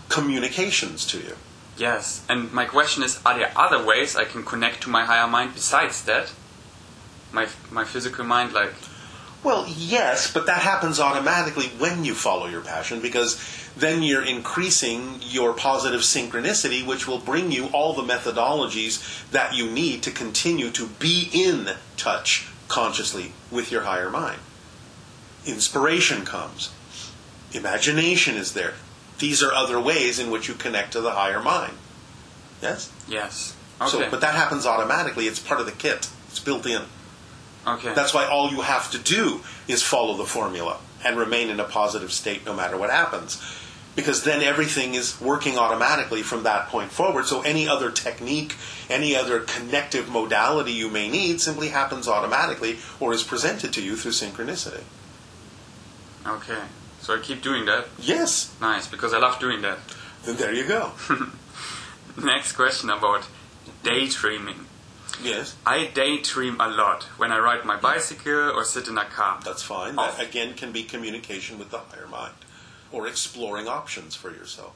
communications 0.10 1.06
to 1.08 1.18
you. 1.18 1.36
Yes. 1.78 2.22
And 2.30 2.52
my 2.52 2.66
question 2.66 3.02
is, 3.04 3.20
are 3.26 3.36
there 3.38 3.52
other 3.56 3.84
ways 3.84 4.16
I 4.16 4.26
can 4.26 4.44
connect 4.44 4.82
to 4.84 4.90
my 4.90 5.06
higher 5.06 5.28
mind 5.28 5.54
besides 5.54 6.04
that? 6.04 6.32
My 7.32 7.48
my 7.72 7.86
physical 7.86 8.26
mind, 8.26 8.52
like 8.54 8.74
Well, 9.44 9.66
yes, 9.68 10.32
but 10.32 10.46
that 10.46 10.62
happens 10.62 11.00
automatically 11.00 11.68
when 11.80 12.06
you 12.06 12.14
follow 12.14 12.46
your 12.46 12.62
passion 12.62 13.00
because 13.02 13.42
then 13.76 14.04
you're 14.04 14.24
increasing 14.26 15.20
your 15.22 15.54
positive 15.54 16.02
synchronicity, 16.02 16.86
which 16.86 17.08
will 17.08 17.18
bring 17.18 17.52
you 17.52 17.66
all 17.74 17.94
the 17.94 18.04
methodologies 18.04 19.28
that 19.32 19.56
you 19.56 19.70
need 19.70 20.04
to 20.04 20.12
continue 20.12 20.70
to 20.72 20.88
be 20.88 21.30
in 21.34 21.70
touch 21.98 22.48
consciously 22.68 23.32
with 23.50 23.72
your 23.72 23.82
higher 23.82 24.10
mind. 24.12 24.40
Inspiration 25.46 26.24
comes. 26.24 26.72
Imagination 27.52 28.36
is 28.36 28.54
there. 28.54 28.76
These 29.18 29.42
are 29.42 29.52
other 29.52 29.80
ways 29.80 30.20
in 30.20 30.30
which 30.30 30.48
you 30.48 30.54
connect 30.54 30.94
to 30.94 31.02
the 31.02 31.12
higher 31.12 31.42
mind. 31.42 31.74
Yes? 32.62 32.92
Yes. 33.08 33.56
So, 33.88 34.00
Okay. 34.00 34.10
but 34.10 34.22
that 34.22 34.36
happens 34.36 34.68
automatically. 34.68 35.26
It's 35.28 35.40
part 35.40 35.60
of 35.60 35.66
the 35.66 35.72
kit. 35.72 36.08
It's 36.30 36.40
built 36.40 36.66
in. 36.68 36.84
Okay. 37.68 37.94
That's 37.94 38.14
why 38.14 38.26
all 38.26 38.50
you 38.52 38.62
have 38.62 38.92
to 38.92 38.98
do 38.98 39.42
is 39.68 39.84
follow 39.84 40.16
the 40.18 40.26
formula 40.26 40.78
and 41.04 41.18
remain 41.18 41.50
in 41.50 41.60
a 41.60 41.64
positive 41.64 42.12
state 42.12 42.46
no 42.46 42.54
matter 42.54 42.78
what 42.78 42.90
happens. 42.90 43.42
Because 43.94 44.24
then 44.24 44.42
everything 44.42 44.96
is 44.96 45.20
working 45.20 45.58
automatically 45.58 46.22
from 46.22 46.44
that 46.44 46.70
point 46.70 46.92
forward. 46.92 47.26
So 47.26 47.42
any 47.42 47.68
other 47.68 47.92
technique, 47.92 48.56
any 48.90 49.16
other 49.18 49.42
connective 49.42 50.08
modality 50.10 50.72
you 50.72 50.90
may 50.90 51.10
need 51.10 51.42
simply 51.42 51.70
happens 51.70 52.08
automatically 52.08 52.78
or 53.02 53.12
is 53.14 53.22
presented 53.24 53.74
to 53.74 53.82
you 53.82 53.98
through 53.98 54.12
synchronicity. 54.14 54.84
okay. 56.26 56.62
So 57.02 57.16
I 57.16 57.20
keep 57.20 57.42
doing 57.42 57.66
that. 57.66 57.88
Yes, 58.00 58.56
Nice, 58.62 58.88
because 58.88 59.12
I 59.14 59.18
love 59.18 59.40
doing 59.40 59.62
that. 59.64 59.80
then 60.24 60.38
there 60.38 60.54
you 60.54 60.66
go. 60.68 60.92
Next 62.24 62.54
question 62.54 62.90
about 62.92 63.26
daydreaming. 63.84 64.68
Yes, 65.24 65.56
I 65.66 65.86
daydream 65.94 66.60
a 66.60 66.70
lot 66.70 67.04
when 67.18 67.32
I 67.32 67.40
ride 67.40 67.66
my 67.66 67.78
bicycle 67.78 68.52
or 68.52 68.64
sit 68.64 68.88
in 68.88 68.98
a 68.98 69.06
car. 69.06 69.40
that's 69.44 69.64
fine. 69.64 69.96
That 69.96 70.20
again 70.20 70.54
can 70.54 70.72
be 70.72 70.84
communication 70.84 71.60
with 71.60 71.72
the 71.72 71.80
higher 71.80 72.08
mind 72.08 72.34
or 72.92 73.08
exploring 73.08 73.68
options 73.68 74.16
for 74.16 74.30
yourself. 74.32 74.74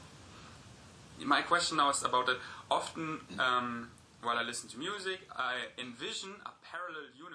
My 1.24 1.42
question 1.42 1.78
now 1.78 1.90
is 1.90 2.02
about 2.02 2.28
it. 2.28 2.38
Often, 2.70 3.20
um, 3.38 3.90
while 4.22 4.36
I 4.36 4.42
listen 4.42 4.68
to 4.70 4.78
music, 4.78 5.20
I 5.34 5.54
envision 5.78 6.30
a 6.44 6.50
parallel 6.70 7.04
universe. 7.16 7.25